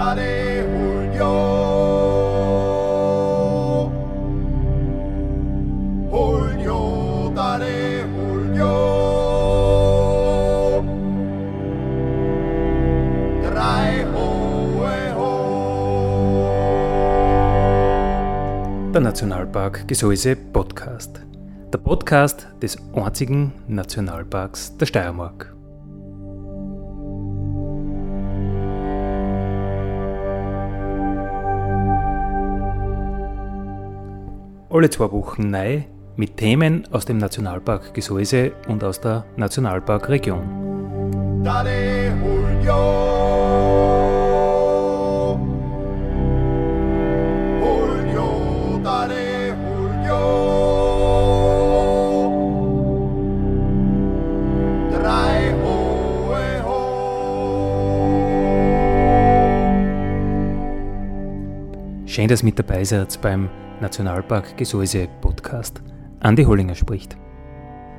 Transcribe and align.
Dale 0.00 0.64
Julio. 0.64 1.32
Julio, 6.10 7.32
dale 7.34 8.08
Julio. 8.08 8.72
Drei 13.42 14.06
hohe 14.14 15.12
ho. 15.18 15.28
Der 18.94 19.02
Nationalpark 19.02 19.86
Gesäuse 19.86 20.34
Podcast. 20.34 21.20
Der 21.74 21.78
Podcast 21.78 22.48
des 22.62 22.78
einzigen 22.94 23.52
Nationalparks 23.68 24.78
der 24.78 24.86
Steiermark. 24.86 25.49
Alle 34.72 34.88
zwei 34.88 35.10
Wochen 35.10 35.50
neu 35.50 35.82
mit 36.14 36.36
Themen 36.36 36.86
aus 36.92 37.04
dem 37.04 37.18
Nationalpark 37.18 37.92
Gesäuse 37.92 38.52
und 38.68 38.84
aus 38.84 39.00
der 39.00 39.24
Nationalparkregion. 39.36 41.42
Dale 41.42 42.12
Schön, 62.20 62.28
dass 62.28 62.42
mit 62.42 62.58
dabei 62.58 62.84
seid 62.84 63.18
beim 63.22 63.48
Nationalpark 63.80 64.54
Gesäuse 64.58 65.08
Podcast. 65.22 65.80
Andi 66.20 66.44
Hollinger 66.44 66.74
spricht. 66.74 67.16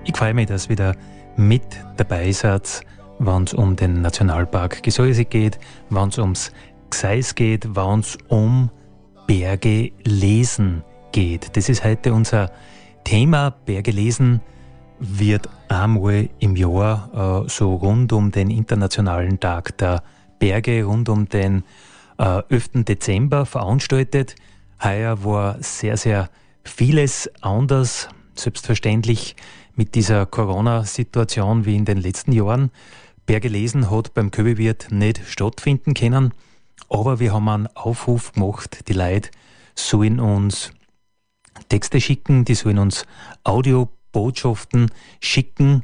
Ich 0.05 0.15
freue 0.15 0.35
mich, 0.35 0.45
dass 0.45 0.69
wieder 0.69 0.95
mit 1.37 1.63
dabei 1.97 2.31
seid, 2.31 2.81
wenn 3.17 3.45
es 3.45 3.55
um 3.55 3.75
den 3.75 4.03
Nationalpark 4.03 4.83
Gesäuse 4.83 5.25
geht, 5.25 5.57
wenn 5.89 6.09
es 6.09 6.19
ums 6.19 6.51
Gseis 6.91 7.33
geht, 7.33 7.75
wenn 7.75 8.01
es 8.01 8.15
um 8.27 8.69
Berge 9.25 9.91
lesen 10.03 10.83
geht. 11.11 11.57
Das 11.57 11.67
ist 11.67 11.83
heute 11.83 12.13
unser 12.13 12.51
Thema. 13.03 13.49
Berge 13.49 13.89
lesen 13.89 14.39
wird 14.99 15.49
einmal 15.67 16.29
im 16.37 16.55
Jahr 16.55 17.43
äh, 17.43 17.49
so 17.49 17.73
rund 17.73 18.13
um 18.13 18.29
den 18.29 18.51
Internationalen 18.51 19.39
Tag 19.39 19.75
der 19.79 20.03
Berge, 20.37 20.83
rund 20.83 21.09
um 21.09 21.27
den 21.27 21.63
äh, 22.21 22.43
11. 22.49 22.85
Dezember 22.85 23.45
veranstaltet. 23.45 24.35
Heuer 24.81 25.23
war 25.23 25.61
sehr, 25.61 25.97
sehr 25.97 26.29
vieles 26.63 27.29
anders, 27.41 28.09
selbstverständlich 28.35 29.35
mit 29.75 29.95
dieser 29.95 30.25
Corona-Situation 30.27 31.65
wie 31.65 31.75
in 31.75 31.85
den 31.85 31.97
letzten 31.97 32.31
Jahren. 32.31 32.71
Berge 33.25 33.47
lesen 33.47 33.89
hat 33.89 34.13
beim 34.13 34.29
Köbewirt 34.29 34.91
nicht 34.91 35.21
stattfinden 35.25 35.93
können, 35.93 36.33
aber 36.89 37.19
wir 37.19 37.33
haben 37.33 37.49
einen 37.49 37.67
Aufruf 37.75 38.33
gemacht, 38.33 38.87
die 38.87 38.93
Leute 38.93 39.29
sollen 39.73 40.19
uns 40.19 40.73
Texte 41.69 42.01
schicken, 42.01 42.45
die 42.45 42.55
sollen 42.55 42.79
uns 42.79 43.05
Audiobotschaften 43.43 44.91
schicken, 45.21 45.83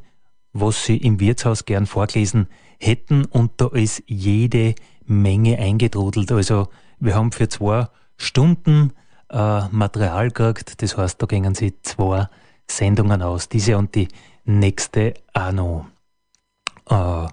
was 0.53 0.85
sie 0.85 0.97
im 0.97 1.19
Wirtshaus 1.19 1.65
gern 1.65 1.85
vorgelesen 1.85 2.47
hätten 2.79 3.25
und 3.25 3.51
da 3.57 3.67
ist 3.67 4.03
jede 4.05 4.75
Menge 5.07 5.57
eingetrudelt. 5.57 6.31
Also 6.31 6.67
wir 6.99 7.15
haben 7.15 7.31
für 7.31 7.49
zwei 7.49 7.87
Stunden 8.17 8.93
äh, 9.29 9.67
Material 9.69 10.31
gekriegt, 10.31 10.81
das 10.81 10.97
heißt, 10.97 11.21
da 11.21 11.25
gingen 11.25 11.55
sie 11.55 11.81
zwei 11.81 12.27
Sendungen 12.69 13.21
aus, 13.21 13.49
diese 13.49 13.77
und 13.77 13.95
die 13.95 14.07
nächste 14.45 15.13
auch 15.33 15.51
noch. 15.51 15.85
Äh, 16.89 17.27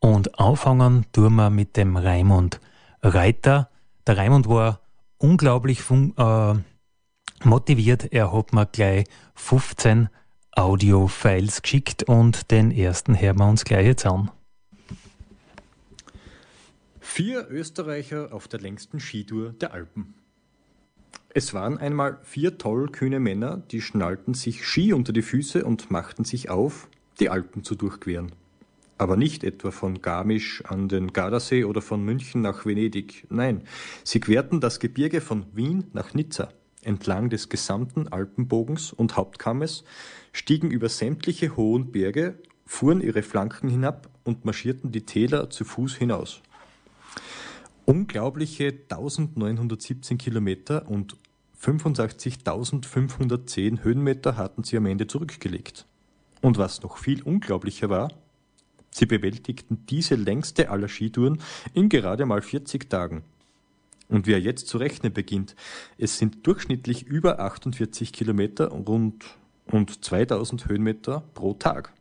und 0.00 0.38
anfangen 0.40 1.06
tun 1.12 1.34
wir 1.34 1.50
mit 1.50 1.76
dem 1.76 1.96
Raimund 1.96 2.60
Reiter. 3.02 3.68
Der 4.06 4.16
Raimund 4.16 4.48
war 4.48 4.80
unglaublich 5.18 5.82
äh, 5.90 6.54
motiviert. 7.44 8.12
Er 8.12 8.32
hat 8.32 8.52
mir 8.52 8.66
gleich 8.66 9.04
15 9.34 10.08
Audio-Files 10.52 11.62
geschickt 11.62 12.02
und 12.04 12.50
den 12.50 12.70
ersten 12.70 13.18
hören 13.18 13.38
wir 13.38 13.48
uns 13.48 13.64
gleich 13.64 13.86
jetzt 13.86 14.06
an. 14.06 14.30
Vier 17.12 17.48
Österreicher 17.50 18.32
auf 18.32 18.46
der 18.46 18.60
längsten 18.60 19.00
Skitour 19.00 19.52
der 19.60 19.74
Alpen. 19.74 20.14
Es 21.34 21.52
waren 21.52 21.76
einmal 21.76 22.20
vier 22.22 22.56
tollkühne 22.56 23.18
Männer, 23.18 23.56
die 23.56 23.82
schnallten 23.82 24.32
sich 24.32 24.64
Ski 24.64 24.92
unter 24.92 25.12
die 25.12 25.20
Füße 25.20 25.64
und 25.64 25.90
machten 25.90 26.24
sich 26.24 26.50
auf, 26.50 26.88
die 27.18 27.28
Alpen 27.28 27.64
zu 27.64 27.74
durchqueren. 27.74 28.30
Aber 28.96 29.16
nicht 29.16 29.42
etwa 29.42 29.72
von 29.72 30.00
Garmisch 30.00 30.64
an 30.64 30.88
den 30.88 31.12
Gardasee 31.12 31.64
oder 31.64 31.82
von 31.82 32.04
München 32.04 32.42
nach 32.42 32.64
Venedig. 32.64 33.26
Nein, 33.28 33.64
sie 34.04 34.20
querten 34.20 34.60
das 34.60 34.78
Gebirge 34.78 35.20
von 35.20 35.46
Wien 35.52 35.88
nach 35.92 36.14
Nizza, 36.14 36.50
entlang 36.80 37.28
des 37.28 37.48
gesamten 37.48 38.06
Alpenbogens 38.06 38.92
und 38.92 39.16
Hauptkammes, 39.16 39.82
stiegen 40.32 40.70
über 40.70 40.88
sämtliche 40.88 41.56
hohen 41.56 41.90
Berge, 41.90 42.38
fuhren 42.66 43.00
ihre 43.00 43.22
Flanken 43.22 43.68
hinab 43.68 44.08
und 44.22 44.44
marschierten 44.44 44.92
die 44.92 45.04
Täler 45.06 45.50
zu 45.50 45.64
Fuß 45.64 45.96
hinaus. 45.96 46.40
Unglaubliche 47.84 48.72
1917 48.90 50.18
Kilometer 50.18 50.88
und 50.88 51.16
85.510 51.60 53.82
Höhenmeter 53.82 54.36
hatten 54.36 54.64
sie 54.64 54.76
am 54.76 54.86
Ende 54.86 55.06
zurückgelegt. 55.06 55.86
Und 56.40 56.58
was 56.58 56.82
noch 56.82 56.98
viel 56.98 57.22
unglaublicher 57.22 57.88
war, 57.90 58.12
sie 58.90 59.06
bewältigten 59.06 59.86
diese 59.88 60.14
längste 60.14 60.70
aller 60.70 60.88
Skitouren 60.88 61.42
in 61.74 61.88
gerade 61.88 62.26
mal 62.26 62.42
40 62.42 62.88
Tagen. 62.88 63.24
Und 64.08 64.26
wer 64.26 64.40
jetzt 64.40 64.68
zu 64.68 64.78
rechnen 64.78 65.12
beginnt, 65.12 65.56
es 65.98 66.18
sind 66.18 66.46
durchschnittlich 66.46 67.06
über 67.06 67.40
48 67.40 68.12
Kilometer 68.12 68.68
rund 68.68 69.24
und 69.66 70.04
2000 70.04 70.68
Höhenmeter 70.68 71.24
pro 71.34 71.54
Tag. 71.54 71.92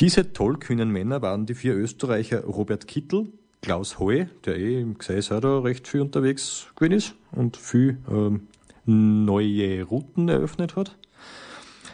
Diese 0.00 0.32
tollkühnen 0.32 0.90
Männer 0.90 1.22
waren 1.22 1.46
die 1.46 1.54
vier 1.54 1.76
Österreicher 1.76 2.44
Robert 2.44 2.88
Kittel, 2.88 3.32
Klaus 3.64 3.98
Heu, 3.98 4.26
der 4.44 4.58
eh 4.58 4.78
im 4.78 4.98
Gseis 4.98 5.32
auch 5.32 5.40
da 5.40 5.58
recht 5.60 5.88
viel 5.88 6.02
unterwegs 6.02 6.66
gewesen 6.76 6.96
ist 6.96 7.14
und 7.32 7.56
viel 7.56 7.96
ähm, 8.10 8.48
neue 8.84 9.82
Routen 9.84 10.28
eröffnet 10.28 10.76
hat. 10.76 10.98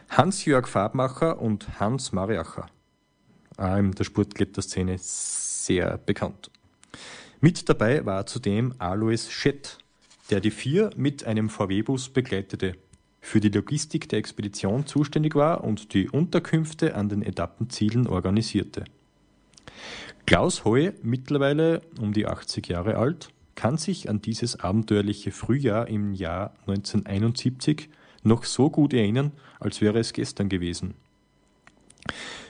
Hans-Jörg 0.08 0.66
Farbmacher 0.66 1.40
und 1.40 1.78
Hans 1.78 2.10
Mariacher. 2.10 2.66
Auch 3.56 3.76
in 3.76 3.92
der 3.92 4.02
Sportkletterszene 4.02 4.96
sehr 4.98 5.98
bekannt. 5.98 6.50
Mit 7.40 7.68
dabei 7.68 8.04
war 8.04 8.26
zudem 8.26 8.74
Alois 8.78 9.30
Schett, 9.30 9.78
der 10.30 10.40
die 10.40 10.50
vier 10.50 10.90
mit 10.96 11.22
einem 11.22 11.48
VW-Bus 11.48 12.08
begleitete, 12.08 12.74
für 13.20 13.38
die 13.38 13.48
Logistik 13.48 14.08
der 14.08 14.18
Expedition 14.18 14.86
zuständig 14.86 15.36
war 15.36 15.62
und 15.62 15.94
die 15.94 16.08
Unterkünfte 16.08 16.96
an 16.96 17.08
den 17.08 17.22
Etappenzielen 17.22 18.08
organisierte. 18.08 18.86
Klaus 20.30 20.64
Heu, 20.64 20.92
mittlerweile 21.02 21.82
um 22.00 22.12
die 22.12 22.28
80 22.28 22.68
Jahre 22.68 22.98
alt, 22.98 23.30
kann 23.56 23.78
sich 23.78 24.08
an 24.08 24.22
dieses 24.22 24.60
abenteuerliche 24.60 25.32
Frühjahr 25.32 25.88
im 25.88 26.14
Jahr 26.14 26.54
1971 26.68 27.88
noch 28.22 28.44
so 28.44 28.70
gut 28.70 28.94
erinnern, 28.94 29.32
als 29.58 29.80
wäre 29.80 29.98
es 29.98 30.12
gestern 30.12 30.48
gewesen. 30.48 30.94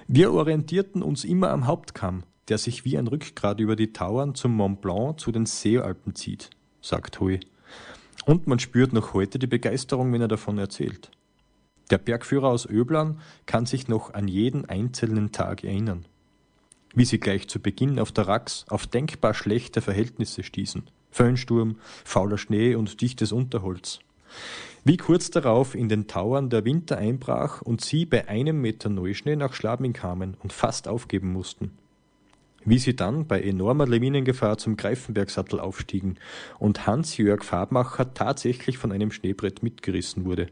Wir 0.07 0.31
orientierten 0.31 1.03
uns 1.03 1.25
immer 1.25 1.49
am 1.49 1.67
Hauptkamm, 1.67 2.25
der 2.49 2.59
sich 2.59 2.85
wie 2.85 2.99
ein 2.99 3.07
Rückgrat 3.07 3.61
über 3.61 3.77
die 3.77 3.95
Tauern 3.95 4.35
zum 4.35 4.57
Mont 4.57 4.83
Blanc 4.83 5.19
zu 5.19 5.33
den 5.33 5.47
Seealpen 5.47 6.15
zieht, 6.15 6.51
sagt 6.83 7.19
Hui. 7.19 7.41
Und 8.27 8.47
man 8.47 8.59
spürt 8.59 8.93
noch 8.93 9.15
heute 9.15 9.39
die 9.39 9.47
Begeisterung, 9.47 10.13
wenn 10.13 10.21
er 10.21 10.29
davon 10.29 10.59
erzählt. 10.59 11.11
Der 11.89 11.97
Bergführer 11.97 12.49
aus 12.49 12.69
Öblan 12.69 13.21
kann 13.47 13.65
sich 13.65 13.89
noch 13.89 14.13
an 14.13 14.29
jeden 14.29 14.67
einzelnen 14.69 15.33
Tag 15.33 15.65
erinnern. 15.65 16.05
Wie 16.95 17.05
sie 17.05 17.21
gleich 17.21 17.49
zu 17.49 17.61
Beginn 17.61 17.99
auf 17.99 18.13
der 18.13 18.27
Rax 18.27 18.65
auf 18.69 18.87
denkbar 18.87 19.35
schlechte 19.35 19.81
Verhältnisse 19.81 20.43
stießen. 20.43 20.83
Föhnsturm, 21.11 21.77
fauler 22.05 22.39
Schnee 22.39 22.75
und 22.75 23.01
dichtes 23.01 23.33
Unterholz. 23.33 24.01
Wie 24.85 24.97
kurz 24.97 25.31
darauf 25.31 25.75
in 25.75 25.89
den 25.89 26.07
Tauern 26.07 26.51
der 26.51 26.65
Winter 26.65 26.97
einbrach 26.97 27.63
und 27.63 27.81
sie 27.81 28.07
bei 28.07 28.29
einem 28.29 28.61
Meter 28.61 28.89
Neuschnee 28.89 29.37
nach 29.37 29.53
Schlabing 29.53 29.93
kamen 29.93 30.37
und 30.43 30.53
fast 30.53 30.89
aufgeben 30.89 31.33
mussten. 31.33 31.73
Wie 32.65 32.79
sie 32.79 32.95
dann 32.95 33.27
bei 33.27 33.41
enormer 33.41 33.87
Lawinengefahr 33.87 34.59
zum 34.59 34.77
Greifenbergsattel 34.77 35.61
aufstiegen 35.61 36.19
und 36.59 36.87
Hans-Jörg 36.87 37.45
Farbmacher 37.45 38.15
tatsächlich 38.15 38.79
von 38.79 38.93
einem 38.93 39.11
Schneebrett 39.11 39.63
mitgerissen 39.63 40.25
wurde. 40.25 40.49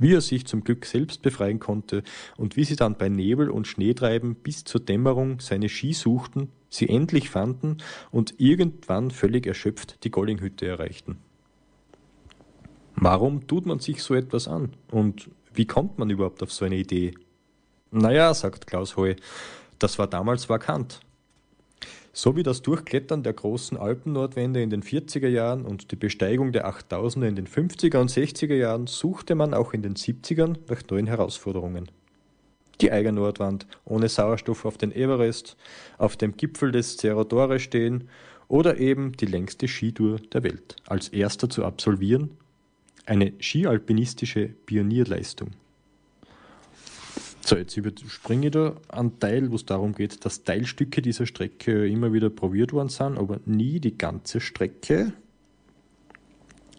Wie 0.00 0.14
er 0.14 0.22
sich 0.22 0.46
zum 0.46 0.64
Glück 0.64 0.86
selbst 0.86 1.20
befreien 1.20 1.60
konnte 1.60 2.02
und 2.38 2.56
wie 2.56 2.64
sie 2.64 2.74
dann 2.74 2.96
bei 2.96 3.10
Nebel 3.10 3.50
und 3.50 3.68
Schneetreiben 3.68 4.34
bis 4.34 4.64
zur 4.64 4.80
Dämmerung 4.80 5.40
seine 5.40 5.68
Ski 5.68 5.92
suchten, 5.92 6.48
sie 6.70 6.88
endlich 6.88 7.28
fanden 7.28 7.76
und 8.10 8.34
irgendwann 8.38 9.10
völlig 9.10 9.46
erschöpft 9.46 10.02
die 10.02 10.10
Gollinghütte 10.10 10.66
erreichten. 10.66 11.18
Warum 12.96 13.46
tut 13.46 13.66
man 13.66 13.78
sich 13.78 14.02
so 14.02 14.14
etwas 14.14 14.48
an? 14.48 14.72
Und 14.90 15.30
wie 15.52 15.66
kommt 15.66 15.98
man 15.98 16.08
überhaupt 16.08 16.42
auf 16.42 16.50
so 16.50 16.64
eine 16.64 16.76
Idee? 16.76 17.12
Naja, 17.90 18.32
sagt 18.32 18.66
Klaus 18.66 18.96
Heu, 18.96 19.16
das 19.78 19.98
war 19.98 20.06
damals 20.06 20.48
vakant. 20.48 21.00
So 22.12 22.34
wie 22.34 22.42
das 22.42 22.62
Durchklettern 22.62 23.22
der 23.22 23.32
großen 23.32 23.76
Alpennordwände 23.76 24.60
in 24.60 24.70
den 24.70 24.82
40er 24.82 25.28
Jahren 25.28 25.64
und 25.64 25.92
die 25.92 25.96
Besteigung 25.96 26.50
der 26.50 26.68
8000er 26.68 27.28
in 27.28 27.36
den 27.36 27.46
50er 27.46 27.98
und 27.98 28.10
60er 28.10 28.54
Jahren 28.54 28.88
suchte 28.88 29.36
man 29.36 29.54
auch 29.54 29.72
in 29.72 29.82
den 29.82 29.94
70ern 29.94 30.56
nach 30.68 30.82
neuen 30.90 31.06
Herausforderungen. 31.06 31.88
Die 32.80 32.90
Eiger-Nordwand 32.90 33.66
ohne 33.84 34.08
Sauerstoff 34.08 34.64
auf 34.64 34.76
den 34.76 34.90
Everest, 34.90 35.56
auf 35.98 36.16
dem 36.16 36.36
Gipfel 36.36 36.72
des 36.72 36.96
Cerro 36.96 37.58
stehen 37.58 38.08
oder 38.48 38.78
eben 38.78 39.12
die 39.12 39.26
längste 39.26 39.68
Skitour 39.68 40.18
der 40.32 40.42
Welt 40.42 40.76
als 40.86 41.08
erster 41.08 41.48
zu 41.48 41.64
absolvieren. 41.64 42.30
Eine 43.06 43.34
skialpinistische 43.40 44.48
Pionierleistung. 44.66 45.50
So, 47.42 47.56
jetzt 47.56 47.76
überspringe 47.76 48.46
ich 48.46 48.52
da 48.52 48.76
einen 48.88 49.18
Teil, 49.18 49.50
wo 49.50 49.56
es 49.56 49.64
darum 49.64 49.94
geht, 49.94 50.24
dass 50.24 50.44
Teilstücke 50.44 51.02
dieser 51.02 51.26
Strecke 51.26 51.88
immer 51.88 52.12
wieder 52.12 52.30
probiert 52.30 52.72
worden 52.72 52.90
sind, 52.90 53.18
aber 53.18 53.40
nie 53.46 53.80
die 53.80 53.96
ganze 53.96 54.40
Strecke. 54.40 55.12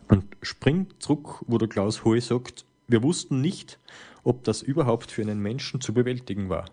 Und 0.07 0.25
spring 0.41 0.87
zurück, 0.99 1.43
wo 1.47 1.57
der 1.57 1.67
Klaus 1.67 2.03
Hohe 2.05 2.21
sagt, 2.21 2.65
wir 2.87 3.01
wussten 3.01 3.41
nicht, 3.41 3.79
ob 4.23 4.43
das 4.43 4.61
überhaupt 4.61 5.11
für 5.11 5.21
einen 5.21 5.39
Menschen 5.39 5.81
zu 5.81 5.93
bewältigen 5.93 6.49
war. 6.49 6.65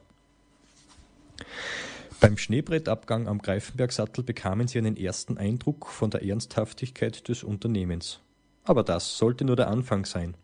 Beim 2.21 2.37
Schneebrettabgang 2.37 3.29
am 3.29 3.39
Greifenbergsattel 3.39 4.25
bekamen 4.25 4.67
sie 4.67 4.79
einen 4.79 4.97
ersten 4.97 5.39
Eindruck 5.39 5.87
von 5.87 6.11
der 6.11 6.25
Ernsthaftigkeit 6.25 7.29
des 7.29 7.45
Unternehmens. 7.45 8.21
Aber 8.65 8.83
das 8.83 9.17
sollte 9.17 9.45
nur 9.45 9.55
der 9.55 9.69
Anfang 9.69 10.05
sein. 10.05 10.35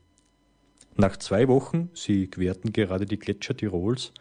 Nach 0.97 1.17
zwei 1.17 1.49
Wochen, 1.49 1.91
sie 1.93 2.29
querten 2.29 2.73
gerade 2.73 3.05
die 3.05 3.19
Gletscher 3.19 3.57
Tirols, 3.57 4.13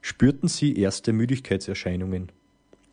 spürten 0.00 0.48
sie 0.48 0.78
erste 0.78 1.12
Müdigkeitserscheinungen. 1.12 2.32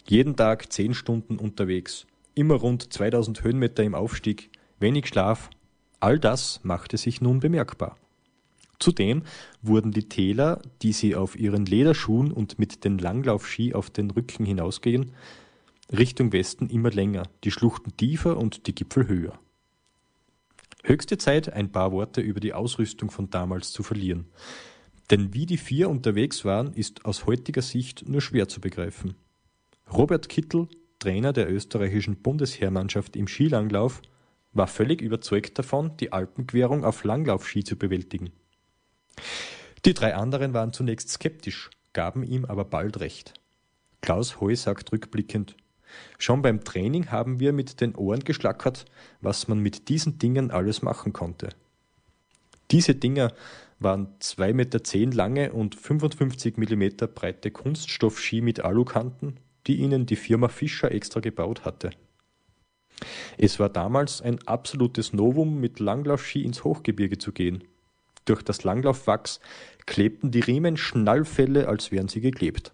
Jeden 0.06 0.36
Tag 0.36 0.72
zehn 0.72 0.94
Stunden 0.94 1.38
unterwegs, 1.38 2.08
immer 2.36 2.56
rund 2.56 2.92
2000 2.92 3.44
Höhenmeter 3.44 3.84
im 3.84 3.96
Aufstieg, 3.96 4.50
wenig 4.80 5.08
Schlaf, 5.08 5.50
all 6.02 6.20
das 6.20 6.60
machte 6.64 6.98
sich 6.98 7.22
nun 7.22 7.40
bemerkbar. 7.40 7.96
Zudem 8.80 9.24
wurden 9.62 9.92
die 9.92 10.10
Täler, 10.10 10.62
die 10.82 10.92
sie 10.92 11.16
auf 11.16 11.38
ihren 11.38 11.66
Lederschuhen 11.66 12.32
und 12.32 12.60
mit 12.60 12.84
den 12.84 12.98
Langlaufski 12.98 13.74
auf 13.74 13.92
den 13.92 14.12
Rücken 14.12 14.44
hinausgehen, 14.44 15.12
Richtung 15.96 16.34
Westen 16.34 16.70
immer 16.70 16.90
länger, 16.90 17.24
die 17.44 17.52
Schluchten 17.52 17.96
tiefer 17.96 18.38
und 18.38 18.68
die 18.68 18.76
Gipfel 18.76 19.08
höher. 19.08 19.40
Höchste 20.84 21.18
Zeit, 21.18 21.54
ein 21.54 21.72
paar 21.72 21.92
Worte 21.92 22.22
über 22.22 22.40
die 22.40 22.54
Ausrüstung 22.54 23.12
von 23.12 23.30
damals 23.30 23.72
zu 23.72 23.84
verlieren. 23.84 24.26
Denn 25.12 25.34
wie 25.34 25.46
die 25.46 25.58
vier 25.58 25.90
unterwegs 25.90 26.46
waren, 26.46 26.74
ist 26.74 27.06
aus 27.06 27.26
heutiger 27.26 27.62
Sicht 27.62 28.08
nur 28.08 28.22
schwer 28.22 28.48
zu 28.48 28.62
begreifen. 28.62 29.16
Robert 29.92 30.30
Kittel, 30.30 30.68
Trainer 31.00 31.34
der 31.34 31.52
österreichischen 31.52 32.22
Bundesheermannschaft 32.22 33.16
im 33.16 33.28
Skilanglauf, 33.28 34.02
war 34.54 34.68
völlig 34.68 35.02
überzeugt 35.02 35.60
davon, 35.60 35.98
die 35.98 36.12
Alpenquerung 36.12 36.84
auf 36.84 37.04
Langlaufski 37.04 37.64
zu 37.64 37.76
bewältigen. 37.76 38.32
Die 39.86 39.94
drei 39.94 40.16
anderen 40.16 40.54
waren 40.54 40.74
zunächst 40.74 41.10
skeptisch, 41.10 41.70
gaben 41.94 42.24
ihm 42.24 42.46
aber 42.46 42.66
bald 42.66 43.00
recht. 43.00 43.34
Klaus 44.02 44.40
Heu 44.40 44.56
sagt 44.56 44.92
rückblickend, 44.92 45.56
Schon 46.18 46.42
beim 46.42 46.64
Training 46.64 47.12
haben 47.12 47.40
wir 47.40 47.54
mit 47.54 47.82
den 47.82 47.96
Ohren 47.96 48.22
geschlackert, 48.22 48.86
was 49.22 49.48
man 49.48 49.60
mit 49.60 49.90
diesen 49.90 50.20
Dingen 50.20 50.52
alles 50.52 50.82
machen 50.82 51.14
konnte. 51.14 51.50
Diese 52.72 52.96
Dinger 52.96 53.34
waren 53.80 54.08
2,10 54.22 54.54
Meter 54.54 55.16
lange 55.16 55.52
und 55.52 55.76
55 55.76 56.58
mm 56.58 56.84
breite 57.14 57.52
Kunststoffski 57.52 58.42
mit 58.42 58.64
Alukanten, 58.64 59.38
die 59.68 59.78
ihnen 59.78 60.06
die 60.06 60.16
Firma 60.16 60.48
Fischer 60.48 60.92
extra 60.92 61.20
gebaut 61.20 61.66
hatte. 61.66 61.92
Es 63.38 63.60
war 63.60 63.70
damals 63.70 64.22
ein 64.22 64.40
absolutes 64.48 65.14
Novum, 65.14 65.60
mit 65.60 65.80
Langlaufski 65.80 66.44
ins 66.44 66.64
Hochgebirge 66.64 67.18
zu 67.18 67.32
gehen. 67.32 67.64
Durch 68.26 68.44
das 68.44 68.64
Langlaufwachs 68.64 69.40
klebten 69.88 70.30
die 70.30 70.42
Riemen 70.42 70.78
Schnallfälle, 70.78 71.68
als 71.68 71.92
wären 71.92 72.08
sie 72.08 72.22
geklebt 72.22 72.72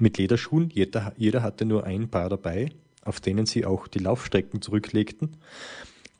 mit 0.00 0.18
Lederschuhen. 0.18 0.70
Jeder, 0.70 1.12
jeder 1.16 1.42
hatte 1.42 1.64
nur 1.64 1.84
ein 1.84 2.08
Paar 2.08 2.28
dabei, 2.28 2.70
auf 3.04 3.20
denen 3.20 3.46
sie 3.46 3.64
auch 3.64 3.88
die 3.88 4.00
Laufstrecken 4.00 4.62
zurücklegten, 4.62 5.36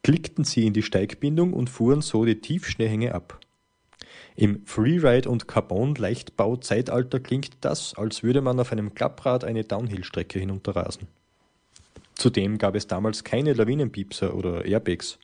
klickten 0.02 0.44
sie 0.44 0.66
in 0.66 0.72
die 0.72 0.82
Steigbindung 0.82 1.52
und 1.52 1.70
fuhren 1.70 2.00
so 2.00 2.24
die 2.24 2.40
Tiefschneehänge 2.40 3.14
ab. 3.14 3.40
Im 4.36 4.64
Freeride- 4.66 5.28
und 5.28 5.48
Carbon-Leichtbau-Zeitalter 5.48 7.18
klingt 7.18 7.56
das, 7.62 7.94
als 7.94 8.22
würde 8.22 8.40
man 8.40 8.60
auf 8.60 8.70
einem 8.70 8.94
Klapprad 8.94 9.42
eine 9.42 9.64
Downhill-Strecke 9.64 10.38
hinunterrasen. 10.38 11.08
Zudem 12.14 12.58
gab 12.58 12.74
es 12.74 12.86
damals 12.86 13.24
keine 13.24 13.52
Lawinenpiepser 13.52 14.34
oder 14.34 14.64
Airbags. 14.64 15.18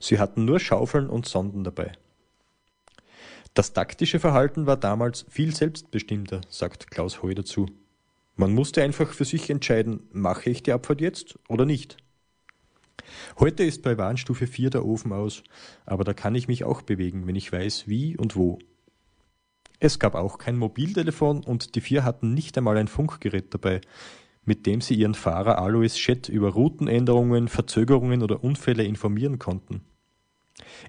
Sie 0.00 0.18
hatten 0.18 0.44
nur 0.44 0.60
Schaufeln 0.60 1.08
und 1.08 1.26
Sonden 1.26 1.64
dabei. 1.64 1.92
Das 3.54 3.72
taktische 3.72 4.18
Verhalten 4.18 4.66
war 4.66 4.76
damals 4.76 5.26
viel 5.28 5.54
selbstbestimmter, 5.54 6.40
sagt 6.48 6.90
Klaus 6.90 7.22
Heu 7.22 7.34
dazu. 7.34 7.66
Man 8.36 8.52
musste 8.52 8.82
einfach 8.82 9.12
für 9.12 9.24
sich 9.24 9.48
entscheiden, 9.48 10.08
mache 10.12 10.50
ich 10.50 10.62
die 10.62 10.72
Abfahrt 10.72 11.00
jetzt 11.00 11.38
oder 11.48 11.64
nicht. 11.64 11.96
Heute 13.38 13.62
ist 13.62 13.82
bei 13.82 13.96
Warnstufe 13.96 14.46
4 14.46 14.70
der 14.70 14.84
Ofen 14.84 15.12
aus, 15.12 15.44
aber 15.86 16.04
da 16.04 16.14
kann 16.14 16.34
ich 16.34 16.48
mich 16.48 16.64
auch 16.64 16.82
bewegen, 16.82 17.26
wenn 17.26 17.36
ich 17.36 17.52
weiß, 17.52 17.86
wie 17.86 18.16
und 18.16 18.34
wo. 18.34 18.58
Es 19.78 19.98
gab 19.98 20.14
auch 20.14 20.38
kein 20.38 20.56
Mobiltelefon 20.56 21.44
und 21.44 21.74
die 21.74 21.80
vier 21.80 22.04
hatten 22.04 22.34
nicht 22.34 22.56
einmal 22.56 22.76
ein 22.76 22.88
Funkgerät 22.88 23.52
dabei, 23.52 23.80
mit 24.44 24.66
dem 24.66 24.80
sie 24.80 24.94
ihren 24.94 25.14
Fahrer 25.14 25.58
Alois 25.58 25.96
Schett 25.96 26.28
über 26.28 26.50
Routenänderungen, 26.50 27.48
Verzögerungen 27.48 28.22
oder 28.22 28.42
Unfälle 28.42 28.84
informieren 28.84 29.38
konnten. 29.38 29.82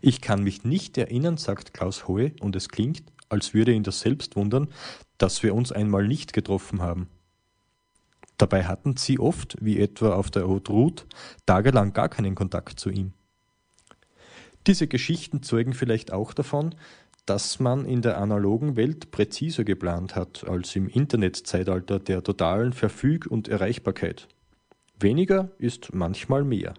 Ich 0.02 0.22
kann 0.22 0.44
mich 0.44 0.64
nicht 0.64 0.98
erinnern, 0.98 1.38
sagt 1.38 1.74
Klaus 1.74 2.08
Hohe, 2.08 2.34
und 2.40 2.56
es 2.56 2.70
klingt, 2.70 3.04
als 3.30 3.54
würde 3.54 3.74
ihn 3.74 3.84
das 3.84 4.00
selbst 4.00 4.36
wundern, 4.36 4.70
dass 5.18 5.44
wir 5.44 5.56
uns 5.56 5.72
einmal 5.72 6.08
nicht 6.08 6.34
getroffen 6.34 6.82
haben. 6.82 7.10
Dabei 8.38 8.66
hatten 8.66 8.98
sie 8.98 9.20
oft, 9.20 9.56
wie 9.62 9.80
etwa 9.80 10.14
auf 10.16 10.30
der 10.30 10.48
Haute 10.48 10.72
Route, 10.72 11.06
tagelang 11.46 11.94
gar 11.94 12.10
keinen 12.10 12.36
Kontakt 12.36 12.80
zu 12.80 12.90
ihm. 12.90 13.14
Diese 14.68 14.88
Geschichten 14.88 15.44
zeugen 15.44 15.74
vielleicht 15.74 16.12
auch 16.12 16.34
davon, 16.34 16.76
dass 17.26 17.60
man 17.60 17.86
in 17.86 18.02
der 18.02 18.18
analogen 18.20 18.76
Welt 18.76 19.12
präziser 19.12 19.64
geplant 19.64 20.16
hat 20.16 20.48
als 20.48 20.76
im 20.76 20.88
Internetzeitalter 20.88 22.00
der 22.00 22.24
totalen 22.24 22.74
Verfüg- 22.74 23.28
und 23.28 23.48
Erreichbarkeit. 23.48 24.28
Weniger 25.00 25.50
ist 25.58 25.94
manchmal 25.94 26.44
mehr. 26.44 26.74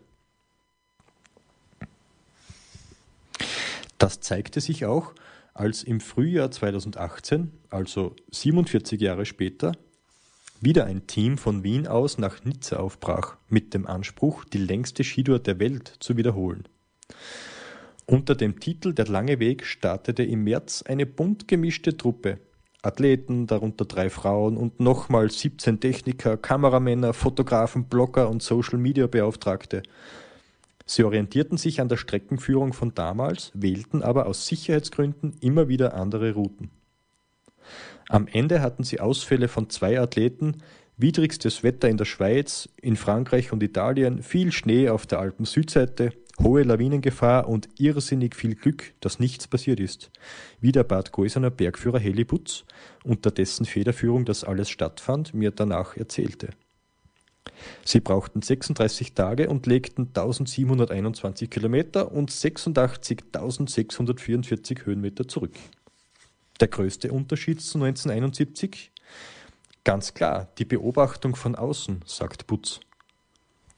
Das 3.99 4.21
zeigte 4.21 4.61
sich 4.61 4.85
auch, 4.85 5.15
als 5.55 5.83
im 5.83 6.01
Frühjahr 6.01 6.51
2018, 6.51 7.51
also 7.71 8.15
47 8.31 9.01
Jahre 9.01 9.25
später, 9.25 9.73
wieder 10.61 10.87
ein 10.87 11.07
Team 11.07 11.39
von 11.39 11.63
Wien 11.63 11.87
aus 11.87 12.19
nach 12.19 12.45
Nizza 12.45 12.79
aufbrach, 12.79 13.37
mit 13.49 13.75
dem 13.75 13.87
Anspruch, 13.87 14.45
die 14.45 14.59
längste 14.59 15.05
Skitour 15.05 15.39
der 15.39 15.59
Welt 15.59 15.93
zu 16.01 16.17
wiederholen. 16.17 16.65
Unter 18.07 18.35
dem 18.35 18.61
Titel 18.61 18.93
Der 18.93 19.07
lange 19.07 19.41
Weg 19.41 19.65
startete 19.65 20.23
im 20.23 20.45
März 20.45 20.83
eine 20.83 21.07
bunt 21.07 21.49
gemischte 21.49 21.97
Truppe. 21.97 22.39
Athleten, 22.83 23.47
darunter 23.49 23.85
drei 23.85 24.11
Frauen 24.11 24.57
und 24.57 24.79
nochmal 24.79 25.31
17 25.31 25.81
Techniker, 25.81 26.37
Kameramänner, 26.37 27.13
Fotografen, 27.13 27.87
Blogger 27.87 28.31
und 28.31 28.43
Social 28.43 28.79
Media 28.79 29.09
Beauftragte. 29.09 29.83
Sie 30.85 31.03
orientierten 31.03 31.59
sich 31.59 31.81
an 31.81 31.89
der 31.89 31.97
Streckenführung 31.97 32.73
von 32.73 32.95
damals, 32.95 33.51
wählten 33.55 34.03
aber 34.03 34.27
aus 34.27 34.47
Sicherheitsgründen 34.47 35.35
immer 35.41 35.67
wieder 35.67 35.95
andere 35.95 36.33
Routen. 36.35 36.71
Am 38.09 38.29
Ende 38.29 38.61
hatten 38.61 38.85
sie 38.85 39.01
Ausfälle 39.01 39.49
von 39.49 39.69
zwei 39.69 40.01
Athleten, 40.01 40.59
widrigstes 40.97 41.63
Wetter 41.63 41.89
in 41.89 41.97
der 41.97 42.05
Schweiz, 42.05 42.69
in 42.81 42.97
Frankreich 42.97 43.53
und 43.53 43.63
Italien, 43.63 44.23
viel 44.23 44.53
Schnee 44.53 44.89
auf 44.89 45.07
der 45.07 45.19
Alpen-Südseite, 45.19 46.13
hohe 46.43 46.63
Lawinengefahr 46.63 47.49
und 47.49 47.69
irrsinnig 47.79 48.37
viel 48.37 48.55
Glück, 48.55 48.95
dass 49.01 49.19
nichts 49.19 49.49
passiert 49.49 49.81
ist, 49.81 50.11
wie 50.61 50.73
der 50.73 50.85
Bad 50.85 51.13
Geusener 51.13 51.51
Bergführer 51.51 51.99
Heli 51.99 52.25
Butz, 52.25 52.65
unter 53.05 53.31
dessen 53.31 53.67
Federführung 53.67 54.25
das 54.25 54.45
alles 54.45 54.71
stattfand, 54.71 55.35
mir 55.35 55.51
danach 55.51 55.97
erzählte. 55.97 56.51
Sie 57.85 58.01
brauchten 58.01 58.43
36 58.43 59.15
Tage 59.15 59.49
und 59.49 59.67
legten 59.67 60.09
1721 60.09 61.49
Kilometer 61.49 62.13
und 62.13 62.31
86.644 62.31 64.85
Höhenmeter 64.85 65.27
zurück. 65.27 65.55
Der 66.61 66.69
größte 66.69 67.13
Unterschied 67.13 67.61
zu 67.61 67.79
1971? 67.79 68.93
Ganz 69.85 70.15
klar, 70.15 70.49
die 70.59 70.65
Beobachtung 70.65 71.37
von 71.37 71.55
außen, 71.55 72.03
sagt 72.07 72.47
Butz. 72.47 72.81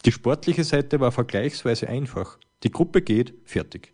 Die 0.04 0.12
sportliche 0.12 0.64
Seite 0.64 1.00
war 1.00 1.12
vergleichsweise 1.12 1.88
einfach. 1.88 2.38
Die 2.62 2.70
Gruppe 2.70 3.02
geht, 3.02 3.35
fertig. 3.44 3.92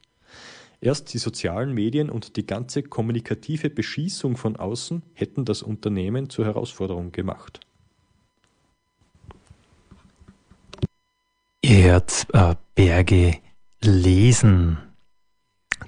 Erst 0.81 1.15
die 1.15 1.19
sozialen 1.19 1.73
Medien 1.73 2.11
und 2.11 2.37
die 2.37 2.45
ganze 2.45 2.83
kommunikative 2.83 3.71
Beschießung 3.71 4.37
von 4.37 4.57
außen 4.57 5.03
hätten 5.15 5.47
das 5.47 5.63
Unternehmen 5.63 6.29
zur 6.29 6.45
Herausforderung 6.45 7.11
gemacht. 7.11 7.61
Ihr 11.63 11.85
hört 11.85 12.27
äh, 12.35 12.55
Berge 12.75 13.39
lesen. 13.81 14.77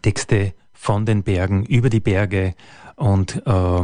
Texte 0.00 0.54
von 0.76 1.06
den 1.06 1.22
Bergen, 1.22 1.64
über 1.64 1.90
die 1.90 2.00
Berge 2.00 2.54
und 2.96 3.42
äh, 3.46 3.82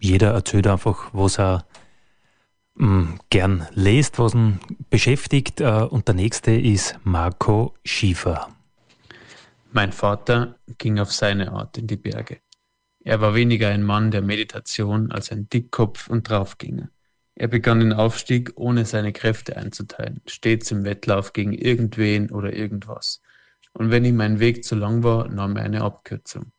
jeder 0.00 0.32
erzählt 0.32 0.66
einfach, 0.66 1.10
was 1.12 1.38
er 1.38 1.66
mh, 2.74 2.86
hm, 2.86 3.20
gern 3.30 3.66
liest, 3.74 4.18
was 4.18 4.34
ihn 4.34 4.60
beschäftigt. 4.90 5.60
Äh, 5.60 5.82
und 5.82 6.08
der 6.08 6.14
nächste 6.14 6.52
ist 6.52 6.98
Marco 7.04 7.74
Schiefer. 7.84 8.48
Mein 9.72 9.92
Vater 9.92 10.56
ging 10.78 10.98
auf 10.98 11.12
seine 11.12 11.52
Art 11.52 11.76
in 11.76 11.86
die 11.86 11.96
Berge. 11.96 12.38
Er 13.04 13.20
war 13.20 13.34
weniger 13.34 13.68
ein 13.68 13.82
Mann 13.82 14.10
der 14.10 14.22
Meditation 14.22 15.12
als 15.12 15.30
ein 15.30 15.48
Dickkopf 15.48 16.08
und 16.08 16.28
Draufgänger. 16.28 16.88
Er 17.34 17.48
begann 17.48 17.80
den 17.80 17.92
Aufstieg, 17.92 18.52
ohne 18.56 18.84
seine 18.84 19.12
Kräfte 19.12 19.56
einzuteilen, 19.56 20.20
stets 20.26 20.72
im 20.72 20.84
Wettlauf 20.84 21.32
gegen 21.32 21.52
irgendwen 21.52 22.30
oder 22.30 22.52
irgendwas. 22.52 23.20
Und 23.78 23.92
wenn 23.92 24.04
ihm 24.04 24.20
ein 24.20 24.40
Weg 24.40 24.64
zu 24.64 24.74
lang 24.74 25.04
war, 25.04 25.28
nahm 25.28 25.56
er 25.56 25.62
eine 25.62 25.82
Abkürzung. 25.82 26.50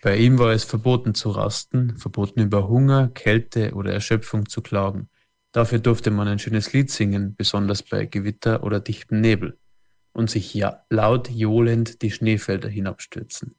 Bei 0.00 0.16
ihm 0.16 0.38
war 0.38 0.52
es 0.52 0.62
verboten 0.62 1.12
zu 1.12 1.30
rasten, 1.30 1.96
verboten 1.96 2.40
über 2.40 2.68
Hunger, 2.68 3.08
Kälte 3.08 3.74
oder 3.74 3.92
Erschöpfung 3.92 4.48
zu 4.48 4.62
klagen. 4.62 5.08
Dafür 5.50 5.80
durfte 5.80 6.12
man 6.12 6.28
ein 6.28 6.38
schönes 6.38 6.72
Lied 6.72 6.88
singen, 6.92 7.34
besonders 7.34 7.82
bei 7.82 8.06
Gewitter 8.06 8.62
oder 8.62 8.78
dichtem 8.78 9.20
Nebel 9.20 9.58
und 10.12 10.30
sich 10.30 10.54
ja 10.54 10.84
laut 10.88 11.28
johlend 11.28 12.00
die 12.02 12.12
Schneefelder 12.12 12.68
hinabstürzen. 12.68 13.56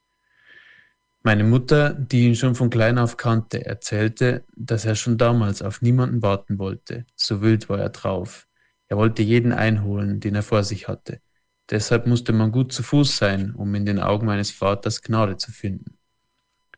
Meine 1.23 1.43
Mutter, 1.43 1.93
die 1.93 2.25
ihn 2.25 2.35
schon 2.35 2.55
von 2.55 2.69
klein 2.69 2.97
auf 2.99 3.17
kannte, 3.17 3.65
erzählte, 3.65 4.45
dass 4.55 4.85
er 4.85 4.95
schon 4.95 5.17
damals 5.17 5.61
auf 5.61 5.81
niemanden 5.81 6.21
warten 6.21 6.57
wollte, 6.57 7.05
so 7.17 7.41
wild 7.41 7.67
war 7.67 7.79
er 7.79 7.89
drauf. 7.89 8.47
Er 8.87 8.95
wollte 8.95 9.23
jeden 9.23 9.51
einholen, 9.51 10.21
den 10.21 10.35
er 10.35 10.43
vor 10.43 10.63
sich 10.63 10.87
hatte. 10.87 11.19
Deshalb 11.69 12.07
musste 12.07 12.31
man 12.31 12.51
gut 12.51 12.71
zu 12.71 12.81
Fuß 12.81 13.17
sein, 13.17 13.53
um 13.53 13.75
in 13.75 13.85
den 13.85 13.99
Augen 13.99 14.25
meines 14.25 14.51
Vaters 14.51 15.01
Gnade 15.01 15.37
zu 15.37 15.51
finden. 15.51 15.97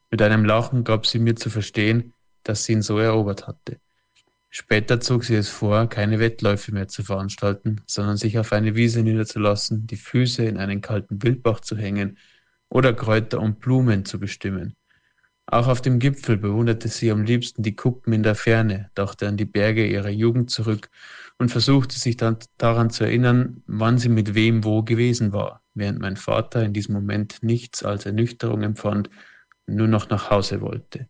Mit 0.09 0.21
einem 0.21 0.45
Lachen 0.45 0.83
gab 0.83 1.05
sie 1.05 1.19
mir 1.19 1.35
zu 1.35 1.49
verstehen, 1.49 2.13
dass 2.43 2.63
sie 2.63 2.73
ihn 2.73 2.81
so 2.81 2.97
erobert 2.97 3.47
hatte. 3.47 3.79
Später 4.49 4.99
zog 4.99 5.23
sie 5.23 5.35
es 5.35 5.47
vor, 5.47 5.87
keine 5.87 6.19
Wettläufe 6.19 6.71
mehr 6.71 6.87
zu 6.87 7.03
veranstalten, 7.03 7.81
sondern 7.85 8.17
sich 8.17 8.39
auf 8.39 8.51
eine 8.51 8.75
Wiese 8.75 9.03
niederzulassen, 9.03 9.85
die 9.85 9.95
Füße 9.95 10.43
in 10.43 10.57
einen 10.57 10.81
kalten 10.81 11.21
Wildbach 11.21 11.59
zu 11.59 11.77
hängen 11.77 12.17
oder 12.67 12.93
Kräuter 12.93 13.39
und 13.39 13.59
Blumen 13.59 14.05
zu 14.05 14.19
bestimmen. 14.19 14.75
Auch 15.51 15.67
auf 15.67 15.81
dem 15.81 15.97
Gipfel 15.97 16.37
bewunderte 16.37 16.89
sie 16.89 17.09
am 17.09 17.23
liebsten 17.23 17.63
die 17.63 17.75
Kuppen 17.75 18.13
in 18.13 18.21
der 18.21 18.35
Ferne, 18.35 18.91
dachte 18.93 19.27
an 19.27 19.35
die 19.35 19.45
Berge 19.45 19.87
ihrer 19.87 20.09
Jugend 20.09 20.51
zurück 20.51 20.91
und 21.39 21.49
versuchte 21.49 21.97
sich 21.97 22.17
dann 22.17 22.37
daran 22.57 22.91
zu 22.91 23.03
erinnern, 23.03 23.63
wann 23.65 23.97
sie 23.97 24.09
mit 24.09 24.35
wem 24.35 24.63
wo 24.63 24.83
gewesen 24.83 25.33
war, 25.33 25.63
während 25.73 25.99
mein 26.01 26.17
Vater 26.17 26.63
in 26.63 26.73
diesem 26.73 26.93
Moment 26.93 27.41
nichts 27.41 27.83
als 27.83 28.05
Ernüchterung 28.05 28.61
empfand 28.61 29.09
und 29.65 29.75
nur 29.75 29.87
noch 29.87 30.09
nach 30.09 30.29
Hause 30.29 30.61
wollte. 30.61 31.07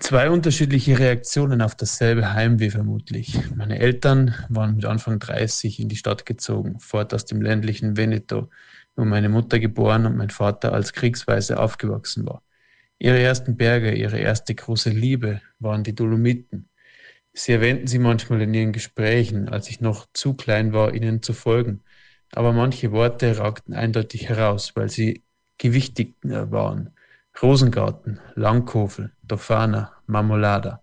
Zwei 0.00 0.30
unterschiedliche 0.30 0.98
Reaktionen 0.98 1.60
auf 1.60 1.74
dasselbe 1.74 2.32
Heimweh 2.32 2.70
vermutlich. 2.70 3.38
Meine 3.54 3.78
Eltern 3.78 4.34
waren 4.48 4.76
mit 4.76 4.86
Anfang 4.86 5.18
30 5.18 5.78
in 5.78 5.90
die 5.90 5.96
Stadt 5.96 6.24
gezogen, 6.24 6.80
fort 6.80 7.12
aus 7.12 7.26
dem 7.26 7.42
ländlichen 7.42 7.98
Veneto, 7.98 8.48
wo 8.96 9.04
meine 9.04 9.28
Mutter 9.28 9.58
geboren 9.58 10.06
und 10.06 10.16
mein 10.16 10.30
Vater 10.30 10.72
als 10.72 10.92
Kriegsweise 10.92 11.58
aufgewachsen 11.58 12.26
war. 12.26 12.42
Ihre 12.98 13.18
ersten 13.20 13.56
Berge, 13.56 13.94
ihre 13.94 14.18
erste 14.18 14.54
große 14.54 14.90
Liebe 14.90 15.40
waren 15.58 15.82
die 15.82 15.94
Dolomiten. 15.94 16.68
Sie 17.32 17.52
erwähnten 17.52 17.88
sie 17.88 17.98
manchmal 17.98 18.42
in 18.42 18.54
ihren 18.54 18.72
Gesprächen, 18.72 19.48
als 19.48 19.68
ich 19.68 19.80
noch 19.80 20.06
zu 20.12 20.34
klein 20.34 20.72
war, 20.72 20.94
ihnen 20.94 21.22
zu 21.22 21.32
folgen. 21.32 21.82
Aber 22.32 22.52
manche 22.52 22.92
Worte 22.92 23.38
ragten 23.38 23.74
eindeutig 23.74 24.28
heraus, 24.28 24.72
weil 24.76 24.88
sie 24.88 25.24
gewichtig 25.58 26.14
waren. 26.22 26.90
Rosengarten, 27.42 28.20
Langkofel, 28.34 29.12
Dofana, 29.22 29.92
Marmolada. 30.06 30.82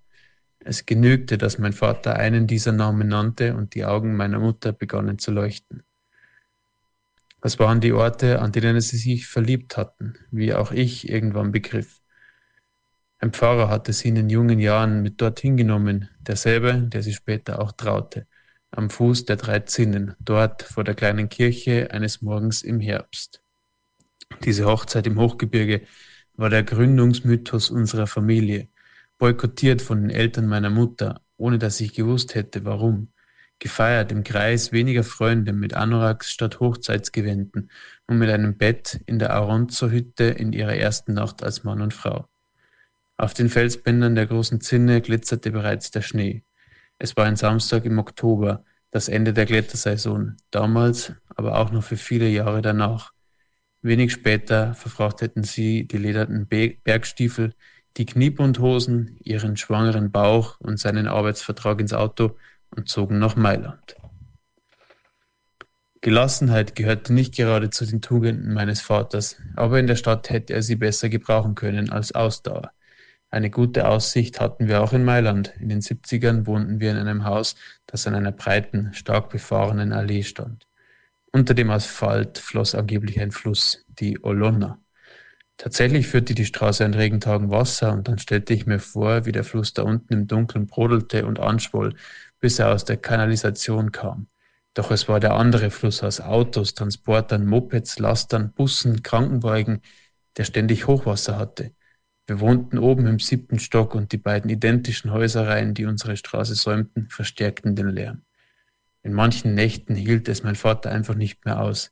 Es 0.59 0.85
genügte, 0.85 1.37
dass 1.37 1.57
mein 1.57 1.73
Vater 1.73 2.17
einen 2.17 2.45
dieser 2.45 2.73
Namen 2.73 3.07
nannte 3.07 3.55
und 3.55 3.73
die 3.73 3.85
Augen 3.85 4.15
meiner 4.15 4.39
Mutter 4.39 4.73
begannen 4.73 5.17
zu 5.17 5.31
leuchten. 5.31 5.83
Das 7.41 7.57
waren 7.57 7.81
die 7.81 7.91
Orte, 7.91 8.39
an 8.39 8.51
denen 8.51 8.79
sie 8.81 8.97
sich 8.97 9.27
verliebt 9.27 9.75
hatten, 9.75 10.13
wie 10.29 10.53
auch 10.53 10.71
ich 10.71 11.09
irgendwann 11.09 11.51
begriff. 11.51 12.01
Ein 13.17 13.33
Pfarrer 13.33 13.67
hatte 13.67 13.93
sie 13.93 14.09
in 14.09 14.15
den 14.15 14.29
jungen 14.29 14.59
Jahren 14.59 15.01
mit 15.01 15.21
dorthin 15.21 15.57
genommen, 15.57 16.09
derselbe, 16.19 16.73
der 16.87 17.01
sie 17.03 17.13
später 17.13 17.59
auch 17.59 17.71
traute, 17.71 18.27
am 18.69 18.89
Fuß 18.89 19.25
der 19.25 19.35
drei 19.35 19.59
Zinnen, 19.59 20.15
dort 20.19 20.63
vor 20.63 20.83
der 20.83 20.95
kleinen 20.95 21.29
Kirche 21.29 21.91
eines 21.91 22.21
Morgens 22.21 22.61
im 22.61 22.79
Herbst. 22.79 23.41
Diese 24.43 24.65
Hochzeit 24.65 25.07
im 25.07 25.19
Hochgebirge 25.19 25.81
war 26.35 26.49
der 26.49 26.63
Gründungsmythos 26.63 27.69
unserer 27.69 28.07
Familie, 28.07 28.69
boykottiert 29.17 29.81
von 29.81 30.01
den 30.01 30.09
Eltern 30.09 30.47
meiner 30.47 30.69
Mutter, 30.69 31.21
ohne 31.37 31.59
dass 31.59 31.81
ich 31.81 31.93
gewusst 31.93 32.33
hätte, 32.33 32.65
warum. 32.65 33.11
Gefeiert 33.61 34.11
im 34.11 34.23
Kreis 34.23 34.71
weniger 34.71 35.03
Freunde 35.03 35.53
mit 35.53 35.75
Anoraks 35.75 36.31
statt 36.31 36.59
Hochzeitsgewänden 36.59 37.69
und 38.07 38.17
mit 38.17 38.27
einem 38.31 38.57
Bett 38.57 38.99
in 39.05 39.19
der 39.19 39.33
Aronzo-Hütte 39.33 40.23
in 40.23 40.51
ihrer 40.51 40.75
ersten 40.75 41.13
Nacht 41.13 41.43
als 41.43 41.63
Mann 41.63 41.79
und 41.79 41.93
Frau. 41.93 42.25
Auf 43.17 43.35
den 43.35 43.49
Felsbändern 43.49 44.15
der 44.15 44.25
großen 44.25 44.61
Zinne 44.61 44.99
glitzerte 44.99 45.51
bereits 45.51 45.91
der 45.91 46.01
Schnee. 46.01 46.43
Es 46.97 47.15
war 47.15 47.25
ein 47.25 47.35
Samstag 47.35 47.85
im 47.85 47.99
Oktober, 47.99 48.65
das 48.89 49.09
Ende 49.09 49.31
der 49.31 49.45
Klettersaison, 49.45 50.37
damals, 50.49 51.13
aber 51.35 51.59
auch 51.59 51.71
noch 51.71 51.83
für 51.83 51.97
viele 51.97 52.29
Jahre 52.29 52.63
danach. 52.63 53.11
Wenig 53.83 54.11
später 54.11 54.73
verfrachteten 54.73 55.43
sie 55.43 55.87
die 55.87 55.97
ledernen 55.97 56.47
Bergstiefel, 56.47 57.53
die 57.97 58.07
Kniebundhosen, 58.07 59.17
ihren 59.19 59.55
schwangeren 59.55 60.11
Bauch 60.11 60.59
und 60.59 60.79
seinen 60.79 61.07
Arbeitsvertrag 61.07 61.79
ins 61.79 61.93
Auto 61.93 62.37
und 62.75 62.89
zogen 62.89 63.19
nach 63.19 63.35
Mailand. 63.35 63.95
Gelassenheit 66.01 66.75
gehörte 66.75 67.13
nicht 67.13 67.35
gerade 67.35 67.69
zu 67.69 67.85
den 67.85 68.01
Tugenden 68.01 68.53
meines 68.53 68.81
Vaters, 68.81 69.37
aber 69.55 69.79
in 69.79 69.85
der 69.85 69.95
Stadt 69.95 70.31
hätte 70.31 70.53
er 70.53 70.63
sie 70.63 70.75
besser 70.75 71.09
gebrauchen 71.09 71.53
können 71.53 71.91
als 71.91 72.13
Ausdauer. 72.13 72.71
Eine 73.29 73.49
gute 73.49 73.87
Aussicht 73.87 74.41
hatten 74.41 74.67
wir 74.67 74.81
auch 74.81 74.93
in 74.93 75.05
Mailand. 75.05 75.53
In 75.59 75.69
den 75.69 75.79
70ern 75.79 76.47
wohnten 76.47 76.81
wir 76.81 76.91
in 76.91 76.97
einem 76.97 77.23
Haus, 77.23 77.55
das 77.85 78.07
an 78.07 78.15
einer 78.15 78.31
breiten, 78.33 78.93
stark 78.93 79.29
befahrenen 79.29 79.93
Allee 79.93 80.23
stand. 80.23 80.67
Unter 81.31 81.53
dem 81.53 81.69
Asphalt 81.69 82.39
floss 82.39 82.75
angeblich 82.75 83.21
ein 83.21 83.31
Fluss, 83.31 83.85
die 83.87 84.21
Olonna. 84.23 84.79
Tatsächlich 85.55 86.07
führte 86.07 86.33
die 86.33 86.45
Straße 86.45 86.83
an 86.83 86.93
Regentagen 86.93 87.51
Wasser 87.51 87.93
und 87.93 88.07
dann 88.07 88.17
stellte 88.17 88.53
ich 88.53 88.65
mir 88.65 88.79
vor, 88.79 89.25
wie 89.25 89.31
der 89.31 89.43
Fluss 89.43 89.73
da 89.73 89.83
unten 89.83 90.11
im 90.11 90.27
Dunkeln 90.27 90.67
brodelte 90.67 91.25
und 91.25 91.39
anschwoll, 91.39 91.95
bis 92.41 92.59
er 92.59 92.73
aus 92.73 92.83
der 92.83 92.97
Kanalisation 92.97 93.91
kam. 93.91 94.27
Doch 94.73 94.91
es 94.91 95.07
war 95.07 95.19
der 95.19 95.35
andere 95.35 95.69
Fluss 95.69 96.03
aus 96.03 96.19
Autos, 96.19 96.73
Transportern, 96.73 97.45
Mopeds, 97.45 97.99
Lastern, 97.99 98.51
Bussen, 98.53 99.03
Krankenwagen, 99.03 99.81
der 100.37 100.45
ständig 100.45 100.87
Hochwasser 100.87 101.37
hatte. 101.37 101.73
Wir 102.27 102.39
wohnten 102.39 102.77
oben 102.77 103.07
im 103.07 103.19
siebten 103.19 103.59
Stock 103.59 103.95
und 103.95 104.11
die 104.11 104.17
beiden 104.17 104.49
identischen 104.49 105.11
Häuserreihen, 105.11 105.73
die 105.73 105.85
unsere 105.85 106.15
Straße 106.15 106.55
säumten, 106.55 107.09
verstärkten 107.09 107.75
den 107.75 107.89
Lärm. 107.89 108.21
In 109.03 109.13
manchen 109.13 109.55
Nächten 109.55 109.95
hielt 109.95 110.29
es 110.29 110.43
mein 110.43 110.55
Vater 110.55 110.91
einfach 110.91 111.15
nicht 111.15 111.43
mehr 111.45 111.59
aus. 111.59 111.91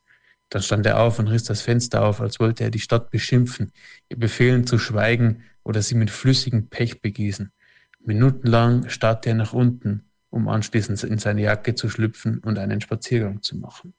Dann 0.50 0.62
stand 0.62 0.86
er 0.86 1.00
auf 1.00 1.20
und 1.20 1.28
riss 1.28 1.44
das 1.44 1.62
Fenster 1.62 2.04
auf, 2.04 2.22
als 2.22 2.40
wollte 2.40 2.64
er 2.64 2.72
die 2.72 2.80
Stadt 2.80 3.12
beschimpfen, 3.12 3.72
ihr 4.08 4.18
befehlen 4.18 4.66
zu 4.66 4.80
schweigen 4.80 5.44
oder 5.64 5.82
sie 5.82 5.96
mit 5.96 6.10
flüssigem 6.10 6.70
Pech 6.70 7.02
begießen. 7.02 7.52
Minutenlang 8.00 8.88
starrte 8.90 9.30
er 9.30 9.36
nach 9.36 9.54
unten, 9.54 10.09
um 10.30 10.48
anschließend 10.48 11.04
in 11.04 11.18
seine 11.18 11.42
Jacke 11.42 11.76
zu 11.76 11.90
schlüpfen 11.90 12.40
und 12.40 12.58
einen 12.58 12.82
Spaziergang 12.82 13.42
zu 13.42 13.58
machen. 13.58 13.94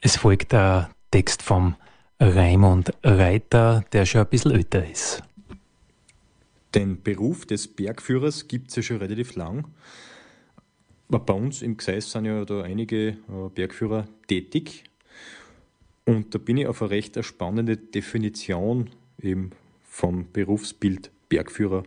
Es 0.00 0.16
folgt 0.16 0.52
der 0.52 0.90
Text 1.10 1.42
vom 1.42 1.76
Raimund 2.18 2.92
Reiter, 3.02 3.84
der 3.92 4.06
schon 4.06 4.22
ein 4.22 4.28
bisschen 4.28 4.52
älter 4.52 4.88
ist. 4.88 5.22
Den 6.74 7.02
Beruf 7.02 7.46
des 7.46 7.68
Bergführers 7.68 8.48
gibt 8.48 8.70
es 8.70 8.76
ja 8.76 8.82
schon 8.82 8.98
relativ 8.98 9.34
lang. 9.34 9.68
Bei 11.08 11.32
uns 11.34 11.62
im 11.62 11.76
Gseis 11.76 12.12
sind 12.12 12.26
ja 12.26 12.44
da 12.44 12.62
einige 12.62 13.08
äh, 13.08 13.16
Bergführer 13.52 14.06
tätig. 14.28 14.84
Und 16.04 16.34
da 16.34 16.38
bin 16.38 16.56
ich 16.56 16.66
auf 16.68 16.82
eine 16.82 16.92
recht 16.92 17.22
spannende 17.24 17.76
Definition 17.76 18.90
eben 19.20 19.50
vom 19.82 20.30
Berufsbild 20.32 21.10
Bergführer 21.30 21.84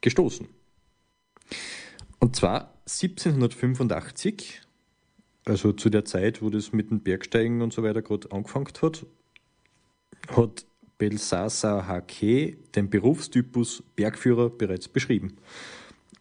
gestoßen. 0.00 0.46
Und 2.20 2.36
zwar 2.36 2.72
1785, 2.86 4.62
also 5.44 5.72
zu 5.72 5.90
der 5.90 6.04
Zeit, 6.04 6.40
wo 6.40 6.50
das 6.50 6.72
mit 6.72 6.90
dem 6.90 7.00
Bergsteigen 7.00 7.60
und 7.60 7.72
so 7.72 7.82
weiter 7.82 8.02
gerade 8.02 8.30
angefangen 8.30 8.68
hat, 8.80 9.06
hat 10.28 10.66
Belsasa 10.98 11.86
Hake 11.88 12.56
den 12.74 12.88
Berufstypus 12.88 13.82
Bergführer 13.96 14.50
bereits 14.50 14.88
beschrieben. 14.88 15.36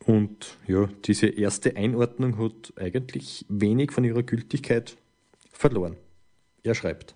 Und 0.05 0.57
ja, 0.67 0.89
diese 1.05 1.27
erste 1.27 1.75
Einordnung 1.77 2.37
hat 2.37 2.73
eigentlich 2.75 3.45
wenig 3.47 3.91
von 3.91 4.03
ihrer 4.03 4.23
Gültigkeit 4.23 4.97
verloren. 5.51 5.95
Er 6.63 6.75
schreibt, 6.75 7.15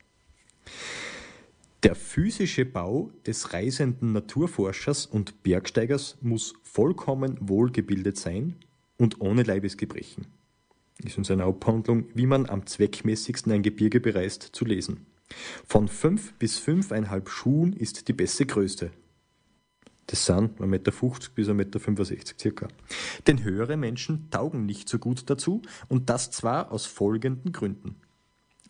der 1.87 1.95
physische 1.95 2.65
Bau 2.65 3.13
des 3.25 3.53
reisenden 3.53 4.11
Naturforschers 4.11 5.05
und 5.05 5.41
Bergsteigers 5.41 6.17
muss 6.19 6.53
vollkommen 6.61 7.37
wohlgebildet 7.39 8.17
sein 8.17 8.57
und 8.97 9.21
ohne 9.21 9.43
Leibesgebrechen. 9.43 10.27
Ist 11.01 11.17
in 11.17 11.23
seiner 11.23 11.45
Abhandlung, 11.45 12.09
wie 12.13 12.25
man 12.25 12.49
am 12.49 12.65
zweckmäßigsten 12.65 13.53
ein 13.53 13.63
Gebirge 13.63 14.01
bereist, 14.01 14.49
zu 14.51 14.65
lesen. 14.65 15.05
Von 15.65 15.87
fünf 15.87 16.33
bis 16.33 16.57
fünfeinhalb 16.57 17.29
Schuhen 17.29 17.71
ist 17.71 18.09
die 18.09 18.13
beste 18.13 18.45
Größe. 18.45 18.91
Das 20.07 20.25
sind 20.25 20.59
1,50 20.59 20.65
Meter 20.65 20.91
bis 21.35 21.47
1,65 21.47 21.53
Meter 21.53 22.33
circa. 22.37 22.67
Denn 23.27 23.45
höhere 23.45 23.77
Menschen 23.77 24.29
taugen 24.29 24.65
nicht 24.65 24.89
so 24.89 24.99
gut 24.99 25.29
dazu 25.29 25.61
und 25.87 26.09
das 26.09 26.31
zwar 26.31 26.69
aus 26.69 26.85
folgenden 26.85 27.53
Gründen. 27.53 27.95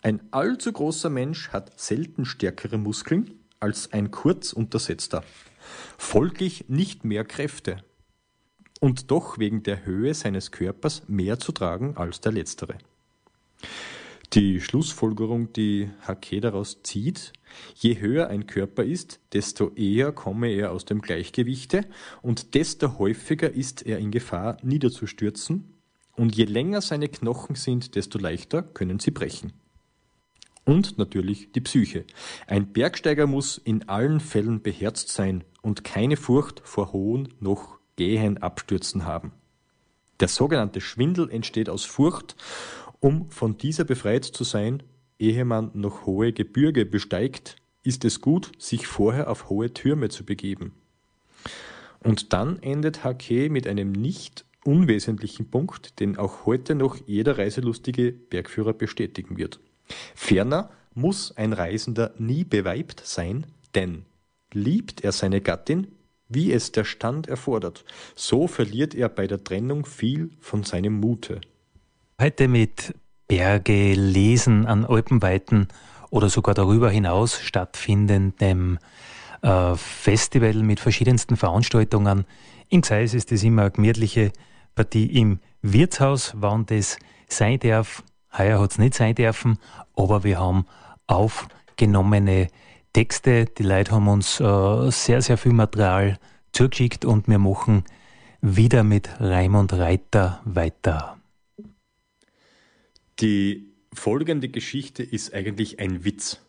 Ein 0.03 0.21
allzu 0.31 0.71
großer 0.71 1.09
Mensch 1.09 1.49
hat 1.49 1.79
selten 1.79 2.25
stärkere 2.25 2.77
Muskeln 2.77 3.31
als 3.59 3.93
ein 3.93 4.11
kurz 4.11 4.53
untersetzter, 4.53 5.23
folglich 5.97 6.65
nicht 6.69 7.03
mehr 7.03 7.25
Kräfte 7.25 7.83
und 8.79 9.09
doch 9.09 9.39
wegen 9.39 9.63
der 9.63 9.85
Höhe 9.85 10.13
seines 10.13 10.51
Körpers 10.51 11.03
mehr 11.07 11.39
zu 11.39 11.51
tragen 11.51 11.97
als 11.97 12.21
der 12.21 12.31
letztere. 12.31 12.77
Die 14.33 14.61
Schlussfolgerung, 14.61 15.53
die 15.53 15.89
Hake 16.05 16.41
daraus 16.41 16.83
zieht, 16.83 17.33
je 17.75 17.99
höher 17.99 18.27
ein 18.27 18.45
Körper 18.45 18.83
ist, 18.83 19.19
desto 19.33 19.71
eher 19.73 20.11
komme 20.11 20.49
er 20.49 20.71
aus 20.73 20.85
dem 20.85 21.01
Gleichgewichte 21.01 21.85
und 22.21 22.53
desto 22.53 22.99
häufiger 22.99 23.51
ist 23.51 23.85
er 23.85 23.97
in 23.99 24.11
Gefahr 24.11 24.57
niederzustürzen, 24.61 25.73
und 26.17 26.35
je 26.35 26.45
länger 26.45 26.81
seine 26.81 27.09
Knochen 27.09 27.55
sind, 27.55 27.95
desto 27.95 28.17
leichter 28.17 28.63
können 28.63 28.99
sie 28.99 29.11
brechen. 29.11 29.53
Und 30.67 30.97
natürlich 30.97 31.53
die 31.53 31.61
Psyche. 31.61 32.03
Ein 32.45 32.73
Bergsteiger 32.73 33.25
muss 33.25 33.57
in 33.57 33.87
allen 33.87 34.19
Fällen 34.19 34.61
beherzt 34.61 35.07
sein 35.07 35.45
und 35.61 35.85
keine 35.85 36.17
Furcht 36.17 36.61
vor 36.65 36.91
hohen 36.91 37.33
noch 37.39 37.79
gehen 37.95 38.37
Abstürzen 38.39 39.05
haben. 39.05 39.31
Der 40.19 40.27
sogenannte 40.27 40.81
Schwindel 40.81 41.29
entsteht 41.31 41.69
aus 41.69 41.85
Furcht 41.85 42.35
um 42.99 43.29
von 43.29 43.57
dieser 43.57 43.85
befreit 43.85 44.25
zu 44.25 44.43
sein, 44.43 44.83
ehe 45.19 45.45
man 45.45 45.71
noch 45.73 46.05
hohe 46.05 46.33
Gebirge 46.33 46.85
besteigt, 46.85 47.55
ist 47.83 48.03
es 48.03 48.19
gut, 48.19 48.51
sich 48.57 48.87
vorher 48.87 49.29
auf 49.29 49.49
hohe 49.49 49.73
Türme 49.73 50.09
zu 50.09 50.25
begeben. 50.25 50.73
Und 52.03 52.33
dann 52.33 52.59
endet 52.61 53.05
Hake 53.05 53.49
mit 53.49 53.67
einem 53.67 53.93
nicht 53.93 54.45
unwesentlichen 54.65 55.49
Punkt, 55.49 56.01
den 56.01 56.17
auch 56.17 56.45
heute 56.45 56.75
noch 56.75 56.97
jeder 57.05 57.37
reiselustige 57.37 58.11
Bergführer 58.11 58.73
bestätigen 58.73 59.37
wird. 59.37 59.61
Ferner 60.15 60.69
muss 60.93 61.35
ein 61.37 61.53
Reisender 61.53 62.13
nie 62.17 62.43
beweibt 62.43 63.01
sein, 63.05 63.45
denn 63.75 64.05
liebt 64.53 65.03
er 65.03 65.11
seine 65.11 65.41
Gattin, 65.41 65.87
wie 66.29 66.51
es 66.51 66.71
der 66.71 66.83
Stand 66.83 67.27
erfordert, 67.27 67.85
so 68.15 68.47
verliert 68.47 68.95
er 68.95 69.09
bei 69.09 69.27
der 69.27 69.43
Trennung 69.43 69.85
viel 69.85 70.31
von 70.39 70.63
seinem 70.63 70.99
Mute. 70.99 71.41
Heute 72.19 72.47
mit 72.47 72.95
Berge, 73.27 73.93
Lesen 73.93 74.65
an 74.65 74.85
Alpenweiten 74.85 75.67
oder 76.09 76.29
sogar 76.29 76.55
darüber 76.55 76.89
hinaus 76.89 77.39
stattfindendem 77.39 78.79
äh, 79.41 79.75
Festival 79.75 80.55
mit 80.55 80.79
verschiedensten 80.79 81.37
Veranstaltungen. 81.37 82.25
In 82.69 82.81
Gseis 82.81 83.13
ist 83.13 83.31
es 83.31 83.43
immer 83.43 83.63
eine 83.63 83.71
gemütliche 83.71 84.31
Partie 84.75 85.05
im 85.19 85.39
Wirtshaus, 85.61 86.33
wann 86.35 86.65
das 86.65 86.97
sein 87.27 87.59
darf. 87.59 88.03
Heuer 88.37 88.59
hat 88.59 88.71
es 88.71 88.77
nicht 88.77 88.93
sein 88.93 89.15
dürfen, 89.15 89.57
aber 89.95 90.23
wir 90.23 90.39
haben 90.39 90.65
aufgenommene 91.07 92.49
Texte. 92.93 93.45
Die 93.45 93.63
Leute 93.63 93.91
haben 93.91 94.07
uns 94.07 94.39
äh, 94.39 94.91
sehr, 94.91 95.21
sehr 95.21 95.37
viel 95.37 95.53
Material 95.53 96.19
zugeschickt 96.51 97.05
und 97.05 97.27
wir 97.27 97.39
machen 97.39 97.83
wieder 98.41 98.83
mit 98.83 99.09
Raimund 99.19 99.73
Reiter 99.73 100.41
weiter. 100.45 101.17
Die 103.19 103.73
folgende 103.93 104.49
Geschichte 104.49 105.03
ist 105.03 105.33
eigentlich 105.33 105.79
ein 105.79 106.05
Witz. 106.05 106.39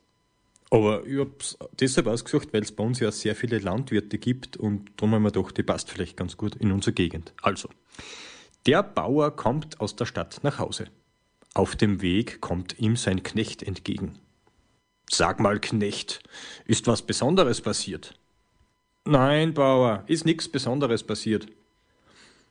Aber 0.70 1.06
ich 1.06 1.18
habe 1.18 1.32
es 1.40 1.56
deshalb 1.80 2.08
ausgesucht, 2.08 2.48
weil 2.52 2.62
es 2.62 2.72
bei 2.72 2.84
uns 2.84 3.00
ja 3.00 3.10
sehr 3.10 3.34
viele 3.34 3.58
Landwirte 3.58 4.18
gibt 4.18 4.58
und 4.58 4.90
darum 4.96 5.14
haben 5.14 5.22
wir 5.22 5.30
gedacht, 5.30 5.56
die 5.56 5.62
passt 5.62 5.90
vielleicht 5.90 6.16
ganz 6.16 6.36
gut 6.36 6.56
in 6.56 6.72
unsere 6.72 6.92
Gegend. 6.92 7.32
Also, 7.40 7.70
der 8.66 8.82
Bauer 8.82 9.34
kommt 9.34 9.80
aus 9.80 9.96
der 9.96 10.04
Stadt 10.04 10.40
nach 10.42 10.58
Hause. 10.58 10.88
Auf 11.54 11.76
dem 11.76 12.02
Weg 12.02 12.40
kommt 12.40 12.78
ihm 12.78 12.96
sein 12.96 13.22
Knecht 13.22 13.62
entgegen. 13.62 14.18
Sag 15.10 15.40
mal, 15.40 15.58
Knecht, 15.58 16.22
ist 16.66 16.86
was 16.86 17.02
Besonderes 17.02 17.60
passiert? 17.60 18.14
Nein, 19.04 19.54
Bauer, 19.54 20.04
ist 20.06 20.26
nichts 20.26 20.48
Besonderes 20.48 21.02
passiert. 21.02 21.46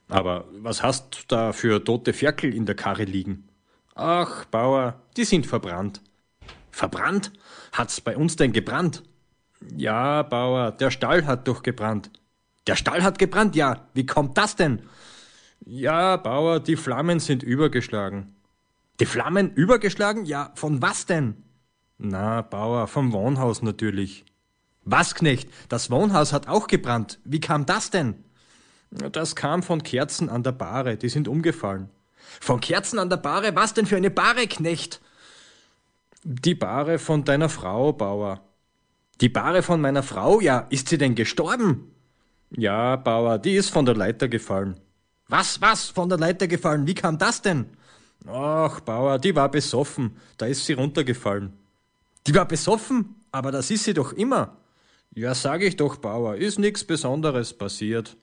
Aber 0.09 0.45
was 0.51 0.81
hast 0.81 1.15
du 1.15 1.19
da 1.27 1.53
für 1.53 1.83
tote 1.83 2.13
Ferkel 2.13 2.53
in 2.53 2.65
der 2.65 2.75
Karre 2.75 3.03
liegen? 3.03 3.47
Ach, 3.93 4.45
Bauer, 4.45 5.01
die 5.17 5.25
sind 5.25 5.45
verbrannt. 5.45 6.01
Verbrannt? 6.71 7.31
Hat's 7.73 8.01
bei 8.01 8.15
uns 8.15 8.35
denn 8.35 8.53
gebrannt? 8.53 9.03
Ja, 9.75 10.23
Bauer, 10.23 10.71
der 10.71 10.91
Stall 10.91 11.25
hat 11.25 11.47
doch 11.47 11.63
gebrannt. 11.63 12.11
Der 12.67 12.75
Stall 12.75 13.03
hat 13.03 13.19
gebrannt, 13.19 13.55
ja. 13.55 13.87
Wie 13.93 14.05
kommt 14.05 14.37
das 14.37 14.55
denn? 14.55 14.83
Ja, 15.65 16.17
Bauer, 16.17 16.59
die 16.59 16.75
Flammen 16.75 17.19
sind 17.19 17.43
übergeschlagen. 17.43 18.35
Die 18.99 19.05
Flammen 19.05 19.53
übergeschlagen? 19.53 20.25
Ja, 20.25 20.51
von 20.55 20.81
was 20.81 21.05
denn? 21.05 21.43
Na, 21.97 22.41
Bauer, 22.41 22.87
vom 22.87 23.11
Wohnhaus 23.13 23.61
natürlich. 23.61 24.25
Was, 24.83 25.15
Knecht? 25.15 25.49
Das 25.69 25.91
Wohnhaus 25.91 26.33
hat 26.33 26.47
auch 26.47 26.67
gebrannt. 26.67 27.19
Wie 27.23 27.39
kam 27.39 27.65
das 27.65 27.89
denn? 27.89 28.23
Das 28.89 29.35
kam 29.35 29.63
von 29.63 29.83
Kerzen 29.83 30.29
an 30.29 30.43
der 30.43 30.53
Bahre, 30.53 30.97
die 30.97 31.09
sind 31.09 31.27
umgefallen. 31.27 31.89
Von 32.39 32.59
Kerzen 32.59 32.99
an 32.99 33.09
der 33.09 33.17
Bahre? 33.17 33.55
Was 33.55 33.73
denn 33.73 33.85
für 33.85 33.97
eine 33.97 34.11
Bahre, 34.11 34.47
Knecht? 34.47 35.01
Die 36.23 36.55
Bahre 36.55 36.99
von 36.99 37.23
deiner 37.23 37.49
Frau, 37.49 37.93
Bauer. 37.93 38.41
Die 39.21 39.29
Bahre 39.29 39.63
von 39.63 39.81
meiner 39.81 40.03
Frau? 40.03 40.39
Ja, 40.39 40.67
ist 40.69 40.89
sie 40.89 40.97
denn 40.97 41.15
gestorben? 41.15 41.91
Ja, 42.51 42.95
Bauer, 42.95 43.39
die 43.39 43.55
ist 43.55 43.69
von 43.69 43.85
der 43.85 43.95
Leiter 43.95 44.27
gefallen. 44.27 44.79
Was, 45.27 45.61
was, 45.61 45.89
von 45.89 46.09
der 46.09 46.17
Leiter 46.17 46.47
gefallen? 46.47 46.87
Wie 46.87 46.95
kam 46.95 47.17
das 47.17 47.41
denn? 47.41 47.65
Ach, 48.25 48.79
Bauer, 48.81 49.19
die 49.19 49.35
war 49.35 49.49
besoffen. 49.49 50.17
Da 50.37 50.47
ist 50.47 50.65
sie 50.65 50.73
runtergefallen. 50.73 51.53
Die 52.25 52.33
war 52.33 52.45
besoffen? 52.45 53.15
Aber 53.31 53.51
das 53.51 53.69
ist 53.71 53.83
sie 53.83 53.93
doch 53.93 54.13
immer. 54.13 54.57
Ja, 55.13 55.33
sag 55.33 55.61
ich 55.61 55.75
doch, 55.75 55.97
Bauer, 55.97 56.35
ist 56.35 56.59
nichts 56.59 56.83
Besonderes 56.83 57.53
passiert. 57.53 58.17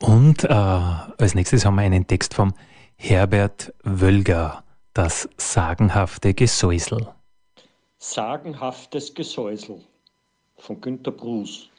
Und 0.00 0.44
äh, 0.44 0.48
als 0.48 1.34
nächstes 1.34 1.64
haben 1.64 1.76
wir 1.76 1.82
einen 1.82 2.06
Text 2.06 2.34
vom 2.34 2.54
Herbert 2.96 3.72
Wölger, 3.82 4.64
das 4.92 5.28
sagenhafte 5.36 6.34
Gesäusel. 6.34 7.08
Sagenhaftes 7.98 9.14
Gesäusel 9.14 9.80
von 10.58 10.80
Günter 10.80 11.12
Bruß. 11.12 11.70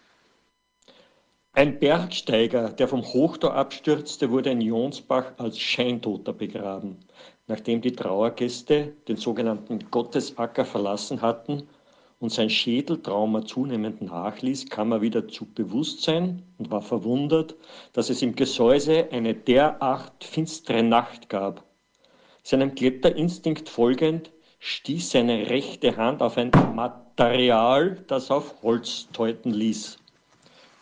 Ein 1.58 1.80
Bergsteiger, 1.80 2.70
der 2.70 2.88
vom 2.88 3.04
Hochdau 3.04 3.48
abstürzte, 3.48 4.30
wurde 4.30 4.52
in 4.52 4.62
Jonsbach 4.62 5.32
als 5.40 5.58
Scheintoter 5.58 6.32
begraben. 6.32 7.00
Nachdem 7.48 7.82
die 7.82 7.94
Trauergäste 7.94 8.94
den 9.08 9.16
sogenannten 9.16 9.80
Gottesacker 9.90 10.66
verlassen 10.66 11.24
hatten 11.24 11.64
und 12.20 12.32
sein 12.32 12.52
Schädeltrauma 12.52 13.44
zunehmend 13.44 14.04
nachließ, 14.04 14.70
kam 14.70 14.92
er 14.92 15.02
wieder 15.02 15.28
zu 15.28 15.52
Bewusstsein 15.52 16.44
und 16.60 16.70
war 16.70 16.84
verwundert, 16.84 17.56
dass 17.92 18.12
es 18.12 18.22
im 18.22 18.36
Gesäuse 18.36 19.08
eine 19.12 19.34
derart 19.34 20.24
finstere 20.24 20.84
Nacht 20.84 21.28
gab. 21.28 21.64
Seinem 22.44 22.76
Kletterinstinkt 22.76 23.68
folgend 23.68 24.30
stieß 24.60 25.10
seine 25.10 25.50
rechte 25.50 25.98
Hand 25.98 26.22
auf 26.22 26.38
ein 26.38 26.52
Material, 26.76 28.04
das 28.06 28.30
auf 28.30 28.62
Holz 28.62 29.08
deuten 29.12 29.50
ließ. 29.50 29.98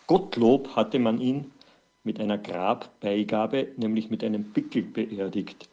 Gottlob 0.06 0.76
hatte 0.76 0.98
man 1.00 1.20
ihn 1.20 1.50
mit 2.04 2.20
einer 2.20 2.38
Grabbeigabe, 2.38 3.68
nämlich 3.76 4.08
mit 4.08 4.22
einem 4.22 4.52
Pickel 4.52 4.82
beerdigt. 4.82 5.68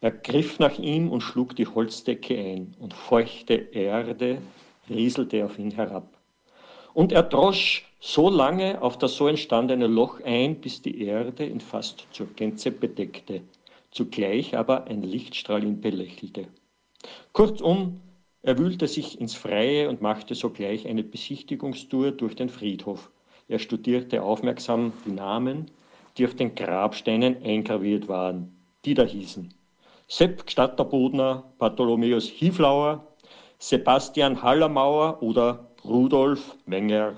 Er 0.00 0.10
griff 0.10 0.58
nach 0.58 0.78
ihm 0.78 1.10
und 1.10 1.20
schlug 1.20 1.54
die 1.54 1.66
Holzdecke 1.66 2.36
ein 2.36 2.74
und 2.80 2.92
feuchte 2.92 3.54
Erde 3.54 4.38
rieselte 4.90 5.44
auf 5.44 5.58
ihn 5.58 5.70
herab. 5.70 6.08
Und 6.92 7.12
er 7.12 7.22
drosch 7.22 7.84
so 8.00 8.28
lange 8.28 8.82
auf 8.82 8.98
das 8.98 9.16
so 9.16 9.28
entstandene 9.28 9.86
Loch 9.86 10.20
ein, 10.24 10.60
bis 10.60 10.82
die 10.82 11.02
Erde 11.04 11.46
ihn 11.46 11.60
fast 11.60 12.06
zur 12.10 12.26
Gänze 12.34 12.72
bedeckte, 12.72 13.42
zugleich 13.90 14.56
aber 14.56 14.84
ein 14.84 15.02
Lichtstrahl 15.02 15.62
ihn 15.62 15.80
belächelte. 15.80 16.48
Kurzum, 17.32 18.00
er 18.42 18.58
wühlte 18.58 18.88
sich 18.88 19.20
ins 19.20 19.34
Freie 19.34 19.88
und 19.88 20.00
machte 20.00 20.34
sogleich 20.34 20.86
eine 20.88 21.04
Besichtigungstour 21.04 22.12
durch 22.12 22.34
den 22.34 22.48
Friedhof. 22.48 23.10
Er 23.48 23.58
studierte 23.58 24.22
aufmerksam 24.22 24.92
die 25.06 25.12
Namen, 25.12 25.70
die 26.16 26.26
auf 26.26 26.34
den 26.34 26.54
Grabsteinen 26.54 27.42
eingraviert 27.42 28.06
waren, 28.06 28.54
die 28.84 28.94
da 28.94 29.04
hießen 29.04 29.54
Sepp 30.10 30.46
Gstatterbodner, 30.46 31.44
Bartholomäus 31.58 32.28
Hieflauer, 32.28 33.06
Sebastian 33.58 34.42
Hallermauer 34.42 35.22
oder 35.22 35.68
Rudolf 35.84 36.56
Wenger. 36.64 37.14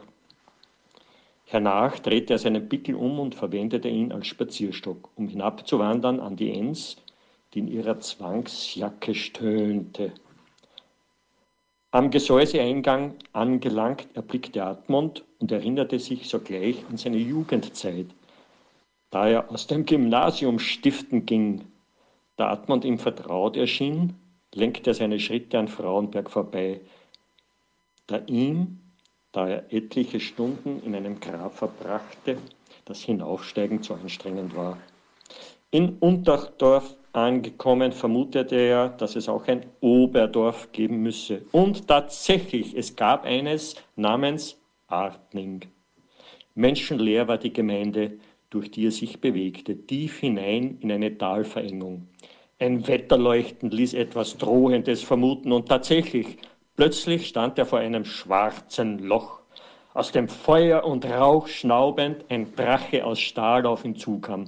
Hernach 1.44 2.00
drehte 2.00 2.34
er 2.34 2.38
seinen 2.38 2.68
Pickel 2.68 2.94
um 2.94 3.20
und 3.20 3.34
verwendete 3.34 3.88
ihn 3.88 4.12
als 4.12 4.26
Spazierstock, 4.26 5.10
um 5.16 5.28
hinabzuwandern 5.28 6.18
an 6.18 6.36
die 6.36 6.52
Enns, 6.52 6.96
die 7.54 7.60
in 7.60 7.68
ihrer 7.68 8.00
Zwangsjacke 8.00 9.14
stöhnte. 9.14 10.12
Am 11.92 12.10
Gesäuseeingang 12.10 13.14
angelangt, 13.32 14.08
erblickte 14.14 14.64
Admund 14.64 15.24
und 15.40 15.50
erinnerte 15.50 15.98
sich 15.98 16.28
sogleich 16.28 16.84
an 16.88 16.96
seine 16.96 17.16
Jugendzeit, 17.16 18.06
da 19.10 19.28
er 19.28 19.50
aus 19.50 19.66
dem 19.66 19.84
Gymnasium 19.84 20.58
stiften 20.58 21.26
ging. 21.26 21.64
Da 22.36 22.50
Admund 22.50 22.84
ihm 22.84 22.98
vertraut 22.98 23.56
erschien, 23.56 24.14
lenkte 24.54 24.90
er 24.90 24.94
seine 24.94 25.18
Schritte 25.18 25.58
an 25.58 25.68
Frauenberg 25.68 26.30
vorbei, 26.30 26.80
da 28.06 28.20
ihm 28.26 28.80
da 29.32 29.48
er 29.48 29.72
etliche 29.72 30.20
Stunden 30.20 30.82
in 30.84 30.94
einem 30.94 31.20
Grab 31.20 31.54
verbrachte, 31.54 32.38
das 32.84 33.00
Hinaufsteigen 33.02 33.82
zu 33.82 33.94
anstrengend 33.94 34.56
war. 34.56 34.78
In 35.70 35.98
Unterdorf 35.98 36.96
angekommen, 37.12 37.92
vermutete 37.92 38.56
er, 38.56 38.88
dass 38.88 39.16
es 39.16 39.28
auch 39.28 39.46
ein 39.46 39.66
Oberdorf 39.80 40.72
geben 40.72 41.02
müsse. 41.02 41.42
Und 41.52 41.86
tatsächlich, 41.86 42.76
es 42.76 42.96
gab 42.96 43.24
eines 43.24 43.76
namens 43.96 44.59
Artning. 44.90 45.62
Menschenleer 46.54 47.28
war 47.28 47.38
die 47.38 47.52
Gemeinde, 47.52 48.18
durch 48.50 48.70
die 48.70 48.86
er 48.86 48.92
sich 48.92 49.20
bewegte, 49.20 49.86
tief 49.86 50.18
hinein 50.18 50.78
in 50.80 50.90
eine 50.90 51.16
Talverengung. 51.16 52.08
Ein 52.58 52.86
Wetterleuchten 52.86 53.70
ließ 53.70 53.94
etwas 53.94 54.36
Drohendes 54.36 55.02
vermuten 55.02 55.52
und 55.52 55.68
tatsächlich 55.68 56.36
Plötzlich 56.80 57.28
stand 57.28 57.58
er 57.58 57.66
vor 57.66 57.80
einem 57.80 58.06
schwarzen 58.06 59.00
Loch, 59.00 59.42
aus 59.92 60.12
dem 60.12 60.28
Feuer 60.28 60.82
und 60.82 61.04
Rauch 61.04 61.46
schnaubend 61.46 62.24
ein 62.30 62.54
Drache 62.56 63.04
aus 63.04 63.20
Stahl 63.20 63.66
auf 63.66 63.84
ihn 63.84 63.96
zukam. 63.96 64.46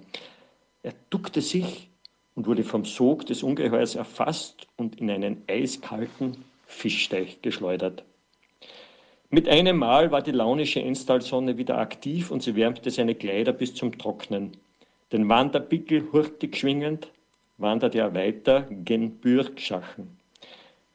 Er 0.83 0.94
duckte 1.11 1.42
sich 1.42 1.90
und 2.35 2.46
wurde 2.46 2.64
vom 2.64 2.87
Sog 2.87 3.26
des 3.26 3.42
Ungeheuers 3.42 3.96
erfasst 3.96 4.66
und 4.76 4.98
in 4.98 5.11
einen 5.11 5.42
eiskalten 5.46 6.42
Fischteich 6.64 7.42
geschleudert. 7.42 8.02
Mit 9.35 9.49
einem 9.49 9.79
Mal 9.79 10.11
war 10.11 10.21
die 10.21 10.31
launische 10.31 10.83
Enstalsonne 10.83 11.57
wieder 11.57 11.79
aktiv 11.79 12.31
und 12.31 12.42
sie 12.42 12.55
wärmte 12.55 12.90
seine 12.90 13.14
Kleider 13.14 13.55
bis 13.55 13.75
zum 13.75 13.97
Trocknen. 13.97 14.53
Den 15.11 15.27
Wanderpickel 15.27 16.12
hurtig 16.12 16.55
schwingend 16.55 17.11
wanderte 17.57 18.01
er 18.01 18.14
weiter 18.14 18.66
gen 18.71 19.12
Bürgschachen. 19.12 20.18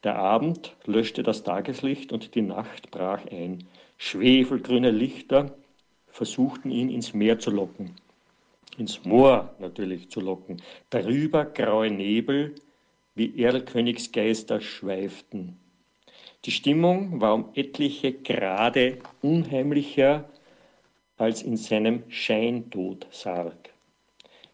Der 0.04 0.20
Abend 0.20 0.76
löschte 0.86 1.24
das 1.24 1.42
Tageslicht 1.42 2.12
und 2.12 2.36
die 2.36 2.42
Nacht 2.42 2.92
brach 2.92 3.26
ein. 3.26 3.64
Schwefelgrüne 3.96 4.92
Lichter 4.92 5.56
versuchten 6.06 6.70
ihn 6.70 6.90
ins 6.90 7.14
Meer 7.14 7.40
zu 7.40 7.50
locken. 7.50 7.96
Ins 8.76 9.04
Moor 9.04 9.52
natürlich 9.58 10.10
zu 10.10 10.20
locken. 10.20 10.62
Darüber 10.90 11.44
graue 11.44 11.90
Nebel 11.90 12.54
wie 13.16 13.42
Erlkönigsgeister 13.42 14.60
schweiften. 14.60 15.58
Die 16.44 16.52
Stimmung 16.52 17.20
war 17.20 17.34
um 17.34 17.50
etliche 17.54 18.12
Grade 18.12 18.98
unheimlicher 19.22 20.28
als 21.16 21.42
in 21.42 21.56
seinem 21.56 22.04
Scheintodsarg. 22.08 23.74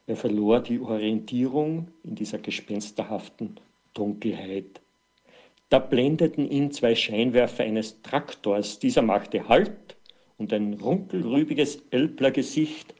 Er 0.06 0.16
verlor 0.16 0.60
die 0.60 0.80
Orientierung 0.80 1.88
in 2.02 2.14
dieser 2.14 2.38
gespensterhaften 2.38 3.60
Dunkelheit. 3.92 4.80
Da 5.68 5.78
blendeten 5.78 6.50
ihn 6.50 6.70
zwei 6.72 6.94
Scheinwerfer 6.94 7.64
eines 7.64 8.00
Traktors. 8.02 8.78
Dieser 8.78 9.02
machte 9.02 9.48
Halt 9.48 9.96
und 10.38 10.52
ein 10.52 10.74
runkelrübiges 10.74 11.82
Elblergesicht, 11.90 12.94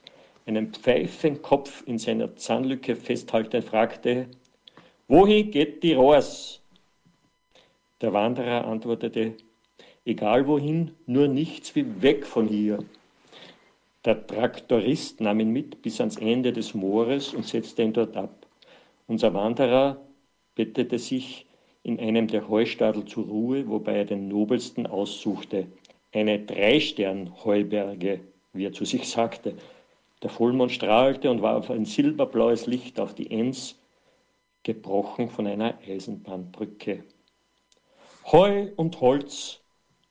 einen 0.46 0.72
Pfeifenkopf 0.72 1.82
in 1.86 1.98
seiner 1.98 2.36
Zahnlücke 2.36 2.96
festhaltend, 2.96 3.64
fragte, 3.64 4.28
Wohin 5.08 5.50
geht 5.50 5.82
die 5.82 5.94
Rohrs? 5.94 6.63
Der 8.04 8.12
Wanderer 8.12 8.66
antwortete, 8.66 9.32
egal 10.04 10.46
wohin, 10.46 10.90
nur 11.06 11.26
nichts 11.26 11.74
wie 11.74 12.02
weg 12.02 12.26
von 12.26 12.46
hier. 12.46 12.80
Der 14.04 14.26
Traktorist 14.26 15.22
nahm 15.22 15.40
ihn 15.40 15.52
mit 15.52 15.80
bis 15.80 16.00
ans 16.00 16.18
Ende 16.18 16.52
des 16.52 16.74
Moores 16.74 17.32
und 17.32 17.46
setzte 17.46 17.82
ihn 17.82 17.94
dort 17.94 18.14
ab. 18.14 18.46
Unser 19.06 19.32
Wanderer 19.32 19.96
bettete 20.54 20.98
sich 20.98 21.46
in 21.82 21.98
einem 21.98 22.28
der 22.28 22.46
Heustadel 22.46 23.06
zur 23.06 23.24
Ruhe, 23.24 23.66
wobei 23.68 23.96
er 23.96 24.04
den 24.04 24.28
nobelsten 24.28 24.86
aussuchte, 24.86 25.66
eine 26.12 26.40
Dreistern-Heuberge, 26.40 28.20
wie 28.52 28.66
er 28.66 28.72
zu 28.74 28.84
sich 28.84 29.08
sagte. 29.08 29.54
Der 30.22 30.28
Vollmond 30.28 30.72
strahlte 30.72 31.30
und 31.30 31.40
warf 31.40 31.70
ein 31.70 31.86
silberblaues 31.86 32.66
Licht 32.66 33.00
auf 33.00 33.14
die 33.14 33.30
Enns, 33.30 33.78
gebrochen 34.62 35.30
von 35.30 35.46
einer 35.46 35.78
Eisenbahnbrücke. 35.88 37.02
Heu 38.32 38.68
und 38.76 39.02
Holz 39.02 39.60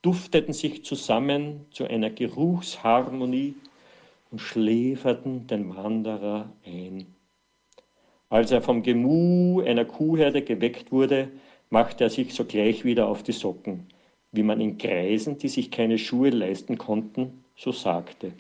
dufteten 0.04 0.54
sich 0.54 0.86
zusammen 0.86 1.66
zu 1.72 1.86
einer 1.86 2.12
Geruchsharmonie 2.12 3.56
und 4.30 4.40
schläferten 4.40 5.48
den 5.48 5.76
Wanderer 5.76 6.54
ein. 6.64 7.08
Als 8.30 8.52
er 8.52 8.62
vom 8.62 8.84
Gemu 8.84 9.62
einer 9.62 9.86
Kuhherde 9.86 10.44
geweckt 10.44 10.92
wurde, 10.92 11.30
machte 11.72 12.04
er 12.04 12.12
sich 12.12 12.36
sogleich 12.36 12.86
wieder 12.86 13.08
auf 13.08 13.24
die 13.24 13.32
Socken, 13.32 13.88
wie 14.32 14.44
man 14.44 14.62
in 14.62 14.78
Kreisen, 14.78 15.40
die 15.40 15.50
sich 15.50 15.72
keine 15.72 15.98
Schuhe 15.98 16.30
leisten 16.30 16.78
konnten, 16.78 17.44
so 17.56 17.72
sagte. 17.72 18.34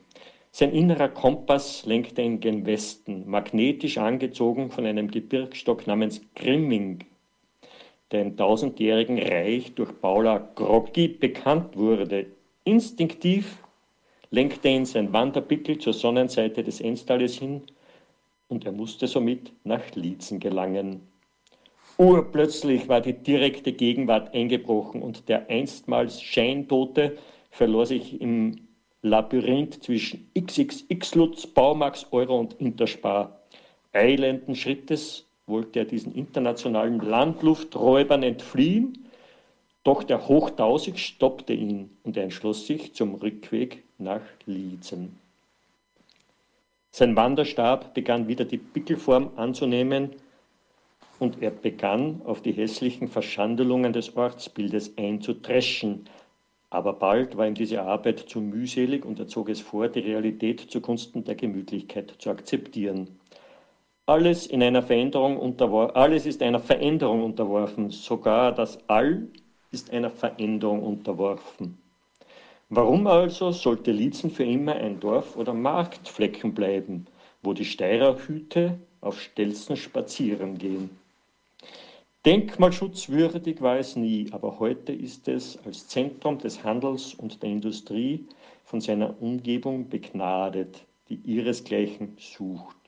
Sein 0.52 0.72
innerer 0.72 1.10
Kompass 1.10 1.84
lenkte 1.88 2.22
ihn 2.22 2.40
gen 2.40 2.68
Westen, 2.68 3.28
magnetisch 3.28 3.98
angezogen 3.98 4.70
von 4.70 4.86
einem 4.86 5.10
Gebirgsstock 5.10 5.88
namens 5.88 6.22
Grimming, 6.36 7.00
der 8.14 8.22
im 8.22 8.38
tausendjährigen 8.38 9.20
Reich 9.20 9.74
durch 9.74 9.90
Paula 10.00 10.48
Groggi 10.56 11.08
bekannt 11.08 11.76
wurde. 11.76 12.28
Instinktiv 12.64 13.58
lenkte 14.30 14.70
ihn 14.70 14.86
sein 14.86 15.12
Wanderpickel 15.12 15.80
zur 15.80 15.94
Sonnenseite 15.94 16.64
des 16.64 16.80
Enstalles 16.80 17.38
hin 17.38 17.64
und 18.48 18.66
er 18.66 18.72
musste 18.72 19.08
somit 19.08 19.52
nach 19.64 19.84
Liezen 19.96 20.40
gelangen. 20.40 21.02
Urplötzlich 21.98 22.88
war 22.88 23.02
die 23.02 23.14
direkte 23.14 23.74
Gegenwart 23.74 24.34
eingebrochen 24.34 25.02
und 25.02 25.28
der 25.28 25.50
einstmals 25.50 26.22
Scheintote 26.22 27.18
verlor 27.50 27.86
sich 27.86 28.22
im 28.22 28.68
Labyrinth 29.02 29.84
zwischen 29.84 30.30
XXX 30.40 31.16
Lutz, 31.16 31.48
Baumax, 31.48 32.08
Euro 32.12 32.40
und 32.40 32.54
Interspar. 32.54 33.40
Eilenden 33.92 34.56
Schrittes 34.56 35.28
wollte 35.46 35.80
er 35.80 35.86
diesen 35.86 36.14
internationalen 36.14 37.00
Landlufträubern 37.00 38.24
entfliehen, 38.24 39.06
doch 39.84 40.04
der 40.04 40.28
Hochtausig 40.28 41.00
stoppte 41.00 41.54
ihn 41.54 41.90
und 42.04 42.16
er 42.16 42.24
entschloss 42.24 42.68
sich 42.68 42.94
zum 42.94 43.16
Rückweg 43.16 43.84
nach 43.98 44.22
Liezen. 44.46 45.20
Sein 46.92 47.16
Wanderstab 47.16 47.94
begann 47.94 48.28
wieder 48.28 48.46
die 48.46 48.60
Pickelform 48.60 49.32
anzunehmen, 49.36 50.12
und 51.24 51.42
er 51.42 51.52
begann 51.52 52.22
auf 52.26 52.42
die 52.42 52.52
hässlichen 52.52 53.08
Verschandelungen 53.08 53.94
des 53.94 54.16
Ortsbildes 54.18 54.98
einzutreschen. 54.98 56.06
Aber 56.70 56.94
bald 56.94 57.38
war 57.38 57.48
ihm 57.48 57.54
diese 57.54 57.84
Arbeit 57.84 58.20
zu 58.20 58.42
mühselig 58.42 59.06
und 59.06 59.20
er 59.20 59.28
zog 59.28 59.50
es 59.50 59.62
vor, 59.62 59.88
die 59.88 60.00
Realität 60.00 60.60
zugunsten 60.60 61.24
der 61.24 61.36
Gemütlichkeit 61.36 62.16
zu 62.18 62.30
akzeptieren. 62.30 63.08
Alles, 64.06 64.48
in 64.48 64.62
einer 64.62 64.84
Veränderung 64.84 65.40
alles 65.96 66.26
ist 66.26 66.42
einer 66.42 66.60
Veränderung 66.60 67.24
unterworfen, 67.24 67.90
sogar 67.90 68.54
das 68.54 68.78
All 68.90 69.30
ist 69.72 69.92
einer 69.92 70.10
Veränderung 70.10 70.84
unterworfen. 70.84 71.78
Warum 72.68 73.08
also 73.08 73.52
sollte 73.52 73.94
Liezen 73.94 74.30
für 74.30 74.44
immer 74.44 74.74
ein 74.76 75.00
Dorf 75.00 75.38
oder 75.38 75.54
Marktflecken 75.54 76.54
bleiben, 76.54 77.08
wo 77.44 77.54
die 77.54 77.64
Steirerhüte 77.64 78.78
auf 79.00 79.22
Stelzen 79.22 79.78
spazieren 79.78 80.58
gehen? 80.58 80.90
Denkmalschutzwürdig 82.26 83.62
war 83.62 83.78
es 83.78 83.96
nie, 83.96 84.28
aber 84.32 84.60
heute 84.60 84.92
ist 84.92 85.30
es 85.30 85.58
als 85.66 85.88
Zentrum 85.88 86.40
des 86.40 86.62
Handels 86.62 87.14
und 87.14 87.42
der 87.42 87.52
Industrie 87.52 88.26
von 88.66 88.82
seiner 88.82 89.22
Umgebung 89.22 89.88
begnadet, 89.88 90.84
die 91.08 91.22
ihresgleichen 91.24 92.18
sucht. 92.20 92.83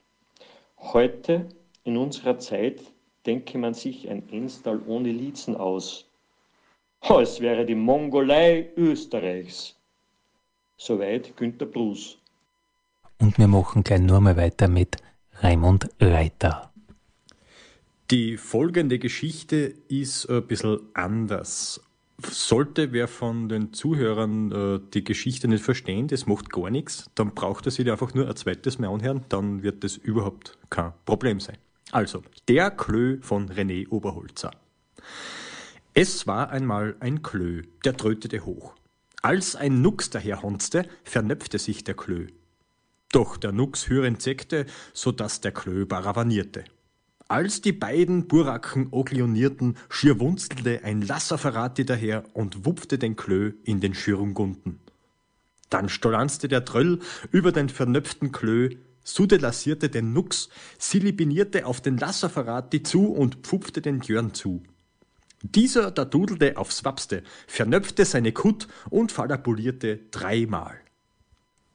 Heute, 0.78 1.48
in 1.84 1.96
unserer 1.96 2.38
Zeit, 2.38 2.80
denke 3.26 3.58
man 3.58 3.74
sich 3.74 4.08
ein 4.08 4.28
Enstal 4.30 4.80
ohne 4.86 5.10
Liezen 5.10 5.56
aus. 5.56 6.08
Oh, 7.08 7.20
es 7.20 7.40
wäre 7.40 7.64
die 7.64 7.74
Mongolei 7.74 8.70
Österreichs. 8.76 9.76
Soweit 10.76 11.36
Günter 11.36 11.66
Bruß. 11.66 12.18
Und 13.18 13.38
wir 13.38 13.48
machen 13.48 13.82
gleich 13.82 14.00
nur 14.00 14.20
mal 14.20 14.36
weiter 14.36 14.68
mit 14.68 14.96
Raimund 15.40 15.88
Reiter. 16.00 16.72
Die 18.10 18.36
folgende 18.36 18.98
Geschichte 18.98 19.74
ist 19.88 20.28
ein 20.30 20.46
bisschen 20.46 20.78
anders. 20.94 21.80
Sollte 22.22 22.92
wer 22.92 23.08
von 23.08 23.48
den 23.48 23.74
Zuhörern 23.74 24.50
äh, 24.52 24.80
die 24.94 25.04
Geschichte 25.04 25.48
nicht 25.48 25.62
verstehen, 25.62 26.08
das 26.08 26.26
macht 26.26 26.50
gar 26.50 26.70
nichts, 26.70 27.10
dann 27.14 27.34
braucht 27.34 27.66
er 27.66 27.72
sich 27.72 27.90
einfach 27.90 28.14
nur 28.14 28.26
ein 28.26 28.36
zweites 28.36 28.78
Mal 28.78 28.88
anhören, 28.88 29.24
dann 29.28 29.62
wird 29.62 29.84
das 29.84 29.96
überhaupt 29.96 30.58
kein 30.70 30.92
Problem 31.04 31.40
sein. 31.40 31.58
Also, 31.92 32.22
der 32.48 32.70
Klö 32.70 33.18
von 33.20 33.50
René 33.50 33.88
Oberholzer. 33.90 34.50
Es 35.92 36.26
war 36.26 36.50
einmal 36.50 36.96
ein 37.00 37.22
Klö, 37.22 37.62
der 37.84 37.96
trötete 37.96 38.44
hoch. 38.44 38.74
Als 39.22 39.54
ein 39.54 39.82
Nux 39.82 40.10
daherhonzte, 40.10 40.86
vernöpfte 41.04 41.58
sich 41.58 41.84
der 41.84 41.94
Klö. 41.94 42.28
Doch 43.12 43.36
der 43.36 43.52
Nux 43.52 43.88
hörend 43.88 44.20
zeckte, 44.22 44.66
so 44.92 45.12
dass 45.12 45.40
der 45.40 45.52
Klö 45.52 45.86
baravanierte. 45.86 46.64
Als 47.28 47.60
die 47.60 47.72
beiden 47.72 48.28
Buraken 48.28 48.88
oglionierten, 48.92 49.76
schier 49.88 50.20
wunzelte 50.20 50.84
ein 50.84 51.02
Lasserverrati 51.02 51.84
daher 51.84 52.22
und 52.34 52.64
wupfte 52.64 52.98
den 52.98 53.16
Klö 53.16 53.54
in 53.64 53.80
den 53.80 53.94
Schürungunden. 53.94 54.78
Dann 55.68 55.88
stolanzte 55.88 56.46
der 56.46 56.64
Tröll 56.64 57.00
über 57.32 57.50
den 57.50 57.68
vernöpften 57.68 58.30
Klö, 58.30 58.76
sudelassierte 59.02 59.88
den 59.88 60.12
Nux, 60.12 60.48
silibinierte 60.78 61.66
auf 61.66 61.80
den 61.80 61.98
Lasserverrati 61.98 62.84
zu 62.84 63.12
und 63.12 63.38
pfupfte 63.42 63.82
den 63.82 64.02
Jörn 64.02 64.32
zu. 64.32 64.62
Dieser 65.42 65.90
da 65.90 66.04
dudelte 66.04 66.56
aufs 66.56 66.84
Wapste, 66.84 67.24
vernöpfte 67.48 68.04
seine 68.04 68.30
Kutt 68.30 68.68
und 68.88 69.10
falabulierte 69.10 69.98
dreimal. 70.12 70.80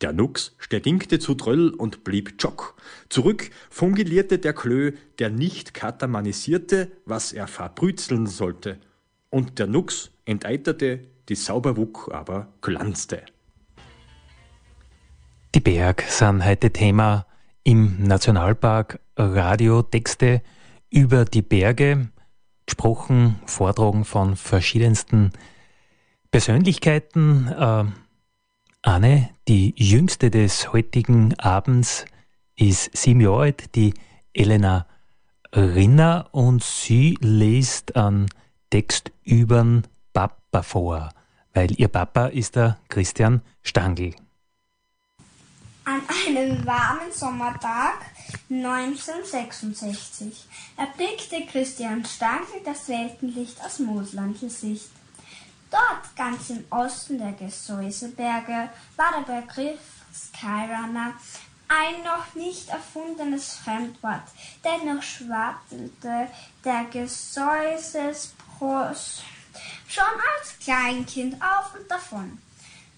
Der 0.01 0.13
Nux 0.13 0.55
sterdingte 0.57 1.19
zu 1.19 1.35
Tröll 1.35 1.69
und 1.69 2.03
blieb 2.03 2.33
Jock. 2.39 2.75
Zurück 3.09 3.51
fungilierte 3.69 4.39
der 4.39 4.53
Klö, 4.53 4.93
der 5.19 5.29
nicht 5.29 5.75
katamanisierte, 5.75 6.91
was 7.05 7.33
er 7.33 7.45
verbrützeln 7.45 8.25
sollte. 8.25 8.79
Und 9.29 9.59
der 9.59 9.67
Nux 9.67 10.09
enteiterte, 10.25 11.01
die 11.29 11.35
Sauberwuck 11.35 12.09
aber 12.11 12.47
glanzte. 12.61 13.21
Die 15.53 15.59
Berg 15.59 16.01
sind 16.07 16.43
heute 16.43 16.71
Thema 16.71 17.27
im 17.63 18.01
Nationalpark 18.01 18.99
Radiotexte 19.17 20.41
über 20.89 21.25
die 21.25 21.43
Berge, 21.43 22.09
gesprochen, 22.65 23.39
vortragen 23.45 24.03
von 24.03 24.35
verschiedensten 24.35 25.31
Persönlichkeiten. 26.31 27.49
Äh, 27.49 27.83
Anne, 28.83 29.29
die 29.47 29.75
jüngste 29.77 30.31
des 30.31 30.73
heutigen 30.73 31.39
Abends, 31.39 32.05
ist 32.55 32.89
sieben 32.97 33.21
Jahre 33.21 33.41
alt, 33.41 33.75
die 33.75 33.93
Elena 34.33 34.87
Rinner, 35.53 36.29
und 36.31 36.63
sie 36.63 37.15
liest 37.21 37.95
einen 37.95 38.27
Text 38.71 39.11
über 39.23 39.83
Papa 40.13 40.63
vor, 40.63 41.09
weil 41.53 41.79
ihr 41.79 41.89
Papa 41.89 42.27
ist 42.27 42.55
der 42.55 42.79
Christian 42.89 43.41
Stangl. 43.61 44.15
An 45.83 46.01
einem 46.25 46.65
warmen 46.65 47.11
Sommertag 47.11 47.99
1966 48.49 50.45
erblickte 50.77 51.45
Christian 51.51 52.03
Stangl 52.05 52.63
das 52.65 52.87
Weltenlicht 52.87 53.63
aus 53.63 53.77
Moslandl 53.77 54.49
Sicht. 54.49 54.89
Dort, 55.71 56.15
ganz 56.15 56.49
im 56.49 56.65
Osten 56.69 57.17
der 57.17 57.31
Gesäuseberge, 57.31 58.69
war 58.97 59.23
der 59.25 59.41
Begriff 59.41 59.79
Skyrunner 60.13 61.13
ein 61.69 62.03
noch 62.03 62.35
nicht 62.35 62.67
erfundenes 62.67 63.53
Fremdwort. 63.55 64.23
Dennoch 64.63 65.01
schwattelte 65.01 66.27
der 66.65 66.83
Gesäusespross 66.91 69.23
schon 69.87 70.03
als 70.37 70.59
Kleinkind 70.59 71.41
auf 71.41 71.73
und 71.75 71.89
davon. 71.89 72.37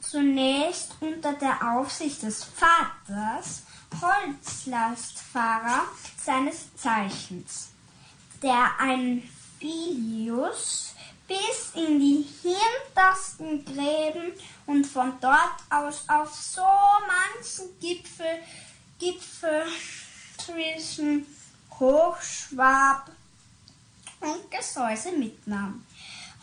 Zunächst 0.01 0.95
unter 0.99 1.33
der 1.33 1.75
Aufsicht 1.75 2.23
des 2.23 2.43
Vaters, 2.43 3.61
Holzlastfahrer 4.01 5.83
seines 6.17 6.75
Zeichens, 6.75 7.69
der 8.41 8.71
ein 8.79 9.21
Filius 9.59 10.92
bis 11.27 11.71
in 11.75 11.99
die 11.99 12.25
hintersten 12.41 13.63
Gräben 13.65 14.31
und 14.65 14.85
von 14.85 15.13
dort 15.21 15.59
aus 15.69 16.03
auf 16.07 16.33
so 16.33 16.61
manchen 16.61 17.79
Gipfel, 17.79 18.39
Gipfel 18.99 19.65
zwischen 20.37 21.27
Hochschwab 21.79 23.11
und 24.19 24.51
Gesäuse 24.51 25.11
mitnahm. 25.11 25.85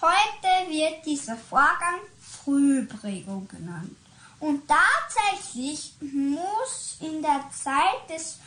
Heute 0.00 0.70
wird 0.70 1.04
dieser 1.04 1.36
Vorgang 1.36 2.00
Frühprägung 2.20 3.48
genannt. 3.48 3.96
Und 4.38 4.62
tatsächlich 4.66 5.92
muss 6.00 6.96
in 7.00 7.20
der 7.20 7.44
Zeit 7.52 8.08
des 8.08 8.38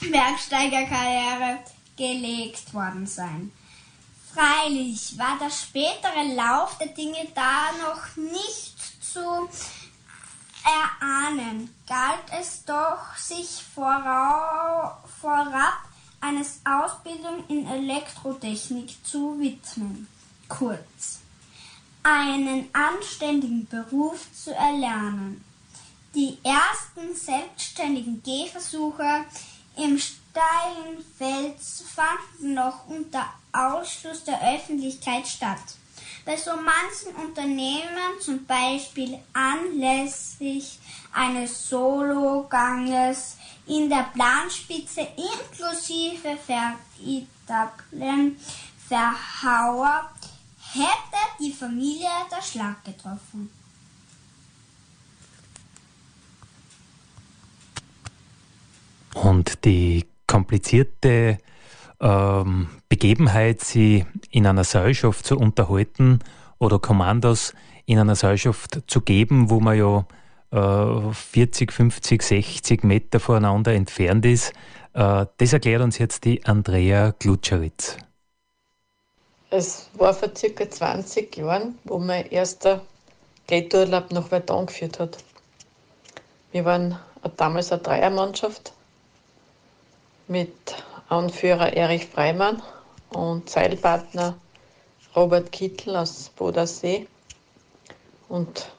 Bergsteigerkarriere 0.00 1.58
gelegt 1.96 2.72
worden 2.72 3.06
sein. 3.06 3.52
Freilich 4.32 5.18
war 5.18 5.36
der 5.38 5.50
spätere 5.50 6.22
Lauf 6.34 6.78
der 6.78 6.88
Dinge 6.88 7.28
da 7.34 7.70
noch 7.82 8.16
nicht 8.16 9.04
zu 9.04 9.46
erahnen, 10.64 11.74
galt 11.86 12.30
es 12.40 12.64
doch, 12.64 13.14
sich 13.16 13.62
vorab 13.74 15.04
eines 16.20 16.60
Ausbildung 16.64 17.44
in 17.48 17.66
Elektrotechnik 17.66 19.04
zu 19.04 19.38
widmen 19.40 20.06
kurz, 20.48 21.20
einen 22.02 22.68
anständigen 22.72 23.66
Beruf 23.68 24.26
zu 24.32 24.54
erlernen. 24.54 25.44
Die 26.14 26.38
ersten 26.42 27.14
selbstständigen 27.14 28.22
Gehversuche 28.22 29.24
im 29.76 29.98
steilen 29.98 31.04
Fels 31.16 31.84
fanden 31.94 32.54
noch 32.54 32.86
unter 32.88 33.26
Ausschluss 33.52 34.24
der 34.24 34.40
Öffentlichkeit 34.54 35.26
statt. 35.26 35.60
Bei 36.24 36.36
so 36.36 36.50
manchen 36.56 37.14
Unternehmen, 37.24 38.20
zum 38.20 38.44
Beispiel 38.44 39.18
anlässlich 39.32 40.78
eines 41.12 41.68
Sologanges 41.68 43.36
in 43.66 43.88
der 43.88 44.10
Planspitze 44.14 45.08
inklusive 45.16 46.36
veritablen 46.46 48.38
Verhauer, 48.88 50.10
hätte 50.74 51.18
die 51.40 51.52
Familie 51.52 52.08
der 52.30 52.42
Schlag 52.42 52.84
getroffen. 52.84 53.50
Und 59.14 59.64
die 59.64 60.06
komplizierte 60.26 61.38
ähm, 62.00 62.68
Begebenheit, 62.88 63.60
sie 63.62 64.06
in 64.30 64.46
einer 64.46 64.64
Seilschaft 64.64 65.26
zu 65.26 65.36
unterhalten 65.36 66.20
oder 66.58 66.78
Kommandos 66.78 67.54
in 67.86 67.98
einer 67.98 68.14
Seilschaft 68.14 68.82
zu 68.86 69.00
geben, 69.00 69.50
wo 69.50 69.60
man 69.60 69.76
ja 69.78 70.06
äh, 70.50 71.12
40, 71.12 71.72
50, 71.72 72.22
60 72.22 72.84
Meter 72.84 73.18
voneinander 73.18 73.72
entfernt 73.74 74.24
ist, 74.26 74.52
äh, 74.92 75.26
das 75.36 75.52
erklärt 75.52 75.82
uns 75.82 75.98
jetzt 75.98 76.24
die 76.24 76.44
Andrea 76.44 77.14
Glutscheritz. 77.18 77.96
Es 79.50 79.88
war 79.94 80.12
vor 80.12 80.28
circa 80.36 80.68
20 80.68 81.34
Jahren, 81.38 81.78
wo 81.84 81.98
mein 81.98 82.30
erster 82.30 82.82
Kletterurlaub 83.46 84.12
nach 84.12 84.28
Verdun 84.28 84.66
geführt 84.66 84.98
hat. 84.98 85.16
Wir 86.52 86.66
waren 86.66 86.98
damals 87.38 87.72
eine 87.72 87.80
Dreiermannschaft 87.80 88.72
mit 90.26 90.52
Anführer 91.08 91.72
Erich 91.72 92.06
Freimann 92.06 92.62
und 93.08 93.48
Seilpartner 93.48 94.36
Robert 95.16 95.50
Kittel 95.50 95.96
aus 95.96 96.28
Bodensee 96.36 97.06
und 98.28 98.70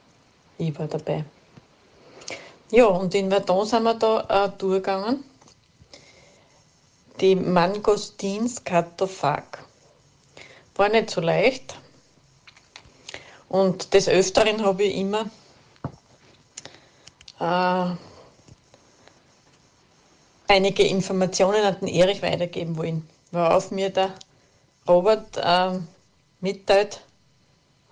ich 0.56 0.78
war 0.78 0.86
dabei. 0.86 1.24
Ja, 2.70 2.86
und 2.86 3.12
in 3.16 3.28
Verdun 3.28 3.66
sind 3.66 3.82
wir 3.82 3.94
da 3.94 4.46
äh, 4.46 4.50
durchgegangen. 4.56 5.24
Die 7.20 7.34
Mangostins 7.34 8.62
Kartophag. 8.62 9.69
War 10.80 10.88
nicht 10.88 11.10
so 11.10 11.20
leicht. 11.20 11.76
Und 13.50 13.92
des 13.92 14.08
Öfteren 14.08 14.64
habe 14.64 14.84
ich 14.84 14.96
immer 14.96 15.30
äh, 17.38 17.94
einige 20.48 20.84
Informationen 20.84 21.62
an 21.62 21.80
den 21.80 21.88
Erich 21.88 22.22
weitergeben 22.22 22.78
wollen, 22.78 23.06
worauf 23.30 23.70
mir 23.70 23.90
der 23.90 24.14
Robert 24.88 25.36
äh, 25.36 25.80
mitteilt 26.40 27.02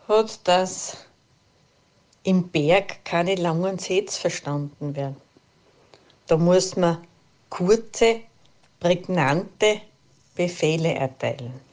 hat, 0.08 0.48
dass 0.48 0.96
im 2.22 2.48
Berg 2.48 3.04
keine 3.04 3.34
langen 3.34 3.78
Sätze 3.78 4.18
verstanden 4.18 4.96
werden. 4.96 5.16
Da 6.26 6.38
muss 6.38 6.74
man 6.74 7.06
kurze, 7.50 8.22
prägnante 8.80 9.82
Befehle 10.34 10.94
erteilen. 10.94 11.67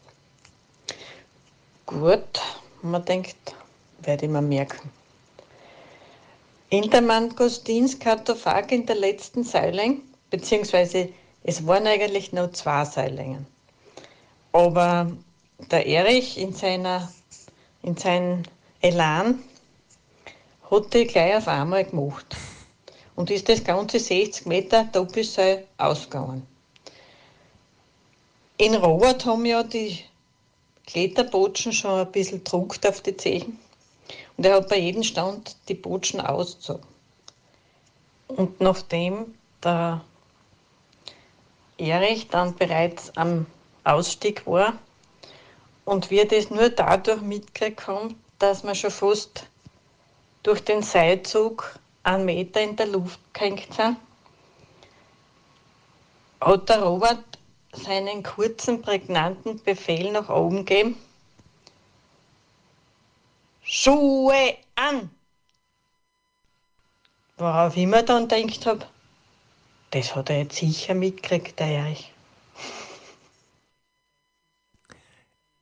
Gut, 1.87 2.41
man 2.81 3.05
denkt, 3.05 3.53
werde 3.99 4.25
ich 4.25 4.31
mir 4.31 4.41
merken. 4.41 4.89
In 6.69 6.89
der 6.89 7.03
Mangostinskaterphag 7.03 8.71
in 8.71 8.87
der 8.87 8.95
letzten 8.95 9.43
Säuling, 9.43 10.01
beziehungsweise 10.31 11.09
es 11.43 11.67
waren 11.67 11.85
eigentlich 11.85 12.33
nur 12.33 12.51
zwei 12.53 12.85
Säulingen. 12.85 13.45
Aber 14.51 15.11
der 15.69 15.85
Erich 15.85 16.39
in, 16.39 16.53
seiner, 16.53 17.11
in 17.83 17.95
seinem 17.95 18.41
Elan 18.81 19.43
hat 20.71 20.91
die 20.91 21.05
gleich 21.05 21.35
auf 21.35 21.47
einmal 21.47 21.85
gemacht. 21.85 22.35
Und 23.15 23.29
ist 23.29 23.47
das 23.47 23.63
ganze 23.63 23.99
60 23.99 24.47
Meter 24.47 24.85
Doppelseil 24.85 25.67
ausgegangen. 25.77 26.47
In 28.57 28.73
Robert 28.73 29.23
haben 29.25 29.45
ja 29.45 29.61
die 29.61 30.03
Kletterbotschen 30.87 31.73
schon 31.73 31.99
ein 31.99 32.11
bisschen 32.11 32.43
gedruckt 32.43 32.87
auf 32.87 33.01
die 33.01 33.17
Zehen. 33.17 33.59
Und 34.37 34.45
er 34.45 34.55
hat 34.55 34.69
bei 34.69 34.77
jedem 34.79 35.03
Stand 35.03 35.55
die 35.67 35.73
Botschen 35.73 36.21
ausgezogen. 36.21 36.85
Und 38.27 38.59
nachdem 38.59 39.35
der 39.63 40.01
Erich 41.77 42.27
dann 42.29 42.55
bereits 42.55 43.15
am 43.17 43.45
Ausstieg 43.83 44.45
war 44.47 44.73
und 45.85 46.09
wir 46.09 46.27
das 46.27 46.49
nur 46.49 46.69
dadurch 46.69 47.21
mitgekriegt 47.21 47.87
haben, 47.87 48.19
dass 48.39 48.63
wir 48.63 48.75
schon 48.75 48.91
fast 48.91 49.45
durch 50.43 50.63
den 50.63 50.81
Seilzug 50.81 51.79
einen 52.03 52.25
Meter 52.25 52.61
in 52.61 52.75
der 52.75 52.87
Luft 52.87 53.19
gehängt 53.33 53.73
sind, 53.73 53.97
hat 56.41 56.69
der 56.69 56.83
Robert 56.83 57.34
seinen 57.75 58.23
kurzen, 58.23 58.81
prägnanten 58.81 59.61
Befehl 59.63 60.11
nach 60.11 60.29
oben 60.29 60.65
gegeben. 60.65 60.97
Schuhe 63.63 64.57
an! 64.75 65.09
Worauf 67.37 67.75
ich 67.75 67.87
mir 67.87 68.03
dann 68.03 68.27
gedacht 68.27 68.65
habe, 68.65 68.85
das 69.91 70.15
hat 70.15 70.29
er 70.29 70.39
jetzt 70.39 70.57
sicher 70.57 70.93
mitgekriegt, 70.93 71.59
der 71.59 71.67
Erich. 71.67 72.11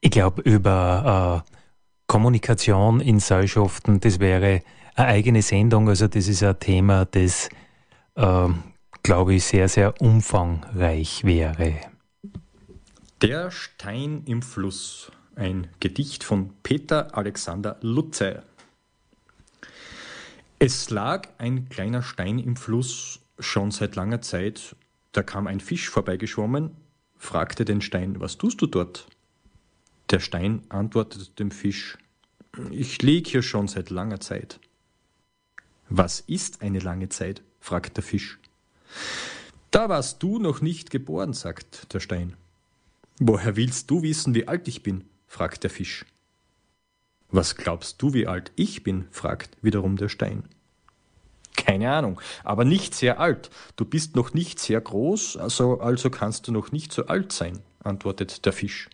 Ich 0.01 0.11
glaube, 0.11 0.41
über 0.41 1.43
äh, 1.47 1.51
Kommunikation 2.07 2.99
in 2.99 3.19
Seilschaften, 3.19 3.99
das 3.99 4.19
wäre 4.19 4.61
eine 4.95 5.07
eigene 5.07 5.41
Sendung. 5.41 5.87
Also 5.87 6.07
das 6.07 6.27
ist 6.27 6.43
ein 6.43 6.59
Thema, 6.59 7.05
das, 7.05 7.49
äh, 8.15 8.49
glaube 9.01 9.35
ich, 9.35 9.45
sehr, 9.45 9.69
sehr 9.69 9.99
umfangreich 10.01 11.23
wäre. 11.23 11.92
Der 13.23 13.51
Stein 13.51 14.23
im 14.25 14.41
Fluss. 14.41 15.09
Ein 15.37 15.69
Gedicht 15.79 16.25
von 16.25 16.49
Peter 16.61 17.17
Alexander 17.17 17.77
Lutze. 17.79 18.43
Es 20.59 20.89
lag 20.89 21.29
ein 21.37 21.69
kleiner 21.69 22.03
Stein 22.03 22.37
im 22.37 22.57
Fluss 22.57 23.21
schon 23.39 23.71
seit 23.71 23.95
langer 23.95 24.21
Zeit. 24.21 24.75
Da 25.13 25.23
kam 25.23 25.47
ein 25.47 25.61
Fisch 25.61 25.89
vorbeigeschwommen, 25.89 26.71
fragte 27.15 27.63
den 27.63 27.79
Stein, 27.79 28.19
was 28.19 28.37
tust 28.37 28.61
du 28.61 28.67
dort? 28.67 29.07
Der 30.09 30.19
Stein 30.19 30.61
antwortete 30.67 31.31
dem 31.31 31.51
Fisch, 31.51 31.97
ich 32.71 33.01
lieg 33.03 33.29
hier 33.29 33.41
schon 33.41 33.69
seit 33.69 33.89
langer 33.89 34.19
Zeit. 34.19 34.59
Was 35.87 36.19
ist 36.19 36.61
eine 36.61 36.79
lange 36.79 37.07
Zeit? 37.07 37.41
fragt 37.61 37.95
der 37.95 38.03
Fisch. 38.03 38.37
Da 39.71 39.87
warst 39.87 40.21
du 40.21 40.39
noch 40.39 40.59
nicht 40.59 40.89
geboren, 40.89 41.31
sagt 41.31 41.93
der 41.93 42.01
Stein. 42.01 42.35
Woher 43.19 43.55
willst 43.55 43.89
du 43.91 44.01
wissen, 44.01 44.33
wie 44.35 44.47
alt 44.47 44.67
ich 44.67 44.83
bin? 44.83 45.05
fragt 45.27 45.63
der 45.63 45.69
Fisch. 45.69 46.05
Was 47.29 47.55
glaubst 47.55 48.01
du, 48.01 48.13
wie 48.13 48.27
alt 48.27 48.51
ich 48.55 48.83
bin? 48.83 49.07
fragt 49.11 49.57
wiederum 49.61 49.97
der 49.97 50.09
Stein. 50.09 50.43
Keine 51.55 51.91
Ahnung, 51.91 52.19
aber 52.43 52.65
nicht 52.65 52.95
sehr 52.95 53.19
alt. 53.19 53.49
Du 53.75 53.85
bist 53.85 54.15
noch 54.15 54.33
nicht 54.33 54.59
sehr 54.59 54.81
groß, 54.81 55.37
also, 55.37 55.79
also 55.79 56.09
kannst 56.09 56.47
du 56.47 56.51
noch 56.51 56.71
nicht 56.71 56.91
so 56.91 57.05
alt 57.05 57.31
sein, 57.31 57.59
antwortet 57.83 58.45
der 58.45 58.53
Fisch. 58.53 58.89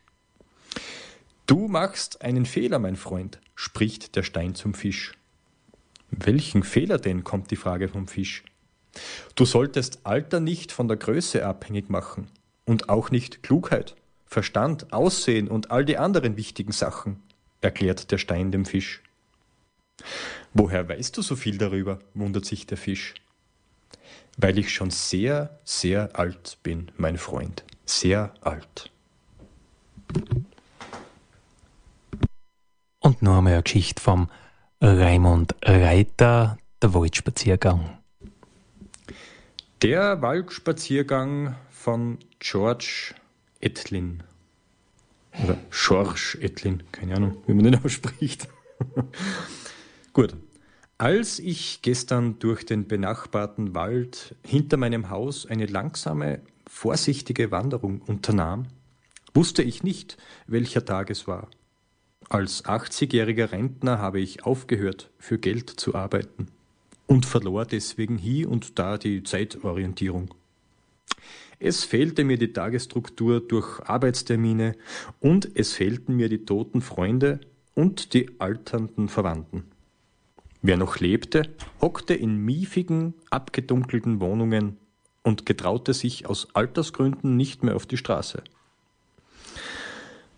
Du 1.45 1.67
machst 1.67 2.21
einen 2.21 2.45
Fehler, 2.45 2.79
mein 2.79 2.95
Freund, 2.95 3.39
spricht 3.55 4.15
der 4.15 4.23
Stein 4.23 4.53
zum 4.53 4.73
Fisch. 4.73 5.13
Welchen 6.11 6.63
Fehler 6.63 6.97
denn? 6.97 7.23
kommt 7.23 7.51
die 7.51 7.55
Frage 7.55 7.87
vom 7.87 8.07
Fisch. 8.07 8.43
Du 9.35 9.45
solltest 9.45 10.05
Alter 10.05 10.39
nicht 10.39 10.71
von 10.71 10.87
der 10.87 10.97
Größe 10.97 11.45
abhängig 11.45 11.89
machen 11.89 12.27
und 12.65 12.89
auch 12.89 13.11
nicht 13.11 13.43
Klugheit. 13.43 13.95
Verstand, 14.29 14.93
Aussehen 14.93 15.47
und 15.47 15.71
all 15.71 15.83
die 15.83 15.97
anderen 15.97 16.37
wichtigen 16.37 16.71
Sachen, 16.71 17.19
erklärt 17.61 18.11
der 18.11 18.19
Stein 18.19 18.51
dem 18.51 18.63
Fisch. 18.63 19.01
Woher 20.53 20.87
weißt 20.87 21.17
du 21.17 21.23
so 21.23 21.35
viel 21.35 21.57
darüber? 21.57 21.97
wundert 22.13 22.45
sich 22.45 22.67
der 22.67 22.77
Fisch. 22.77 23.15
Weil 24.37 24.59
ich 24.59 24.71
schon 24.71 24.91
sehr, 24.91 25.59
sehr 25.63 26.15
alt 26.17 26.59
bin, 26.61 26.91
mein 26.95 27.17
Freund. 27.17 27.63
Sehr 27.85 28.31
alt. 28.41 28.91
Und 32.99 33.23
noch 33.23 33.39
einmal 33.39 33.53
eine 33.53 33.63
Geschichte 33.63 33.99
vom 33.99 34.29
Raimund 34.79 35.55
Reiter, 35.63 36.59
der 36.83 36.93
Waldspaziergang. 36.93 37.97
Der 39.81 40.21
Waldspaziergang 40.21 41.55
von 41.71 42.19
George 42.37 43.15
Etlin. 43.59 44.23
Oder 45.43 45.57
Schorsch 45.69 46.35
Etlin, 46.41 46.83
keine 46.91 47.15
Ahnung, 47.15 47.37
wie 47.45 47.53
man 47.53 47.65
den 47.65 47.83
ausspricht. 47.83 48.47
Gut. 50.13 50.35
Als 50.97 51.39
ich 51.39 51.81
gestern 51.81 52.39
durch 52.39 52.65
den 52.65 52.87
benachbarten 52.87 53.73
Wald 53.73 54.35
hinter 54.45 54.75
meinem 54.75 55.09
Haus 55.09 55.45
eine 55.45 55.65
langsame, 55.65 56.41
vorsichtige 56.67 57.51
Wanderung 57.51 58.01
unternahm, 58.01 58.65
wusste 59.33 59.63
ich 59.63 59.81
nicht, 59.81 60.17
welcher 60.45 60.83
Tag 60.83 61.09
es 61.09 61.25
war. 61.25 61.47
Als 62.27 62.65
80-jähriger 62.65 63.51
Rentner 63.51 63.99
habe 63.99 64.19
ich 64.19 64.43
aufgehört, 64.43 65.09
für 65.17 65.39
Geld 65.39 65.69
zu 65.69 65.95
arbeiten 65.95 66.47
und 67.07 67.25
verlor 67.25 67.65
deswegen 67.65 68.17
hier 68.17 68.49
und 68.51 68.77
da 68.77 68.97
die 68.97 69.23
Zeitorientierung. 69.23 70.33
Es 71.59 71.83
fehlte 71.83 72.23
mir 72.23 72.37
die 72.37 72.53
Tagesstruktur 72.53 73.41
durch 73.41 73.81
Arbeitstermine 73.81 74.77
und 75.19 75.49
es 75.55 75.73
fehlten 75.73 76.15
mir 76.15 76.29
die 76.29 76.45
toten 76.45 76.81
Freunde 76.81 77.41
und 77.75 78.13
die 78.13 78.39
alternden 78.39 79.09
Verwandten. 79.09 79.65
Wer 80.61 80.77
noch 80.77 80.99
lebte, 80.99 81.43
hockte 81.81 82.13
in 82.13 82.37
miefigen, 82.37 83.13
abgedunkelten 83.29 84.21
Wohnungen 84.21 84.77
und 85.21 85.45
getraute 85.45 85.93
sich 85.93 86.27
aus 86.27 86.47
Altersgründen 86.53 87.35
nicht 87.35 87.61
mehr 87.61 87.75
auf 87.75 87.85
die 87.85 87.97
Straße. 87.97 88.41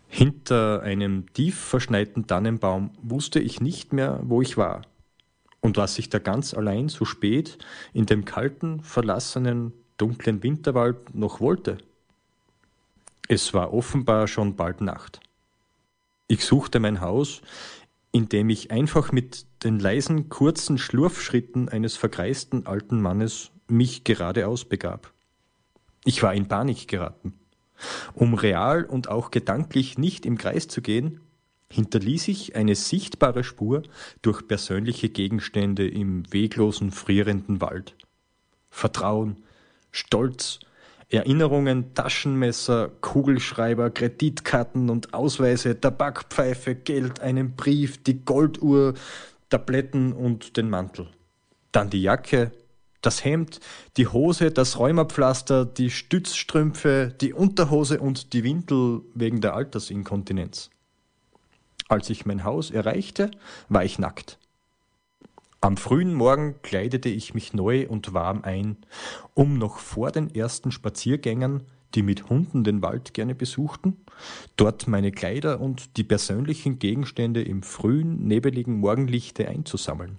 Hinter 0.07 0.81
einem 0.81 1.31
tief 1.33 1.57
verschneiten 1.57 2.25
Tannenbaum 2.25 2.91
wusste 3.01 3.39
ich 3.39 3.61
nicht 3.61 3.93
mehr, 3.93 4.19
wo 4.23 4.41
ich 4.41 4.57
war 4.57 4.81
und 5.61 5.77
was 5.77 5.99
ich 5.99 6.09
da 6.09 6.17
ganz 6.17 6.55
allein 6.55 6.89
so 6.89 7.05
spät 7.05 7.59
in 7.93 8.07
dem 8.07 8.25
kalten, 8.25 8.81
verlassenen 8.81 9.71
dunklen 10.01 10.41
Winterwald 10.41 11.13
noch 11.13 11.39
wollte. 11.39 11.77
Es 13.27 13.53
war 13.53 13.73
offenbar 13.73 14.27
schon 14.27 14.55
bald 14.55 14.81
Nacht. 14.81 15.19
Ich 16.27 16.43
suchte 16.43 16.79
mein 16.79 17.01
Haus, 17.01 17.41
in 18.11 18.27
dem 18.27 18.49
ich 18.49 18.71
einfach 18.71 19.11
mit 19.11 19.45
den 19.63 19.79
leisen, 19.79 20.27
kurzen 20.27 20.77
Schlurfschritten 20.77 21.69
eines 21.69 21.95
vergreisten 21.95 22.65
alten 22.65 22.99
Mannes 22.99 23.51
mich 23.67 24.03
geradeaus 24.03 24.65
begab. 24.65 25.13
Ich 26.03 26.23
war 26.23 26.33
in 26.33 26.47
Panik 26.47 26.87
geraten. 26.87 27.33
Um 28.13 28.33
real 28.33 28.85
und 28.85 29.07
auch 29.07 29.31
gedanklich 29.31 29.97
nicht 29.97 30.25
im 30.25 30.37
Kreis 30.37 30.67
zu 30.67 30.81
gehen, 30.81 31.21
hinterließ 31.71 32.27
ich 32.27 32.55
eine 32.55 32.75
sichtbare 32.75 33.43
Spur 33.43 33.83
durch 34.21 34.47
persönliche 34.47 35.09
Gegenstände 35.09 35.87
im 35.87 36.31
weglosen, 36.33 36.91
frierenden 36.91 37.61
Wald. 37.61 37.95
Vertrauen, 38.69 39.37
Stolz, 39.91 40.59
Erinnerungen, 41.09 41.93
Taschenmesser, 41.93 42.89
Kugelschreiber, 43.01 43.89
Kreditkarten 43.89 44.89
und 44.89 45.13
Ausweise, 45.13 45.79
Tabakpfeife, 45.79 46.75
Geld, 46.75 47.19
einen 47.19 47.55
Brief, 47.55 48.01
die 48.01 48.23
Golduhr, 48.23 48.93
Tabletten 49.49 50.13
und 50.13 50.55
den 50.55 50.69
Mantel. 50.69 51.09
Dann 51.73 51.89
die 51.89 52.01
Jacke, 52.01 52.51
das 53.01 53.25
Hemd, 53.25 53.59
die 53.97 54.07
Hose, 54.07 54.51
das 54.51 54.79
Rheumapflaster, 54.79 55.65
die 55.65 55.89
Stützstrümpfe, 55.89 57.13
die 57.19 57.33
Unterhose 57.33 57.99
und 57.99 58.31
die 58.33 58.43
Windel 58.43 59.01
wegen 59.13 59.41
der 59.41 59.55
Altersinkontinenz. 59.55 60.69
Als 61.89 62.09
ich 62.09 62.25
mein 62.25 62.45
Haus 62.45 62.71
erreichte, 62.71 63.31
war 63.67 63.83
ich 63.83 63.99
nackt. 63.99 64.37
Am 65.63 65.77
frühen 65.77 66.15
Morgen 66.15 66.55
kleidete 66.63 67.09
ich 67.09 67.35
mich 67.35 67.53
neu 67.53 67.87
und 67.87 68.15
warm 68.15 68.41
ein, 68.43 68.77
um 69.35 69.59
noch 69.59 69.77
vor 69.77 70.11
den 70.11 70.33
ersten 70.33 70.71
Spaziergängern, 70.71 71.61
die 71.93 72.01
mit 72.01 72.29
Hunden 72.29 72.63
den 72.63 72.81
Wald 72.81 73.13
gerne 73.13 73.35
besuchten, 73.35 73.95
dort 74.57 74.87
meine 74.87 75.11
Kleider 75.11 75.61
und 75.61 75.97
die 75.97 76.03
persönlichen 76.03 76.79
Gegenstände 76.79 77.43
im 77.43 77.61
frühen, 77.61 78.27
nebeligen 78.27 78.79
Morgenlichte 78.79 79.47
einzusammeln. 79.47 80.17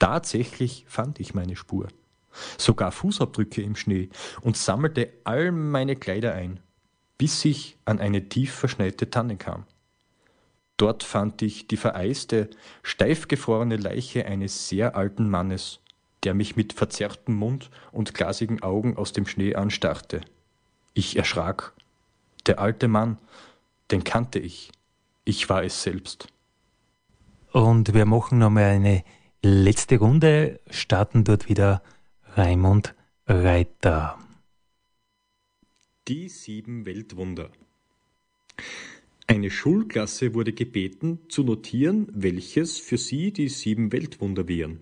Tatsächlich 0.00 0.84
fand 0.88 1.20
ich 1.20 1.34
meine 1.34 1.54
Spur, 1.54 1.86
sogar 2.58 2.90
Fußabdrücke 2.90 3.62
im 3.62 3.76
Schnee 3.76 4.08
und 4.40 4.56
sammelte 4.56 5.10
all 5.22 5.52
meine 5.52 5.94
Kleider 5.94 6.34
ein, 6.34 6.58
bis 7.18 7.44
ich 7.44 7.78
an 7.84 8.00
eine 8.00 8.28
tief 8.28 8.52
verschneite 8.52 9.10
Tanne 9.10 9.36
kam. 9.36 9.64
Dort 10.76 11.04
fand 11.04 11.40
ich 11.42 11.68
die 11.68 11.76
vereiste, 11.76 12.50
steif 12.82 13.28
gefrorene 13.28 13.76
Leiche 13.76 14.26
eines 14.26 14.68
sehr 14.68 14.96
alten 14.96 15.30
Mannes, 15.30 15.80
der 16.24 16.34
mich 16.34 16.56
mit 16.56 16.72
verzerrtem 16.72 17.36
Mund 17.36 17.70
und 17.92 18.14
glasigen 18.14 18.62
Augen 18.62 18.96
aus 18.96 19.12
dem 19.12 19.26
Schnee 19.26 19.54
anstarrte. 19.54 20.22
Ich 20.92 21.16
erschrak. 21.16 21.72
Der 22.46 22.58
alte 22.58 22.88
Mann, 22.88 23.18
den 23.90 24.04
kannte 24.04 24.38
ich. 24.38 24.72
Ich 25.24 25.48
war 25.48 25.62
es 25.62 25.82
selbst. 25.82 26.28
Und 27.52 27.94
wir 27.94 28.04
machen 28.04 28.38
nochmal 28.38 28.64
eine 28.64 29.04
letzte 29.42 29.98
Runde, 29.98 30.60
starten 30.70 31.24
dort 31.24 31.48
wieder 31.48 31.82
Raimund 32.34 32.94
Reiter. 33.26 34.18
Die 36.08 36.28
sieben 36.28 36.84
Weltwunder. 36.84 37.50
Eine 39.26 39.50
Schulklasse 39.50 40.34
wurde 40.34 40.52
gebeten, 40.52 41.18
zu 41.28 41.44
notieren, 41.44 42.08
welches 42.12 42.78
für 42.78 42.98
sie 42.98 43.32
die 43.32 43.48
sieben 43.48 43.90
Weltwunder 43.90 44.48
wären. 44.48 44.80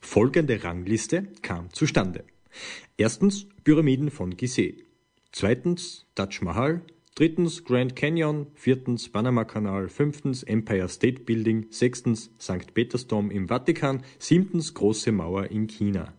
Folgende 0.00 0.62
Rangliste 0.64 1.28
kam 1.42 1.72
zustande. 1.72 2.24
Erstens 2.96 3.46
Pyramiden 3.62 4.10
von 4.10 4.36
Gizeh. 4.36 4.84
Zweitens 5.30 6.06
Taj 6.16 6.40
Mahal. 6.42 6.82
Drittens 7.14 7.64
Grand 7.64 7.94
Canyon. 7.94 8.48
Viertens 8.54 9.08
Panama-Kanal. 9.08 9.88
Fünftens 9.88 10.42
Empire 10.42 10.88
State 10.88 11.22
Building. 11.22 11.66
Sechstens 11.70 12.30
St. 12.40 12.74
Petersdom 12.74 13.30
im 13.30 13.48
Vatikan. 13.48 14.02
Siebtens 14.18 14.74
Große 14.74 15.12
Mauer 15.12 15.50
in 15.50 15.68
China. 15.68 16.12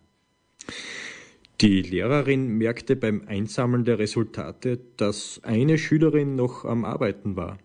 Die 1.60 1.82
Lehrerin 1.82 2.56
merkte 2.56 2.94
beim 2.94 3.26
Einsammeln 3.26 3.84
der 3.84 3.98
Resultate, 3.98 4.78
dass 4.96 5.40
eine 5.42 5.76
Schülerin 5.76 6.36
noch 6.36 6.64
am 6.64 6.84
Arbeiten 6.84 7.34
war. 7.34 7.58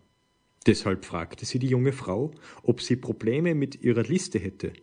Deshalb 0.65 1.05
fragte 1.05 1.45
sie 1.45 1.59
die 1.59 1.67
junge 1.67 1.91
Frau, 1.91 2.31
ob 2.63 2.81
sie 2.81 2.95
Probleme 2.95 3.53
mit 3.53 3.83
ihrer 3.83 4.01
Liste 4.01 4.39
hätte. 4.39 4.73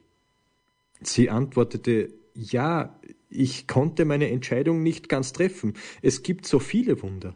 Sie 1.01 1.29
antwortete 1.29 2.15
Ja, 2.35 3.01
ich 3.29 3.67
konnte 3.67 4.05
meine 4.05 4.31
Entscheidung 4.31 4.85
nicht 4.85 5.09
ganz 5.09 5.33
treffen, 5.33 5.75
es 6.03 6.23
gibt 6.23 6.47
so 6.47 6.61
viele 6.61 7.03
Wunder. 7.03 7.35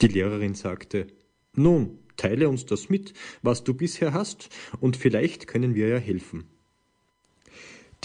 Die 0.00 0.08
Lehrerin 0.08 0.54
sagte 0.54 1.08
Nun, 1.56 1.98
teile 2.16 2.48
uns 2.48 2.66
das 2.66 2.88
mit, 2.88 3.14
was 3.42 3.64
du 3.64 3.74
bisher 3.74 4.12
hast, 4.12 4.48
und 4.78 4.96
vielleicht 4.96 5.48
können 5.48 5.74
wir 5.74 5.88
ja 5.88 5.98
helfen. 5.98 6.44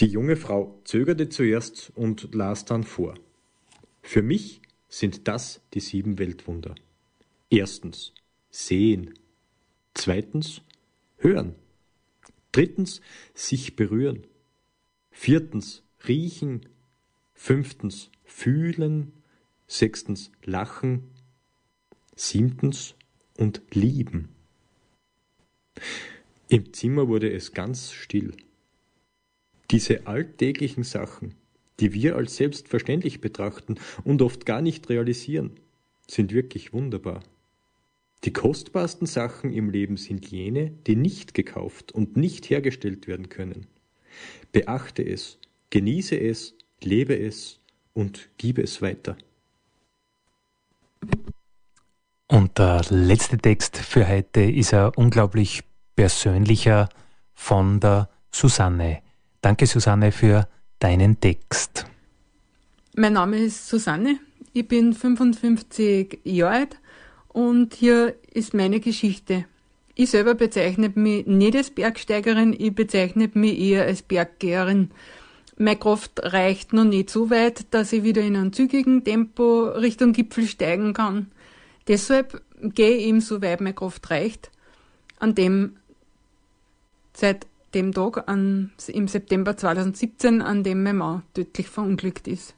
Die 0.00 0.06
junge 0.06 0.36
Frau 0.36 0.78
zögerte 0.84 1.30
zuerst 1.30 1.90
und 1.94 2.34
las 2.34 2.66
dann 2.66 2.84
vor. 2.84 3.14
Für 4.02 4.22
mich 4.22 4.60
sind 4.88 5.26
das 5.26 5.62
die 5.72 5.80
sieben 5.80 6.18
Weltwunder. 6.18 6.74
Erstens 7.48 8.12
sehen. 8.50 9.14
Zweitens 9.94 10.60
hören. 11.16 11.54
Drittens 12.52 13.00
sich 13.34 13.74
berühren. 13.74 14.26
Viertens 15.10 15.82
riechen. 16.06 16.68
Fünftens 17.34 18.10
fühlen. 18.24 19.12
Sechstens 19.66 20.30
lachen. 20.44 21.04
Siebtens 22.14 22.94
und 23.38 23.62
lieben. 23.72 24.28
Im 26.48 26.72
Zimmer 26.74 27.08
wurde 27.08 27.32
es 27.32 27.52
ganz 27.52 27.92
still. 27.92 28.36
Diese 29.70 30.06
alltäglichen 30.06 30.84
Sachen, 30.84 31.34
die 31.80 31.92
wir 31.92 32.16
als 32.16 32.36
selbstverständlich 32.36 33.20
betrachten 33.20 33.76
und 34.04 34.22
oft 34.22 34.46
gar 34.46 34.62
nicht 34.62 34.88
realisieren, 34.88 35.52
sind 36.08 36.32
wirklich 36.32 36.72
wunderbar. 36.72 37.22
Die 38.24 38.32
kostbarsten 38.32 39.06
Sachen 39.06 39.52
im 39.52 39.70
Leben 39.70 39.96
sind 39.96 40.26
jene, 40.30 40.70
die 40.86 40.96
nicht 40.96 41.34
gekauft 41.34 41.92
und 41.92 42.16
nicht 42.16 42.48
hergestellt 42.48 43.06
werden 43.06 43.28
können. 43.28 43.66
Beachte 44.52 45.02
es, 45.02 45.38
genieße 45.70 46.18
es, 46.18 46.54
lebe 46.82 47.18
es 47.18 47.60
und 47.92 48.28
gib 48.38 48.58
es 48.58 48.80
weiter. 48.80 49.16
Und 52.28 52.58
der 52.58 52.82
letzte 52.90 53.38
Text 53.38 53.76
für 53.76 54.08
heute 54.08 54.42
ist 54.42 54.74
ein 54.74 54.90
unglaublich 54.96 55.62
persönlicher 55.94 56.88
von 57.34 57.78
der 57.78 58.08
Susanne. 58.32 59.02
Danke, 59.46 59.68
Susanne, 59.68 60.10
für 60.10 60.48
deinen 60.80 61.20
Text. 61.20 61.86
Mein 62.96 63.12
Name 63.12 63.38
ist 63.38 63.68
Susanne. 63.68 64.18
Ich 64.52 64.66
bin 64.66 64.92
55 64.92 66.18
Jahre 66.24 66.52
alt 66.52 66.76
und 67.28 67.72
hier 67.74 68.16
ist 68.34 68.54
meine 68.54 68.80
Geschichte. 68.80 69.44
Ich 69.94 70.10
selber 70.10 70.34
bezeichne 70.34 70.90
mich 70.96 71.26
nicht 71.26 71.54
als 71.54 71.70
Bergsteigerin, 71.70 72.56
ich 72.58 72.74
bezeichne 72.74 73.30
mich 73.34 73.56
eher 73.56 73.84
als 73.84 74.02
Berggeherin. 74.02 74.90
Meine 75.56 75.76
Kraft 75.76 76.24
reicht 76.24 76.72
noch 76.72 76.82
nicht 76.82 77.08
so 77.08 77.30
weit, 77.30 77.72
dass 77.72 77.92
ich 77.92 78.02
wieder 78.02 78.22
in 78.22 78.34
einem 78.34 78.52
zügigen 78.52 79.04
Tempo 79.04 79.66
Richtung 79.68 80.12
Gipfel 80.12 80.48
steigen 80.48 80.92
kann. 80.92 81.30
Deshalb 81.86 82.42
gehe 82.60 82.96
ich 82.96 83.06
eben 83.06 83.20
so 83.20 83.40
weit 83.42 83.60
meine 83.60 83.74
Kraft 83.74 84.10
reicht, 84.10 84.50
an 85.20 85.36
dem 85.36 85.76
seit 87.14 87.46
dem 87.74 87.92
Tag 87.92 88.28
an, 88.28 88.72
im 88.88 89.08
September 89.08 89.56
2017, 89.56 90.42
an 90.42 90.62
dem 90.62 90.82
mein 90.82 90.96
Mann 90.96 91.22
tödlich 91.34 91.68
verunglückt 91.68 92.28
ist. 92.28 92.54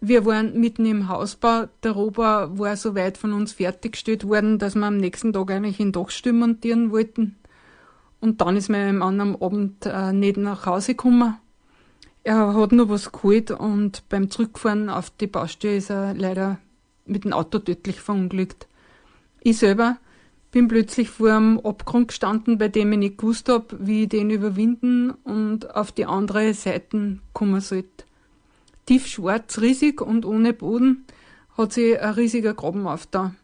Wir 0.00 0.26
waren 0.26 0.58
mitten 0.58 0.84
im 0.84 1.08
Hausbau. 1.08 1.68
Der 1.84 1.92
Rohbau 1.92 2.58
war 2.58 2.76
so 2.76 2.96
weit 2.96 3.18
von 3.18 3.32
uns 3.32 3.52
fertiggestellt 3.52 4.26
worden, 4.26 4.58
dass 4.58 4.74
wir 4.74 4.84
am 4.84 4.96
nächsten 4.96 5.32
Tag 5.32 5.50
eigentlich 5.52 5.78
in 5.78 5.92
Dachstuhl 5.92 6.32
montieren 6.32 6.90
wollten. 6.90 7.36
Und 8.20 8.40
dann 8.40 8.56
ist 8.56 8.68
mein 8.68 8.98
Mann 8.98 9.20
am 9.20 9.36
Abend 9.36 9.86
äh, 9.86 10.12
nicht 10.12 10.38
nach 10.38 10.66
Hause 10.66 10.94
gekommen. 10.94 11.36
Er 12.24 12.54
hat 12.54 12.72
nur 12.72 12.88
was 12.88 13.10
geholt 13.12 13.50
und 13.50 14.08
beim 14.08 14.30
Zurückfahren 14.30 14.88
auf 14.88 15.10
die 15.10 15.26
Baustelle 15.26 15.76
ist 15.76 15.90
er 15.90 16.14
leider 16.14 16.58
mit 17.04 17.24
dem 17.24 17.32
Auto 17.32 17.58
tödlich 17.58 18.00
verunglückt. 18.00 18.68
Ich 19.40 19.58
selber 19.58 19.98
bin 20.52 20.68
plötzlich 20.68 21.08
vor 21.08 21.32
einem 21.32 21.58
Abgrund 21.60 22.08
gestanden, 22.08 22.58
bei 22.58 22.68
dem 22.68 22.92
ich 22.92 22.98
nicht 22.98 23.18
gewusst 23.18 23.48
hab, 23.48 23.74
wie 23.80 24.04
ich 24.04 24.10
den 24.10 24.30
überwinden 24.30 25.10
und 25.24 25.74
auf 25.74 25.90
die 25.90 26.04
andere 26.04 26.54
Seite 26.54 27.18
kommen 27.32 27.60
sollte. 27.60 28.04
Tief 28.86 29.06
schwarz, 29.06 29.58
riesig 29.60 30.00
und 30.02 30.26
ohne 30.26 30.52
Boden 30.52 31.04
hat 31.56 31.72
sich 31.72 31.98
ein 31.98 32.14
riesiger 32.14 32.52
Graben 32.54 32.86
aufgetan. 32.86 33.36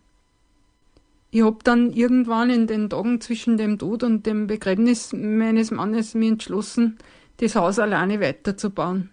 Ich 1.31 1.43
hab 1.43 1.65
dann 1.65 1.93
irgendwann 1.93 2.51
in 2.51 2.67
den 2.67 2.91
Tagen 2.91 3.21
zwischen 3.21 3.57
dem 3.57 3.79
Tod 3.79 4.03
und 4.03 4.27
dem 4.27 4.47
Begräbnis 4.47 5.13
meines 5.13 5.71
Mannes 5.71 6.15
mir 6.15 6.29
entschlossen, 6.29 6.99
das 7.39 7.57
Haus 7.57 7.79
alleine 7.79 8.21
weiterzubauen. 8.21 9.11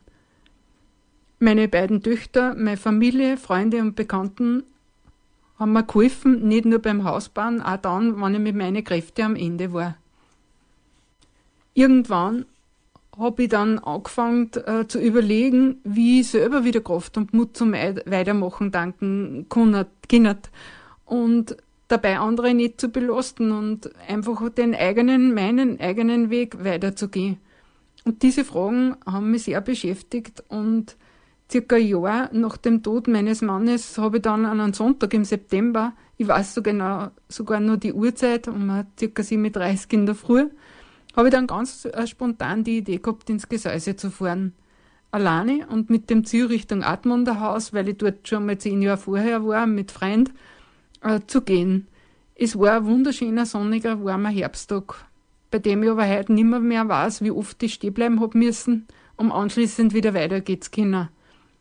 Meine 1.40 1.68
beiden 1.68 2.02
Töchter, 2.02 2.56
meine 2.56 2.78
Familie, 2.78 3.38
Freunde 3.38 3.82
und 3.82 3.96
Bekannten 3.96 4.64
haben 5.58 5.74
mir 5.74 5.84
geholfen, 5.84 6.48
nicht 6.48 6.66
nur 6.66 6.80
beim 6.80 7.04
Hausbauen, 7.04 7.62
auch 7.62 7.78
dann, 7.78 8.22
wenn 8.22 8.36
ich 8.36 8.40
mit 8.40 8.56
meinen 8.56 8.84
Kräften 8.84 9.22
am 9.22 9.36
Ende 9.36 9.74
war. 9.74 9.96
Irgendwann 11.74 12.46
habe 13.18 13.44
ich 13.44 13.50
dann 13.50 13.80
angefangen 13.80 14.52
äh, 14.66 14.88
zu 14.88 15.00
überlegen, 15.00 15.78
wie 15.84 16.22
ich 16.22 16.30
selber 16.30 16.64
wieder 16.64 16.82
Kraft 16.82 17.18
und 17.18 17.34
Mut 17.34 17.56
zum 17.56 17.74
Weitermachen 17.74 18.72
danken 18.72 19.46
können. 19.50 19.86
Und 21.06 21.58
dabei 21.88 22.20
andere 22.20 22.54
nicht 22.54 22.82
zu 22.82 22.90
belasten 22.90 23.52
und 23.52 23.92
einfach 24.08 24.50
den 24.50 24.76
eigenen, 24.76 25.34
meinen 25.34 25.80
eigenen 25.80 26.30
Weg 26.30 26.64
weiterzugehen. 26.64 27.38
Und 28.04 28.22
diese 28.22 28.44
Fragen 28.44 28.98
haben 29.06 29.32
mich 29.32 29.44
sehr 29.44 29.62
beschäftigt 29.62 30.44
und 30.48 30.96
circa 31.52 31.76
ein 31.76 31.88
Jahr 31.88 32.30
nach 32.34 32.58
dem 32.58 32.84
Tod 32.84 33.08
meines 33.08 33.42
Mannes 33.42 33.98
habe 33.98 34.18
ich 34.18 34.24
dann 34.24 34.46
an 34.46 34.60
einem 34.60 34.74
Sonntag 34.74 35.14
im 35.14 35.26
September, 35.26 35.94
ich 36.18 36.28
weiß 36.28 36.56
so 36.56 36.62
genau, 36.62 37.10
sogar 37.28 37.60
nur 37.60 37.78
die 37.78 37.94
Uhrzeit, 37.94 38.48
um 38.48 38.86
circa 38.98 39.24
37 39.24 39.94
in 39.94 40.06
der 40.06 40.16
Früh, 40.16 40.48
habe 41.16 41.28
ich 41.28 41.34
dann 41.34 41.48
ganz 41.48 41.86
äh, 41.86 42.08
spontan 42.08 42.64
die 42.64 42.78
Idee 42.78 42.98
gehabt, 42.98 43.30
ins 43.30 43.48
Gesäuse 43.48 43.96
zu 43.96 44.10
fahren. 44.10 44.54
Alleine 45.12 45.68
und 45.68 45.90
mit 45.90 46.10
dem 46.10 46.26
Ziel 46.26 46.48
Richtung 46.48 46.84
Admonderhaus, 46.84 47.74
weil 47.74 47.88
ich 47.88 47.98
dort 47.98 48.28
schon 48.28 48.46
mal 48.46 48.58
zehn 48.58 48.82
Jahre 48.82 48.98
vorher 48.98 49.46
war, 49.46 49.66
mit 49.66 49.92
Freund, 49.92 50.32
äh, 51.02 51.22
zu 51.26 51.42
gehen. 51.42 51.88
Es 52.36 52.60
war 52.60 52.78
ein 52.78 52.86
wunderschöner, 52.86 53.46
sonniger, 53.46 54.04
warmer 54.04 54.30
Herbsttag, 54.30 55.06
bei 55.52 55.60
dem 55.60 55.84
ich 55.84 55.90
aber 55.90 56.06
heute 56.06 56.34
nimmer 56.34 56.60
mehr 56.60 56.90
weiß, 56.90 57.22
wie 57.22 57.32
oft 57.32 57.64
ich 57.64 57.76
stehen 57.76 57.94
bleiben 57.94 58.20
hab 58.20 58.36
müssen, 58.36 58.88
um 59.16 59.32
anschließend 59.32 59.94
wieder 59.94 60.14
weitergehen 60.14 60.62
zu 60.62 60.72
können. 60.72 61.08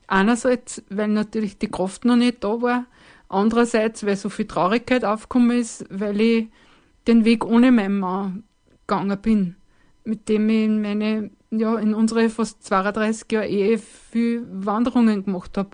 Einerseits, 0.06 0.82
weil 0.90 1.08
natürlich 1.08 1.58
die 1.58 1.70
Kraft 1.70 2.04
noch 2.04 2.16
nicht 2.16 2.44
da 2.44 2.60
war, 2.60 2.86
andererseits, 3.28 4.04
weil 4.04 4.16
so 4.16 4.28
viel 4.28 4.46
Traurigkeit 4.46 5.04
aufgekommen 5.04 5.58
ist, 5.58 5.84
weil 5.90 6.20
ich 6.20 6.48
den 7.06 7.24
Weg 7.24 7.44
ohne 7.44 7.72
meinen 7.72 8.00
Mann 8.00 8.44
gegangen 8.86 9.18
bin, 9.20 9.56
mit 10.04 10.28
dem 10.28 10.48
ich 10.48 10.64
in 10.64 10.82
meine, 10.82 11.30
ja, 11.50 11.76
in 11.76 11.94
unsere 11.94 12.28
fast 12.30 12.64
32 12.64 13.32
Jahre 13.32 13.48
Ehe 13.48 13.78
viel 13.78 14.46
Wanderungen 14.50 15.24
gemacht 15.24 15.56
habe. 15.56 15.70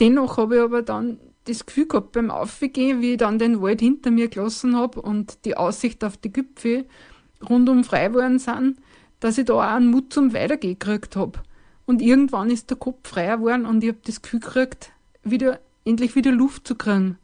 Dennoch 0.00 0.36
habe 0.36 0.56
ich 0.56 0.62
aber 0.62 0.82
dann 0.82 1.18
das 1.44 1.64
Gefühl 1.64 1.86
gehabt 1.86 2.12
beim 2.12 2.30
Aufgehen, 2.30 3.00
wie 3.00 3.12
ich 3.12 3.18
dann 3.18 3.38
den 3.38 3.62
Wald 3.62 3.80
hinter 3.80 4.10
mir 4.10 4.28
gelassen 4.28 4.76
habe 4.76 5.00
und 5.00 5.44
die 5.44 5.56
Aussicht 5.56 6.04
auf 6.04 6.16
die 6.16 6.32
Gipfel 6.32 6.86
rundum 7.48 7.84
frei 7.84 8.08
geworden 8.08 8.38
sind, 8.38 8.78
dass 9.20 9.38
ich 9.38 9.46
da 9.46 9.54
auch 9.54 9.60
einen 9.60 9.90
Mut 9.90 10.12
zum 10.12 10.34
Weitergehen 10.34 10.78
gekriegt 10.78 11.16
habe. 11.16 11.40
Und 11.86 12.02
irgendwann 12.02 12.50
ist 12.50 12.68
der 12.70 12.76
Kopf 12.76 13.08
freier 13.08 13.38
geworden 13.38 13.64
und 13.64 13.82
ich 13.82 13.90
habe 13.90 14.00
das 14.04 14.20
Gefühl 14.20 14.40
gekriegt, 14.40 14.92
wieder, 15.22 15.60
endlich 15.84 16.16
wieder 16.16 16.32
Luft 16.32 16.66
zu 16.66 16.74
kriegen. 16.74 17.16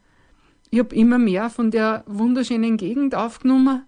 Ich 0.71 0.79
habe 0.79 0.95
immer 0.95 1.19
mehr 1.19 1.51
von 1.51 1.71
der 1.71 2.05
wunderschönen 2.07 2.77
Gegend 2.77 3.15
aufgenommen 3.15 3.83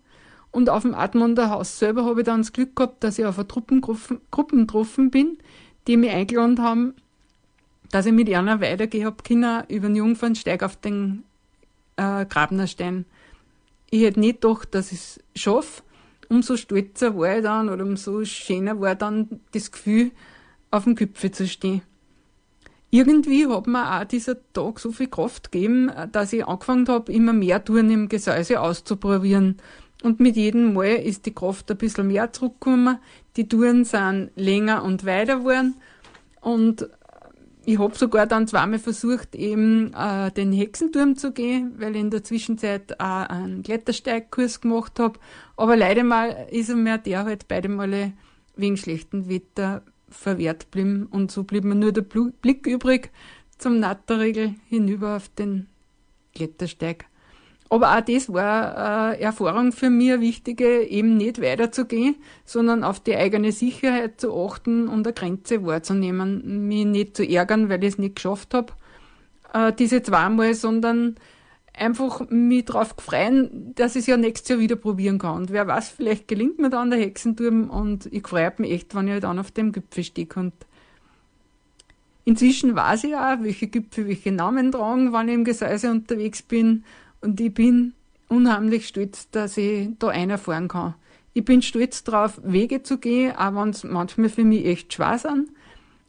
und 0.50 0.68
auf 0.68 0.82
dem 0.82 0.94
Admonder 0.94 1.50
Haus 1.50 1.78
selber 1.78 2.04
habe 2.04 2.20
ich 2.20 2.26
dann 2.26 2.42
das 2.42 2.52
Glück 2.52 2.76
gehabt, 2.76 3.02
dass 3.02 3.18
ich 3.18 3.24
auf 3.24 3.38
eine 3.38 3.48
Truppengruppe 3.48 4.20
getroffen 4.30 5.10
bin, 5.10 5.38
die 5.86 5.96
mich 5.96 6.10
eingeladen 6.10 6.60
haben, 6.60 6.94
dass 7.90 8.06
ich 8.06 8.12
mit 8.12 8.32
einer 8.32 8.60
weitergehe 8.60 9.04
habe 9.04 9.22
können 9.22 9.64
über 9.68 9.88
den 9.88 9.96
Jungfernsteig 9.96 10.62
auf 10.62 10.76
den 10.76 11.24
äh, 11.96 12.26
Grabnerstein. 12.26 13.04
Ich 13.90 14.02
hätte 14.02 14.20
nicht 14.20 14.42
gedacht, 14.42 14.74
dass 14.74 14.92
ich 14.92 14.98
es 14.98 15.20
schaffe. 15.34 15.82
Umso 16.28 16.56
stolzer 16.56 17.16
war 17.16 17.36
ich 17.36 17.42
dann 17.42 17.68
oder 17.68 17.84
umso 17.84 18.24
schöner 18.24 18.80
war 18.80 18.94
dann 18.94 19.40
das 19.52 19.70
Gefühl, 19.70 20.10
auf 20.74 20.84
dem 20.84 20.96
Gipfel 20.96 21.30
zu 21.30 21.46
stehen. 21.46 21.82
Irgendwie 22.90 23.46
hat 23.46 23.66
mir 23.66 24.00
auch 24.00 24.04
dieser 24.04 24.36
Tag 24.52 24.78
so 24.78 24.92
viel 24.92 25.08
Kraft 25.08 25.50
gegeben, 25.50 25.90
dass 26.12 26.32
ich 26.32 26.46
angefangen 26.46 26.86
habe, 26.88 27.12
immer 27.12 27.32
mehr 27.32 27.64
Touren 27.64 27.90
im 27.90 28.08
Gesäuse 28.08 28.60
auszuprobieren. 28.60 29.56
Und 30.02 30.20
mit 30.20 30.36
jedem 30.36 30.74
Mal 30.74 30.96
ist 30.96 31.26
die 31.26 31.34
Kraft 31.34 31.70
ein 31.70 31.76
bisschen 31.76 32.08
mehr 32.08 32.32
zurückgekommen. 32.32 32.98
Die 33.36 33.48
Touren 33.48 33.84
sind 33.84 34.30
länger 34.36 34.84
und 34.84 35.04
weiter 35.04 35.38
geworden. 35.38 35.74
Und 36.40 36.88
ich 37.64 37.78
habe 37.78 37.96
sogar 37.96 38.26
dann 38.26 38.46
zweimal 38.46 38.78
versucht, 38.78 39.34
eben 39.34 39.92
äh, 39.94 40.30
den 40.30 40.52
Hexenturm 40.52 41.16
zu 41.16 41.32
gehen, 41.32 41.74
weil 41.78 41.96
ich 41.96 42.02
in 42.02 42.10
der 42.10 42.22
Zwischenzeit 42.22 43.00
auch 43.00 43.28
einen 43.28 43.62
Klettersteigkurs 43.62 44.60
gemacht 44.60 45.00
habe. 45.00 45.18
Aber 45.56 45.76
leider 45.76 46.04
mal 46.04 46.46
ist 46.50 46.74
mir 46.74 46.98
der 46.98 47.24
halt 47.24 47.48
beide 47.48 47.68
Male 47.68 48.12
wegen 48.56 48.76
schlechtem 48.76 49.28
Wetter 49.28 49.82
verwehrt 50.14 50.70
blieben. 50.70 51.06
Und 51.06 51.30
so 51.30 51.44
blieb 51.44 51.64
mir 51.64 51.74
nur 51.74 51.92
der 51.92 52.02
Blick 52.02 52.66
übrig 52.66 53.10
zum 53.58 53.78
Natterregel 53.80 54.54
hinüber 54.68 55.16
auf 55.16 55.28
den 55.28 55.68
Klettersteig. 56.34 57.06
Aber 57.70 57.96
auch 57.96 58.00
das 58.02 58.32
war 58.32 58.76
eine 58.76 59.20
Erfahrung 59.20 59.72
für 59.72 59.90
mich, 59.90 60.12
eine 60.12 60.20
wichtige, 60.20 60.82
eben 60.82 61.16
nicht 61.16 61.40
weiterzugehen, 61.40 62.16
sondern 62.44 62.84
auf 62.84 63.00
die 63.00 63.16
eigene 63.16 63.52
Sicherheit 63.52 64.20
zu 64.20 64.36
achten 64.36 64.86
und 64.86 65.06
eine 65.06 65.14
Grenze 65.14 65.64
wahrzunehmen, 65.64 66.68
mich 66.68 66.84
nicht 66.84 67.16
zu 67.16 67.26
ärgern, 67.26 67.68
weil 67.68 67.82
ich 67.82 67.94
es 67.94 67.98
nicht 67.98 68.16
geschafft 68.16 68.54
habe, 68.54 68.72
äh, 69.52 69.72
diese 69.72 70.02
zweimal, 70.02 70.54
sondern 70.54 71.16
einfach 71.76 72.28
mich 72.30 72.66
darauf 72.66 72.94
freuen, 72.98 73.74
dass 73.74 73.96
ich 73.96 74.00
es 74.00 74.06
ja 74.06 74.16
nächstes 74.16 74.48
Jahr 74.50 74.58
wieder 74.60 74.76
probieren 74.76 75.18
kann. 75.18 75.36
Und 75.36 75.50
wer 75.50 75.66
weiß, 75.66 75.90
vielleicht 75.90 76.28
gelingt 76.28 76.58
mir 76.58 76.70
dann 76.70 76.90
der 76.90 77.00
Hexenturm 77.00 77.68
und 77.70 78.06
ich 78.06 78.26
freue 78.26 78.52
mich 78.58 78.70
echt, 78.70 78.94
wenn 78.94 79.08
ich 79.08 79.20
dann 79.20 79.38
auf 79.38 79.50
dem 79.50 79.72
Gipfel 79.72 80.04
stehe. 80.04 80.28
Und 80.36 80.54
inzwischen 82.24 82.76
weiß 82.76 83.04
ich 83.04 83.16
auch, 83.16 83.42
welche 83.42 83.66
Gipfel 83.66 84.06
welche 84.06 84.32
Namen 84.32 84.72
tragen, 84.72 85.12
wenn 85.12 85.28
ich 85.28 85.34
im 85.34 85.44
Gesäuse 85.44 85.90
unterwegs 85.90 86.42
bin 86.42 86.84
und 87.20 87.40
ich 87.40 87.52
bin 87.52 87.94
unheimlich 88.28 88.86
stolz, 88.88 89.30
dass 89.30 89.56
ich 89.56 89.88
da 89.98 90.08
einer 90.08 90.38
fahren 90.38 90.68
kann. 90.68 90.94
Ich 91.32 91.44
bin 91.44 91.62
stolz 91.62 92.04
darauf, 92.04 92.40
Wege 92.44 92.82
zu 92.82 92.98
gehen, 92.98 93.34
auch 93.36 93.54
wenn 93.54 93.70
es 93.70 93.82
manchmal 93.82 94.28
für 94.28 94.44
mich 94.44 94.64
echt 94.64 94.92
schwer 94.92 95.18
sind. 95.18 95.48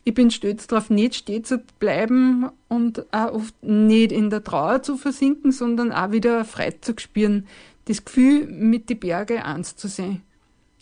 Ich 0.06 0.14
bin 0.14 0.32
stolz 0.32 0.68
darauf, 0.68 0.89
nicht 0.89 1.16
stehen 1.16 1.43
zu 1.43 1.62
bleiben 1.80 2.49
und 2.70 3.06
auch 3.14 3.34
oft 3.34 3.62
nicht 3.62 4.14
in 4.14 4.30
der 4.30 4.43
Trauer 4.43 4.82
zu 4.82 4.95
versinken, 4.95 5.51
sondern 5.51 5.91
auch 5.91 6.12
wieder 6.12 6.45
frei 6.45 6.72
zu 6.80 6.93
spüren. 6.97 7.47
Das 7.86 8.06
Gefühl, 8.06 8.47
mit 8.47 8.88
die 8.89 8.95
Berge 8.95 9.43
eins 9.43 9.76
zu 9.76 9.89
sehen. 9.89 10.22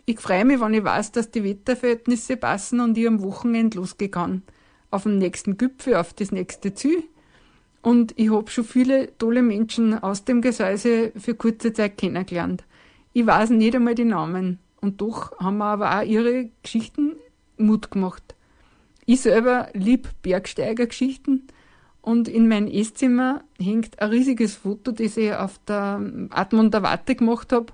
Ich 0.06 0.20
freue 0.20 0.46
mich, 0.46 0.60
wenn 0.60 0.76
ich 0.76 0.84
weiß, 0.84 1.14
dass 1.14 1.32
die 1.32 1.44
Wetterverhältnisse 1.44 2.38
passen 2.38 2.80
und 2.80 2.98
ich 2.98 3.08
am 3.08 3.24
Wochenende 3.24 3.78
losgehen 3.78 4.12
kann. 4.12 4.44
Auf 4.92 5.04
den 5.04 5.18
nächsten 5.18 5.58
Gipfel, 5.58 5.96
auf 5.96 6.14
das 6.14 6.32
nächste 6.32 6.74
Ziel 6.76 7.04
und 7.84 8.18
ich 8.18 8.32
habe 8.32 8.50
schon 8.50 8.64
viele 8.64 9.16
tolle 9.18 9.42
Menschen 9.42 10.02
aus 10.02 10.24
dem 10.24 10.42
Gesäuse 10.42 11.12
für 11.18 11.36
kurze 11.36 11.74
Zeit 11.74 11.98
kennengelernt. 11.98 12.64
Ich 13.12 13.28
weiß 13.28 13.50
nicht 13.50 13.76
einmal 13.76 13.94
die 13.94 14.06
Namen. 14.06 14.58
Und 14.80 15.02
doch 15.02 15.38
haben 15.38 15.58
mir 15.58 15.66
aber 15.66 16.00
auch 16.00 16.06
ihre 16.06 16.50
Geschichten 16.64 17.18
Mut 17.58 17.92
gemacht. 17.92 18.36
Ich 19.06 19.22
selber 19.22 19.70
lieb 19.74 20.08
Bergsteigergeschichten 20.22 21.48
und 22.02 22.28
in 22.28 22.48
meinem 22.48 22.68
Esszimmer 22.68 23.44
hängt 23.60 24.00
ein 24.02 24.10
riesiges 24.10 24.56
Foto, 24.56 24.92
das 24.92 25.18
ich 25.18 25.34
auf 25.34 25.60
der 25.68 26.02
Admonder 26.30 26.84
Warte 26.84 27.16
gemacht 27.16 27.52
habe. 27.52 27.74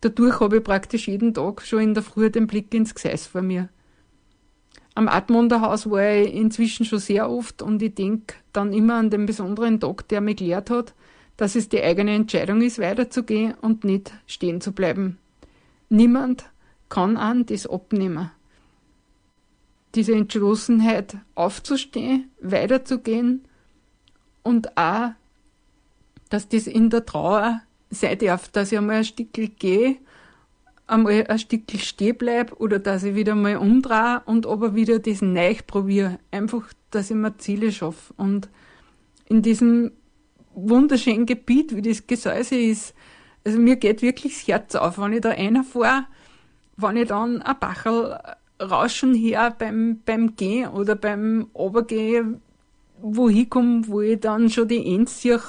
Dadurch 0.00 0.40
habe 0.40 0.58
ich 0.58 0.64
praktisch 0.64 1.08
jeden 1.08 1.34
Tag 1.34 1.62
schon 1.62 1.80
in 1.80 1.94
der 1.94 2.02
Früh 2.02 2.30
den 2.30 2.46
Blick 2.46 2.72
ins 2.72 2.94
Gesäß 2.94 3.26
vor 3.26 3.42
mir. 3.42 3.68
Am 4.94 5.06
Admonderhaus 5.08 5.88
war 5.88 6.10
ich 6.10 6.34
inzwischen 6.34 6.84
schon 6.84 6.98
sehr 6.98 7.30
oft 7.30 7.62
und 7.62 7.80
ich 7.82 7.94
denke 7.94 8.34
dann 8.52 8.72
immer 8.72 8.94
an 8.94 9.10
den 9.10 9.26
besonderen 9.26 9.78
Tag, 9.78 10.08
der 10.08 10.20
mich 10.20 10.36
gelehrt 10.36 10.70
hat, 10.70 10.94
dass 11.36 11.54
es 11.54 11.68
die 11.68 11.80
eigene 11.80 12.14
Entscheidung 12.14 12.62
ist, 12.62 12.80
weiterzugehen 12.80 13.54
und 13.60 13.84
nicht 13.84 14.12
stehen 14.26 14.60
zu 14.60 14.72
bleiben. 14.72 15.18
Niemand 15.88 16.50
kann 16.88 17.16
an 17.16 17.46
das 17.46 17.66
abnehmen. 17.66 18.30
Diese 19.94 20.14
Entschlossenheit 20.14 21.16
aufzustehen, 21.34 22.30
weiterzugehen 22.40 23.44
und 24.42 24.76
auch, 24.76 25.10
dass 26.28 26.48
das 26.48 26.66
in 26.66 26.90
der 26.90 27.06
Trauer 27.06 27.62
sein 27.90 28.18
darf, 28.18 28.48
dass 28.48 28.70
ich 28.70 28.78
einmal 28.78 28.96
ein 28.96 29.04
Stückchen 29.04 29.56
gehe 29.58 29.96
einmal 30.88 31.26
ein 31.28 31.38
Stück 31.38 31.70
stehen 31.78 32.16
bleib 32.16 32.60
oder 32.60 32.78
dass 32.78 33.04
ich 33.04 33.14
wieder 33.14 33.34
mal 33.34 33.56
umdrehe 33.56 34.22
und 34.24 34.46
aber 34.46 34.74
wieder 34.74 34.98
diesen 34.98 35.32
Neich 35.32 35.66
probiere. 35.66 36.18
Einfach, 36.30 36.64
dass 36.90 37.10
ich 37.10 37.16
mir 37.16 37.36
Ziele 37.36 37.70
schaffe. 37.70 38.12
Und 38.16 38.48
in 39.26 39.42
diesem 39.42 39.92
wunderschönen 40.54 41.26
Gebiet, 41.26 41.76
wie 41.76 41.82
das 41.82 42.06
Gesäuse 42.06 42.56
ist, 42.56 42.94
also 43.44 43.58
mir 43.58 43.76
geht 43.76 44.02
wirklich 44.02 44.34
das 44.34 44.48
Herz 44.48 44.74
auf, 44.74 44.98
wenn 44.98 45.12
ich 45.12 45.20
da 45.20 45.30
einer 45.30 45.62
fahre, 45.62 46.06
wenn 46.76 46.96
ich 46.96 47.08
dann 47.08 47.42
ein 47.42 47.56
Bachel 47.60 48.18
rauschen 48.60 49.14
her 49.14 49.54
beim, 49.58 50.00
beim 50.04 50.36
Gehen 50.36 50.70
oder 50.70 50.94
beim 50.94 51.48
Obergehen, 51.52 52.40
wo 53.00 53.28
ich 53.28 53.48
komme, 53.48 53.86
wo 53.86 54.00
ich 54.00 54.20
dann 54.20 54.50
schon 54.50 54.68
die 54.68 54.94
Ends 54.94 55.22
ja, 55.22 55.40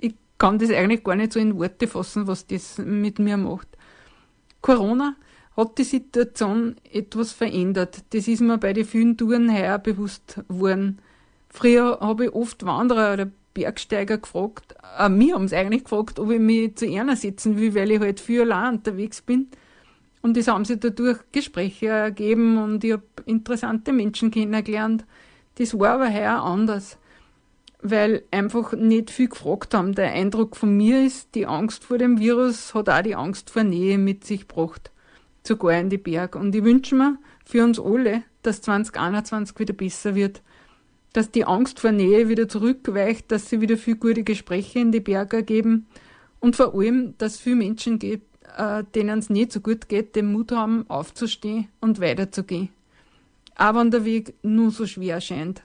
ich 0.00 0.14
kann 0.38 0.58
das 0.58 0.70
eigentlich 0.70 1.04
gar 1.04 1.14
nicht 1.14 1.32
so 1.32 1.40
in 1.40 1.58
Worte 1.58 1.86
fassen, 1.86 2.26
was 2.26 2.46
das 2.46 2.78
mit 2.78 3.18
mir 3.18 3.36
macht. 3.36 3.68
Corona 4.60 5.14
hat 5.56 5.78
die 5.78 5.84
Situation 5.84 6.76
etwas 6.92 7.32
verändert. 7.32 8.04
Das 8.10 8.28
ist 8.28 8.40
mir 8.40 8.58
bei 8.58 8.72
den 8.72 8.84
vielen 8.84 9.16
Touren 9.16 9.52
heuer 9.52 9.78
bewusst 9.78 10.42
worden. 10.48 10.98
Früher 11.48 11.98
habe 12.00 12.26
ich 12.26 12.32
oft 12.32 12.66
Wanderer 12.66 13.14
oder 13.14 13.30
Bergsteiger 13.54 14.18
gefragt, 14.18 14.74
äh, 14.98 15.08
mir 15.08 15.34
haben 15.34 15.48
sie 15.48 15.56
eigentlich 15.56 15.84
gefragt, 15.84 16.18
ob 16.18 16.30
ich 16.30 16.38
mich 16.38 16.76
zu 16.76 16.86
einer 16.86 17.16
sitzen 17.16 17.56
will, 17.56 17.74
weil 17.74 17.90
ich 17.90 18.00
halt 18.00 18.20
viel 18.20 18.42
allein 18.42 18.74
unterwegs 18.74 19.22
bin. 19.22 19.48
Und 20.26 20.36
es 20.36 20.48
haben 20.48 20.64
sich 20.64 20.80
dadurch 20.80 21.20
Gespräche 21.30 21.86
ergeben 21.86 22.58
und 22.58 22.82
ich 22.82 22.94
habe 22.94 23.04
interessante 23.26 23.92
Menschen 23.92 24.32
kennengelernt. 24.32 25.04
Das 25.54 25.78
war 25.78 25.90
aber 25.90 26.12
heuer 26.12 26.42
anders, 26.42 26.98
weil 27.80 28.24
einfach 28.32 28.72
nicht 28.72 29.12
viel 29.12 29.28
gefragt 29.28 29.72
haben. 29.72 29.94
Der 29.94 30.10
Eindruck 30.10 30.56
von 30.56 30.76
mir 30.76 31.06
ist, 31.06 31.36
die 31.36 31.46
Angst 31.46 31.84
vor 31.84 31.98
dem 31.98 32.18
Virus 32.18 32.74
hat 32.74 32.88
auch 32.88 33.02
die 33.02 33.14
Angst 33.14 33.50
vor 33.50 33.62
Nähe 33.62 33.98
mit 33.98 34.24
sich 34.24 34.48
gebracht, 34.48 34.90
sogar 35.44 35.78
in 35.78 35.90
die 35.90 35.96
Berg. 35.96 36.34
Und 36.34 36.52
ich 36.56 36.64
wünsche 36.64 36.96
mir 36.96 37.18
für 37.44 37.62
uns 37.62 37.78
alle, 37.78 38.24
dass 38.42 38.62
2021 38.62 39.56
wieder 39.60 39.74
besser 39.74 40.16
wird, 40.16 40.42
dass 41.12 41.30
die 41.30 41.44
Angst 41.44 41.78
vor 41.78 41.92
Nähe 41.92 42.28
wieder 42.28 42.48
zurückweicht, 42.48 43.30
dass 43.30 43.48
sie 43.48 43.60
wieder 43.60 43.76
viel 43.76 43.94
gute 43.94 44.24
Gespräche 44.24 44.80
in 44.80 44.90
die 44.90 44.98
Berge 44.98 45.44
geben 45.44 45.86
und 46.40 46.56
vor 46.56 46.74
allem, 46.74 47.14
dass 47.18 47.34
es 47.34 47.40
viele 47.40 47.56
Menschen 47.56 47.98
gibt, 47.98 48.25
äh, 48.56 48.84
denen 48.94 49.18
es 49.18 49.30
nicht 49.30 49.52
so 49.52 49.60
gut 49.60 49.88
geht, 49.88 50.16
den 50.16 50.32
Mut 50.32 50.52
haben, 50.52 50.84
aufzustehen 50.88 51.68
und 51.80 52.00
weiterzugehen. 52.00 52.70
Auch 53.56 53.74
wenn 53.74 53.90
der 53.90 54.04
Weg 54.04 54.34
nur 54.42 54.70
so 54.70 54.86
schwer 54.86 55.20
scheint. 55.20 55.62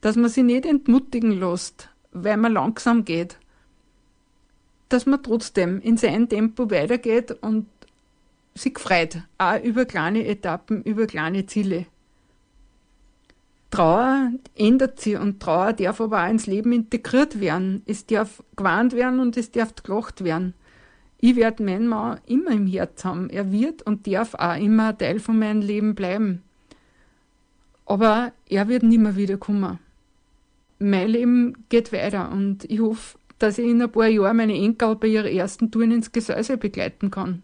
Dass 0.00 0.16
man 0.16 0.30
sich 0.30 0.44
nicht 0.44 0.64
entmutigen 0.64 1.32
lässt, 1.32 1.88
weil 2.12 2.36
man 2.36 2.52
langsam 2.52 3.04
geht. 3.04 3.36
Dass 4.88 5.06
man 5.06 5.22
trotzdem 5.22 5.80
in 5.80 5.96
sein 5.96 6.28
Tempo 6.28 6.70
weitergeht 6.70 7.36
und 7.42 7.66
sich 8.54 8.78
freut, 8.78 9.22
auch 9.38 9.62
über 9.62 9.84
kleine 9.84 10.26
Etappen, 10.26 10.82
über 10.82 11.06
kleine 11.06 11.46
Ziele. 11.46 11.86
Trauer 13.70 14.32
ändert 14.56 15.00
sich 15.00 15.16
und 15.16 15.40
Trauer 15.40 15.72
darf 15.72 16.00
aber 16.00 16.24
auch 16.24 16.28
ins 16.28 16.46
Leben 16.46 16.72
integriert 16.72 17.38
werden. 17.38 17.82
Es 17.86 18.04
darf 18.04 18.42
gewarnt 18.56 18.94
werden 18.94 19.20
und 19.20 19.36
es 19.36 19.52
darf 19.52 19.74
gelacht 19.76 20.24
werden. 20.24 20.54
Ich 21.22 21.36
werde 21.36 21.62
meinen 21.62 21.86
Mann 21.86 22.18
immer 22.26 22.50
im 22.50 22.66
Herz 22.66 23.04
haben. 23.04 23.28
Er 23.28 23.52
wird 23.52 23.82
und 23.82 24.06
darf 24.06 24.34
auch 24.34 24.56
immer 24.56 24.88
ein 24.88 24.98
Teil 24.98 25.20
von 25.20 25.38
meinem 25.38 25.60
Leben 25.60 25.94
bleiben. 25.94 26.42
Aber 27.84 28.32
er 28.48 28.68
wird 28.68 28.82
nimmer 28.82 29.16
wiederkommen. 29.16 29.78
Mein 30.78 31.08
Leben 31.08 31.64
geht 31.68 31.92
weiter 31.92 32.32
und 32.32 32.64
ich 32.64 32.80
hoffe, 32.80 33.18
dass 33.38 33.58
ich 33.58 33.68
in 33.68 33.82
ein 33.82 33.92
paar 33.92 34.06
Jahren 34.06 34.38
meine 34.38 34.54
Enkel 34.54 34.96
bei 34.96 35.08
ihrer 35.08 35.30
ersten 35.30 35.70
Touren 35.70 35.90
ins 35.90 36.10
Gesäuse 36.10 36.56
begleiten 36.56 37.10
kann. 37.10 37.42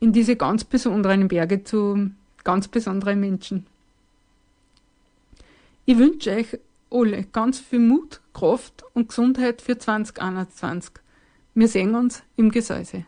In 0.00 0.12
diese 0.12 0.36
ganz 0.36 0.64
besonderen 0.64 1.28
Berge 1.28 1.64
zu 1.64 2.10
ganz 2.44 2.68
besonderen 2.68 3.20
Menschen. 3.20 3.66
Ich 5.86 5.96
wünsche 5.96 6.30
euch 6.32 6.58
alle 6.90 7.24
ganz 7.24 7.58
viel 7.58 7.78
Mut, 7.78 8.20
Kraft 8.34 8.84
und 8.92 9.08
Gesundheit 9.08 9.62
für 9.62 9.78
2021. 9.78 10.92
Wir 11.60 11.68
sehen 11.68 11.94
uns 11.94 12.22
im 12.36 12.50
Gesäuse. 12.50 13.04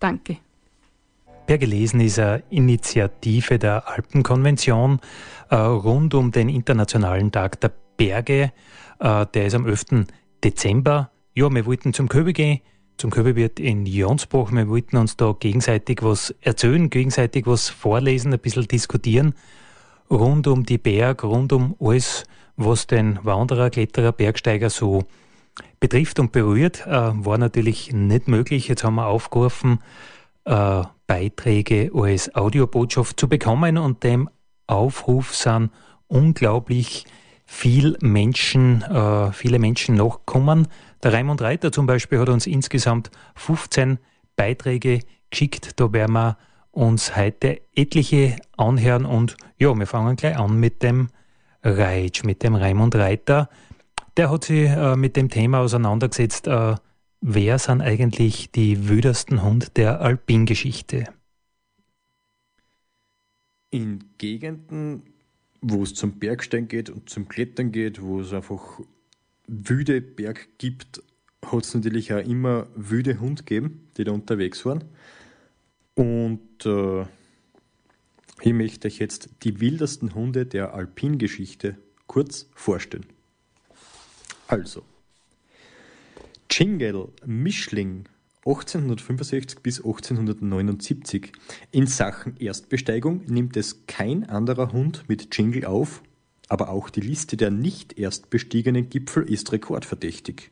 Danke. 0.00 0.38
Wer 1.46 1.58
gelesen 1.58 2.00
ist 2.00 2.18
eine 2.18 2.42
Initiative 2.48 3.58
der 3.58 3.86
Alpenkonvention 3.86 5.00
äh, 5.50 5.56
rund 5.56 6.14
um 6.14 6.30
den 6.30 6.48
Internationalen 6.48 7.30
Tag 7.30 7.60
der 7.60 7.70
Berge. 7.98 8.52
Äh, 9.00 9.26
der 9.34 9.46
ist 9.48 9.54
am 9.54 9.66
11. 9.66 10.06
Dezember. 10.42 11.10
Ja, 11.34 11.54
wir 11.54 11.66
wollten 11.66 11.92
zum 11.92 12.08
Köbe 12.08 12.32
gehen. 12.32 12.60
Zum 12.96 13.10
Köbe 13.10 13.36
wird 13.36 13.60
in 13.60 13.84
Jonsbach. 13.84 14.50
Wir 14.50 14.66
wollten 14.70 14.96
uns 14.96 15.18
da 15.18 15.36
gegenseitig 15.38 16.02
was 16.02 16.34
erzählen, 16.40 16.88
gegenseitig 16.88 17.46
was 17.46 17.68
vorlesen, 17.68 18.32
ein 18.32 18.38
bisschen 18.38 18.66
diskutieren 18.66 19.34
rund 20.10 20.46
um 20.46 20.64
die 20.64 20.78
Berg, 20.78 21.22
rund 21.22 21.52
um 21.52 21.76
alles, 21.80 22.24
was 22.56 22.86
den 22.86 23.18
Wanderer, 23.22 23.68
Kletterer, 23.68 24.12
Bergsteiger 24.12 24.70
so 24.70 25.04
betrifft 25.80 26.18
und 26.18 26.32
berührt, 26.32 26.86
äh, 26.86 26.90
war 26.90 27.38
natürlich 27.38 27.92
nicht 27.92 28.28
möglich. 28.28 28.68
Jetzt 28.68 28.84
haben 28.84 28.96
wir 28.96 29.06
aufgerufen, 29.06 29.80
äh, 30.44 30.82
Beiträge 31.06 31.90
als 31.94 32.34
Audiobotschaft 32.34 33.18
zu 33.18 33.28
bekommen 33.28 33.78
und 33.78 34.02
dem 34.02 34.30
Aufruf 34.66 35.34
sind 35.34 35.70
unglaublich 36.08 37.04
viel 37.44 37.96
Menschen, 38.00 38.82
äh, 38.82 39.32
viele 39.32 39.58
Menschen 39.58 39.96
nachgekommen. 39.96 40.68
Der 41.02 41.12
Raimund 41.12 41.42
Reiter 41.42 41.70
zum 41.70 41.86
Beispiel 41.86 42.18
hat 42.18 42.28
uns 42.28 42.46
insgesamt 42.46 43.10
15 43.34 43.98
Beiträge 44.36 45.00
geschickt. 45.30 45.80
Da 45.80 45.92
werden 45.92 46.12
wir 46.12 46.38
uns 46.70 47.16
heute 47.16 47.60
etliche 47.74 48.36
anhören 48.56 49.04
und 49.04 49.36
ja, 49.58 49.74
wir 49.74 49.86
fangen 49.86 50.16
gleich 50.16 50.38
an 50.38 50.58
mit 50.58 50.82
dem 50.82 51.08
Reitsch, 51.62 52.24
mit 52.24 52.42
dem 52.42 52.54
Raimund 52.54 52.94
Reiter. 52.94 53.48
Der 54.16 54.30
hat 54.30 54.44
sich 54.44 54.68
äh, 54.68 54.94
mit 54.96 55.16
dem 55.16 55.30
Thema 55.30 55.60
auseinandergesetzt, 55.60 56.46
äh, 56.46 56.74
wer 57.22 57.58
sind 57.58 57.80
eigentlich 57.80 58.50
die 58.50 58.88
wüdersten 58.88 59.42
Hunde 59.42 59.68
der 59.74 60.02
Alpingeschichte? 60.02 61.06
In 63.70 64.04
Gegenden, 64.18 65.02
wo 65.62 65.82
es 65.82 65.94
zum 65.94 66.18
Bergsteigen 66.18 66.68
geht 66.68 66.90
und 66.90 67.08
zum 67.08 67.26
Klettern 67.26 67.72
geht, 67.72 68.02
wo 68.02 68.20
es 68.20 68.34
einfach 68.34 68.80
wüde 69.46 70.02
Berg 70.02 70.58
gibt, 70.58 71.02
hat 71.46 71.64
es 71.64 71.74
natürlich 71.74 72.12
auch 72.12 72.24
immer 72.24 72.66
wüde 72.76 73.18
Hunde 73.18 73.42
gegeben, 73.42 73.88
die 73.96 74.04
da 74.04 74.12
unterwegs 74.12 74.66
waren. 74.66 74.84
Und 75.94 76.66
äh, 76.66 77.02
ich 78.42 78.52
möchte 78.52 78.88
euch 78.88 78.98
jetzt 78.98 79.30
die 79.42 79.60
wildesten 79.60 80.14
Hunde 80.14 80.44
der 80.44 80.74
Alpingeschichte 80.74 81.78
kurz 82.06 82.50
vorstellen. 82.54 83.06
Also, 84.52 84.82
Chingel 86.50 87.08
Mischling 87.24 88.04
1865 88.44 89.60
bis 89.60 89.78
1879. 89.78 91.32
In 91.70 91.86
Sachen 91.86 92.36
Erstbesteigung 92.36 93.22
nimmt 93.28 93.56
es 93.56 93.86
kein 93.86 94.28
anderer 94.28 94.70
Hund 94.72 95.04
mit 95.08 95.34
Jingle 95.34 95.64
auf, 95.64 96.02
aber 96.50 96.68
auch 96.68 96.90
die 96.90 97.00
Liste 97.00 97.38
der 97.38 97.50
nicht 97.50 97.98
erstbestiegenen 97.98 98.90
Gipfel 98.90 99.22
ist 99.22 99.52
rekordverdächtig. 99.52 100.50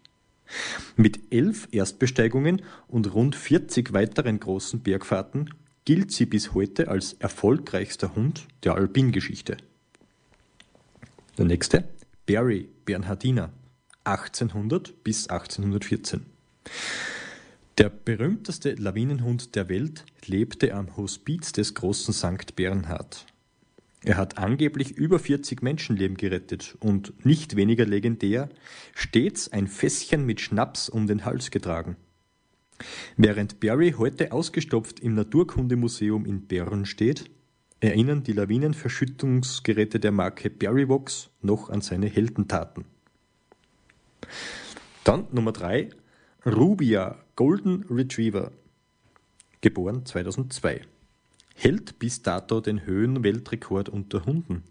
Mit 0.96 1.20
elf 1.30 1.68
Erstbesteigungen 1.70 2.62
und 2.88 3.12
rund 3.12 3.36
40 3.36 3.92
weiteren 3.92 4.40
großen 4.40 4.80
Bergfahrten 4.80 5.50
gilt 5.84 6.10
sie 6.10 6.24
bis 6.24 6.54
heute 6.54 6.88
als 6.88 7.12
erfolgreichster 7.18 8.14
Hund 8.14 8.48
der 8.64 8.76
Alpingeschichte. 8.76 9.58
Der 11.36 11.44
nächste, 11.44 11.84
Barry 12.24 12.66
Bernhardiner, 12.86 13.52
1800 14.04 15.04
bis 15.04 15.28
1814. 15.28 16.26
Der 17.78 17.88
berühmteste 17.88 18.74
Lawinenhund 18.74 19.54
der 19.54 19.68
Welt 19.68 20.04
lebte 20.26 20.74
am 20.74 20.96
Hospiz 20.96 21.52
des 21.52 21.74
großen 21.74 22.12
St. 22.12 22.56
Bernhard. 22.56 23.26
Er 24.02 24.16
hat 24.16 24.38
angeblich 24.38 24.92
über 24.92 25.18
40 25.18 25.62
Menschenleben 25.62 26.16
gerettet 26.16 26.76
und, 26.80 27.24
nicht 27.24 27.56
weniger 27.56 27.84
legendär, 27.84 28.48
stets 28.94 29.52
ein 29.52 29.66
Fässchen 29.66 30.24
mit 30.24 30.40
Schnaps 30.40 30.88
um 30.88 31.06
den 31.06 31.24
Hals 31.24 31.50
getragen. 31.50 31.96
Während 33.18 33.60
Barry 33.60 33.94
heute 33.98 34.32
ausgestopft 34.32 35.00
im 35.00 35.14
Naturkundemuseum 35.14 36.24
in 36.24 36.46
Bern 36.46 36.86
steht, 36.86 37.30
erinnern 37.80 38.22
die 38.22 38.32
Lawinenverschüttungsgeräte 38.32 40.00
der 40.00 40.12
Marke 40.12 40.48
Barryvox 40.48 41.30
noch 41.42 41.68
an 41.68 41.82
seine 41.82 42.06
Heldentaten. 42.06 42.86
Dann 45.04 45.26
Nummer 45.32 45.52
3, 45.52 45.90
Rubia 46.46 47.16
Golden 47.36 47.84
Retriever, 47.90 48.52
geboren 49.60 50.06
2002 50.06 50.82
hält 51.60 51.98
bis 51.98 52.22
dato 52.22 52.60
den 52.60 52.86
Höhenweltrekord 52.86 53.90
unter 53.90 54.24
Hunden. 54.24 54.64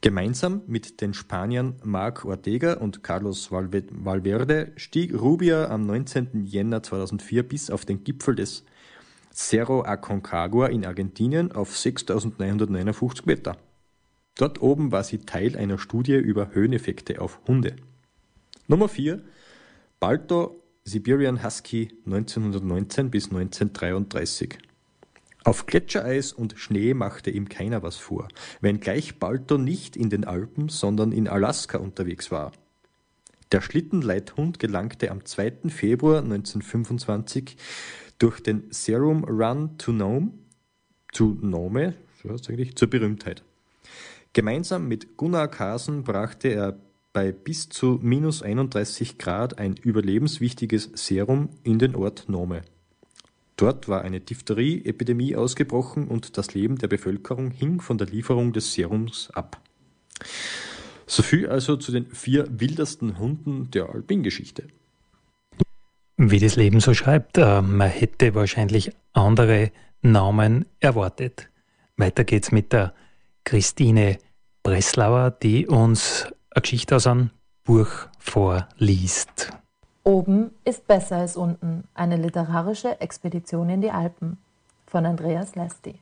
Gemeinsam 0.00 0.62
mit 0.66 1.00
den 1.00 1.14
Spaniern 1.14 1.76
Marc 1.84 2.24
Ortega 2.24 2.74
und 2.74 3.02
Carlos 3.02 3.50
Valverde 3.50 4.72
stieg 4.76 5.14
Rubia 5.14 5.70
am 5.70 5.86
19. 5.86 6.44
Jänner 6.44 6.82
2004 6.82 7.44
bis 7.44 7.70
auf 7.70 7.84
den 7.84 8.04
Gipfel 8.04 8.34
des 8.34 8.64
Cerro 9.32 9.84
Aconcagua 9.84 10.66
in 10.66 10.84
Argentinien 10.84 11.52
auf 11.52 11.74
6.959 11.74 13.22
Meter. 13.24 13.56
Dort 14.36 14.60
oben 14.60 14.92
war 14.92 15.04
sie 15.04 15.18
Teil 15.18 15.56
einer 15.56 15.78
Studie 15.78 16.16
über 16.16 16.50
Höheneffekte 16.52 17.20
auf 17.20 17.40
Hunde. 17.46 17.76
Nummer 18.68 18.88
4. 18.88 19.22
Balto 20.00 20.60
Siberian 20.82 21.44
Husky 21.44 21.88
1919 22.04 23.12
bis 23.12 23.26
1933. 23.26 24.58
Auf 25.44 25.66
Gletschereis 25.66 26.32
und 26.32 26.54
Schnee 26.58 26.92
machte 26.92 27.30
ihm 27.30 27.48
keiner 27.48 27.84
was 27.84 27.96
vor, 27.96 28.26
wenngleich 28.60 29.20
Balto 29.20 29.56
nicht 29.56 29.96
in 29.96 30.10
den 30.10 30.24
Alpen, 30.24 30.68
sondern 30.68 31.12
in 31.12 31.28
Alaska 31.28 31.78
unterwegs 31.78 32.32
war. 32.32 32.50
Der 33.52 33.60
Schlittenleithund 33.60 34.58
gelangte 34.58 35.12
am 35.12 35.24
2. 35.24 35.68
Februar 35.68 36.18
1925 36.18 37.56
durch 38.18 38.40
den 38.40 38.64
Serum 38.70 39.22
Run 39.22 39.78
to 39.78 39.92
Nome, 39.92 40.32
zu 41.12 41.38
Nome, 41.40 41.94
so 42.20 42.30
eigentlich, 42.50 42.74
zur 42.74 42.90
Berühmtheit. 42.90 43.44
Gemeinsam 44.32 44.88
mit 44.88 45.16
Gunnar 45.16 45.46
Carson 45.46 46.02
brachte 46.02 46.48
er 46.48 46.80
bei 47.16 47.32
bis 47.32 47.70
zu 47.70 47.98
minus 48.02 48.42
31 48.42 49.16
Grad 49.16 49.58
ein 49.58 49.74
überlebenswichtiges 49.74 50.90
Serum 50.92 51.48
in 51.62 51.78
den 51.78 51.96
Ort 51.96 52.28
Nome. 52.28 52.60
Dort 53.56 53.88
war 53.88 54.02
eine 54.02 54.20
Diphtherie-Epidemie 54.20 55.34
ausgebrochen 55.34 56.08
und 56.08 56.36
das 56.36 56.52
Leben 56.52 56.76
der 56.76 56.88
Bevölkerung 56.88 57.52
hing 57.52 57.80
von 57.80 57.96
der 57.96 58.08
Lieferung 58.08 58.52
des 58.52 58.74
Serums 58.74 59.30
ab. 59.30 59.62
So 61.06 61.22
viel 61.22 61.48
also 61.48 61.78
zu 61.78 61.90
den 61.90 62.04
vier 62.10 62.48
wildesten 62.50 63.18
Hunden 63.18 63.70
der 63.70 63.88
Alpingeschichte. 63.88 64.64
Wie 66.18 66.38
das 66.38 66.56
Leben 66.56 66.80
so 66.80 66.92
schreibt, 66.92 67.38
äh, 67.38 67.62
man 67.62 67.88
hätte 67.88 68.34
wahrscheinlich 68.34 68.90
andere 69.14 69.72
Namen 70.02 70.66
erwartet. 70.80 71.48
Weiter 71.96 72.24
geht's 72.24 72.52
mit 72.52 72.74
der 72.74 72.92
Christine 73.44 74.18
Breslauer, 74.62 75.30
die 75.30 75.66
uns 75.66 76.26
eine 76.56 76.62
Geschichte 76.62 76.96
aus 76.96 77.06
einem 77.06 77.30
Buch 77.64 77.90
vorliest. 78.18 79.50
Oben 80.04 80.54
ist 80.64 80.86
besser 80.86 81.16
als 81.16 81.36
unten. 81.36 81.86
Eine 81.94 82.16
literarische 82.16 82.98
Expedition 83.00 83.68
in 83.68 83.82
die 83.82 83.90
Alpen 83.90 84.38
von 84.86 85.04
Andreas 85.04 85.54
Lesti. 85.54 86.00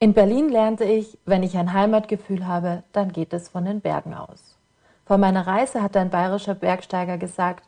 In 0.00 0.14
Berlin 0.14 0.48
lernte 0.48 0.84
ich, 0.84 1.16
wenn 1.24 1.44
ich 1.44 1.56
ein 1.56 1.72
Heimatgefühl 1.72 2.44
habe, 2.44 2.82
dann 2.92 3.12
geht 3.12 3.32
es 3.32 3.48
von 3.48 3.66
den 3.66 3.80
Bergen 3.80 4.14
aus. 4.14 4.56
Vor 5.06 5.18
meiner 5.18 5.46
Reise 5.46 5.80
hat 5.80 5.96
ein 5.96 6.10
bayerischer 6.10 6.56
Bergsteiger 6.56 7.18
gesagt, 7.18 7.62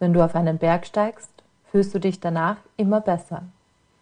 wenn 0.00 0.12
du 0.12 0.24
auf 0.24 0.34
einen 0.34 0.58
Berg 0.58 0.86
steigst, 0.86 1.30
fühlst 1.70 1.94
du 1.94 2.00
dich 2.00 2.18
danach 2.18 2.56
immer 2.76 3.00
besser. 3.00 3.44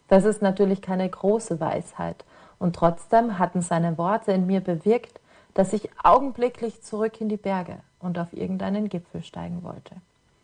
Das 0.08 0.24
ist 0.24 0.40
natürlich 0.40 0.80
keine 0.80 1.08
große 1.08 1.60
Weisheit, 1.60 2.24
und 2.58 2.74
trotzdem 2.74 3.38
hatten 3.38 3.60
seine 3.60 3.98
Worte 3.98 4.32
in 4.32 4.46
mir 4.46 4.60
bewirkt, 4.60 5.20
dass 5.56 5.72
ich 5.72 5.88
augenblicklich 6.02 6.82
zurück 6.82 7.18
in 7.18 7.30
die 7.30 7.38
Berge 7.38 7.78
und 7.98 8.18
auf 8.18 8.34
irgendeinen 8.34 8.90
Gipfel 8.90 9.22
steigen 9.22 9.62
wollte. 9.62 9.94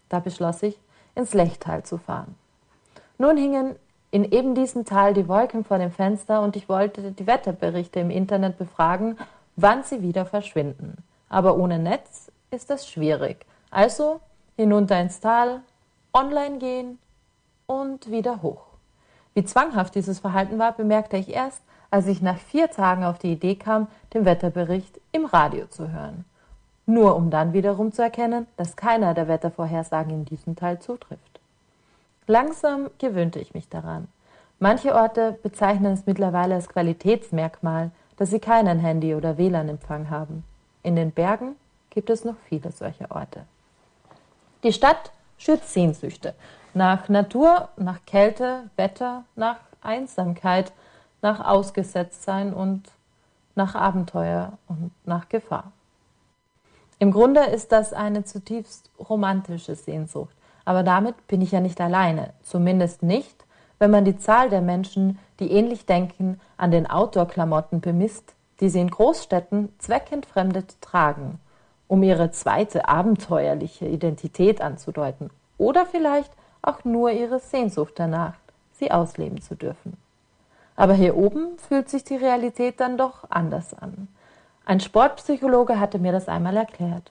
Da 0.09 0.21
beschloss 0.21 0.63
ich, 0.63 0.79
ins 1.15 1.35
Lechtal 1.35 1.83
zu 1.83 1.99
fahren. 1.99 2.35
Nun 3.19 3.37
hingen 3.37 3.77
in 4.11 4.25
eben 4.25 4.55
diesem 4.55 4.87
Tal 4.87 5.13
die 5.13 5.29
Wolken 5.29 5.65
vor 5.65 5.77
dem 5.77 5.91
Fenster 5.91 6.41
und 6.41 6.57
ich 6.57 6.67
wollte 6.67 7.13
die 7.13 7.27
Wetterberichte 7.27 8.01
im 8.01 8.11
Internet 8.11 8.57
befragen, 8.57 9.19
wann 9.55 9.83
sie 9.85 10.01
wieder 10.01 10.25
verschwinden. 10.25 10.97
Aber 11.29 11.59
ohne 11.59 11.79
Netz 11.79 12.33
ist 12.51 12.71
das 12.71 12.89
schwierig. 12.89 13.45
Also 13.71 14.21
hinunter 14.57 14.99
ins 14.99 15.21
Tal, 15.21 15.61
online 16.15 16.57
gehen 16.57 16.99
und 17.67 18.11
wieder 18.11 18.41
hoch. 18.41 18.65
Wie 19.35 19.45
zwanghaft 19.45 19.95
dieses 19.95 20.21
Verhalten 20.21 20.59
war, 20.59 20.73
bemerkte 20.73 21.19
ich 21.19 21.29
erst, 21.29 21.63
als 21.93 22.07
ich 22.09 22.23
nach 22.23 22.39
vier 22.39 22.71
Tagen 22.71 23.05
auf 23.05 23.19
die 23.19 23.33
Idee 23.33 23.55
kam, 23.55 23.87
den 24.15 24.25
Wetterbericht 24.25 25.01
im 25.13 25.27
Radio 25.27 25.67
zu 25.67 25.93
hören. 25.93 26.25
Nur 26.87 27.15
um 27.15 27.31
dann 27.31 27.53
wiederum 27.53 27.93
zu 27.93 28.03
erkennen, 28.03 28.47
dass 28.57 28.75
keiner 28.75 29.15
der 29.15 29.29
Wettervorhersagen 29.29 30.13
in 30.13 30.25
diesem 30.25 30.57
Teil 30.57 30.81
zutrifft. 30.81 31.41
Langsam 32.27 32.91
gewöhnte 32.99 33.39
ich 33.39 33.55
mich 33.55 33.69
daran. 33.69 34.09
Manche 34.59 34.95
Orte 34.95 35.39
bezeichnen 35.43 35.93
es 35.93 36.07
mittlerweile 36.07 36.55
als 36.55 36.69
Qualitätsmerkmal, 36.69 37.91
dass 38.17 38.31
sie 38.31 38.41
keinen 38.41 38.79
Handy- 38.79 39.15
oder 39.15 39.39
WLAN-Empfang 39.39 40.11
haben. 40.11 40.45
In 40.83 40.97
den 40.97 41.13
Bergen 41.13 41.57
gibt 41.91 42.11
es 42.11 42.25
noch 42.25 42.37
viele 42.49 42.73
solcher 42.73 43.11
Orte. 43.11 43.45
Die 44.65 44.73
Stadt 44.73 45.13
schürt 45.37 45.65
Sehnsüchte 45.65 46.35
nach 46.75 47.09
Natur, 47.09 47.69
nach 47.77 47.99
Kälte, 48.07 48.71
Wetter, 48.77 49.25
nach 49.37 49.57
Einsamkeit, 49.83 50.73
nach 51.23 51.41
Ausgesetztsein 51.41 52.53
und 52.53 52.91
nach 53.55 53.75
Abenteuer 53.75 54.59
und 54.69 54.91
nach 55.05 55.29
Gefahr. 55.29 55.73
Im 56.99 57.11
Grunde 57.11 57.41
ist 57.41 57.73
das 57.73 57.93
eine 57.93 58.25
zutiefst 58.25 58.91
romantische 58.99 59.75
Sehnsucht, 59.75 60.35
aber 60.65 60.83
damit 60.83 61.27
bin 61.27 61.41
ich 61.41 61.53
ja 61.53 61.61
nicht 61.61 61.81
alleine, 61.81 62.33
zumindest 62.43 63.03
nicht, 63.03 63.45
wenn 63.79 63.91
man 63.91 64.05
die 64.05 64.17
Zahl 64.17 64.49
der 64.49 64.61
Menschen, 64.61 65.19
die 65.41 65.51
ähnlich 65.51 65.87
denken, 65.87 66.41
an 66.57 66.71
den 66.71 66.89
Outdoor-Klamotten 66.89 67.81
bemisst, 67.81 68.35
die 68.61 68.69
sie 68.69 68.81
in 68.81 68.91
Großstädten 68.91 69.73
zweckentfremdet 69.79 70.81
tragen, 70.81 71.41
um 71.89 72.05
ihre 72.05 72.31
zweite 72.31 72.89
abenteuerliche 72.89 73.87
Identität 73.87 74.61
anzudeuten 74.61 75.31
oder 75.59 75.85
vielleicht 75.85 76.33
auch 76.63 76.85
nur 76.85 77.11
ihre 77.11 77.41
Sehnsucht 77.41 77.95
danach, 77.97 78.35
sie 78.73 78.93
ausleben 78.93 79.43
zu 79.43 79.57
dürfen. 79.57 79.97
Aber 80.77 80.95
hier 80.95 81.17
oben 81.17 81.59
fühlt 81.59 81.89
sich 81.89 82.05
die 82.05 82.17
Realität 82.17 82.81
dann 82.81 82.97
doch 82.97 83.25
anders 83.31 83.75
an. 83.75 84.09
Ein 84.65 84.81
Sportpsychologe 84.81 85.79
hatte 85.79 85.99
mir 85.99 86.13
das 86.13 86.29
einmal 86.29 86.57
erklärt. 86.57 87.11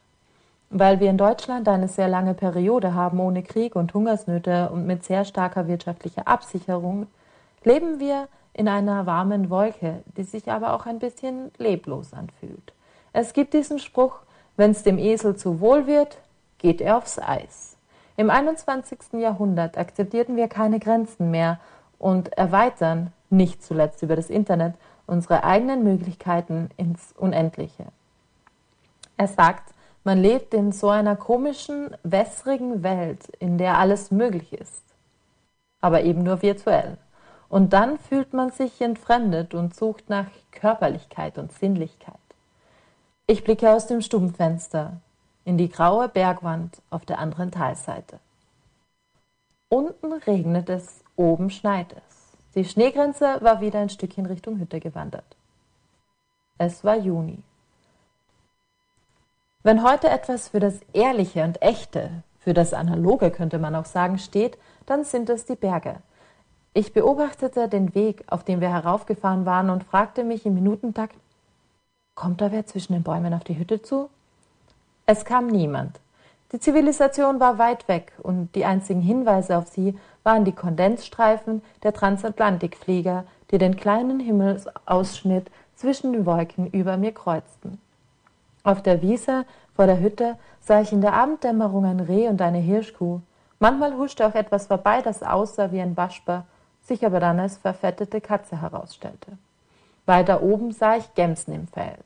Weil 0.70 1.00
wir 1.00 1.10
in 1.10 1.18
Deutschland 1.18 1.68
eine 1.68 1.90
sehr 1.90 2.08
lange 2.08 2.34
Periode 2.34 2.94
haben 2.94 3.20
ohne 3.20 3.44
Krieg 3.44 3.76
und 3.76 3.94
Hungersnöte 3.94 4.70
und 4.70 4.88
mit 4.88 5.04
sehr 5.04 5.26
starker 5.26 5.68
wirtschaftlicher 5.68 6.28
Absicherung, 6.28 7.08
leben 7.64 8.00
wir 8.00 8.30
in 8.54 8.68
einer 8.68 9.06
warmen 9.06 9.50
Wolke, 9.50 10.02
die 10.18 10.24
sich 10.24 10.50
aber 10.52 10.74
auch 10.74 10.86
ein 10.86 11.00
bisschen 11.00 11.52
leblos 11.58 12.14
anfühlt. 12.14 12.74
Es 13.14 13.34
gibt 13.34 13.54
diesen 13.54 13.80
Spruch, 13.80 14.20
wenn 14.56 14.72
es 14.72 14.84
dem 14.84 14.98
Esel 14.98 15.36
zu 15.36 15.60
wohl 15.60 15.88
wird, 15.88 16.18
geht 16.58 16.80
er 16.82 16.98
aufs 16.98 17.20
Eis. 17.20 17.76
Im 18.18 18.30
21. 18.30 19.14
Jahrhundert 19.14 19.78
akzeptierten 19.78 20.36
wir 20.36 20.48
keine 20.48 20.80
Grenzen 20.80 21.32
mehr 21.32 21.60
und 22.02 22.34
erweitern, 22.34 23.14
nicht 23.30 23.64
zuletzt 23.64 24.02
über 24.02 24.16
das 24.16 24.30
Internet, 24.30 24.74
unsere 25.06 25.44
eigenen 25.44 25.84
Möglichkeiten 25.84 26.70
ins 26.76 27.14
Unendliche. 27.16 27.86
Er 29.18 29.28
sagt, 29.28 29.74
man 30.04 30.20
lebt 30.20 30.54
in 30.56 30.72
so 30.72 30.90
einer 30.90 31.16
komischen, 31.16 31.96
wässrigen 32.02 32.82
Welt, 32.82 33.30
in 33.40 33.60
der 33.60 33.78
alles 33.78 34.10
möglich 34.10 34.52
ist, 34.52 34.84
aber 35.80 36.02
eben 36.02 36.24
nur 36.24 36.42
virtuell. 36.42 36.98
Und 37.50 37.74
dann 37.74 38.00
fühlt 38.00 38.34
man 38.34 38.50
sich 38.50 38.82
entfremdet 38.82 39.54
und 39.54 39.76
sucht 39.76 40.10
nach 40.10 40.28
Körperlichkeit 40.52 41.38
und 41.38 41.52
Sinnlichkeit. 41.52 42.16
Ich 43.28 43.44
blicke 43.44 43.70
aus 43.70 43.86
dem 43.86 44.02
Stubenfenster 44.02 44.98
in 45.46 45.58
die 45.58 45.70
graue 45.70 46.10
Bergwand 46.10 46.82
auf 46.90 47.06
der 47.06 47.20
anderen 47.20 47.52
Talseite. 47.52 48.20
Unten 49.70 50.14
regnet 50.14 50.70
es, 50.70 51.01
oben 51.16 51.50
schneit 51.50 51.94
es. 51.94 52.38
Die 52.56 52.66
Schneegrenze 52.66 53.38
war 53.42 53.62
wieder 53.62 53.80
ein 53.80 53.90
Stückchen 53.90 54.26
Richtung 54.26 54.60
Hütte 54.60 54.80
gewandert. 54.80 55.36
Es 56.58 56.84
war 56.84 56.98
Juni. 56.98 57.40
Wenn 59.64 59.84
heute 59.84 60.10
etwas 60.10 60.50
für 60.50 60.60
das 60.60 60.80
Ehrliche 60.92 61.44
und 61.44 61.62
Echte, 61.62 62.24
für 62.40 62.54
das 62.54 62.74
Analoge 62.74 63.32
könnte 63.32 63.60
man 63.60 63.76
auch 63.76 63.86
sagen, 63.86 64.18
steht, 64.18 64.58
dann 64.86 65.04
sind 65.04 65.30
es 65.30 65.46
die 65.46 65.56
Berge. 65.56 65.98
Ich 66.74 66.94
beobachtete 66.94 67.68
den 67.68 67.94
Weg, 67.94 68.24
auf 68.28 68.44
dem 68.44 68.62
wir 68.62 68.70
heraufgefahren 68.70 69.46
waren 69.46 69.70
und 69.70 69.84
fragte 69.84 70.24
mich 70.24 70.46
im 70.46 70.56
Minutentakt, 70.56 71.16
kommt 72.16 72.42
da 72.42 72.52
wer 72.52 72.66
zwischen 72.66 72.94
den 72.94 73.04
Bäumen 73.04 73.34
auf 73.34 73.44
die 73.44 73.58
Hütte 73.58 73.82
zu? 73.82 74.10
Es 75.06 75.26
kam 75.26 75.48
niemand. 75.48 76.00
Die 76.52 76.60
Zivilisation 76.60 77.40
war 77.40 77.58
weit 77.58 77.88
weg 77.88 78.14
und 78.22 78.56
die 78.56 78.66
einzigen 78.66 79.02
Hinweise 79.02 79.58
auf 79.58 79.68
sie 79.68 79.98
waren 80.24 80.46
die 80.46 80.52
Kondensstreifen 80.52 81.62
der 81.84 81.94
Transatlantikflieger, 81.94 83.26
die 83.52 83.58
den 83.58 83.76
kleinen 83.76 84.20
Himmelsausschnitt 84.20 85.50
zwischen 85.76 86.14
den 86.14 86.26
Wolken 86.26 86.68
über 86.68 86.98
mir 86.98 87.12
kreuzten. 87.12 87.80
Auf 88.64 88.84
der 88.84 89.02
Wiese 89.02 89.46
vor 89.76 89.88
der 89.88 90.00
Hütte 90.00 90.38
sah 90.60 90.82
ich 90.82 90.92
in 90.92 91.02
der 91.02 91.14
Abenddämmerung 91.14 91.86
ein 91.86 92.00
Reh 92.00 92.28
und 92.28 92.42
eine 92.42 92.60
Hirschkuh. 92.60 93.22
Manchmal 93.60 93.98
huschte 93.98 94.28
auch 94.28 94.36
etwas 94.36 94.68
vorbei, 94.68 95.02
das 95.02 95.24
aussah 95.24 95.72
wie 95.72 95.82
ein 95.82 95.98
Waschbär, 95.98 96.46
sich 96.84 97.06
aber 97.06 97.20
dann 97.20 97.40
als 97.40 97.58
verfettete 97.58 98.22
Katze 98.22 98.62
herausstellte. 98.62 99.38
Weiter 100.06 100.44
oben 100.44 100.72
sah 100.72 100.98
ich 100.98 101.14
Gemsen 101.16 101.54
im 101.54 101.68
Fels. 101.68 102.04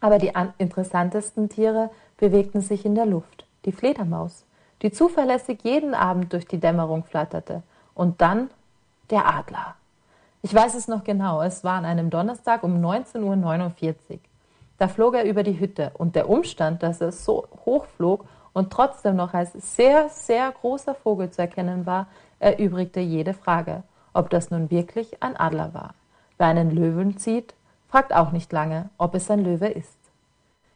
Aber 0.00 0.18
die 0.18 0.32
interessantesten 0.58 1.48
Tiere 1.48 1.90
bewegten 2.18 2.60
sich 2.60 2.84
in 2.84 2.94
der 2.94 3.06
Luft. 3.06 3.46
Die 3.64 3.72
Fledermaus, 3.72 4.44
die 4.84 4.92
zuverlässig 4.92 5.60
jeden 5.62 5.94
Abend 5.94 6.34
durch 6.34 6.46
die 6.46 6.60
Dämmerung 6.60 7.04
flatterte. 7.04 7.62
Und 7.94 8.20
dann 8.20 8.50
der 9.10 9.26
Adler. 9.26 9.76
Ich 10.42 10.54
weiß 10.54 10.74
es 10.74 10.88
noch 10.88 11.04
genau, 11.04 11.40
es 11.40 11.64
war 11.64 11.74
an 11.74 11.86
einem 11.86 12.10
Donnerstag 12.10 12.62
um 12.62 12.84
19.49 12.84 14.12
Uhr. 14.12 14.18
Da 14.78 14.88
flog 14.88 15.14
er 15.14 15.24
über 15.24 15.42
die 15.42 15.58
Hütte 15.58 15.92
und 15.94 16.14
der 16.14 16.28
Umstand, 16.28 16.82
dass 16.82 17.00
er 17.00 17.12
so 17.12 17.48
hoch 17.64 17.86
flog 17.96 18.26
und 18.52 18.70
trotzdem 18.70 19.16
noch 19.16 19.32
als 19.32 19.52
sehr, 19.74 20.10
sehr 20.10 20.52
großer 20.52 20.94
Vogel 20.94 21.30
zu 21.30 21.40
erkennen 21.40 21.86
war, 21.86 22.06
erübrigte 22.38 23.00
jede 23.00 23.32
Frage, 23.32 23.84
ob 24.12 24.28
das 24.28 24.50
nun 24.50 24.70
wirklich 24.70 25.22
ein 25.22 25.36
Adler 25.36 25.72
war. 25.72 25.94
Wer 26.36 26.48
einen 26.48 26.70
Löwen 26.70 27.16
zieht, 27.16 27.54
fragt 27.88 28.12
auch 28.12 28.32
nicht 28.32 28.52
lange, 28.52 28.90
ob 28.98 29.14
es 29.14 29.30
ein 29.30 29.42
Löwe 29.42 29.68
ist. 29.68 29.96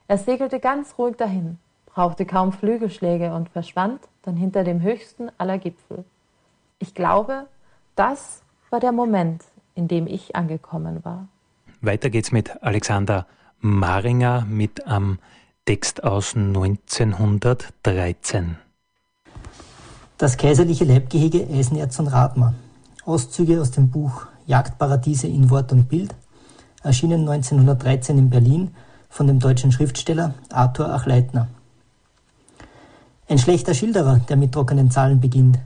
Er 0.06 0.16
segelte 0.16 0.60
ganz 0.60 0.96
ruhig 0.96 1.16
dahin, 1.16 1.58
brauchte 1.98 2.26
kaum 2.26 2.52
Flügelschläge 2.52 3.34
und 3.34 3.48
verschwand 3.48 3.98
dann 4.22 4.36
hinter 4.36 4.62
dem 4.62 4.82
höchsten 4.82 5.32
aller 5.36 5.58
Gipfel. 5.58 6.04
Ich 6.78 6.94
glaube, 6.94 7.46
das 7.96 8.42
war 8.70 8.78
der 8.78 8.92
Moment, 8.92 9.42
in 9.74 9.88
dem 9.88 10.06
ich 10.06 10.36
angekommen 10.36 11.04
war. 11.04 11.26
Weiter 11.80 12.08
geht's 12.08 12.30
mit 12.30 12.62
Alexander 12.62 13.26
Maringer 13.58 14.46
mit 14.48 14.86
einem 14.86 15.18
Text 15.64 16.04
aus 16.04 16.36
1913. 16.36 18.58
Das 20.18 20.36
kaiserliche 20.36 20.84
Leibgehege 20.84 21.48
Eisenerz 21.52 21.98
und 21.98 22.06
Radmar. 22.06 22.54
Auszüge 23.06 23.60
aus 23.60 23.72
dem 23.72 23.90
Buch 23.90 24.28
Jagdparadiese 24.46 25.26
in 25.26 25.50
Wort 25.50 25.72
und 25.72 25.88
Bild, 25.88 26.14
erschienen 26.84 27.28
1913 27.28 28.18
in 28.18 28.30
Berlin 28.30 28.72
von 29.08 29.26
dem 29.26 29.40
deutschen 29.40 29.72
Schriftsteller 29.72 30.34
Arthur 30.52 30.94
Achleitner. 30.94 31.48
Ein 33.30 33.36
schlechter 33.36 33.74
Schilderer, 33.74 34.20
der 34.26 34.38
mit 34.38 34.52
trockenen 34.52 34.90
Zahlen 34.90 35.20
beginnt. 35.20 35.58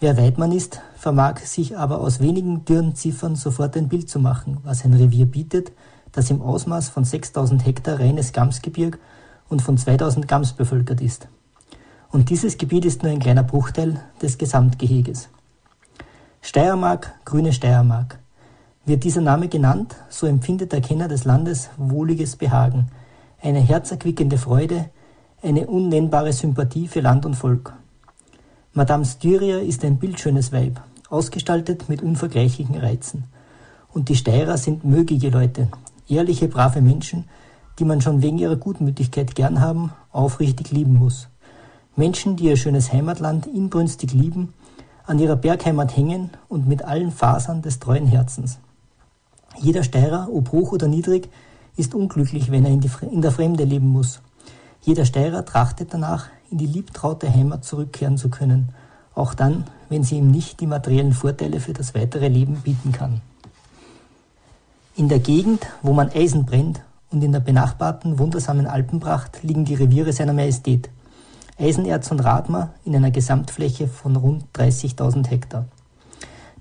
Wer 0.00 0.16
Weidmann 0.16 0.52
ist, 0.52 0.80
vermag 0.96 1.38
sich 1.40 1.76
aber 1.76 2.00
aus 2.00 2.18
wenigen 2.18 2.64
dürren 2.64 2.94
Ziffern 2.94 3.36
sofort 3.36 3.76
ein 3.76 3.90
Bild 3.90 4.08
zu 4.08 4.18
machen, 4.18 4.56
was 4.64 4.86
ein 4.86 4.94
Revier 4.94 5.26
bietet, 5.26 5.72
das 6.12 6.30
im 6.30 6.40
Ausmaß 6.40 6.88
von 6.88 7.04
6000 7.04 7.66
Hektar 7.66 8.00
reines 8.00 8.32
Gamsgebirg 8.32 8.98
und 9.50 9.60
von 9.60 9.76
2000 9.76 10.26
Gams 10.26 10.54
bevölkert 10.54 11.02
ist. 11.02 11.28
Und 12.10 12.30
dieses 12.30 12.56
Gebiet 12.56 12.86
ist 12.86 13.02
nur 13.02 13.12
ein 13.12 13.18
kleiner 13.18 13.42
Bruchteil 13.42 14.00
des 14.22 14.38
Gesamtgeheges. 14.38 15.28
Steiermark, 16.40 17.12
grüne 17.26 17.52
Steiermark. 17.52 18.18
Wird 18.86 19.04
dieser 19.04 19.20
Name 19.20 19.48
genannt, 19.48 19.94
so 20.08 20.26
empfindet 20.26 20.72
der 20.72 20.80
Kenner 20.80 21.08
des 21.08 21.24
Landes 21.26 21.68
wohliges 21.76 22.36
Behagen, 22.36 22.86
eine 23.42 23.60
herzerquickende 23.60 24.38
Freude, 24.38 24.86
eine 25.44 25.66
unnennbare 25.66 26.32
Sympathie 26.32 26.88
für 26.88 27.00
Land 27.00 27.26
und 27.26 27.34
Volk. 27.34 27.74
Madame 28.72 29.04
Styria 29.04 29.58
ist 29.58 29.84
ein 29.84 29.98
bildschönes 29.98 30.52
Weib, 30.52 30.80
ausgestaltet 31.10 31.88
mit 31.88 32.02
unvergleichlichen 32.02 32.76
Reizen. 32.76 33.24
Und 33.92 34.08
die 34.08 34.16
Steirer 34.16 34.56
sind 34.56 34.84
mögige 34.84 35.28
Leute, 35.28 35.68
ehrliche, 36.08 36.48
brave 36.48 36.80
Menschen, 36.80 37.24
die 37.78 37.84
man 37.84 38.00
schon 38.00 38.22
wegen 38.22 38.38
ihrer 38.38 38.56
Gutmütigkeit 38.56 39.34
gern 39.34 39.60
haben, 39.60 39.92
aufrichtig 40.12 40.70
lieben 40.70 40.94
muss. 40.94 41.28
Menschen, 41.94 42.36
die 42.36 42.44
ihr 42.44 42.56
schönes 42.56 42.92
Heimatland 42.92 43.46
inbrünstig 43.46 44.12
lieben, 44.12 44.54
an 45.06 45.18
ihrer 45.18 45.36
Bergheimat 45.36 45.94
hängen 45.94 46.30
und 46.48 46.66
mit 46.66 46.82
allen 46.82 47.12
Fasern 47.12 47.60
des 47.60 47.78
treuen 47.78 48.06
Herzens. 48.06 48.58
Jeder 49.60 49.84
Steirer, 49.84 50.28
ob 50.32 50.52
hoch 50.52 50.72
oder 50.72 50.88
niedrig, 50.88 51.28
ist 51.76 51.94
unglücklich, 51.94 52.50
wenn 52.50 52.64
er 52.64 52.70
in, 52.70 52.82
in 53.10 53.20
der 53.20 53.30
Fremde 53.30 53.64
leben 53.64 53.88
muss. 53.88 54.20
Jeder 54.84 55.04
Steirer 55.04 55.44
trachtet 55.44 55.92
danach, 55.92 56.26
in 56.50 56.58
die 56.58 56.66
liebtraute 56.66 57.32
Heimat 57.32 57.64
zurückkehren 57.64 58.18
zu 58.18 58.28
können, 58.28 58.68
auch 59.14 59.34
dann, 59.34 59.64
wenn 59.88 60.04
sie 60.04 60.18
ihm 60.18 60.30
nicht 60.30 60.60
die 60.60 60.66
materiellen 60.66 61.12
Vorteile 61.12 61.60
für 61.60 61.72
das 61.72 61.94
weitere 61.94 62.28
Leben 62.28 62.56
bieten 62.56 62.92
kann. 62.92 63.20
In 64.96 65.08
der 65.08 65.18
Gegend, 65.18 65.66
wo 65.82 65.92
man 65.92 66.10
Eisen 66.10 66.44
brennt 66.44 66.82
und 67.10 67.24
in 67.24 67.32
der 67.32 67.40
benachbarten 67.40 68.18
wundersamen 68.18 68.66
Alpenpracht 68.66 69.42
liegen 69.42 69.64
die 69.64 69.74
Reviere 69.74 70.12
seiner 70.12 70.32
Majestät– 70.32 70.90
Eisenerz 71.56 72.10
und 72.10 72.18
Radmar 72.18 72.74
in 72.84 72.96
einer 72.96 73.12
Gesamtfläche 73.12 73.86
von 73.86 74.16
rund 74.16 74.44
30.000 74.54 75.28
Hektar. 75.28 75.66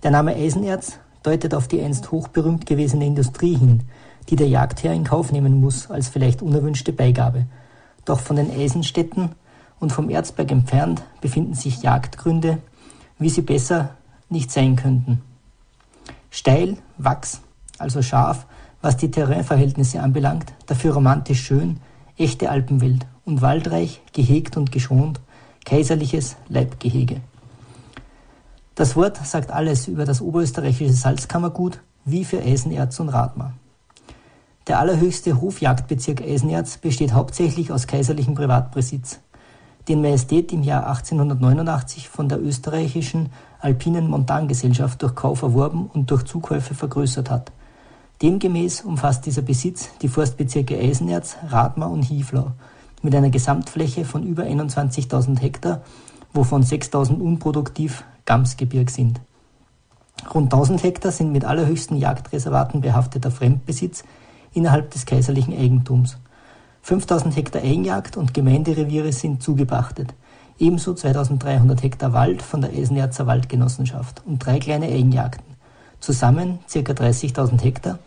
Der 0.04 0.12
Name 0.12 0.36
Eisenerz 0.36 1.00
deutet 1.24 1.56
auf 1.56 1.68
die 1.68 1.82
einst 1.82 2.12
hochberühmt 2.12 2.68
gewesene 2.68 3.08
Industrie 3.08 3.56
hin, 3.56 3.82
die 4.30 4.36
der 4.36 4.48
Jagdherr 4.48 4.94
in 4.94 5.04
Kauf 5.04 5.32
nehmen 5.32 5.60
muss 5.60 5.90
als 5.90 6.10
vielleicht 6.10 6.44
unerwünschte 6.44 6.94
Beigabe. 6.94 7.48
Doch 8.06 8.20
von 8.20 8.36
den 8.36 8.52
Eisenstädten 8.52 9.30
und 9.80 9.92
vom 9.92 10.10
Erzberg 10.10 10.52
entfernt 10.52 11.04
befinden 11.22 11.54
sich 11.54 11.82
Jagdgründe, 11.82 12.60
wie 13.20 13.30
sie 13.30 13.42
besser 13.42 13.92
nicht 14.30 14.52
sein 14.52 14.76
könnten. 14.76 15.22
Steil, 16.30 16.78
Wachs, 16.98 17.42
also 17.78 18.02
scharf, 18.02 18.46
was 18.82 18.98
die 18.98 19.12
Terrainverhältnisse 19.12 20.02
anbelangt, 20.02 20.54
dafür 20.66 20.94
romantisch 20.94 21.42
schön, 21.44 21.80
echte 22.18 22.50
Alpenwelt 22.50 23.06
und 23.26 23.42
waldreich, 23.42 24.02
gehegt 24.14 24.58
und 24.58 24.72
geschont, 24.72 25.20
kaiserliches 25.66 26.36
Leibgehege. 26.50 27.22
Das 28.76 28.96
Wort 28.96 29.18
sagt 29.26 29.52
alles 29.52 29.88
über 29.88 30.06
das 30.06 30.22
oberösterreichische 30.22 30.94
Salzkammergut 30.94 31.80
wie 32.06 32.26
für 32.26 32.42
Eisenerz 32.42 33.00
und 33.00 33.10
Radmar. 33.10 33.54
Der 34.68 34.80
allerhöchste 34.80 35.42
Hofjagdbezirk 35.42 36.22
Eisenerz 36.22 36.78
besteht 36.78 37.12
hauptsächlich 37.12 37.72
aus 37.72 37.86
kaiserlichem 37.86 38.34
Privatbesitz, 38.34 39.20
den 39.90 40.02
Majestät 40.02 40.54
im 40.54 40.64
Jahr 40.64 40.88
1889 40.88 42.08
von 42.08 42.30
der 42.30 42.42
österreichischen 42.42 43.30
Alpinen 43.60 44.10
Montangesellschaft 44.10 45.02
durch 45.02 45.16
Kauf 45.16 45.42
erworben 45.42 45.90
und 45.94 46.10
durch 46.12 46.24
Zukäufe 46.24 46.76
vergrößert 46.76 47.30
hat. 47.30 47.52
Demgemäß 48.22 48.82
umfasst 48.82 49.26
dieser 49.26 49.42
Besitz 49.42 49.90
die 50.02 50.08
Forstbezirke 50.08 50.80
Eisenerz, 50.80 51.36
Radmar 51.50 51.92
und 51.92 52.04
Hieflau 52.04 52.54
mit 53.02 53.14
einer 53.14 53.30
Gesamtfläche 53.30 54.06
von 54.06 54.24
über 54.24 54.44
21.000 54.44 55.40
Hektar, 55.40 55.82
wovon 56.32 56.64
6.000 56.64 57.20
unproduktiv 57.20 58.06
Gamsgebirg 58.24 58.90
sind. 58.90 59.20
Rund 60.34 60.54
1000 60.54 60.84
Hektar 60.84 61.12
sind 61.12 61.34
mit 61.34 61.44
allerhöchsten 61.44 61.98
Jagdreservaten 61.98 62.80
behafteter 62.80 63.30
Fremdbesitz 63.30 64.06
innerhalb 64.54 64.92
des 64.92 65.06
kaiserlichen 65.06 65.58
Eigentums. 65.58 66.18
5000 66.84 67.36
Hektar 67.36 67.62
Eigenjagd 67.62 68.18
und 68.18 68.34
Gemeindereviere 68.34 69.12
sind 69.12 69.42
zugepachtet. 69.42 70.14
Ebenso 70.60 70.94
2300 70.94 71.82
Hektar 71.82 72.14
Wald 72.14 72.42
von 72.42 72.62
der 72.62 72.72
Eisenerzer 72.72 73.26
Waldgenossenschaft 73.26 74.22
und 74.26 74.46
drei 74.46 74.60
kleine 74.60 74.88
Eigenjagden. 74.88 75.46
Zusammen 76.00 76.60
ca. 76.72 76.80
30.000 76.80 77.62
Hektar, 77.62 78.00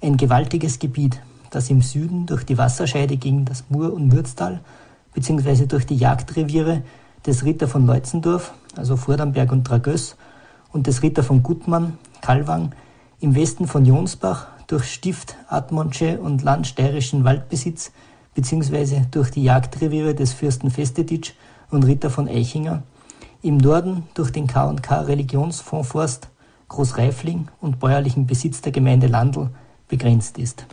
ein 0.00 0.16
gewaltiges 0.16 0.78
Gebiet, 0.78 1.20
das 1.50 1.68
im 1.70 1.82
Süden 1.82 2.26
durch 2.26 2.44
die 2.44 2.58
Wasserscheide 2.58 3.16
gegen 3.18 3.44
das 3.44 3.64
Mur- 3.68 3.92
und 3.92 4.08
Mürztal 4.08 4.60
bzw. 5.14 5.66
durch 5.66 5.86
die 5.86 5.96
Jagdreviere 5.96 6.82
des 7.26 7.44
Ritter 7.44 7.68
von 7.68 7.86
Leutzendorf, 7.86 8.54
also 8.76 8.96
Vordamberg 8.96 9.52
und 9.52 9.64
Dragöss, 9.64 10.16
und 10.72 10.86
des 10.86 11.02
Ritter 11.02 11.22
von 11.22 11.42
Gutmann, 11.42 11.98
Kalwang, 12.22 12.72
im 13.20 13.34
Westen 13.34 13.68
von 13.68 13.84
Jonsbach 13.84 14.48
durch 14.72 14.90
Stift, 14.90 15.36
Admondsche 15.48 16.18
und 16.18 16.42
landsteirischen 16.42 17.24
Waldbesitz 17.24 17.92
bzw. 18.34 19.02
durch 19.10 19.30
die 19.30 19.42
Jagdreviere 19.42 20.14
des 20.14 20.32
Fürsten 20.32 20.70
Festetitsch 20.70 21.32
und 21.70 21.84
Ritter 21.84 22.08
von 22.08 22.26
Eichinger, 22.26 22.82
im 23.42 23.58
Norden 23.58 24.04
durch 24.14 24.32
den 24.32 24.46
K&K 24.46 25.00
Religionsfondsforst 25.02 26.30
Großreifling 26.68 27.48
und 27.60 27.80
bäuerlichen 27.80 28.26
Besitz 28.26 28.62
der 28.62 28.72
Gemeinde 28.72 29.08
Landl 29.08 29.50
begrenzt 29.88 30.38
ist. 30.38 30.64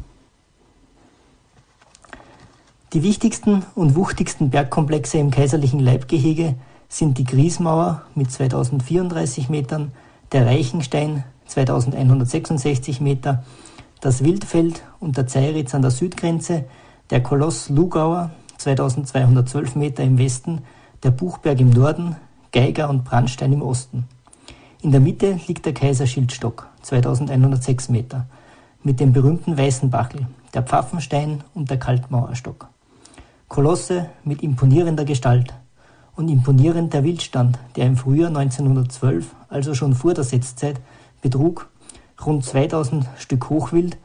Die 2.94 3.04
wichtigsten 3.04 3.66
und 3.76 3.98
wuchtigsten 3.98 4.50
Bergkomplexe 4.50 5.18
im 5.18 5.30
kaiserlichen 5.30 5.82
Leibgehege 5.82 6.56
sind 6.88 7.18
die 7.18 7.26
Griesmauer 7.26 8.04
mit 8.16 8.32
2034 8.32 9.50
Metern, 9.50 9.92
der 10.32 10.46
Reichenstein 10.46 11.26
2166 11.48 13.02
Meter, 13.02 13.44
das 14.02 14.24
Wildfeld 14.24 14.84
und 15.00 15.18
der 15.18 15.28
Zeiritz 15.28 15.76
an 15.76 15.82
der 15.82 15.92
Südgrenze, 15.92 16.66
der 17.10 17.22
Koloss 17.22 17.70
Lugauer 17.70 18.32
2212 18.58 19.76
Meter 19.76 20.04
im 20.04 20.18
Westen, 20.18 20.62
der 21.04 21.12
Buchberg 21.12 21.60
im 21.60 21.70
Norden, 21.70 22.16
Geiger 22.52 22.90
und 22.90 23.04
Brandstein 23.04 23.54
im 23.54 23.62
Osten. 23.62 24.06
In 24.82 24.92
der 24.92 25.02
Mitte 25.02 25.40
liegt 25.48 25.66
der 25.66 25.74
Kaiserschildstock 25.74 26.68
2106 26.82 27.90
Meter 27.90 28.26
mit 28.84 29.00
dem 29.00 29.12
berühmten 29.12 29.58
Weißenbachel, 29.58 30.28
der 30.54 30.64
Pfaffenstein 30.64 31.44
und 31.54 31.70
der 31.70 31.78
Kaltmauerstock. 31.78 32.70
Kolosse 33.50 34.10
mit 34.24 34.42
imponierender 34.42 35.04
Gestalt 35.04 35.54
und 36.16 36.30
imponierend 36.30 36.94
der 36.94 37.04
Wildstand, 37.04 37.60
der 37.76 37.88
im 37.88 37.98
Frühjahr 37.98 38.30
1912, 38.30 39.36
also 39.50 39.74
schon 39.74 39.96
vor 39.96 40.14
der 40.14 40.24
Setzzeit, 40.24 40.80
betrug 41.22 41.68
rund 42.26 42.44
2000 42.44 43.06
Stück 43.18 43.50
Hochwild, 43.50 43.98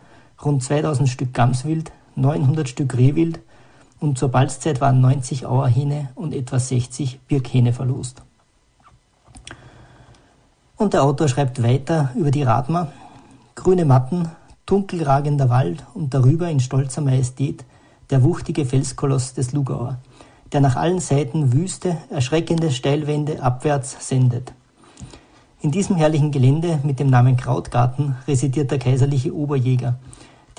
rund 0.44 0.62
2000 0.62 1.08
Stück 1.08 1.34
Gamswild, 1.34 1.92
900 2.16 2.68
Stück 2.68 2.96
Rehwild 2.96 3.40
und 4.00 4.18
zur 4.18 4.28
Balzzeit 4.28 4.80
waren 4.80 5.00
90 5.00 5.46
Auerhähne 5.46 6.10
und 6.14 6.34
etwa 6.34 6.58
60 6.58 7.20
Birkhähne 7.26 7.72
verlost. 7.72 8.22
Und 10.76 10.92
der 10.92 11.02
Autor 11.02 11.28
schreibt 11.28 11.62
weiter 11.62 12.10
über 12.14 12.30
die 12.30 12.42
Radmar. 12.42 12.92
Grüne 13.54 13.84
Matten, 13.84 14.30
dunkelragender 14.66 15.48
Wald 15.48 15.84
und 15.94 16.12
darüber 16.14 16.48
in 16.48 16.60
stolzer 16.60 17.00
Majestät 17.00 17.64
der 18.10 18.22
wuchtige 18.22 18.66
Felskoloss 18.66 19.34
des 19.34 19.52
Lugauer, 19.52 19.98
der 20.52 20.60
nach 20.60 20.76
allen 20.76 21.00
Seiten 21.00 21.52
wüste, 21.52 21.96
erschreckende 22.10 22.70
Steilwände 22.70 23.42
abwärts 23.42 24.08
sendet. 24.08 24.52
In 25.64 25.70
diesem 25.70 25.96
herrlichen 25.96 26.30
Gelände 26.30 26.78
mit 26.82 27.00
dem 27.00 27.08
Namen 27.08 27.38
Krautgarten 27.38 28.16
residiert 28.28 28.70
der 28.70 28.78
kaiserliche 28.78 29.34
Oberjäger, 29.34 29.98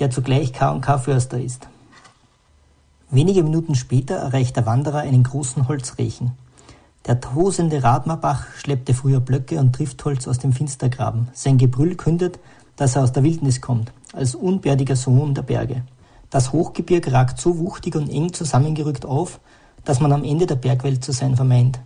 der 0.00 0.10
zugleich 0.10 0.52
K&K 0.52 0.98
Förster 0.98 1.40
ist. 1.40 1.68
Wenige 3.12 3.44
Minuten 3.44 3.76
später 3.76 4.16
erreicht 4.16 4.56
der 4.56 4.66
Wanderer 4.66 4.98
einen 4.98 5.22
großen 5.22 5.68
Holzrechen. 5.68 6.32
Der 7.06 7.20
tosende 7.20 7.84
Radmarbach 7.84 8.46
schleppte 8.56 8.94
früher 8.94 9.20
Blöcke 9.20 9.60
und 9.60 9.76
Triftholz 9.76 10.26
aus 10.26 10.40
dem 10.40 10.52
Finstergraben. 10.52 11.28
Sein 11.34 11.56
Gebrüll 11.56 11.94
kündet, 11.94 12.40
dass 12.74 12.96
er 12.96 13.04
aus 13.04 13.12
der 13.12 13.22
Wildnis 13.22 13.60
kommt, 13.60 13.92
als 14.12 14.34
unbärtiger 14.34 14.96
Sohn 14.96 15.34
der 15.34 15.42
Berge. 15.42 15.84
Das 16.30 16.52
Hochgebirg 16.52 17.12
ragt 17.12 17.40
so 17.40 17.60
wuchtig 17.60 17.94
und 17.94 18.10
eng 18.10 18.32
zusammengerückt 18.32 19.06
auf, 19.06 19.38
dass 19.84 20.00
man 20.00 20.12
am 20.12 20.24
Ende 20.24 20.46
der 20.46 20.56
Bergwelt 20.56 21.04
zu 21.04 21.12
sein 21.12 21.36
vermeint. 21.36 21.78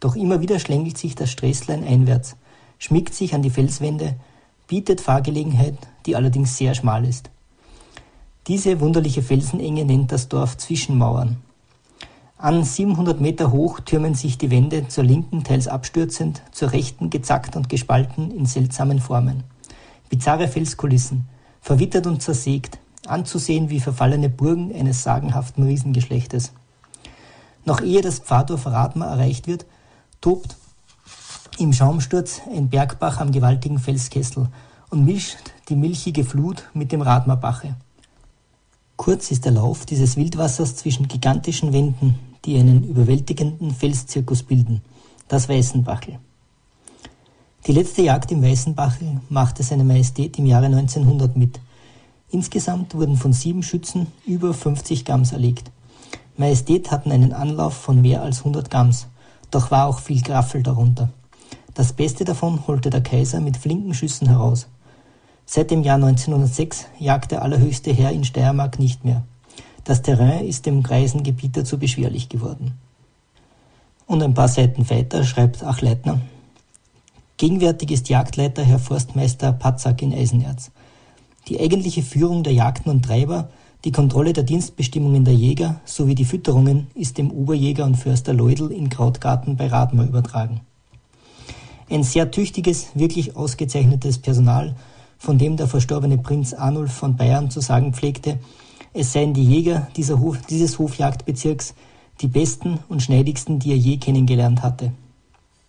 Doch 0.00 0.16
immer 0.16 0.40
wieder 0.40 0.58
schlängelt 0.58 0.96
sich 0.96 1.14
das 1.14 1.30
Sträßlein 1.30 1.86
einwärts, 1.86 2.34
schmiegt 2.82 3.14
sich 3.14 3.32
an 3.32 3.42
die 3.42 3.50
Felswände, 3.50 4.16
bietet 4.66 5.00
Fahrgelegenheit, 5.00 5.76
die 6.04 6.16
allerdings 6.16 6.56
sehr 6.56 6.74
schmal 6.74 7.04
ist. 7.04 7.30
Diese 8.48 8.80
wunderliche 8.80 9.22
Felsenenge 9.22 9.84
nennt 9.84 10.10
das 10.10 10.28
Dorf 10.28 10.56
Zwischenmauern. 10.56 11.36
An 12.38 12.64
700 12.64 13.20
Meter 13.20 13.52
hoch 13.52 13.78
türmen 13.78 14.14
sich 14.14 14.36
die 14.36 14.50
Wände 14.50 14.88
zur 14.88 15.04
linken 15.04 15.44
teils 15.44 15.68
abstürzend, 15.68 16.42
zur 16.50 16.72
rechten 16.72 17.08
gezackt 17.08 17.54
und 17.54 17.68
gespalten 17.68 18.32
in 18.32 18.46
seltsamen 18.46 18.98
Formen. 18.98 19.44
Bizarre 20.08 20.48
Felskulissen, 20.48 21.28
verwittert 21.60 22.08
und 22.08 22.20
zersägt, 22.20 22.80
anzusehen 23.06 23.70
wie 23.70 23.78
verfallene 23.78 24.28
Burgen 24.28 24.74
eines 24.74 25.04
sagenhaften 25.04 25.62
Riesengeschlechtes. 25.62 26.52
Noch 27.64 27.80
ehe 27.80 28.00
das 28.00 28.18
Pfarrdorf 28.18 28.66
Radmar 28.66 29.08
erreicht 29.08 29.46
wird, 29.46 29.66
tobt 30.20 30.56
im 31.58 31.72
Schaumsturz 31.72 32.40
ein 32.54 32.68
Bergbach 32.68 33.18
am 33.20 33.32
gewaltigen 33.32 33.78
Felskessel 33.78 34.48
und 34.90 35.04
mischt 35.04 35.38
die 35.68 35.76
milchige 35.76 36.24
Flut 36.24 36.68
mit 36.74 36.92
dem 36.92 37.02
Radmarbache. 37.02 37.76
Kurz 38.96 39.30
ist 39.30 39.44
der 39.44 39.52
Lauf 39.52 39.86
dieses 39.86 40.16
Wildwassers 40.16 40.76
zwischen 40.76 41.08
gigantischen 41.08 41.72
Wänden, 41.72 42.18
die 42.44 42.58
einen 42.58 42.84
überwältigenden 42.84 43.72
Felszirkus 43.72 44.42
bilden, 44.42 44.82
das 45.28 45.48
Weißenbachel. 45.48 46.18
Die 47.66 47.72
letzte 47.72 48.02
Jagd 48.02 48.32
im 48.32 48.42
Weißenbachel 48.42 49.20
machte 49.28 49.62
seine 49.62 49.84
Majestät 49.84 50.38
im 50.38 50.46
Jahre 50.46 50.66
1900 50.66 51.36
mit. 51.36 51.60
Insgesamt 52.30 52.94
wurden 52.94 53.16
von 53.16 53.32
sieben 53.32 53.62
Schützen 53.62 54.08
über 54.26 54.52
50 54.52 55.04
Gams 55.04 55.32
erlegt. 55.32 55.70
Majestät 56.36 56.90
hatten 56.90 57.12
einen 57.12 57.32
Anlauf 57.32 57.74
von 57.74 58.00
mehr 58.00 58.22
als 58.22 58.38
100 58.38 58.70
Gams, 58.70 59.06
doch 59.50 59.70
war 59.70 59.86
auch 59.86 60.00
viel 60.00 60.22
Graffel 60.22 60.62
darunter. 60.62 61.10
Das 61.74 61.94
Beste 61.94 62.24
davon 62.24 62.66
holte 62.66 62.90
der 62.90 63.02
Kaiser 63.02 63.40
mit 63.40 63.56
flinken 63.56 63.94
Schüssen 63.94 64.28
heraus. 64.28 64.66
Seit 65.46 65.70
dem 65.70 65.82
Jahr 65.82 65.96
1906 65.96 66.86
jagt 66.98 67.32
der 67.32 67.42
allerhöchste 67.42 67.92
Herr 67.92 68.12
in 68.12 68.24
Steiermark 68.24 68.78
nicht 68.78 69.04
mehr. 69.04 69.22
Das 69.84 70.02
Terrain 70.02 70.46
ist 70.46 70.66
dem 70.66 70.82
Greisengebieter 70.82 71.64
zu 71.64 71.78
beschwerlich 71.78 72.28
geworden. 72.28 72.78
Und 74.06 74.22
ein 74.22 74.34
paar 74.34 74.48
Seiten 74.48 74.88
weiter 74.90 75.24
schreibt 75.24 75.64
Achleitner, 75.64 76.20
Gegenwärtig 77.38 77.90
ist 77.90 78.08
Jagdleiter 78.08 78.62
Herr 78.62 78.78
Forstmeister 78.78 79.52
Patzak 79.52 80.02
in 80.02 80.14
Eisenerz. 80.14 80.70
Die 81.48 81.58
eigentliche 81.58 82.02
Führung 82.02 82.44
der 82.44 82.52
Jagden 82.52 82.92
und 82.92 83.04
Treiber, 83.04 83.48
die 83.84 83.90
Kontrolle 83.90 84.32
der 84.32 84.44
Dienstbestimmungen 84.44 85.24
der 85.24 85.34
Jäger 85.34 85.80
sowie 85.84 86.14
die 86.14 86.24
Fütterungen 86.24 86.86
ist 86.94 87.18
dem 87.18 87.32
Oberjäger 87.32 87.84
und 87.84 87.96
Förster 87.96 88.32
Leudl 88.32 88.70
in 88.70 88.90
Krautgarten 88.90 89.56
bei 89.56 89.66
Radmar 89.66 90.06
übertragen. 90.06 90.60
Ein 91.92 92.04
sehr 92.04 92.30
tüchtiges, 92.30 92.86
wirklich 92.94 93.36
ausgezeichnetes 93.36 94.16
Personal, 94.16 94.74
von 95.18 95.36
dem 95.36 95.58
der 95.58 95.68
verstorbene 95.68 96.16
Prinz 96.16 96.54
Arnulf 96.54 96.90
von 96.90 97.16
Bayern 97.16 97.50
zu 97.50 97.60
sagen 97.60 97.92
pflegte, 97.92 98.38
es 98.94 99.12
seien 99.12 99.34
die 99.34 99.44
Jäger 99.44 99.88
Hof, 100.18 100.38
dieses 100.48 100.78
Hofjagdbezirks 100.78 101.74
die 102.22 102.28
besten 102.28 102.78
und 102.88 103.02
schneidigsten, 103.02 103.58
die 103.58 103.72
er 103.72 103.76
je 103.76 103.98
kennengelernt 103.98 104.62
hatte. 104.62 104.92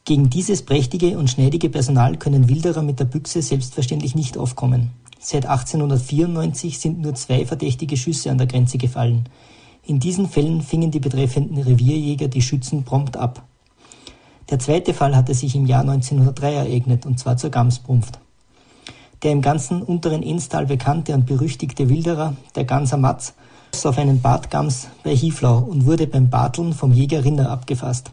Gegen 0.05 0.29
dieses 0.29 0.61
prächtige 0.61 1.17
und 1.17 1.29
schneidige 1.29 1.69
Personal 1.69 2.15
können 2.15 2.47
Wilderer 2.47 2.83
mit 2.83 3.01
der 3.01 3.05
Büchse 3.05 3.41
selbstverständlich 3.41 4.15
nicht 4.15 4.37
aufkommen. 4.37 4.91
Seit 5.19 5.45
1894 5.45 6.79
sind 6.79 7.01
nur 7.01 7.15
zwei 7.15 7.45
verdächtige 7.45 7.97
Schüsse 7.97 8.31
an 8.31 8.37
der 8.37 8.47
Grenze 8.47 8.77
gefallen. 8.77 9.27
In 9.85 9.99
diesen 9.99 10.29
Fällen 10.29 10.61
fingen 10.61 10.89
die 10.89 11.01
betreffenden 11.01 11.57
Revierjäger 11.57 12.29
die 12.29 12.41
Schützen 12.41 12.83
prompt 12.83 13.17
ab. 13.17 13.45
Der 14.53 14.59
zweite 14.59 14.93
Fall 14.93 15.15
hatte 15.15 15.33
sich 15.33 15.55
im 15.55 15.65
Jahr 15.65 15.81
1903 15.81 16.53
ereignet, 16.53 17.07
und 17.07 17.17
zwar 17.17 17.37
zur 17.37 17.49
Gamsbrunft. 17.49 18.19
Der 19.23 19.31
im 19.31 19.41
ganzen 19.41 19.81
unteren 19.81 20.21
Enstal 20.21 20.67
bekannte 20.67 21.15
und 21.15 21.25
berüchtigte 21.25 21.89
Wilderer, 21.89 22.35
der 22.55 22.63
Ganser 22.63 22.97
Matz, 22.97 23.33
auf 23.83 23.97
einen 23.97 24.21
Bartgams 24.21 24.89
bei 25.03 25.15
Hieflau 25.15 25.57
und 25.57 25.87
wurde 25.87 26.05
beim 26.05 26.29
Barteln 26.29 26.73
vom 26.73 26.93
Jäger 26.93 27.25
Rinder 27.25 27.49
abgefasst. 27.49 28.11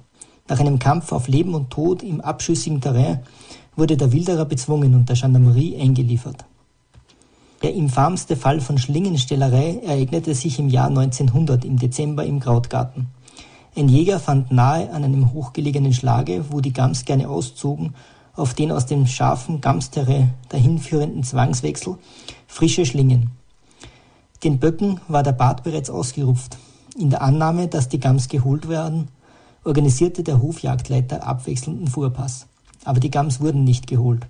Nach 0.49 0.59
einem 0.59 0.78
Kampf 0.78 1.12
auf 1.12 1.28
Leben 1.28 1.55
und 1.55 1.68
Tod 1.68 2.03
im 2.03 2.22
abschüssigen 2.22 2.80
Terrain 2.80 3.20
wurde 3.76 3.99
der 3.99 4.11
Wilderer 4.11 4.47
bezwungen 4.47 4.95
und 4.95 5.11
der 5.11 5.16
Gendarmerie 5.16 5.78
eingeliefert. 5.78 6.47
Der 7.61 7.74
infamste 7.74 8.34
Fall 8.34 8.62
von 8.62 8.78
Schlingenstellerei 8.78 9.78
ereignete 9.84 10.34
sich 10.34 10.59
im 10.59 10.70
Jahr 10.70 10.88
1900 10.88 11.66
im 11.66 11.76
Dezember 11.76 12.24
im 12.24 12.41
Krautgarten. 12.41 13.09
Ein 13.77 13.89
Jäger 13.89 14.18
fand 14.18 14.51
nahe 14.51 14.93
an 14.93 15.05
einem 15.05 15.33
hochgelegenen 15.33 15.93
Schlage, 15.93 16.47
wo 16.51 16.61
die 16.61 16.73
Gams 16.73 17.05
gerne 17.05 17.29
auszogen, 17.29 17.95
auf 18.35 18.55
den 18.55 18.73
aus 18.73 18.87
dem 18.87 19.07
scharfen 19.07 19.61
Gamsterrain 19.61 20.35
dahinführenden 20.49 21.23
Zwangswechsel 21.23 21.97
frische 22.47 22.85
Schlingen. 22.85 23.31
Den 24.43 24.59
Böcken 24.59 25.01
war 25.07 25.23
der 25.23 25.33
Bart 25.33 25.62
bereits 25.62 25.91
ausgerupft. 25.91 26.57
In 26.99 27.11
der 27.11 27.23
Annahme, 27.23 27.68
dass 27.68 27.89
die 27.89 28.01
Gams 28.01 28.29
geholt 28.29 28.68
werden, 28.68 29.09
organisierte 29.64 30.23
der 30.23 30.43
Hofjagdleiter 30.43 31.27
abwechselnden 31.27 31.87
Fuhrpass. 31.87 32.47
Aber 32.85 32.99
die 32.99 33.11
Gams 33.11 33.41
wurden 33.41 33.64
nicht 33.64 33.87
geholt. 33.87 34.27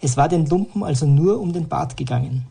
Es 0.00 0.16
war 0.16 0.28
den 0.28 0.46
Lumpen 0.46 0.84
also 0.84 1.06
nur 1.06 1.40
um 1.40 1.52
den 1.52 1.68
Bart 1.68 1.96
gegangen. 1.96 2.46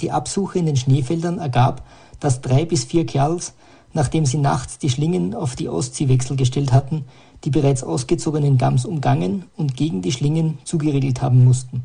Die 0.00 0.10
Absuche 0.10 0.58
in 0.58 0.66
den 0.66 0.76
Schneefeldern 0.76 1.38
ergab, 1.38 1.86
dass 2.18 2.40
drei 2.40 2.64
bis 2.64 2.84
vier 2.84 3.06
Kerls 3.06 3.54
nachdem 3.94 4.26
sie 4.26 4.38
nachts 4.38 4.78
die 4.78 4.90
Schlingen 4.90 5.34
auf 5.34 5.56
die 5.56 5.68
Ausziehwechsel 5.68 6.36
gestellt 6.36 6.72
hatten, 6.72 7.04
die 7.44 7.50
bereits 7.50 7.82
ausgezogenen 7.82 8.58
Gams 8.58 8.84
umgangen 8.84 9.44
und 9.56 9.76
gegen 9.76 10.02
die 10.02 10.12
Schlingen 10.12 10.58
zugeriegelt 10.64 11.22
haben 11.22 11.44
mussten. 11.44 11.84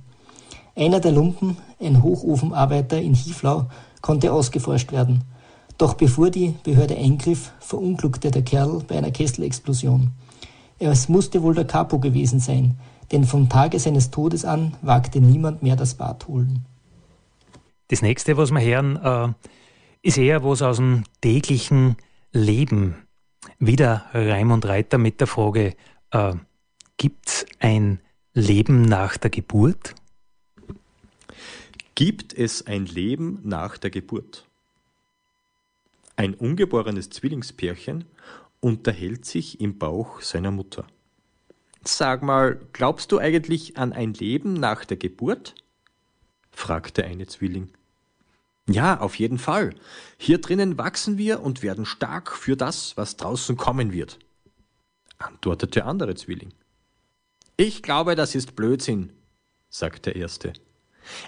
Einer 0.75 0.99
der 0.99 1.11
Lumpen, 1.11 1.57
ein 1.79 2.03
Hochofenarbeiter 2.03 3.01
in 3.01 3.13
Hieflau, 3.13 3.67
konnte 4.01 4.33
ausgeforscht 4.33 4.91
werden. 4.91 5.23
Doch 5.77 5.93
bevor 5.93 6.29
die 6.29 6.55
Behörde 6.63 6.97
eingriff, 6.97 7.51
verunglückte 7.59 8.31
der 8.31 8.41
Kerl 8.41 8.83
bei 8.87 8.97
einer 8.97 9.11
Kesselexplosion. 9.11 10.11
Es 10.79 11.09
musste 11.09 11.43
wohl 11.43 11.55
der 11.55 11.65
Capo 11.65 11.99
gewesen 11.99 12.39
sein, 12.39 12.77
denn 13.11 13.25
vom 13.25 13.49
Tage 13.49 13.79
seines 13.79 14.11
Todes 14.11 14.45
an 14.45 14.73
wagte 14.81 15.19
niemand 15.19 15.61
mehr 15.61 15.75
das 15.75 15.95
Bad 15.95 16.27
holen. 16.27 16.65
Das 17.89 18.01
nächste, 18.01 18.37
was 18.37 18.51
wir 18.51 18.61
hören, 18.61 18.95
äh, 18.97 19.33
ist 20.01 20.17
eher 20.17 20.43
was 20.43 20.61
aus 20.61 20.77
dem 20.77 21.03
täglichen 21.21 21.97
Leben. 22.31 22.95
Wieder 23.57 24.05
Raimund 24.13 24.65
Reiter 24.65 24.97
mit 24.97 25.19
der 25.19 25.27
Frage, 25.27 25.75
äh, 26.11 26.35
gibt 26.97 27.27
es 27.27 27.45
ein 27.59 27.99
Leben 28.33 28.83
nach 28.83 29.17
der 29.17 29.29
Geburt? 29.29 29.95
Gibt 31.95 32.33
es 32.33 32.65
ein 32.65 32.85
Leben 32.85 33.39
nach 33.43 33.77
der 33.77 33.89
Geburt? 33.89 34.45
Ein 36.15 36.33
ungeborenes 36.33 37.09
Zwillingspärchen 37.09 38.05
unterhält 38.59 39.25
sich 39.25 39.59
im 39.61 39.77
Bauch 39.77 40.21
seiner 40.21 40.51
Mutter. 40.51 40.85
Sag 41.83 42.23
mal, 42.23 42.59
glaubst 42.73 43.11
du 43.11 43.19
eigentlich 43.19 43.77
an 43.77 43.93
ein 43.93 44.13
Leben 44.13 44.53
nach 44.53 44.83
der 44.85 44.97
Geburt? 44.97 45.55
fragte 46.51 47.05
eine 47.05 47.27
Zwilling. 47.27 47.69
Ja, 48.71 48.99
auf 48.99 49.15
jeden 49.15 49.39
Fall. 49.39 49.73
Hier 50.17 50.39
drinnen 50.39 50.77
wachsen 50.77 51.17
wir 51.17 51.41
und 51.41 51.63
werden 51.63 51.85
stark 51.85 52.31
für 52.31 52.55
das, 52.55 52.95
was 52.97 53.17
draußen 53.17 53.57
kommen 53.57 53.91
wird, 53.91 54.19
antwortete 55.17 55.79
der 55.79 55.87
andere 55.87 56.13
Zwilling. 56.13 56.53
Ich 57.57 57.81
glaube, 57.81 58.15
das 58.15 58.35
ist 58.35 58.55
Blödsinn, 58.55 59.11
sagte 59.69 60.11
der 60.11 60.21
erste. 60.21 60.53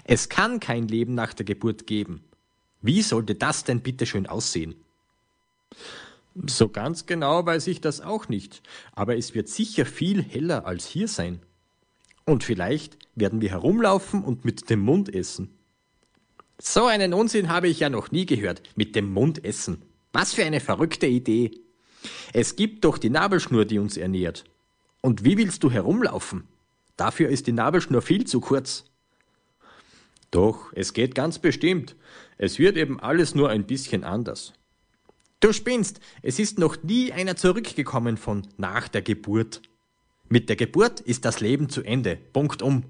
Es 0.04 0.28
kann 0.28 0.60
kein 0.60 0.86
Leben 0.86 1.14
nach 1.14 1.34
der 1.34 1.44
Geburt 1.44 1.88
geben. 1.88 2.22
Wie 2.80 3.02
sollte 3.02 3.34
das 3.34 3.64
denn 3.64 3.80
bitte 3.80 4.06
schön 4.06 4.28
aussehen? 4.28 4.76
So 6.46 6.68
ganz 6.68 7.06
genau 7.06 7.44
weiß 7.44 7.66
ich 7.66 7.80
das 7.80 8.00
auch 8.00 8.28
nicht, 8.28 8.62
aber 8.92 9.16
es 9.16 9.34
wird 9.34 9.48
sicher 9.48 9.84
viel 9.84 10.22
heller 10.22 10.64
als 10.64 10.86
hier 10.86 11.08
sein. 11.08 11.40
Und 12.24 12.44
vielleicht 12.44 12.98
werden 13.16 13.40
wir 13.40 13.50
herumlaufen 13.50 14.22
und 14.22 14.44
mit 14.44 14.70
dem 14.70 14.80
Mund 14.80 15.12
essen. 15.12 15.58
So 16.64 16.86
einen 16.86 17.12
Unsinn 17.12 17.48
habe 17.48 17.66
ich 17.66 17.80
ja 17.80 17.90
noch 17.90 18.12
nie 18.12 18.24
gehört, 18.24 18.62
mit 18.76 18.94
dem 18.94 19.12
Mund 19.12 19.44
essen. 19.44 19.82
Was 20.12 20.32
für 20.32 20.44
eine 20.44 20.60
verrückte 20.60 21.08
Idee. 21.08 21.50
Es 22.32 22.54
gibt 22.54 22.84
doch 22.84 22.98
die 22.98 23.10
Nabelschnur, 23.10 23.64
die 23.64 23.80
uns 23.80 23.96
ernährt. 23.96 24.44
Und 25.00 25.24
wie 25.24 25.36
willst 25.36 25.64
du 25.64 25.72
herumlaufen? 25.72 26.44
Dafür 26.96 27.30
ist 27.30 27.48
die 27.48 27.52
Nabelschnur 27.52 28.00
viel 28.00 28.28
zu 28.28 28.38
kurz. 28.38 28.84
Doch, 30.30 30.72
es 30.76 30.92
geht 30.92 31.16
ganz 31.16 31.40
bestimmt. 31.40 31.96
Es 32.38 32.60
wird 32.60 32.76
eben 32.76 33.00
alles 33.00 33.34
nur 33.34 33.50
ein 33.50 33.66
bisschen 33.66 34.04
anders. 34.04 34.52
Du 35.40 35.52
spinnst, 35.52 35.98
es 36.22 36.38
ist 36.38 36.60
noch 36.60 36.80
nie 36.84 37.10
einer 37.12 37.34
zurückgekommen 37.34 38.16
von 38.16 38.46
nach 38.56 38.86
der 38.86 39.02
Geburt. 39.02 39.62
Mit 40.28 40.48
der 40.48 40.54
Geburt 40.54 41.00
ist 41.00 41.24
das 41.24 41.40
Leben 41.40 41.68
zu 41.68 41.82
Ende. 41.82 42.16
Punkt 42.32 42.62
um. 42.62 42.84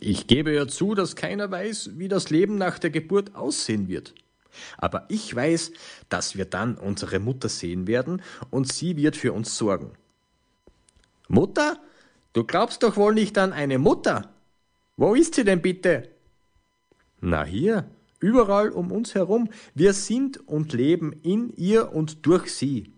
Ich 0.00 0.26
gebe 0.26 0.52
ja 0.52 0.66
zu, 0.66 0.94
dass 0.94 1.16
keiner 1.16 1.50
weiß, 1.50 1.90
wie 1.94 2.08
das 2.08 2.30
Leben 2.30 2.56
nach 2.56 2.78
der 2.78 2.90
Geburt 2.90 3.34
aussehen 3.34 3.88
wird. 3.88 4.14
Aber 4.78 5.06
ich 5.08 5.34
weiß, 5.34 5.72
dass 6.08 6.36
wir 6.36 6.44
dann 6.44 6.76
unsere 6.76 7.18
Mutter 7.18 7.48
sehen 7.48 7.86
werden 7.86 8.22
und 8.50 8.72
sie 8.72 8.96
wird 8.96 9.16
für 9.16 9.32
uns 9.32 9.56
sorgen. 9.56 9.92
Mutter? 11.28 11.78
Du 12.32 12.44
glaubst 12.44 12.82
doch 12.82 12.96
wohl 12.96 13.14
nicht 13.14 13.38
an 13.38 13.52
eine 13.52 13.78
Mutter? 13.78 14.30
Wo 14.96 15.14
ist 15.14 15.34
sie 15.34 15.44
denn 15.44 15.62
bitte? 15.62 16.08
Na 17.20 17.44
hier, 17.44 17.88
überall 18.20 18.70
um 18.70 18.92
uns 18.92 19.14
herum. 19.14 19.48
Wir 19.74 19.92
sind 19.92 20.46
und 20.48 20.72
leben 20.72 21.12
in 21.22 21.50
ihr 21.56 21.92
und 21.92 22.26
durch 22.26 22.52
sie. 22.52 22.92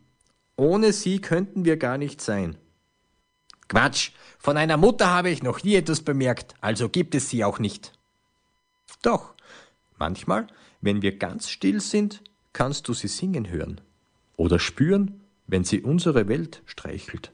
Ohne 0.57 0.93
sie 0.93 1.21
könnten 1.21 1.65
wir 1.65 1.77
gar 1.77 1.99
nicht 1.99 2.21
sein. 2.21 2.57
Quatsch, 3.69 4.13
von 4.39 4.57
einer 4.57 4.77
Mutter 4.77 5.11
habe 5.11 5.31
ich 5.31 5.43
noch 5.43 5.63
nie 5.63 5.75
etwas 5.75 6.01
bemerkt, 6.01 6.55
also 6.61 6.89
gibt 6.89 7.15
es 7.15 7.29
sie 7.29 7.45
auch 7.45 7.59
nicht. 7.59 7.93
Doch, 9.03 9.35
manchmal, 9.99 10.47
wenn 10.81 11.03
wir 11.03 11.19
ganz 11.19 11.51
still 11.51 11.81
sind, 11.81 12.23
kannst 12.53 12.89
du 12.89 12.95
sie 12.95 13.09
singen 13.09 13.51
hören 13.51 13.81
oder 14.37 14.59
spüren, 14.59 15.21
wenn 15.47 15.65
sie 15.65 15.83
unsere 15.83 16.29
Welt 16.29 16.63
streichelt. 16.67 17.33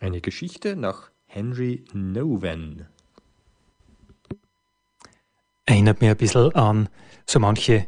Eine 0.00 0.20
Geschichte 0.20 0.76
nach 0.76 1.10
Henry 1.26 1.84
Nowen. 1.92 2.86
Erinnert 5.66 6.00
mir 6.00 6.12
ein 6.12 6.16
bisschen 6.16 6.54
an 6.54 6.88
so 7.26 7.40
manche 7.40 7.86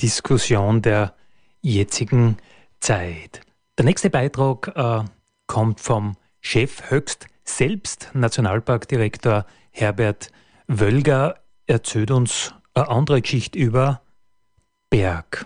Diskussion 0.00 0.82
der 0.82 1.14
jetzigen 1.62 2.36
Zeit. 2.80 3.40
Der 3.78 3.84
nächste 3.84 4.10
Beitrag 4.10 4.68
äh, 4.76 5.04
kommt 5.46 5.80
vom 5.80 6.16
Chef 6.40 6.90
höchst 6.90 7.26
selbst, 7.44 8.10
Nationalparkdirektor 8.12 9.46
Herbert 9.70 10.30
Wölger, 10.66 11.40
erzählt 11.66 12.10
uns 12.10 12.54
eine 12.74 12.88
andere 12.88 13.22
Geschichte 13.22 13.58
über 13.58 14.02
Berg. 14.90 15.44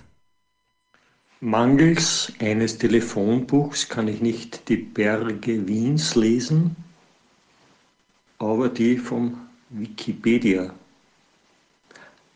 Mangels 1.41 2.33
eines 2.39 2.77
Telefonbuchs 2.77 3.89
kann 3.89 4.09
ich 4.09 4.21
nicht 4.21 4.69
die 4.69 4.77
Berge 4.77 5.67
Wiens 5.67 6.15
lesen, 6.15 6.77
aber 8.39 8.69
die 8.69 8.99
vom 8.99 9.49
Wikipedia. 9.71 10.75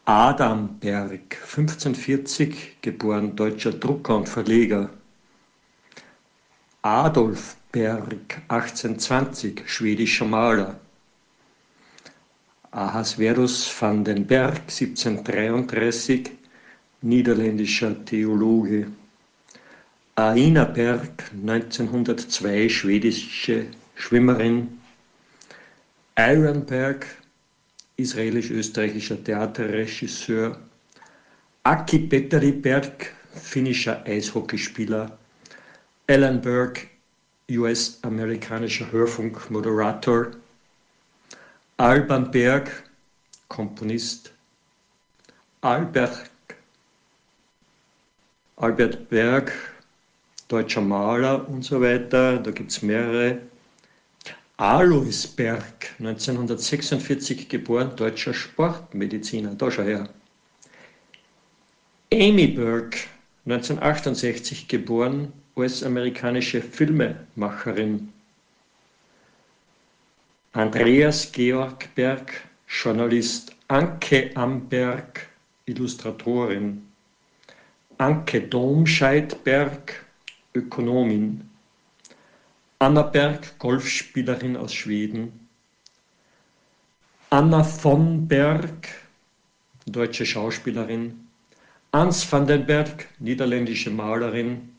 Adam 0.07 0.79
Berg, 0.79 1.39
1540, 1.43 2.77
geboren 2.81 3.35
deutscher 3.37 3.73
Drucker 3.73 4.17
und 4.17 4.29
Verleger. 4.29 4.91
Adolf 6.85 7.57
Berg, 7.73 8.43
1820, 8.49 9.63
schwedischer 9.65 10.27
Maler. 10.27 10.79
Ahasverus 12.73 13.67
van 13.81 14.05
den 14.05 14.27
Berg, 14.27 14.69
1733, 14.69 16.31
niederländischer 17.01 18.05
Theologe. 18.05 18.89
Aina 20.17 20.65
Berg, 20.65 21.31
1902, 21.33 22.69
schwedische 22.69 23.69
Schwimmerin. 23.95 24.79
Aaron 26.17 26.67
Berg, 26.67 27.07
israelisch-österreichischer 27.97 29.25
Theaterregisseur. 29.25 30.59
Aki 31.63 31.99
Petteri 32.11 32.53
Berg, 32.53 33.11
finnischer 33.33 34.05
Eishockeyspieler. 34.05 35.17
Alan 36.07 36.43
Berg, 36.43 36.91
US-amerikanischer 37.51 38.93
Hörfunkmoderator. 38.93 40.33
Alban 41.79 42.31
Berg, 42.31 42.71
Komponist. 43.49 44.31
Albert, 45.63 46.31
Albert 48.57 49.09
Berg, 49.09 49.53
deutscher 50.49 50.83
Maler 50.83 51.49
und 51.49 51.65
so 51.65 51.81
weiter. 51.81 52.37
Da 52.37 52.51
gibt 52.51 52.71
es 52.71 52.83
mehrere. 52.83 53.41
Alois 54.59 55.27
Berg, 55.27 55.95
1946 56.01 57.49
geboren, 57.49 57.97
deutscher 57.97 58.35
Sportmediziner. 58.35 59.55
Da 59.55 59.71
schau 59.71 59.85
her. 59.85 60.07
Amy 62.13 62.49
Berg, 62.49 63.09
1968 63.47 64.69
geboren, 64.69 65.33
US-amerikanische 65.57 66.61
Filmemacherin. 66.61 68.13
Andreas 70.53 71.31
Georg 71.33 71.95
Berg, 71.95 72.33
Journalist. 72.69 73.55
Anke 73.69 74.31
Amberg, 74.37 75.27
Illustratorin. 75.65 76.87
Anke 77.97 78.43
Domscheidberg, 78.43 80.05
Ökonomin. 80.55 81.49
Anna 82.79 83.03
Berg, 83.03 83.59
Golfspielerin 83.59 84.57
aus 84.57 84.75
Schweden. 84.75 85.49
Anna 87.31 87.65
von 87.65 88.29
Berg, 88.29 88.89
deutsche 89.87 90.27
Schauspielerin. 90.27 91.27
Ans 91.93 92.31
van 92.31 92.47
den 92.47 92.67
Berg, 92.67 93.09
niederländische 93.19 93.91
Malerin. 93.91 94.74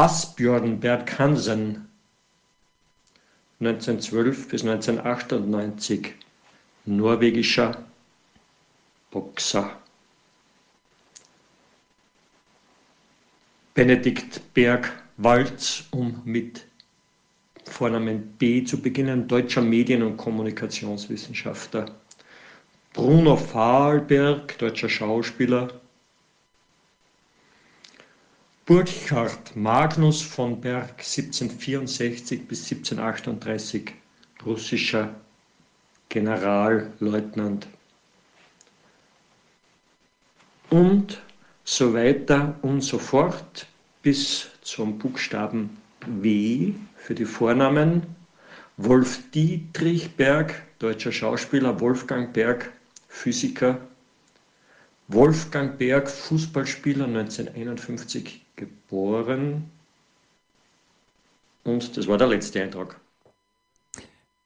Asbjörn 0.00 0.80
Berg 0.80 1.18
Hansen, 1.18 1.86
1912 3.60 4.48
bis 4.48 4.62
1998, 4.62 6.14
norwegischer 6.86 7.84
Boxer. 9.10 9.76
Benedikt 13.74 14.54
Berg 14.54 14.90
Walz, 15.18 15.84
um 15.90 16.22
mit 16.24 16.64
Vornamen 17.66 18.22
B 18.38 18.64
zu 18.64 18.80
beginnen, 18.80 19.28
deutscher 19.28 19.60
Medien- 19.60 20.02
und 20.02 20.16
Kommunikationswissenschaftler. 20.16 21.94
Bruno 22.94 23.36
Fahlberg, 23.36 24.56
deutscher 24.56 24.88
Schauspieler. 24.88 25.68
Burkhard 28.70 29.56
Magnus 29.56 30.22
von 30.22 30.60
Berg, 30.60 30.90
1764 31.00 32.46
bis 32.46 32.70
1738, 32.70 33.94
russischer 34.46 35.12
Generalleutnant. 36.08 37.66
Und 40.70 41.20
so 41.64 41.94
weiter 41.94 42.54
und 42.62 42.82
so 42.82 43.00
fort 43.00 43.66
bis 44.02 44.46
zum 44.62 45.00
Buchstaben 45.00 45.76
W 46.06 46.72
für 46.94 47.16
die 47.16 47.24
Vornamen. 47.24 48.06
Wolf 48.76 49.18
Dietrich 49.32 50.14
Berg, 50.14 50.62
deutscher 50.78 51.10
Schauspieler, 51.10 51.80
Wolfgang 51.80 52.32
Berg, 52.32 52.72
Physiker, 53.08 53.80
Wolfgang 55.08 55.76
Berg, 55.76 56.08
Fußballspieler, 56.08 57.06
1951 57.06 58.42
geboren. 58.60 59.70
Und 61.64 61.96
das 61.96 62.06
war 62.06 62.18
der 62.18 62.28
letzte 62.28 62.62
Eintrag. 62.62 63.00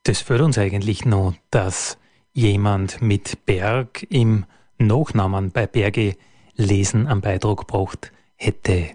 Das 0.04 0.20
führt 0.20 0.40
uns 0.40 0.58
eigentlich 0.58 1.04
noch, 1.04 1.34
dass 1.50 1.98
jemand 2.32 3.02
mit 3.02 3.44
Berg 3.46 4.06
im 4.10 4.44
Nachnamen 4.78 5.50
bei 5.50 5.66
Berge 5.66 6.16
lesen 6.56 7.06
am 7.06 7.20
Beitrag 7.20 7.58
gebracht 7.58 8.12
hätte. 8.36 8.92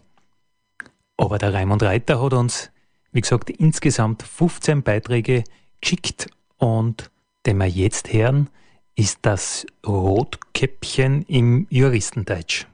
Aber 1.17 1.37
der 1.37 1.53
Raimund 1.53 1.83
Reiter 1.83 2.21
hat 2.21 2.33
uns, 2.33 2.71
wie 3.11 3.21
gesagt, 3.21 3.49
insgesamt 3.49 4.23
15 4.23 4.83
Beiträge 4.83 5.43
geschickt 5.81 6.27
und 6.57 7.09
den 7.45 7.57
wir 7.57 7.67
jetzt 7.67 8.13
hören, 8.13 8.49
ist 8.95 9.19
das 9.23 9.65
Rotkäppchen 9.85 11.23
im 11.23 11.67
Juristendeutsch. 11.69 12.67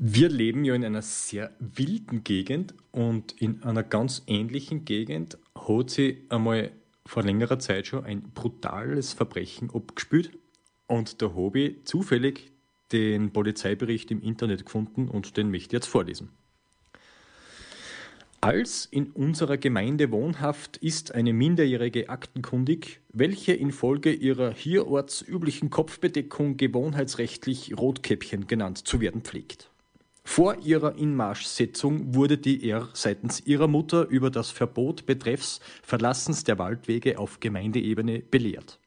Wir 0.00 0.28
leben 0.28 0.64
ja 0.64 0.76
in 0.76 0.84
einer 0.84 1.02
sehr 1.02 1.50
wilden 1.58 2.22
Gegend 2.22 2.72
und 2.92 3.32
in 3.32 3.64
einer 3.64 3.82
ganz 3.82 4.22
ähnlichen 4.28 4.84
Gegend 4.84 5.38
hat 5.56 5.90
sie 5.90 6.24
einmal 6.28 6.70
vor 7.04 7.24
längerer 7.24 7.58
Zeit 7.58 7.88
schon 7.88 8.04
ein 8.04 8.22
brutales 8.32 9.12
Verbrechen 9.12 9.70
abgespült 9.74 10.30
und 10.86 11.20
da 11.20 11.34
habe 11.34 11.58
ich 11.58 11.84
zufällig 11.84 12.52
den 12.92 13.32
Polizeibericht 13.32 14.12
im 14.12 14.22
Internet 14.22 14.66
gefunden 14.66 15.08
und 15.08 15.36
den 15.36 15.50
möchte 15.50 15.66
ich 15.66 15.72
jetzt 15.72 15.88
vorlesen. 15.88 16.28
Als 18.40 18.86
in 18.86 19.10
unserer 19.10 19.56
Gemeinde 19.56 20.12
wohnhaft 20.12 20.76
ist 20.76 21.12
eine 21.12 21.32
Minderjährige 21.32 22.08
aktenkundig, 22.08 23.00
welche 23.12 23.54
infolge 23.54 24.12
ihrer 24.12 24.52
hierorts 24.54 25.22
üblichen 25.22 25.70
Kopfbedeckung 25.70 26.56
gewohnheitsrechtlich 26.56 27.76
Rotkäppchen 27.76 28.46
genannt 28.46 28.86
zu 28.86 29.00
werden 29.00 29.22
pflegt. 29.22 29.70
Vor 30.30 30.58
ihrer 30.58 30.94
Inmarschsetzung 30.96 32.14
wurde 32.14 32.36
die 32.36 32.68
R 32.68 32.90
seitens 32.92 33.40
ihrer 33.46 33.66
Mutter 33.66 34.06
über 34.08 34.30
das 34.30 34.50
Verbot 34.50 35.06
betreffs 35.06 35.58
Verlassens 35.82 36.44
der 36.44 36.58
Waldwege 36.58 37.18
auf 37.18 37.40
Gemeindeebene 37.40 38.20
belehrt. 38.20 38.78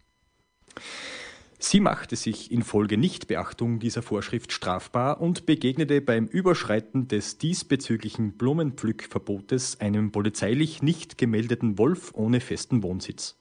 Sie 1.58 1.80
machte 1.80 2.16
sich 2.16 2.52
infolge 2.52 2.96
Nichtbeachtung 2.96 3.80
dieser 3.80 4.04
Vorschrift 4.04 4.54
strafbar 4.54 5.20
und 5.20 5.48
begegnete 5.48 6.00
beim 6.00 6.28
Überschreiten 6.28 7.08
des 7.08 7.40
diesbezüglichen 7.40 8.38
Blumenpflückverbotes 8.38 9.82
einem 9.82 10.12
polizeilich 10.12 10.84
nicht 10.84 11.18
gemeldeten 11.18 11.80
Wolf 11.80 12.12
ohne 12.14 12.40
festen 12.40 12.84
Wohnsitz. 12.84 13.36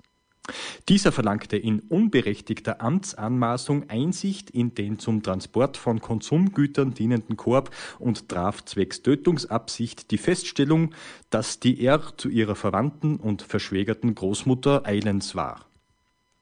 Dieser 0.88 1.12
verlangte 1.12 1.56
in 1.56 1.80
unberechtigter 1.80 2.80
Amtsanmaßung 2.80 3.88
Einsicht 3.88 4.50
in 4.50 4.74
den 4.74 4.98
zum 4.98 5.22
Transport 5.22 5.76
von 5.76 6.00
Konsumgütern 6.00 6.94
dienenden 6.94 7.36
Korb 7.36 7.70
und 7.98 8.28
traf 8.28 8.64
zwecks 8.64 9.02
Tötungsabsicht 9.02 10.10
die 10.10 10.18
Feststellung, 10.18 10.92
dass 11.30 11.60
die 11.60 11.84
R 11.84 12.12
zu 12.16 12.28
ihrer 12.28 12.56
Verwandten 12.56 13.16
und 13.16 13.42
verschwägerten 13.42 14.14
Großmutter 14.14 14.84
eilends 14.84 15.36
war. 15.36 15.66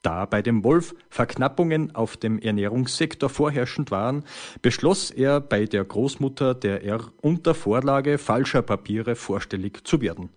Da 0.02 0.26
bei 0.26 0.42
dem 0.42 0.62
Wolf 0.64 0.94
Verknappungen 1.10 1.94
auf 1.94 2.16
dem 2.16 2.38
Ernährungssektor 2.38 3.28
vorherrschend 3.28 3.90
waren, 3.90 4.24
beschloss 4.62 5.10
er 5.10 5.40
bei 5.40 5.66
der 5.66 5.84
Großmutter 5.84 6.54
der 6.54 6.84
R 6.84 7.12
unter 7.20 7.54
Vorlage 7.54 8.16
falscher 8.16 8.62
Papiere 8.62 9.16
vorstellig 9.16 9.86
zu 9.86 10.00
werden. 10.00 10.30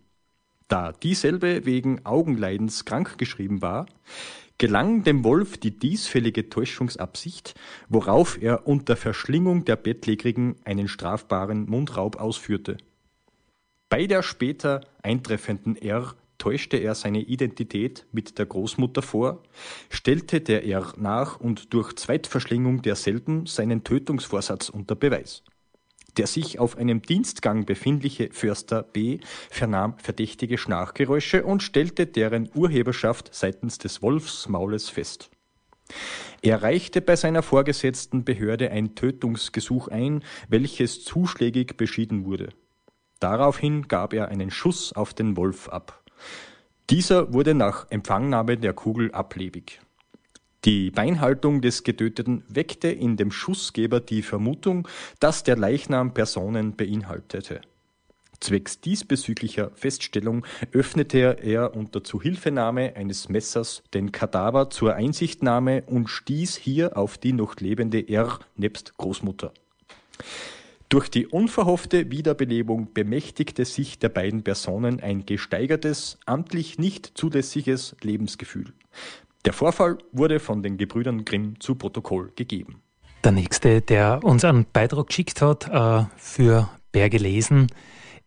Da 0.71 0.93
dieselbe 0.93 1.65
wegen 1.65 2.05
Augenleidens 2.05 2.85
krankgeschrieben 2.85 3.61
war, 3.61 3.87
gelang 4.57 5.03
dem 5.03 5.25
Wolf 5.25 5.57
die 5.57 5.77
diesfällige 5.77 6.47
Täuschungsabsicht, 6.49 7.55
worauf 7.89 8.41
er 8.41 8.65
unter 8.67 8.95
Verschlingung 8.95 9.65
der 9.65 9.75
Bettlägerigen 9.75 10.55
einen 10.63 10.87
strafbaren 10.87 11.65
Mundraub 11.65 12.21
ausführte. 12.21 12.77
Bei 13.89 14.07
der 14.07 14.23
später 14.23 14.79
eintreffenden 15.03 15.75
R 15.75 16.15
täuschte 16.37 16.77
er 16.77 16.95
seine 16.95 17.19
Identität 17.19 18.05
mit 18.13 18.39
der 18.39 18.45
Großmutter 18.45 19.01
vor, 19.01 19.43
stellte 19.89 20.39
der 20.39 20.65
R 20.65 20.93
nach 20.95 21.37
und 21.37 21.73
durch 21.73 21.93
Zweitverschlingung 21.97 22.81
derselben 22.81 23.45
seinen 23.45 23.83
Tötungsvorsatz 23.83 24.69
unter 24.69 24.95
Beweis. 24.95 25.43
Der 26.17 26.27
sich 26.27 26.59
auf 26.59 26.77
einem 26.77 27.01
Dienstgang 27.01 27.65
befindliche 27.65 28.29
Förster 28.31 28.83
B. 28.83 29.19
vernahm 29.49 29.97
verdächtige 29.97 30.57
Schnarchgeräusche 30.57 31.43
und 31.43 31.63
stellte 31.63 32.05
deren 32.05 32.49
Urheberschaft 32.53 33.33
seitens 33.33 33.77
des 33.77 34.01
Wolfsmaules 34.01 34.89
fest. 34.89 35.29
Er 36.41 36.63
reichte 36.63 37.01
bei 37.01 37.15
seiner 37.15 37.43
vorgesetzten 37.43 38.23
Behörde 38.23 38.71
ein 38.71 38.95
Tötungsgesuch 38.95 39.87
ein, 39.87 40.23
welches 40.49 41.03
zuschlägig 41.03 41.77
beschieden 41.77 42.25
wurde. 42.25 42.49
Daraufhin 43.19 43.87
gab 43.87 44.13
er 44.13 44.29
einen 44.29 44.49
Schuss 44.49 44.93
auf 44.93 45.13
den 45.13 45.37
Wolf 45.37 45.69
ab. 45.69 46.03
Dieser 46.89 47.33
wurde 47.33 47.53
nach 47.53 47.85
Empfangnahme 47.91 48.57
der 48.57 48.73
Kugel 48.73 49.11
ablebig. 49.11 49.79
Die 50.63 50.91
Beinhaltung 50.91 51.61
des 51.61 51.83
Getöteten 51.83 52.43
weckte 52.47 52.89
in 52.89 53.17
dem 53.17 53.31
Schussgeber 53.31 53.99
die 53.99 54.21
Vermutung, 54.21 54.87
dass 55.19 55.43
der 55.43 55.57
Leichnam 55.57 56.13
Personen 56.13 56.75
beinhaltete. 56.75 57.61
Zwecks 58.39 58.79
diesbezüglicher 58.79 59.71
Feststellung 59.73 60.45
öffnete 60.71 61.37
er 61.41 61.75
unter 61.75 62.03
Zuhilfenahme 62.03 62.95
eines 62.95 63.27
Messers 63.27 63.81
den 63.95 64.11
Kadaver 64.11 64.69
zur 64.69 64.93
Einsichtnahme 64.93 65.83
und 65.87 66.07
stieß 66.09 66.57
hier 66.57 66.95
auf 66.95 67.17
die 67.17 67.33
noch 67.33 67.55
lebende 67.55 68.07
R 68.07 68.39
nebst 68.55 68.97
Großmutter. 68.97 69.53
Durch 70.89 71.09
die 71.09 71.25
unverhoffte 71.25 72.11
Wiederbelebung 72.11 72.93
bemächtigte 72.93 73.63
sich 73.63 73.97
der 73.97 74.09
beiden 74.09 74.43
Personen 74.43 74.99
ein 74.99 75.25
gesteigertes, 75.25 76.19
amtlich 76.25 76.79
nicht 76.79 77.13
zulässiges 77.15 77.95
Lebensgefühl. 78.01 78.73
Der 79.45 79.53
Vorfall 79.53 79.97
wurde 80.11 80.39
von 80.39 80.61
den 80.61 80.77
Gebrüdern 80.77 81.25
Grimm 81.25 81.59
zu 81.59 81.73
Protokoll 81.75 82.31
gegeben. 82.35 82.83
Der 83.23 83.31
nächste, 83.31 83.81
der 83.81 84.23
uns 84.23 84.43
einen 84.45 84.65
Beitrag 84.71 85.07
geschickt 85.07 85.41
hat 85.41 85.67
äh, 85.67 86.05
für 86.15 86.69
Berge 86.91 87.17
lesen, 87.17 87.67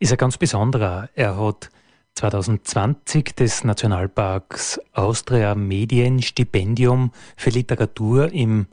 ist 0.01 0.11
ein 0.11 0.19
ganz 0.19 0.39
besonderer. 0.39 1.09
Er 1.15 1.39
hat 1.39 1.71
2020 2.17 3.35
des 3.37 3.65
Nationalparks 3.65 4.81
Austria 4.93 5.55
Medienstipendium 5.55 7.13
für 7.37 7.51
Literatur 7.51 8.33
im 8.33 8.67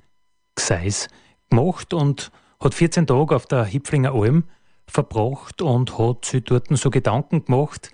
Gseis 0.55 1.09
gemacht 1.49 1.93
und 1.93 2.31
hat 2.59 2.73
14 2.73 3.07
Tage 3.07 3.35
auf 3.35 3.45
der 3.45 3.65
Hipflinger 3.65 4.13
Alm 4.13 4.45
verbracht 4.87 5.61
und 5.61 5.97
hat 5.97 6.25
sich 6.25 6.43
dort 6.43 6.67
so 6.71 6.89
Gedanken 6.89 7.45
gemacht, 7.45 7.91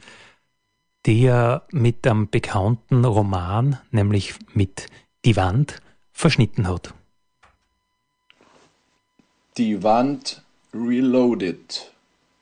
die 1.08 1.26
er 1.26 1.64
mit 1.72 2.06
einem 2.06 2.30
bekannten 2.30 3.06
Roman, 3.06 3.80
nämlich 3.92 4.36
mit 4.54 4.88
Die 5.24 5.38
Wand, 5.38 5.82
verschnitten 6.12 6.68
hat. 6.68 6.94
Die 9.58 9.82
Wand 9.84 10.42
Reloaded 10.74 11.92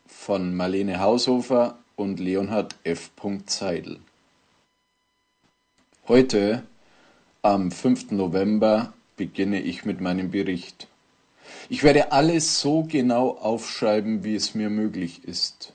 von 0.07 0.55
Marlene 0.55 0.99
Haushofer 0.99 1.77
und 1.95 2.19
Leonhard 2.19 2.75
F. 2.83 3.11
Zeidel. 3.45 3.99
Heute, 6.07 6.63
am 7.43 7.69
5. 7.69 8.11
November, 8.11 8.93
beginne 9.15 9.61
ich 9.61 9.85
mit 9.85 10.01
meinem 10.01 10.31
Bericht. 10.31 10.87
Ich 11.69 11.83
werde 11.83 12.11
alles 12.11 12.59
so 12.59 12.83
genau 12.83 13.29
aufschreiben, 13.37 14.23
wie 14.23 14.33
es 14.33 14.55
mir 14.55 14.71
möglich 14.71 15.23
ist. 15.23 15.74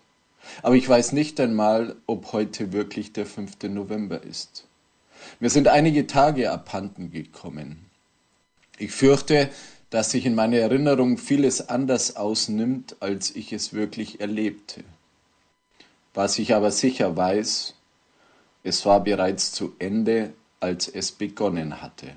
Aber 0.63 0.75
ich 0.75 0.89
weiß 0.89 1.13
nicht 1.13 1.41
einmal, 1.41 1.97
ob 2.07 2.33
heute 2.33 2.73
wirklich 2.73 3.13
der 3.13 3.27
5. 3.27 3.63
November 3.65 4.23
ist. 4.23 4.67
Mir 5.39 5.51
sind 5.51 5.69
einige 5.69 6.07
Tage 6.07 6.51
abhanden 6.51 7.11
gekommen. 7.11 7.87
Ich 8.79 8.93
fürchte, 8.93 9.51
dass 9.91 10.13
sich 10.13 10.25
in 10.25 10.35
meiner 10.35 10.59
Erinnerung 10.59 11.19
vieles 11.19 11.69
anders 11.69 12.17
ausnimmt, 12.17 12.97
als 13.01 13.35
ich 13.35 13.53
es 13.53 13.73
wirklich 13.73 14.21
erlebte. 14.21 14.85
Was 16.15 16.39
ich 16.39 16.55
aber 16.55 16.71
sicher 16.71 17.17
weiß, 17.17 17.75
es 18.63 18.87
war 18.87 19.03
bereits 19.03 19.53
zu 19.53 19.75
Ende, 19.79 20.33
als 20.61 20.89
es 20.89 21.13
begonnen 21.13 21.83
hatte. 21.83 22.15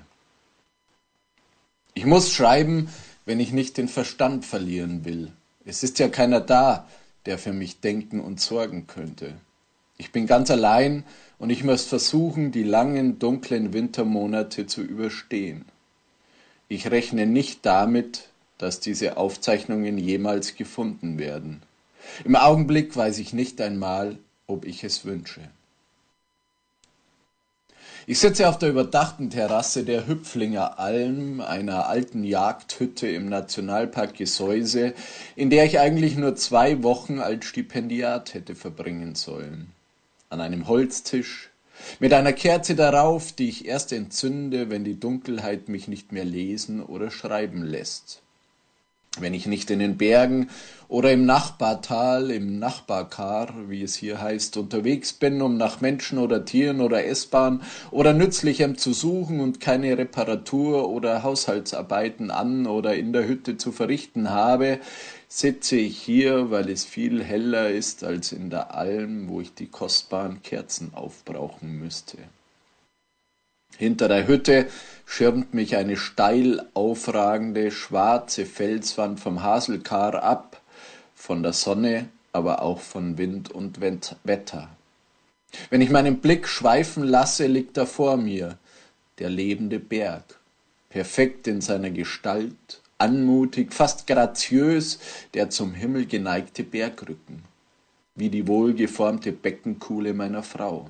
Ich 1.94 2.04
muss 2.04 2.32
schreiben, 2.32 2.88
wenn 3.24 3.40
ich 3.40 3.52
nicht 3.52 3.76
den 3.76 3.88
Verstand 3.88 4.44
verlieren 4.44 5.04
will. 5.04 5.32
Es 5.64 5.82
ist 5.82 5.98
ja 5.98 6.08
keiner 6.08 6.40
da, 6.40 6.86
der 7.26 7.38
für 7.38 7.52
mich 7.52 7.80
denken 7.80 8.20
und 8.20 8.40
sorgen 8.40 8.86
könnte. 8.86 9.34
Ich 9.96 10.12
bin 10.12 10.26
ganz 10.26 10.50
allein 10.50 11.04
und 11.38 11.50
ich 11.50 11.62
muss 11.62 11.84
versuchen, 11.84 12.50
die 12.50 12.64
langen, 12.64 13.18
dunklen 13.18 13.72
Wintermonate 13.72 14.66
zu 14.66 14.82
überstehen. 14.82 15.64
Ich 16.68 16.90
rechne 16.90 17.26
nicht 17.26 17.64
damit, 17.64 18.28
dass 18.58 18.80
diese 18.80 19.16
Aufzeichnungen 19.16 19.98
jemals 19.98 20.56
gefunden 20.56 21.18
werden. 21.18 21.62
Im 22.24 22.36
Augenblick 22.36 22.96
weiß 22.96 23.18
ich 23.18 23.32
nicht 23.32 23.60
einmal, 23.60 24.18
ob 24.46 24.64
ich 24.64 24.84
es 24.84 25.04
wünsche. 25.04 25.40
Ich 28.06 28.18
sitze 28.18 28.50
auf 28.50 28.58
der 28.58 28.68
überdachten 28.68 29.30
Terrasse 29.30 29.82
der 29.82 30.06
Hüpflinger 30.06 30.78
Alm, 30.78 31.40
einer 31.40 31.88
alten 31.88 32.22
Jagdhütte 32.22 33.06
im 33.06 33.30
Nationalpark 33.30 34.12
Gesäuse, 34.12 34.92
in 35.36 35.48
der 35.48 35.64
ich 35.64 35.78
eigentlich 35.80 36.14
nur 36.16 36.36
zwei 36.36 36.82
Wochen 36.82 37.18
als 37.18 37.46
Stipendiat 37.46 38.34
hätte 38.34 38.54
verbringen 38.54 39.14
sollen. 39.14 39.72
An 40.28 40.42
einem 40.42 40.68
Holztisch, 40.68 41.50
mit 41.98 42.12
einer 42.12 42.34
Kerze 42.34 42.74
darauf, 42.74 43.32
die 43.32 43.48
ich 43.48 43.64
erst 43.64 43.90
entzünde, 43.90 44.68
wenn 44.68 44.84
die 44.84 45.00
Dunkelheit 45.00 45.70
mich 45.70 45.88
nicht 45.88 46.12
mehr 46.12 46.26
lesen 46.26 46.82
oder 46.82 47.10
schreiben 47.10 47.62
lässt 47.62 48.23
wenn 49.20 49.34
ich 49.34 49.46
nicht 49.46 49.70
in 49.70 49.78
den 49.78 49.96
Bergen 49.96 50.48
oder 50.88 51.12
im 51.12 51.24
Nachbartal, 51.24 52.30
im 52.30 52.58
Nachbarkar, 52.58 53.54
wie 53.68 53.82
es 53.82 53.94
hier 53.94 54.20
heißt, 54.20 54.56
unterwegs 54.56 55.12
bin, 55.12 55.40
um 55.40 55.56
nach 55.56 55.80
Menschen 55.80 56.18
oder 56.18 56.44
Tieren 56.44 56.80
oder 56.80 57.04
S-Bahn 57.04 57.62
oder 57.90 58.12
Nützlichem 58.12 58.76
zu 58.76 58.92
suchen 58.92 59.40
und 59.40 59.60
keine 59.60 59.96
Reparatur 59.96 60.88
oder 60.88 61.22
Haushaltsarbeiten 61.22 62.30
an 62.30 62.66
oder 62.66 62.94
in 62.94 63.12
der 63.12 63.26
Hütte 63.26 63.56
zu 63.56 63.72
verrichten 63.72 64.30
habe, 64.30 64.78
sitze 65.28 65.76
ich 65.76 65.98
hier, 65.98 66.50
weil 66.50 66.68
es 66.68 66.84
viel 66.84 67.22
heller 67.22 67.70
ist 67.70 68.04
als 68.04 68.32
in 68.32 68.50
der 68.50 68.74
Alm, 68.74 69.28
wo 69.28 69.40
ich 69.40 69.54
die 69.54 69.66
kostbaren 69.66 70.42
Kerzen 70.42 70.92
aufbrauchen 70.94 71.78
müsste. 71.78 72.18
Hinter 73.76 74.06
der 74.06 74.28
Hütte 74.28 74.66
schirmt 75.06 75.54
mich 75.54 75.76
eine 75.76 75.96
steil 75.96 76.66
aufragende 76.74 77.70
schwarze 77.70 78.46
Felswand 78.46 79.20
vom 79.20 79.42
Haselkar 79.42 80.22
ab, 80.22 80.60
von 81.14 81.42
der 81.42 81.52
Sonne, 81.52 82.08
aber 82.32 82.62
auch 82.62 82.80
von 82.80 83.16
Wind 83.16 83.50
und 83.50 83.80
Wetter. 83.80 84.68
Wenn 85.70 85.80
ich 85.80 85.90
meinen 85.90 86.18
Blick 86.18 86.48
schweifen 86.48 87.04
lasse, 87.04 87.46
liegt 87.46 87.76
da 87.76 87.86
vor 87.86 88.16
mir 88.16 88.58
der 89.18 89.30
lebende 89.30 89.78
Berg, 89.78 90.24
perfekt 90.90 91.46
in 91.46 91.60
seiner 91.60 91.90
Gestalt, 91.90 92.80
anmutig, 92.98 93.72
fast 93.72 94.06
graziös, 94.06 94.98
der 95.34 95.50
zum 95.50 95.74
Himmel 95.74 96.06
geneigte 96.06 96.64
Bergrücken, 96.64 97.44
wie 98.16 98.28
die 98.28 98.46
wohlgeformte 98.48 99.32
Beckenkuhle 99.32 100.14
meiner 100.14 100.42
Frau. 100.42 100.88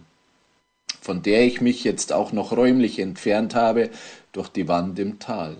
Von 1.05 1.20
der 1.20 1.44
ich 1.44 1.60
mich 1.60 1.85
jetzt 1.85 2.14
auch 2.14 2.32
noch 2.32 2.52
räumlich 2.52 2.98
entfernt 2.98 3.55
habe 3.55 3.90
durch 4.32 4.48
die 4.48 4.68
Wand 4.68 4.98
im 4.98 5.18
Tal. 5.18 5.59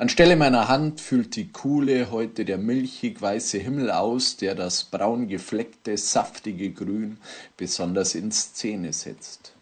Anstelle 0.00 0.34
meiner 0.34 0.66
Hand 0.66 1.00
füllt 1.00 1.36
die 1.36 1.52
Kuhle 1.52 2.10
heute 2.10 2.44
der 2.44 2.58
milchig 2.58 3.22
weiße 3.22 3.58
Himmel 3.58 3.92
aus, 3.92 4.36
der 4.36 4.56
das 4.56 4.82
braun 4.82 5.28
gefleckte, 5.28 5.96
saftige 5.96 6.72
Grün 6.72 7.18
besonders 7.56 8.16
in 8.16 8.32
Szene 8.32 8.92
setzt. 8.92 9.52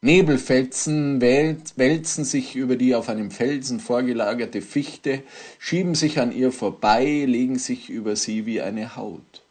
Nebelfelsen 0.00 1.20
wälzen 1.20 2.24
sich 2.24 2.54
über 2.54 2.76
die 2.76 2.94
auf 2.94 3.08
einem 3.08 3.32
Felsen 3.32 3.80
vorgelagerte 3.80 4.62
Fichte, 4.62 5.24
schieben 5.58 5.96
sich 5.96 6.20
an 6.20 6.30
ihr 6.30 6.52
vorbei, 6.52 7.24
legen 7.26 7.58
sich 7.58 7.90
über 7.90 8.14
sie 8.14 8.46
wie 8.46 8.60
eine 8.60 8.94
Haut. 8.94 9.41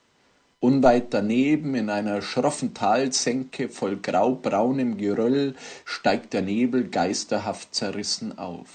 Unweit 0.62 1.14
daneben, 1.14 1.76
in 1.76 1.90
einer 1.90 2.22
schroffen 2.22 2.74
Talsenke 2.74 3.68
voll 3.68 3.98
graubraunem 3.98 4.98
Geröll, 4.98 5.56
steigt 5.84 6.34
der 6.34 6.44
Nebel 6.44 6.88
geisterhaft 6.88 7.76
zerrissen 7.76 8.38
auf. 8.38 8.70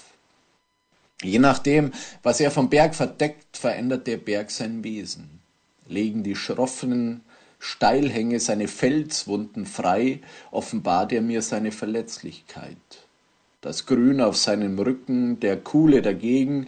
Je 1.23 1.39
nachdem, 1.39 1.93
was 2.21 2.39
er 2.41 2.51
vom 2.51 2.69
Berg 2.69 2.93
verdeckt, 2.93 3.57
verändert 3.57 4.05
der 4.05 4.17
Berg 4.17 4.51
sein 4.51 4.83
Wesen. 4.83 5.39
Legen 5.87 6.23
die 6.23 6.35
schroffen 6.35 7.21
Steilhänge 7.59 8.39
seine 8.39 8.67
Felswunden 8.67 9.65
frei, 9.65 10.19
offenbart 10.51 11.11
er 11.11 11.21
mir 11.21 11.41
seine 11.41 11.71
Verletzlichkeit. 11.71 12.77
Das 13.61 13.85
Grün 13.87 14.21
auf 14.21 14.37
seinem 14.37 14.77
Rücken, 14.77 15.39
der 15.39 15.57
Kuhle 15.57 16.01
dagegen, 16.01 16.67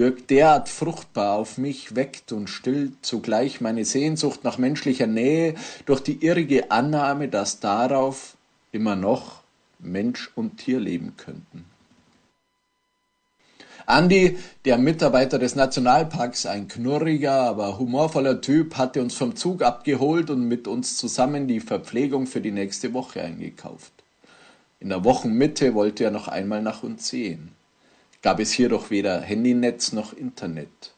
wirkt 0.00 0.30
derart 0.30 0.70
fruchtbar 0.70 1.36
auf 1.36 1.58
mich, 1.58 1.94
weckt 1.94 2.32
und 2.32 2.48
stillt 2.48 2.94
zugleich 3.02 3.60
meine 3.60 3.84
Sehnsucht 3.84 4.44
nach 4.44 4.56
menschlicher 4.56 5.06
Nähe 5.06 5.54
durch 5.84 6.00
die 6.00 6.24
irrige 6.24 6.70
Annahme, 6.70 7.28
dass 7.28 7.60
darauf 7.60 8.38
immer 8.72 8.96
noch 8.96 9.42
Mensch 9.78 10.30
und 10.34 10.56
Tier 10.56 10.80
leben 10.80 11.14
könnten. 11.18 11.66
Andi, 13.84 14.38
der 14.64 14.78
Mitarbeiter 14.78 15.38
des 15.38 15.54
Nationalparks, 15.54 16.46
ein 16.46 16.66
knurriger, 16.68 17.42
aber 17.42 17.78
humorvoller 17.78 18.40
Typ, 18.40 18.78
hatte 18.78 19.02
uns 19.02 19.14
vom 19.14 19.36
Zug 19.36 19.62
abgeholt 19.62 20.30
und 20.30 20.48
mit 20.48 20.66
uns 20.66 20.96
zusammen 20.96 21.46
die 21.46 21.60
Verpflegung 21.60 22.26
für 22.26 22.40
die 22.40 22.52
nächste 22.52 22.94
Woche 22.94 23.20
eingekauft. 23.20 23.92
In 24.78 24.88
der 24.88 25.04
Wochenmitte 25.04 25.74
wollte 25.74 26.04
er 26.04 26.10
noch 26.10 26.28
einmal 26.28 26.62
nach 26.62 26.82
uns 26.82 27.08
sehen. 27.08 27.52
Gab 28.22 28.38
es 28.38 28.52
hier 28.52 28.68
doch 28.68 28.90
weder 28.90 29.20
Handynetz 29.20 29.92
noch 29.92 30.12
Internet. 30.12 30.94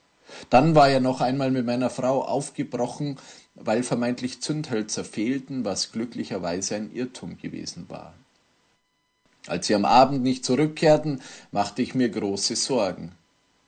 Dann 0.51 0.74
war 0.74 0.89
er 0.89 1.01
noch 1.01 1.20
einmal 1.20 1.51
mit 1.51 1.65
meiner 1.66 1.90
Frau 1.90 2.23
aufgebrochen, 2.23 3.16
weil 3.55 3.82
vermeintlich 3.82 4.40
Zündhölzer 4.40 5.05
fehlten, 5.05 5.65
was 5.65 5.93
glücklicherweise 5.93 6.74
ein 6.74 6.90
Irrtum 6.93 7.39
gewesen 7.39 7.85
war. 7.89 8.15
Als 9.47 9.66
sie 9.66 9.74
am 9.74 9.85
Abend 9.85 10.23
nicht 10.23 10.44
zurückkehrten, 10.44 11.20
machte 11.51 11.82
ich 11.82 11.94
mir 11.94 12.09
große 12.09 12.57
Sorgen. 12.57 13.12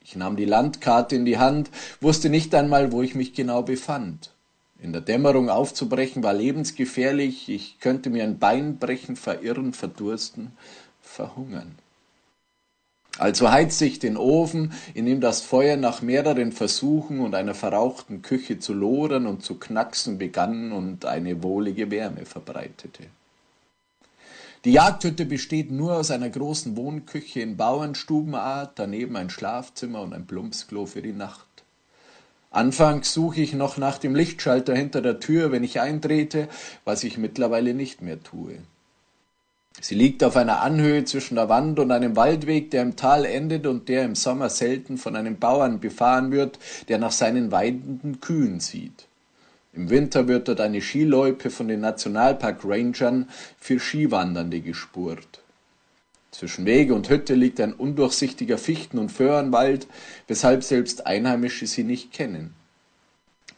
Ich 0.02 0.16
nahm 0.16 0.36
die 0.36 0.44
Landkarte 0.44 1.16
in 1.16 1.24
die 1.24 1.39
Hand, 1.39 1.70
wusste 2.01 2.31
nicht 2.31 2.55
einmal, 2.55 2.93
wo 2.93 3.02
ich 3.02 3.14
mich 3.14 3.35
genau 3.35 3.62
befand. 3.62 4.31
In 4.81 4.93
der 4.93 5.01
Dämmerung 5.01 5.48
aufzubrechen 5.48 6.22
war 6.22 6.35
lebensgefährlich, 6.35 7.48
ich 7.48 7.78
könnte 7.81 8.10
mir 8.10 8.24
ein 8.24 8.39
Bein 8.39 8.78
brechen, 8.78 9.16
verirren, 9.16 9.72
verdursten, 9.72 10.52
verhungern. 11.01 11.78
Also 13.19 13.51
heizte 13.51 13.85
ich 13.85 14.01
den 14.01 14.16
Ofen, 14.16 14.73
in 14.93 15.07
dem 15.07 15.20
das 15.20 15.41
Feuer 15.41 15.77
nach 15.77 16.03
mehreren 16.03 16.51
Versuchen 16.51 17.20
und 17.20 17.35
einer 17.35 17.55
verrauchten 17.55 18.23
Küche 18.23 18.59
zu 18.59 18.73
lodern 18.73 19.27
und 19.27 19.45
zu 19.45 19.59
knacksen 19.59 20.19
begann 20.19 20.73
und 20.73 21.05
eine 21.05 21.43
wohlige 21.43 21.91
Wärme 21.91 22.27
verbreitete. 22.27 23.05
Die 24.65 24.73
Jagdhütte 24.73 25.27
besteht 25.27 25.70
nur 25.70 25.97
aus 25.97 26.11
einer 26.11 26.31
großen 26.31 26.77
Wohnküche 26.77 27.41
in 27.41 27.57
Bauernstubenart, 27.57 28.73
daneben 28.77 29.15
ein 29.15 29.31
Schlafzimmer 29.31 30.01
und 30.01 30.15
ein 30.15 30.27
Plumpsklo 30.27 30.86
für 30.86 31.03
die 31.03 31.12
Nacht. 31.12 31.47
Anfangs 32.51 33.12
suche 33.12 33.43
ich 33.43 33.53
noch 33.53 33.77
nach 33.77 33.99
dem 33.99 34.15
Lichtschalter 34.15 34.74
hinter 34.74 35.03
der 35.03 35.20
Tür, 35.20 35.53
wenn 35.53 35.65
ich 35.65 35.81
eintrete, 35.81 36.49
was 36.85 37.05
ich 37.05 37.19
mittlerweile 37.19 37.74
nicht 37.74 38.01
mehr 38.01 38.23
tue. 38.23 38.59
Sie 39.85 39.94
liegt 39.94 40.24
auf 40.24 40.35
einer 40.39 40.62
Anhöhe 40.62 41.05
zwischen 41.05 41.35
der 41.35 41.51
Wand 41.51 41.78
und 41.78 41.90
einem 41.90 42.16
Waldweg, 42.16 42.70
der 42.70 42.81
im 42.81 42.97
Tal 42.97 43.27
endet 43.27 43.66
und 43.66 43.90
der 43.90 44.06
im 44.06 44.15
Sommer 44.15 44.48
selten 44.48 44.97
von 44.97 45.15
einem 45.15 45.39
Bauern 45.39 45.78
befahren 45.78 46.32
wird, 46.32 46.59
der 46.89 46.97
nach 46.97 47.12
seinen 47.12 47.52
weidenden 47.52 48.19
Kühen 48.23 48.61
sieht. 48.61 49.05
Im 49.74 49.90
Winter 49.90 50.27
wird 50.27 50.48
dort 50.48 50.62
eine 50.62 50.81
Skiloipe 50.81 51.51
von 51.51 51.69
den 51.69 51.81
Nationalpark-Rangern 51.81 53.28
für 53.59 53.78
Skiwandernde 53.78 54.62
gespurt. 54.62 55.43
Zwischen 56.31 56.65
Wege 56.65 56.94
und 56.94 57.11
Hütte 57.11 57.35
liegt 57.35 57.61
ein 57.61 57.74
undurchsichtiger 57.74 58.56
Fichten- 58.56 58.97
und 58.97 59.12
Föhrenwald, 59.12 59.86
weshalb 60.28 60.65
selbst 60.65 61.06
Einheimische 61.06 61.66
sie 61.66 61.85
nicht 61.85 62.11
kennen. 62.11 62.55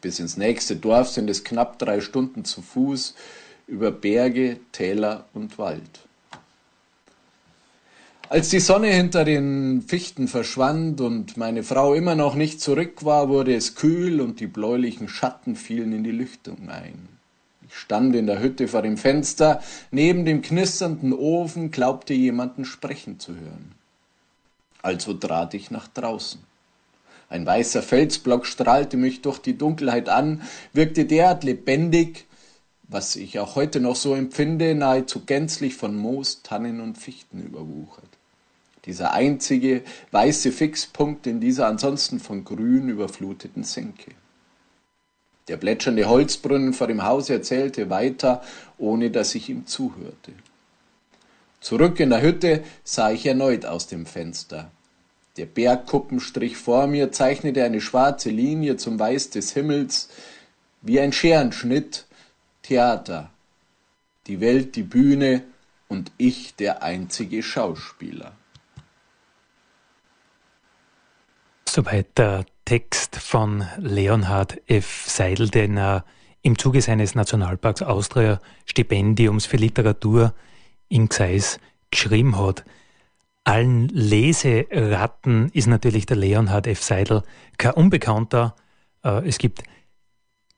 Bis 0.01 0.19
ins 0.19 0.36
nächste 0.36 0.74
Dorf 0.74 1.09
sind 1.09 1.31
es 1.31 1.44
knapp 1.44 1.78
drei 1.78 2.01
Stunden 2.01 2.44
zu 2.44 2.62
Fuß 2.62 3.15
über 3.69 3.93
Berge, 3.93 4.59
Täler 4.73 5.27
und 5.32 5.57
Wald. 5.59 6.06
Als 8.28 8.48
die 8.48 8.59
Sonne 8.59 8.89
hinter 8.89 9.24
den 9.24 9.82
Fichten 9.82 10.27
verschwand 10.27 11.01
und 11.01 11.36
meine 11.36 11.62
Frau 11.62 11.94
immer 11.94 12.16
noch 12.16 12.35
nicht 12.35 12.61
zurück 12.61 13.05
war, 13.05 13.28
wurde 13.28 13.55
es 13.55 13.77
kühl 13.77 14.20
und 14.20 14.40
die 14.40 14.48
bläulichen 14.48 15.09
Schatten 15.09 15.55
fielen 15.55 15.93
in 15.93 16.03
die 16.03 16.11
Lüftung 16.11 16.69
ein. 16.69 17.09
Ich 17.69 17.77
stand 17.77 18.16
in 18.16 18.27
der 18.27 18.40
Hütte 18.40 18.66
vor 18.66 18.82
dem 18.82 18.97
Fenster, 18.97 19.62
neben 19.93 20.24
dem 20.24 20.43
knisternden 20.43 21.12
Ofen 21.12 21.70
glaubte 21.70 22.15
jemanden 22.15 22.65
sprechen 22.65 23.20
zu 23.20 23.32
hören. 23.32 23.77
Also 24.82 25.15
trat 25.15 25.55
ich 25.55 25.70
nach 25.70 25.86
draußen. 25.86 26.40
Ein 27.28 27.47
weißer 27.47 27.82
Felsblock 27.82 28.44
strahlte 28.47 28.97
mich 28.97 29.23
durch 29.23 29.39
die 29.39 29.57
Dunkelheit 29.57 30.09
an, 30.09 30.43
wirkte 30.73 31.05
derart 31.05 31.44
lebendig, 31.44 32.24
was 32.89 33.15
ich 33.15 33.39
auch 33.39 33.55
heute 33.55 33.78
noch 33.78 33.97
so 33.97 34.16
empfinde, 34.16 34.74
nahezu 34.74 35.24
gänzlich 35.24 35.77
von 35.77 35.97
Moos, 35.97 36.43
Tannen 36.43 36.81
und 36.81 36.98
Fichten 36.98 37.40
überwuchert 37.40 38.15
dieser 38.87 39.13
einzige 39.13 39.83
weiße 40.13 40.53
Fixpunkt 40.53 41.27
in 41.27 41.41
dieser 41.41 41.67
ansonsten 41.67 42.21
von 42.21 42.45
Grün 42.45 42.89
überfluteten 42.89 43.65
Senke. 43.65 44.13
Der 45.49 45.57
plätschernde 45.57 46.09
Holzbrunnen 46.09 46.73
vor 46.73 46.87
dem 46.87 47.05
Haus 47.05 47.31
erzählte 47.31 47.91
weiter, 47.91 48.43
ohne 48.79 49.11
dass 49.11 49.35
ich 49.35 49.49
ihm 49.49 49.67
zuhörte. 49.67 50.33
Zurück 51.61 52.01
in 52.01 52.11
der 52.11 52.23
Hütte 52.23 52.65
sah 52.85 53.11
ich 53.11 53.27
erneut 53.27 53.65
aus 53.67 53.87
dem 53.87 54.07
Fenster. 54.07 54.71
Der 55.37 55.47
Bergkuppenstrich 55.47 56.57
vor 56.57 56.87
mir 56.87 57.13
zeichnete 57.13 57.63
eine 57.65 57.81
schwarze 57.81 58.31
Linie 58.31 58.77
zum 58.77 58.99
Weiß 58.99 59.31
des 59.31 59.53
Himmels, 59.53 60.09
wie 60.83 61.01
ein 61.01 61.13
Scherenschnitt, 61.13 62.07
Theater. 62.63 63.31
Die 64.27 64.41
Welt 64.41 64.77
die 64.77 64.83
Bühne 64.83 65.43
und 65.89 66.11
ich 66.17 66.55
der 66.57 66.83
einzige 66.83 67.43
Schauspieler. 67.43 68.33
Soweit 71.77 72.16
der 72.16 72.47
Text 72.65 73.16
von 73.16 73.62
Leonhard 73.77 74.62
F. 74.66 75.05
Seidel, 75.07 75.51
den 75.51 75.77
er 75.77 76.07
im 76.40 76.57
Zuge 76.57 76.81
seines 76.81 77.15
Nationalparks 77.15 77.82
Austria 77.82 78.40
Stipendiums 78.65 79.44
für 79.44 79.59
Literatur 79.59 80.32
in 80.89 81.11
Gseis 81.11 81.61
geschrieben 81.90 82.39
hat. 82.39 82.65
Allen 83.44 83.89
Leseratten 83.89 85.51
ist 85.51 85.66
natürlich 85.66 86.07
der 86.07 86.16
Leonhard 86.16 86.66
F. 86.66 86.82
Seidel 86.82 87.23
kein 87.59 87.73
Unbekannter. 87.73 88.57
Äh, 89.05 89.28
es 89.28 89.36
gibt 89.36 89.62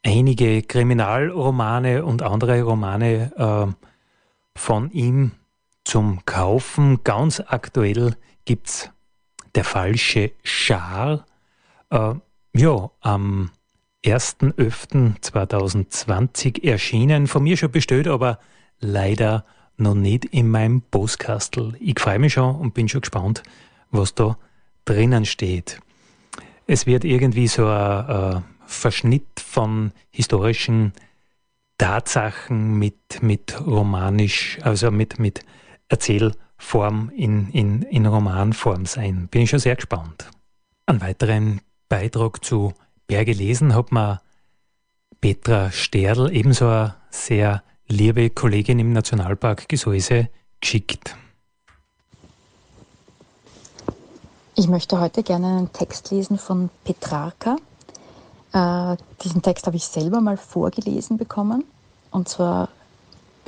einige 0.05 0.63
Kriminalromane 0.63 2.05
und 2.05 2.23
andere 2.23 2.63
Romane 2.63 3.33
äh, 3.37 3.73
von 4.57 4.93
ihm 4.93 5.33
zum 5.83 6.25
Kaufen. 6.27 7.03
Ganz 7.03 7.43
aktuell 7.45 8.15
gibt 8.45 8.69
es 8.69 8.91
der 9.55 9.65
falsche 9.65 10.33
Schar. 10.43 11.25
Äh, 11.91 12.15
ja, 12.55 12.91
am 13.01 13.51
1.11.2020 14.05 16.65
erschienen, 16.65 17.27
von 17.27 17.43
mir 17.43 17.57
schon 17.57 17.73
bestellt, 17.73 18.07
aber 18.09 18.39
leider 18.81 19.45
noch 19.77 19.95
nicht 19.95 20.25
in 20.27 20.49
meinem 20.49 20.83
Postkastel. 20.83 21.77
Ich 21.81 21.99
freue 22.01 22.19
mich 22.19 22.35
schon 22.35 22.57
und 22.57 22.75
bin 22.75 22.89
schon 22.89 23.01
gespannt, 23.03 23.43
was 23.91 24.15
da 24.15 24.37
drinnen 24.85 25.25
steht. 25.25 25.81
Es 26.67 26.87
wird 26.87 27.05
irgendwie 27.05 27.49
so 27.49 27.67
ein, 27.67 28.07
ein 28.07 28.45
Verschnitt 28.67 29.41
von 29.41 29.93
historischen 30.11 30.93
Tatsachen 31.79 32.79
mit, 32.79 33.23
mit 33.23 33.59
romanisch, 33.67 34.59
also 34.63 34.91
mit, 34.91 35.19
mit 35.19 35.41
Erzähl- 35.89 36.35
Form 36.59 37.11
in, 37.15 37.51
in, 37.51 37.83
in 37.83 38.07
Romanform 38.07 38.85
sein. 38.85 39.29
Bin 39.31 39.43
ich 39.43 39.51
schon 39.51 39.61
sehr 39.61 39.77
gespannt. 39.77 40.31
Einen 40.87 41.01
weiteren 41.01 41.61
Beitrag 41.89 42.45
zu 42.45 42.75
Berge 43.07 43.33
lesen 43.33 43.75
hat 43.75 43.91
mir 43.91 44.21
Petra 45.21 45.71
Sterdl, 45.73 46.31
ebenso 46.31 46.69
eine 46.69 46.95
sehr 47.11 47.63
liebe 47.89 48.31
Kollegin 48.31 48.79
im 48.79 48.93
Nationalpark 48.93 49.69
Gesäuse 49.69 50.29
geschickt? 50.61 51.17
Ich 54.55 54.69
möchte 54.69 55.01
heute 55.01 55.23
gerne 55.23 55.47
einen 55.47 55.73
Text 55.73 56.11
lesen 56.11 56.39
von 56.39 56.69
Petrarca. 56.85 57.57
Äh, 58.53 58.97
diesen 59.23 59.41
Text 59.41 59.67
habe 59.67 59.77
ich 59.77 59.85
selber 59.85 60.21
mal 60.21 60.37
vorgelesen 60.37 61.17
bekommen. 61.17 61.65
Und 62.11 62.29
zwar 62.29 62.69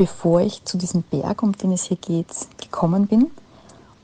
bevor 0.01 0.41
ich 0.41 0.65
zu 0.65 0.79
diesem 0.79 1.03
Berg, 1.03 1.43
um 1.43 1.53
den 1.53 1.73
es 1.73 1.83
hier 1.83 1.99
geht, 1.99 2.35
gekommen 2.59 3.07
bin. 3.07 3.31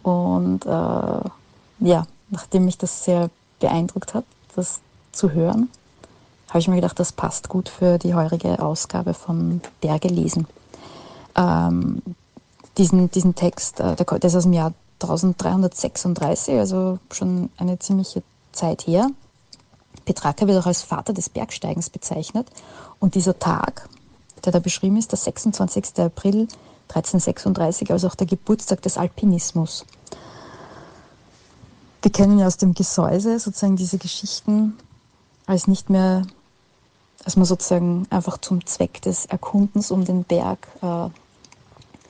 Und 0.03 0.67
äh, 0.67 0.69
ja, 0.69 2.07
nachdem 2.29 2.67
mich 2.67 2.77
das 2.77 3.05
sehr 3.05 3.31
beeindruckt 3.61 4.13
hat, 4.13 4.27
das 4.55 4.81
zu 5.13 5.31
hören, 5.31 5.71
habe 6.49 6.59
ich 6.59 6.69
mir 6.69 6.75
gedacht, 6.75 7.01
das 7.01 7.13
passt 7.13 7.49
gut 7.49 7.71
für 7.71 7.97
die 7.97 8.15
heurige 8.15 8.63
Ausgabe 8.63 9.15
von 9.15 9.63
Berge 9.81 10.09
lesen. 10.09 10.47
Ähm, 11.35 12.03
diesen, 12.77 13.11
diesen 13.11 13.35
Text, 13.35 13.81
äh, 13.81 13.97
der, 13.97 14.05
der 14.05 14.29
ist 14.29 14.37
aus 14.37 14.43
dem 14.43 14.53
Jahr 14.53 14.75
1336, 15.01 16.59
also 16.59 16.99
schon 17.11 17.49
eine 17.57 17.79
ziemliche 17.79 18.23
Zeit 18.53 18.87
her. 18.87 19.09
Petrarca 20.05 20.47
wird 20.47 20.63
auch 20.63 20.67
als 20.67 20.83
Vater 20.83 21.15
des 21.15 21.31
Bergsteigens 21.31 21.89
bezeichnet. 21.89 22.49
Und 23.01 23.15
dieser 23.15 23.39
Tag, 23.39 23.89
der 24.45 24.53
da 24.53 24.59
beschrieben 24.59 24.97
ist, 24.97 25.13
der 25.13 25.19
26. 25.19 25.99
April 25.99 26.49
1336, 26.89 27.91
also 27.91 28.07
auch 28.07 28.15
der 28.15 28.27
Geburtstag 28.27 28.83
des 28.83 28.97
Alpinismus. 28.97 29.85
Wir 32.03 32.13
kennen 32.13 32.39
ja 32.39 32.47
aus 32.47 32.57
dem 32.57 32.75
Gesäuse 32.75 33.39
sozusagen 33.39 33.77
diese 33.77 33.99
Geschichten 33.99 34.77
als 35.47 35.67
nicht 35.67 35.91
mehr, 35.91 36.23
als 37.25 37.37
man 37.37 37.45
sozusagen 37.45 38.07
einfach 38.11 38.39
zum 38.39 38.65
Zweck 38.67 39.03
des 39.03 39.27
Erkundens 39.27 39.91
um 39.91 40.05
den 40.05 40.23
Berg 40.23 40.69
äh, 40.83 41.09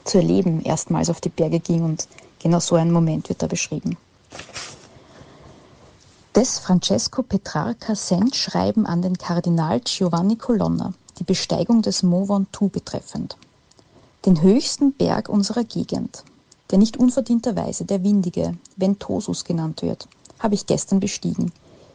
zu 0.05 0.19
erleben 0.19 0.63
erstmals 0.63 1.09
auf 1.09 1.21
die 1.21 1.31
Berge 1.31 1.61
ging 1.61 1.83
und 1.83 2.07
Genau 2.47 2.61
so 2.61 2.77
ein 2.77 2.93
Moment 2.93 3.29
wird 3.29 3.43
da 3.43 3.49
beschrieben. 3.49 3.97
Des 6.35 6.61
Francesco 6.61 7.25
Petrarca 7.25 7.97
sendt 7.97 8.37
Schreiben 8.37 8.87
an 8.87 9.03
den 9.03 9.19
Kardinal 9.19 9.81
Giovanni 9.81 10.37
Colonna, 10.37 10.95
die 11.19 11.25
Besteigung 11.25 11.83
des 11.83 12.03
Mont 12.03 12.29
Ventoux 12.29 12.69
betreffend. 12.69 13.37
Den 14.25 14.43
höchsten 14.43 14.93
Berg 14.93 15.29
unserer 15.29 15.65
Gegend, 15.65 16.25
der 16.71 16.79
nicht 16.79 16.97
unverdienterweise 16.97 17.85
der 17.85 18.03
windige 18.03 18.57
Ventosus 18.77 19.45
genannt 19.45 19.83
wird, 19.83 20.09
habe 20.39 20.55
ich 20.55 20.67
gestern 20.67 21.01
bestiegen, 21.01 21.53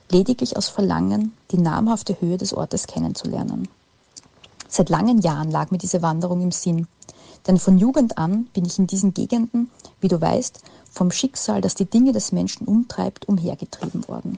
lediglich 0.10 0.58
aus 0.58 0.70
Verlangen, 0.70 1.34
die 1.52 1.58
namhafte 1.58 2.20
Höhe 2.20 2.38
des 2.38 2.54
Ortes 2.54 2.88
kennenzulernen. 2.88 3.68
Seit 4.68 4.90
langen 4.90 5.20
Jahren 5.20 5.52
lag 5.52 5.72
mir 5.72 5.78
diese 5.78 6.02
Wanderung 6.02 6.42
im 6.42 6.52
Sinn, 6.52 6.88
denn 7.48 7.58
von 7.58 7.78
Jugend 7.78 8.18
an 8.18 8.46
bin 8.54 8.66
ich 8.66 8.80
in 8.80 8.88
diesen 8.88 9.14
Gegenden, 9.14 9.70
wie 10.00 10.08
du 10.08 10.20
weißt, 10.20 10.62
vom 10.90 11.12
Schicksal, 11.12 11.62
das 11.62 11.76
die 11.76 11.86
Dinge 11.86 12.12
des 12.12 12.32
Menschen 12.32 12.68
umtreibt, 12.68 13.28
umhergetrieben 13.28 14.08
worden. 14.08 14.38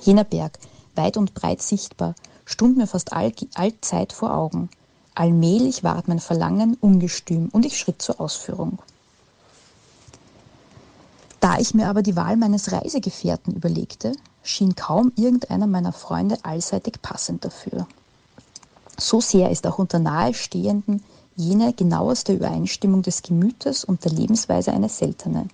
Jener 0.00 0.24
Berg, 0.24 0.58
weit 0.94 1.16
und 1.16 1.34
breit 1.34 1.62
sichtbar, 1.62 2.14
stund 2.50 2.76
mir 2.76 2.86
fast 2.86 3.12
all, 3.12 3.32
allzeit 3.54 4.12
vor 4.12 4.34
Augen. 4.34 4.68
Allmählich 5.14 5.84
ward 5.84 6.08
mein 6.08 6.18
Verlangen 6.18 6.76
ungestüm 6.80 7.48
und 7.52 7.64
ich 7.64 7.78
schritt 7.78 8.02
zur 8.02 8.20
Ausführung. 8.20 8.78
Da 11.40 11.58
ich 11.58 11.74
mir 11.74 11.88
aber 11.88 12.02
die 12.02 12.16
Wahl 12.16 12.36
meines 12.36 12.70
Reisegefährten 12.72 13.54
überlegte, 13.54 14.12
schien 14.42 14.74
kaum 14.74 15.12
irgendeiner 15.16 15.66
meiner 15.66 15.92
Freunde 15.92 16.38
allseitig 16.42 17.00
passend 17.00 17.44
dafür. 17.44 17.86
So 18.98 19.20
sehr 19.20 19.50
ist 19.50 19.66
auch 19.66 19.78
unter 19.78 19.98
nahestehenden 19.98 21.02
jene 21.36 21.72
genaueste 21.72 22.34
Übereinstimmung 22.34 23.02
des 23.02 23.22
Gemütes 23.22 23.84
und 23.84 24.04
der 24.04 24.12
Lebensweise 24.12 24.72
eine 24.72 24.90
seltene. 24.90 25.48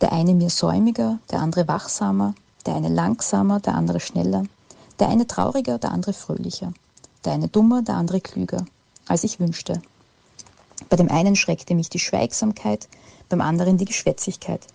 Der 0.00 0.12
eine 0.12 0.34
mir 0.34 0.50
säumiger, 0.50 1.18
der 1.30 1.40
andere 1.40 1.66
wachsamer, 1.66 2.34
der 2.66 2.74
eine 2.74 2.90
langsamer, 2.90 3.60
der 3.60 3.74
andere 3.74 4.00
schneller, 4.00 4.44
der 4.98 5.08
eine 5.08 5.26
trauriger, 5.26 5.78
der 5.78 5.92
andere 5.92 6.12
fröhlicher, 6.12 6.72
der 7.24 7.32
eine 7.32 7.48
dummer, 7.48 7.82
der 7.82 7.96
andere 7.96 8.20
klüger, 8.20 8.64
als 9.06 9.24
ich 9.24 9.40
wünschte. 9.40 9.82
Bei 10.88 10.96
dem 10.96 11.10
einen 11.10 11.36
schreckte 11.36 11.74
mich 11.74 11.88
die 11.88 11.98
Schweigsamkeit, 11.98 12.88
beim 13.28 13.40
anderen 13.40 13.78
die 13.78 13.84
Geschwätzigkeit, 13.84 14.66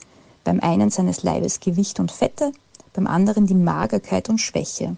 beim 0.44 0.60
einen 0.60 0.90
seines 0.90 1.24
Leibes 1.24 1.60
Gewicht 1.60 2.00
und 2.00 2.12
Fette, 2.12 2.52
beim 2.94 3.08
anderen 3.08 3.46
die 3.46 3.54
Magerkeit 3.54 4.30
und 4.30 4.40
Schwäche. 4.40 4.98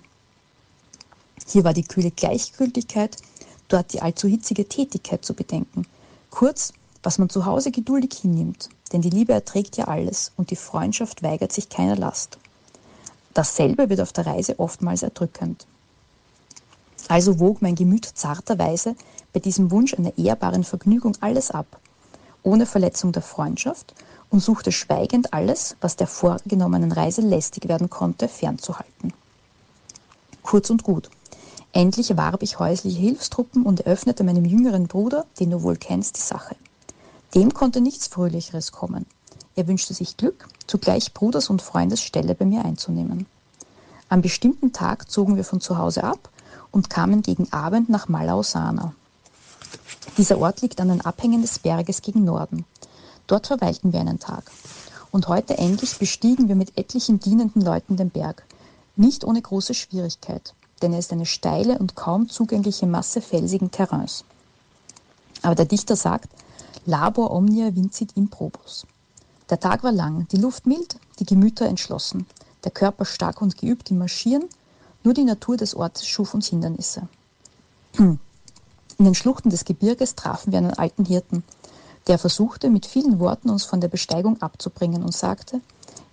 Hier 1.48 1.64
war 1.64 1.73
die 1.73 1.84
kühle 1.84 2.11
Gleichgültigkeit, 2.11 3.18
dort 3.68 3.93
die 3.93 4.02
allzu 4.02 4.27
hitzige 4.27 4.68
Tätigkeit 4.68 5.26
zu 5.26 5.34
bedenken. 5.34 5.85
Kurz, 6.30 6.73
was 7.03 7.18
man 7.18 7.30
zu 7.30 7.45
Hause 7.45 7.72
geduldig 7.72 8.14
hinnimmt, 8.22 8.69
denn 8.93 9.02
die 9.02 9.10
Liebe 9.10 9.34
erträgt 9.34 9.77
ja 9.77 9.85
alles 9.85 10.31
und 10.38 10.52
die 10.52 10.56
Freundschaft 10.56 11.23
weigert 11.23 11.52
sich 11.52 11.69
keiner 11.69 11.95
Last. 11.95 12.38
Dasselbe 13.34 13.90
wird 13.90 14.02
auf 14.02 14.14
der 14.14 14.26
Reise 14.26 14.60
oftmals 14.60 15.03
erdrückend. 15.03 15.66
Also 17.08 17.40
wog 17.40 17.62
mein 17.62 17.76
Gemüt 17.76 18.06
zarterweise 18.06 18.95
bei 19.34 19.40
diesem 19.40 19.72
Wunsch 19.72 19.94
einer 19.94 20.18
ehrbaren 20.18 20.64
Vergnügung 20.64 21.18
alles 21.22 21.52
ab, 21.52 21.80
ohne 22.44 22.66
Verletzung 22.66 23.12
der 23.12 23.22
Freundschaft 23.22 23.94
und 24.30 24.41
suchte 24.41 24.72
schweigend 24.72 25.34
alles, 25.34 25.76
was 25.82 25.95
der 25.95 26.08
vorgenommenen 26.08 26.91
Reise 26.91 27.22
lästig 27.22 27.68
werden 27.68 27.90
konnte, 27.90 28.28
fernzuhalten. 28.28 29.14
Kurz 30.44 30.70
und 30.70 30.84
gut, 30.84 31.10
Endlich 31.74 32.10
erwarb 32.10 32.44
ich 32.44 32.60
häusliche 32.60 32.99
Hilfstruppen 32.99 33.64
und 33.64 33.82
eröffnete 33.82 34.26
meinem 34.26 34.44
jüngeren 34.44 34.88
Bruder, 34.88 35.26
den 35.40 35.52
du 35.52 35.64
wohl 35.64 35.78
kennst, 35.78 36.18
die 36.18 36.22
Sache. 36.22 36.56
Dem 37.34 37.53
konnte 37.53 37.80
nichts 37.80 38.08
Fröhlicheres 38.08 38.74
kommen. 38.74 39.06
Er 39.56 39.68
wünschte 39.68 39.94
sich 39.94 40.18
Glück, 40.18 40.48
zugleich 40.68 41.14
Bruders 41.14 41.49
und 41.49 41.61
Freundes 41.61 42.02
Stelle 42.02 42.36
bei 42.36 42.45
mir 42.45 42.64
einzunehmen. 42.65 43.26
Am 44.10 44.22
bestimmten 44.22 44.73
Tag 44.73 45.10
zogen 45.10 45.36
wir 45.36 45.44
von 45.44 45.61
zu 45.61 45.78
Hause 45.78 46.03
ab 46.03 46.30
und 46.72 46.90
kamen 46.90 47.22
gegen 47.22 47.52
Abend 47.52 47.90
nach 47.90 48.07
Malausana. 48.07 48.94
Dieser 50.18 50.40
Ort 50.40 50.61
liegt 50.61 50.82
an 50.82 50.90
den 50.90 51.02
Abhängen 51.02 51.41
des 51.41 51.60
Berges 51.60 52.02
gegen 52.02 52.23
Norden. 52.23 52.65
Dort 53.28 53.48
verweilten 53.48 53.94
wir 53.94 53.99
einen 53.99 54.19
Tag. 54.19 54.52
Und 55.11 55.28
heute 55.28 55.57
endlich 55.57 55.98
bestiegen 55.98 56.48
wir 56.48 56.56
mit 56.56 56.78
etlichen 56.78 57.19
dienenden 57.19 57.61
Leuten 57.61 57.98
den 57.98 58.10
Berg, 58.10 58.44
nicht 58.95 59.23
ohne 59.23 59.41
große 59.41 59.73
Schwierigkeit 59.73 60.53
denn 60.82 60.94
er 60.94 60.99
ist 60.99 61.11
eine 61.11 61.26
steile 61.26 61.78
und 61.78 61.95
kaum 61.95 62.30
zugängliche 62.30 62.88
Masse 62.88 63.22
felsigen 63.22 63.72
Terrains. 63.72 64.23
Aber 65.41 65.56
der 65.56 65.65
Dichter 65.65 65.95
sagt, 65.95 66.30
labor 66.86 67.32
omnia 67.32 67.76
vincit 67.76 68.11
improbus. 68.15 68.86
Der 69.52 69.60
Tag 69.60 69.84
war 69.84 69.91
lang, 69.91 70.30
die 70.30 70.38
Luft 70.38 70.65
mild, 70.65 70.95
die 71.19 71.26
Gemüter 71.26 71.65
entschlossen, 71.65 72.26
der 72.64 72.72
Körper 72.72 73.03
stark 73.03 73.41
und 73.41 73.57
geübt 73.57 73.91
im 73.91 73.98
Marschieren, 73.98 74.45
nur 75.03 75.14
die 75.14 75.26
Natur 75.26 75.57
des 75.57 75.76
Ortes 75.76 76.07
schuf 76.07 76.34
uns 76.34 76.48
Hindernisse. 76.48 77.10
In 77.98 78.18
den 78.98 79.14
Schluchten 79.14 79.49
des 79.49 79.65
Gebirges 79.65 80.15
trafen 80.15 80.53
wir 80.53 80.60
einen 80.60 80.73
alten 80.73 81.03
Hirten, 81.03 81.44
der 82.07 82.18
versuchte, 82.18 82.69
mit 82.69 82.86
vielen 82.86 83.19
Worten 83.19 83.49
uns 83.49 83.65
von 83.65 83.82
der 83.82 83.90
Besteigung 83.90 84.41
abzubringen 84.41 85.03
und 85.03 85.14
sagte, 85.14 85.60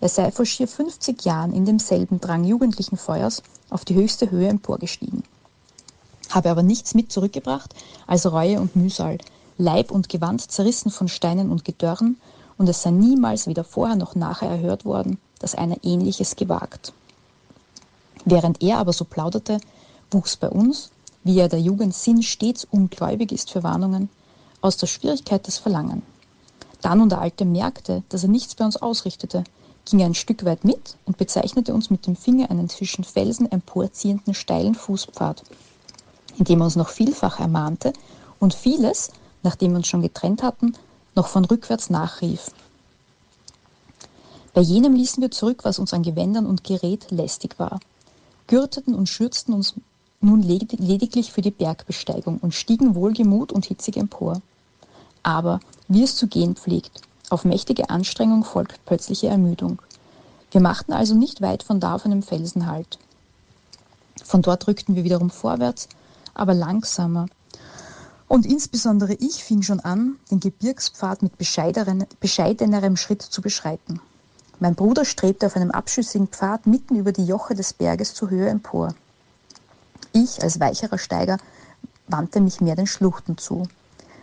er 0.00 0.08
sei 0.08 0.32
vor 0.32 0.44
schier 0.44 0.66
50 0.66 1.24
Jahren 1.24 1.52
in 1.52 1.64
demselben 1.64 2.20
Drang 2.20 2.42
jugendlichen 2.42 2.96
Feuers 2.96 3.44
auf 3.70 3.84
die 3.84 3.94
höchste 3.94 4.32
Höhe 4.32 4.48
emporgestiegen. 4.48 5.22
Habe 6.30 6.50
aber 6.50 6.64
nichts 6.64 6.94
mit 6.94 7.12
zurückgebracht 7.12 7.72
als 8.08 8.30
Reue 8.30 8.60
und 8.60 8.74
Mühsal, 8.74 9.18
Leib 9.58 9.92
und 9.92 10.08
Gewand 10.08 10.50
zerrissen 10.50 10.90
von 10.90 11.06
Steinen 11.06 11.52
und 11.52 11.64
Gedörren, 11.64 12.16
und 12.58 12.68
es 12.68 12.82
sei 12.82 12.90
niemals 12.90 13.46
weder 13.46 13.64
vorher 13.64 13.96
noch 13.96 14.14
nachher 14.14 14.50
erhört 14.50 14.84
worden, 14.84 15.18
dass 15.38 15.54
einer 15.54 15.76
Ähnliches 15.82 16.36
gewagt. 16.36 16.92
Während 18.24 18.62
er 18.62 18.78
aber 18.78 18.92
so 18.92 19.04
plauderte, 19.04 19.60
wuchs 20.10 20.36
bei 20.36 20.50
uns, 20.50 20.90
wie 21.24 21.34
ja 21.34 21.48
der 21.48 21.60
Jugend 21.60 21.94
Sinn 21.94 22.22
stets 22.22 22.66
ungläubig 22.70 23.32
ist 23.32 23.50
für 23.50 23.62
Warnungen, 23.62 24.10
aus 24.60 24.76
der 24.76 24.88
Schwierigkeit 24.88 25.46
das 25.46 25.58
Verlangen. 25.58 26.02
Da 26.82 26.94
nun 26.94 27.08
der 27.08 27.20
Alte 27.20 27.44
merkte, 27.44 28.02
dass 28.08 28.24
er 28.24 28.28
nichts 28.28 28.54
bei 28.54 28.64
uns 28.64 28.76
ausrichtete, 28.76 29.44
ging 29.84 30.00
er 30.00 30.06
ein 30.06 30.14
Stück 30.14 30.44
weit 30.44 30.64
mit 30.64 30.96
und 31.06 31.16
bezeichnete 31.16 31.72
uns 31.72 31.90
mit 31.90 32.06
dem 32.06 32.16
Finger 32.16 32.50
einen 32.50 32.68
zwischen 32.68 33.04
Felsen 33.04 33.50
emporziehenden 33.50 34.34
steilen 34.34 34.74
Fußpfad, 34.74 35.42
indem 36.38 36.60
er 36.60 36.64
uns 36.66 36.76
noch 36.76 36.88
vielfach 36.88 37.40
ermahnte 37.40 37.92
und 38.38 38.54
vieles, 38.54 39.10
nachdem 39.42 39.72
wir 39.72 39.78
uns 39.78 39.88
schon 39.88 40.02
getrennt 40.02 40.42
hatten, 40.42 40.74
noch 41.18 41.26
von 41.26 41.44
rückwärts 41.44 41.90
nachrief. 41.90 42.52
Bei 44.54 44.60
jenem 44.60 44.94
ließen 44.94 45.20
wir 45.20 45.32
zurück, 45.32 45.64
was 45.64 45.80
uns 45.80 45.92
an 45.92 46.04
Gewändern 46.04 46.46
und 46.46 46.62
Gerät 46.62 47.10
lästig 47.10 47.58
war, 47.58 47.80
gürteten 48.46 48.94
und 48.94 49.08
schürzten 49.08 49.52
uns 49.52 49.74
nun 50.20 50.42
lediglich 50.42 51.32
für 51.32 51.42
die 51.42 51.50
Bergbesteigung 51.50 52.38
und 52.38 52.54
stiegen 52.54 52.94
wohlgemut 52.94 53.50
und 53.50 53.66
hitzig 53.66 53.96
empor. 53.96 54.40
Aber, 55.24 55.58
wie 55.88 56.04
es 56.04 56.14
zu 56.14 56.28
gehen 56.28 56.54
pflegt, 56.54 57.02
auf 57.30 57.44
mächtige 57.44 57.90
Anstrengung 57.90 58.44
folgt 58.44 58.84
plötzliche 58.86 59.26
Ermüdung. 59.26 59.82
Wir 60.52 60.60
machten 60.60 60.92
also 60.92 61.16
nicht 61.16 61.40
weit 61.40 61.64
von 61.64 61.80
da 61.80 61.96
auf 61.96 62.04
einem 62.04 62.22
Felsen 62.22 62.66
Halt. 62.66 62.98
Von 64.22 64.42
dort 64.42 64.68
rückten 64.68 64.94
wir 64.94 65.02
wiederum 65.02 65.30
vorwärts, 65.30 65.88
aber 66.34 66.54
langsamer. 66.54 67.26
Und 68.28 68.44
insbesondere 68.44 69.14
ich 69.14 69.42
fing 69.42 69.62
schon 69.62 69.80
an, 69.80 70.18
den 70.30 70.38
Gebirgspfad 70.38 71.22
mit 71.22 71.38
bescheidenerem 71.38 72.96
Schritt 72.96 73.22
zu 73.22 73.40
beschreiten. 73.40 74.00
Mein 74.60 74.74
Bruder 74.74 75.06
strebte 75.06 75.46
auf 75.46 75.56
einem 75.56 75.70
abschüssigen 75.70 76.28
Pfad 76.28 76.66
mitten 76.66 76.96
über 76.96 77.12
die 77.12 77.24
Joche 77.24 77.54
des 77.54 77.72
Berges 77.72 78.12
zur 78.12 78.28
Höhe 78.28 78.48
empor. 78.48 78.94
Ich, 80.12 80.42
als 80.42 80.60
weicherer 80.60 80.98
Steiger, 80.98 81.38
wandte 82.06 82.40
mich 82.40 82.60
mehr 82.60 82.76
den 82.76 82.86
Schluchten 82.86 83.38
zu. 83.38 83.66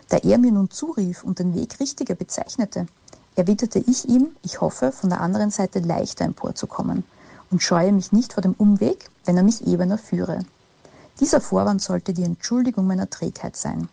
Da 0.08 0.18
er 0.18 0.38
mir 0.38 0.52
nun 0.52 0.70
zurief 0.70 1.24
und 1.24 1.40
den 1.40 1.54
Weg 1.54 1.80
richtiger 1.80 2.14
bezeichnete, 2.14 2.86
erwiderte 3.34 3.80
ich 3.80 4.08
ihm, 4.08 4.28
ich 4.42 4.60
hoffe, 4.60 4.92
von 4.92 5.10
der 5.10 5.20
anderen 5.20 5.50
Seite 5.50 5.80
leichter 5.80 6.24
emporzukommen 6.24 7.02
und 7.50 7.62
scheue 7.62 7.92
mich 7.92 8.12
nicht 8.12 8.34
vor 8.34 8.42
dem 8.42 8.54
Umweg, 8.56 9.10
wenn 9.24 9.36
er 9.36 9.42
mich 9.42 9.66
ebener 9.66 9.98
führe. 9.98 10.40
Dieser 11.18 11.40
Vorwand 11.40 11.82
sollte 11.82 12.12
die 12.12 12.24
Entschuldigung 12.24 12.86
meiner 12.86 13.10
Trägheit 13.10 13.56
sein. 13.56 13.88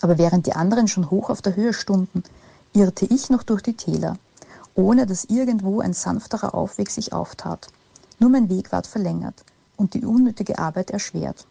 Aber 0.00 0.18
während 0.18 0.46
die 0.46 0.54
anderen 0.54 0.88
schon 0.88 1.10
hoch 1.10 1.30
auf 1.30 1.42
der 1.42 1.56
Höhe 1.56 1.72
stunden, 1.72 2.22
irrte 2.72 3.06
ich 3.06 3.30
noch 3.30 3.42
durch 3.42 3.62
die 3.62 3.74
Täler, 3.74 4.16
ohne 4.74 5.06
dass 5.06 5.24
irgendwo 5.24 5.80
ein 5.80 5.92
sanfterer 5.92 6.54
Aufweg 6.54 6.90
sich 6.90 7.12
auftat. 7.12 7.68
Nur 8.18 8.30
mein 8.30 8.48
Weg 8.48 8.72
ward 8.72 8.86
verlängert 8.86 9.44
und 9.76 9.94
die 9.94 10.04
unnötige 10.04 10.58
Arbeit 10.58 10.90
erschwert. 10.90 11.46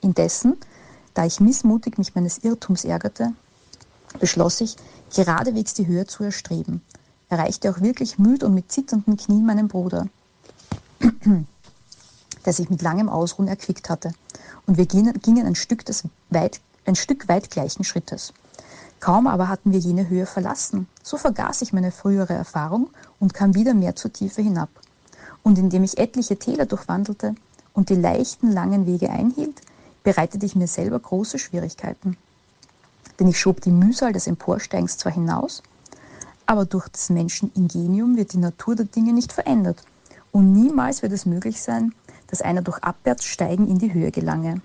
Indessen, 0.00 0.56
da 1.14 1.24
ich 1.24 1.40
missmutig 1.40 1.98
mich 1.98 2.14
meines 2.14 2.38
Irrtums 2.38 2.84
ärgerte, 2.84 3.32
beschloss 4.18 4.60
ich, 4.60 4.76
geradewegs 5.14 5.74
die 5.74 5.86
Höhe 5.86 6.06
zu 6.06 6.24
erstreben, 6.24 6.82
erreichte 7.28 7.70
auch 7.70 7.80
wirklich 7.80 8.18
müd 8.18 8.42
und 8.44 8.54
mit 8.54 8.72
zitternden 8.72 9.16
Knien 9.16 9.46
meinen 9.46 9.68
Bruder, 9.68 10.08
der 12.44 12.52
sich 12.52 12.70
mit 12.70 12.82
langem 12.82 13.08
Ausruhen 13.08 13.48
erquickt 13.48 13.88
hatte, 13.88 14.12
und 14.66 14.76
wir 14.76 14.86
gingen 14.86 15.46
ein 15.46 15.54
Stück, 15.54 15.84
des 15.84 16.04
weit, 16.30 16.60
ein 16.84 16.94
Stück 16.94 17.28
weit 17.28 17.50
gleichen 17.50 17.84
Schrittes. 17.84 18.32
Kaum 19.00 19.26
aber 19.26 19.48
hatten 19.48 19.72
wir 19.72 19.78
jene 19.78 20.08
Höhe 20.08 20.26
verlassen, 20.26 20.86
so 21.02 21.16
vergaß 21.16 21.62
ich 21.62 21.72
meine 21.72 21.90
frühere 21.90 22.34
Erfahrung 22.34 22.90
und 23.18 23.34
kam 23.34 23.54
wieder 23.54 23.74
mehr 23.74 23.96
zur 23.96 24.12
Tiefe 24.12 24.42
hinab. 24.42 24.68
Und 25.42 25.58
indem 25.58 25.82
ich 25.82 25.98
etliche 25.98 26.38
Täler 26.38 26.66
durchwandelte 26.66 27.34
und 27.74 27.88
die 27.88 27.96
leichten, 27.96 28.52
langen 28.52 28.86
Wege 28.86 29.10
einhielt, 29.10 29.60
bereitete 30.04 30.46
ich 30.46 30.56
mir 30.56 30.68
selber 30.68 30.98
große 30.98 31.38
Schwierigkeiten. 31.38 32.16
Denn 33.18 33.28
ich 33.28 33.38
schob 33.38 33.60
die 33.60 33.70
Mühsal 33.70 34.12
des 34.12 34.26
Emporsteigens 34.26 34.98
zwar 34.98 35.12
hinaus, 35.12 35.62
aber 36.46 36.64
durch 36.64 36.88
des 36.88 37.10
Menschen 37.10 37.50
Ingenium 37.54 38.16
wird 38.16 38.32
die 38.32 38.38
Natur 38.38 38.76
der 38.76 38.86
Dinge 38.86 39.12
nicht 39.12 39.32
verändert. 39.32 39.82
Und 40.32 40.52
niemals 40.52 41.02
wird 41.02 41.12
es 41.12 41.26
möglich 41.26 41.60
sein, 41.60 41.94
dass 42.28 42.42
einer 42.42 42.62
durch 42.62 42.78
Abwärtssteigen 42.78 43.68
in 43.68 43.78
die 43.78 43.92
Höhe 43.92 44.10
gelange. 44.10 44.60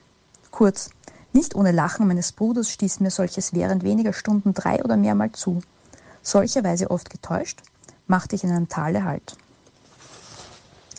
Kurz, 0.51 0.89
nicht 1.33 1.55
ohne 1.55 1.71
Lachen 1.71 2.07
meines 2.07 2.31
Bruders 2.31 2.69
stieß 2.69 2.99
mir 2.99 3.11
solches 3.11 3.53
während 3.53 3.83
weniger 3.83 4.13
Stunden 4.13 4.53
drei 4.53 4.83
oder 4.83 4.97
mehrmal 4.97 5.31
zu. 5.31 5.61
Solcherweise 6.21 6.91
oft 6.91 7.09
getäuscht, 7.09 7.61
machte 8.07 8.35
ich 8.35 8.43
in 8.43 8.51
einem 8.51 8.69
Tale 8.69 9.03
Halt. 9.03 9.37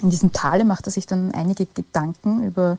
In 0.01 0.11
diesem 0.11 0.33
Tale 0.33 0.65
machte 0.65 0.91
sich 0.91 1.07
dann 1.07 1.33
einige 1.33 1.67
Gedanken 1.67 2.45
über 2.45 2.79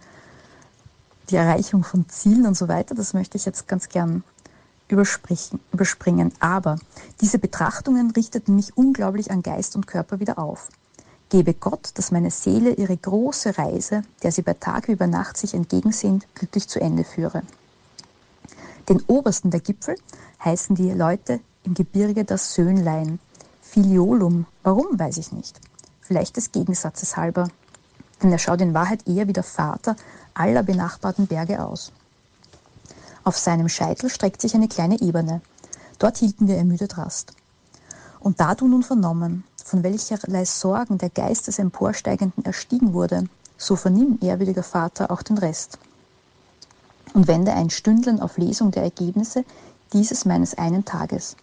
die 1.29 1.35
Erreichung 1.35 1.83
von 1.83 2.07
Zielen 2.09 2.45
und 2.45 2.55
so 2.55 2.67
weiter. 2.67 2.95
Das 2.95 3.13
möchte 3.13 3.37
ich 3.37 3.45
jetzt 3.45 3.67
ganz 3.67 3.89
gern 3.89 4.23
überspringen. 4.87 6.31
Aber 6.39 6.77
diese 7.21 7.39
Betrachtungen 7.39 8.11
richteten 8.11 8.55
mich 8.55 8.75
unglaublich 8.77 9.31
an 9.31 9.43
Geist 9.43 9.75
und 9.75 9.85
Körper 9.85 10.19
wieder 10.19 10.39
auf. 10.39 10.69
Gebe 11.29 11.53
Gott, 11.53 11.91
dass 11.93 12.11
meine 12.11 12.31
Seele 12.31 12.73
ihre 12.73 12.97
große 12.97 13.57
Reise, 13.57 14.01
der 14.23 14.31
sie 14.31 14.41
bei 14.41 14.55
Tag 14.55 14.87
wie 14.87 14.95
bei 14.95 15.05
Nacht 15.05 15.37
sich 15.37 15.53
entgegensehnt, 15.53 16.25
glücklich 16.33 16.67
zu 16.67 16.81
Ende 16.81 17.03
führe. 17.03 17.43
Den 18.89 19.03
obersten 19.05 19.51
der 19.51 19.59
Gipfel 19.59 19.95
heißen 20.43 20.75
die 20.75 20.89
Leute 20.91 21.39
im 21.63 21.75
Gebirge 21.75 22.25
das 22.25 22.55
Söhnlein. 22.55 23.19
Filiolum. 23.61 24.47
Warum, 24.63 24.97
weiß 24.97 25.17
ich 25.17 25.31
nicht. 25.31 25.59
Vielleicht 26.01 26.37
des 26.37 26.51
Gegensatzes 26.51 27.15
halber. 27.15 27.47
Denn 28.23 28.31
er 28.31 28.39
schaut 28.39 28.61
in 28.61 28.73
Wahrheit 28.73 29.07
eher 29.07 29.27
wie 29.27 29.33
der 29.33 29.43
Vater 29.43 29.95
aller 30.33 30.63
benachbarten 30.63 31.27
Berge 31.27 31.63
aus. 31.63 31.91
Auf 33.23 33.37
seinem 33.37 33.69
Scheitel 33.69 34.09
streckt 34.09 34.41
sich 34.41 34.55
eine 34.55 34.67
kleine 34.67 34.99
Ebene. 34.99 35.41
Dort 35.99 36.17
hielten 36.17 36.47
wir 36.47 36.57
ermüdet 36.57 36.97
Rast. 36.97 37.33
Und 38.19 38.39
da 38.39 38.55
du 38.55 38.67
nun 38.67 38.81
vernommen, 38.81 39.43
von 39.69 39.83
welcherlei 39.83 40.45
Sorgen 40.45 40.97
der 40.97 41.11
Geist 41.11 41.45
des 41.45 41.59
Emporsteigenden 41.59 42.43
erstiegen 42.43 42.93
wurde, 42.93 43.25
so 43.55 43.75
vernimm, 43.75 44.17
ehrwürdiger 44.19 44.63
Vater, 44.63 45.11
auch 45.11 45.21
den 45.21 45.37
Rest. 45.37 45.77
Und 47.13 47.27
wende 47.27 47.53
ein 47.53 47.69
Stündlein 47.69 48.19
auf 48.19 48.37
Lesung 48.39 48.71
der 48.71 48.81
Ergebnisse 48.81 49.45
dieses 49.93 50.25
meines 50.25 50.57
einen 50.57 50.85
Tages. 50.85 51.35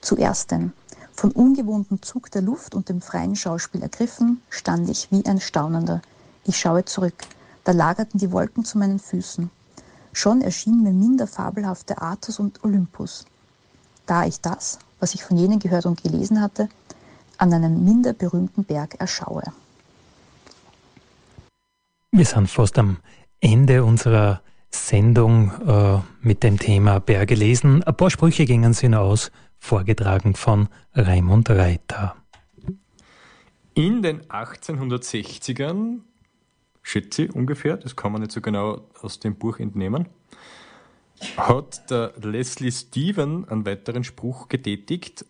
Zuerst 0.00 0.50
denn, 0.50 0.72
von 1.12 1.30
ungewohntem 1.30 2.02
Zug 2.02 2.30
der 2.32 2.42
Luft 2.42 2.74
und 2.74 2.88
dem 2.88 3.00
freien 3.00 3.36
Schauspiel 3.36 3.82
ergriffen, 3.82 4.42
stand 4.48 4.88
ich 4.88 5.12
wie 5.12 5.24
ein 5.26 5.40
Staunender. 5.40 6.02
Ich 6.44 6.58
schaue 6.58 6.84
zurück, 6.84 7.22
da 7.62 7.70
lagerten 7.70 8.18
die 8.18 8.32
Wolken 8.32 8.64
zu 8.64 8.78
meinen 8.78 8.98
Füßen. 8.98 9.48
Schon 10.12 10.40
erschien 10.40 10.82
mir 10.82 10.92
minder 10.92 11.28
fabelhafte 11.28 12.02
Athos 12.02 12.40
und 12.40 12.64
Olympus. 12.64 13.26
Da 14.06 14.24
ich 14.24 14.40
das, 14.40 14.80
was 14.98 15.14
ich 15.14 15.22
von 15.22 15.36
jenen 15.36 15.60
gehört 15.60 15.86
und 15.86 16.02
gelesen 16.02 16.40
hatte, 16.40 16.68
an 17.40 17.54
einem 17.54 17.84
minder 17.84 18.12
berühmten 18.12 18.64
Berg 18.64 19.00
erschaue. 19.00 19.42
Wir 22.12 22.24
sind 22.24 22.50
fast 22.50 22.78
am 22.78 22.98
Ende 23.40 23.82
unserer 23.84 24.42
Sendung 24.70 25.50
äh, 25.66 25.98
mit 26.20 26.42
dem 26.42 26.58
Thema 26.58 27.00
Berge 27.00 27.34
lesen. 27.34 27.82
Ein 27.82 27.96
paar 27.96 28.10
Sprüche 28.10 28.44
gingen 28.44 28.74
sie 28.74 28.94
aus, 28.94 29.32
vorgetragen 29.58 30.34
von 30.34 30.68
Raimund 30.94 31.48
Reiter. 31.50 32.16
In 33.74 34.02
den 34.02 34.20
1860ern 34.22 36.00
schätze 36.82 37.22
ich 37.24 37.34
ungefähr, 37.34 37.76
das 37.76 37.96
kann 37.96 38.12
man 38.12 38.20
nicht 38.20 38.32
so 38.32 38.40
genau 38.40 38.82
aus 39.00 39.18
dem 39.20 39.36
Buch 39.36 39.58
entnehmen, 39.58 40.08
hat 41.36 41.90
der 41.90 42.12
Leslie 42.20 42.72
Stephen 42.72 43.48
einen 43.48 43.64
weiteren 43.64 44.04
Spruch 44.04 44.48
getätigt. 44.48 45.24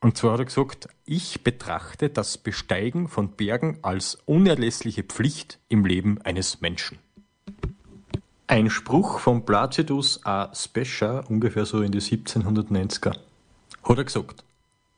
Und 0.00 0.16
zwar 0.16 0.32
hat 0.32 0.40
er 0.40 0.44
gesagt, 0.46 0.88
ich 1.04 1.44
betrachte 1.44 2.08
das 2.08 2.38
Besteigen 2.38 3.06
von 3.06 3.32
Bergen 3.32 3.78
als 3.82 4.18
unerlässliche 4.24 5.02
Pflicht 5.02 5.58
im 5.68 5.84
Leben 5.84 6.20
eines 6.22 6.62
Menschen. 6.62 6.98
Ein 8.46 8.70
Spruch 8.70 9.20
von 9.20 9.44
Placidus 9.44 10.24
A. 10.24 10.52
Specha, 10.54 11.20
ungefähr 11.28 11.66
so 11.66 11.82
in 11.82 11.92
die 11.92 12.00
1790er, 12.00 13.14
hat 13.82 13.98
er 13.98 14.04
gesagt, 14.04 14.42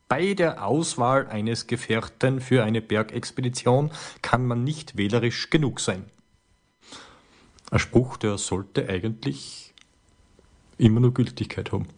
bei 0.09 0.35
der 0.35 0.65
Auswahl 0.65 1.27
eines 1.27 1.67
Gefährten 1.67 2.41
für 2.41 2.63
eine 2.63 2.81
Bergexpedition 2.81 3.91
kann 4.21 4.47
man 4.47 4.63
nicht 4.63 4.97
wählerisch 4.97 5.51
genug 5.51 5.81
sein. 5.81 6.05
Ein 7.71 7.79
Spruch, 7.79 8.19
der 8.19 8.39
sollte 8.39 8.89
eigentlich 8.89 9.75
immer 10.79 11.01
nur 11.01 11.13
Gültigkeit 11.13 11.73
haben. 11.73 11.89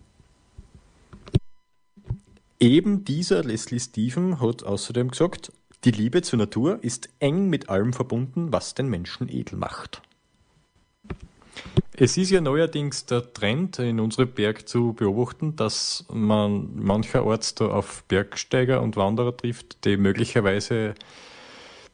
Eben 2.64 3.04
dieser 3.04 3.44
Leslie 3.44 3.78
Stephen 3.78 4.40
hat 4.40 4.62
außerdem 4.62 5.10
gesagt, 5.10 5.52
die 5.84 5.90
Liebe 5.90 6.22
zur 6.22 6.38
Natur 6.38 6.78
ist 6.80 7.10
eng 7.18 7.50
mit 7.50 7.68
allem 7.68 7.92
verbunden, 7.92 8.54
was 8.54 8.72
den 8.72 8.88
Menschen 8.88 9.28
edel 9.28 9.58
macht. 9.58 10.00
Es 11.94 12.16
ist 12.16 12.30
ja 12.30 12.40
neuerdings 12.40 13.04
der 13.04 13.34
Trend 13.34 13.80
in 13.80 14.00
unserem 14.00 14.30
Berg 14.30 14.66
zu 14.66 14.94
beobachten, 14.94 15.56
dass 15.56 16.06
man 16.10 16.74
mancherorts 16.74 17.54
da 17.54 17.66
auf 17.66 18.02
Bergsteiger 18.04 18.80
und 18.80 18.96
Wanderer 18.96 19.36
trifft, 19.36 19.84
die 19.84 19.98
möglicherweise 19.98 20.94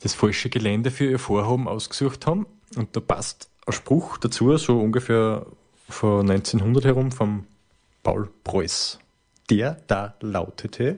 das 0.01 0.15
falsche 0.15 0.51
Gelände 0.51 0.93
für 0.93 1.11
ihr 1.11 1.19
Vorhaben 1.19 1.67
ausgesucht 1.67 2.29
haben. 2.29 2.47
Und 2.77 2.95
da 2.95 3.01
passt 3.01 3.51
ein 3.67 3.73
Spruch 3.73 4.19
dazu, 4.19 4.57
so 4.57 4.79
ungefähr 4.79 5.47
von 5.89 6.31
1900 6.31 6.85
herum, 6.85 7.11
vom 7.11 7.49
Paul 8.05 8.31
Preuß. 8.45 9.01
Der 9.51 9.79
da 9.89 10.15
lautete, 10.21 10.97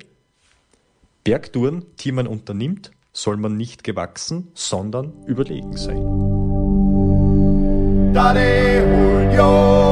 Bergtouren, 1.24 1.87
die 2.01 2.12
man 2.12 2.27
unternimmt, 2.27 2.91
soll 3.15 3.39
man 3.39 3.57
nicht 3.57 3.83
gewachsen, 3.83 4.49
sondern 4.53 5.24
überlegen 5.24 5.74
sein. 5.79 6.03
Julio, 8.15 9.91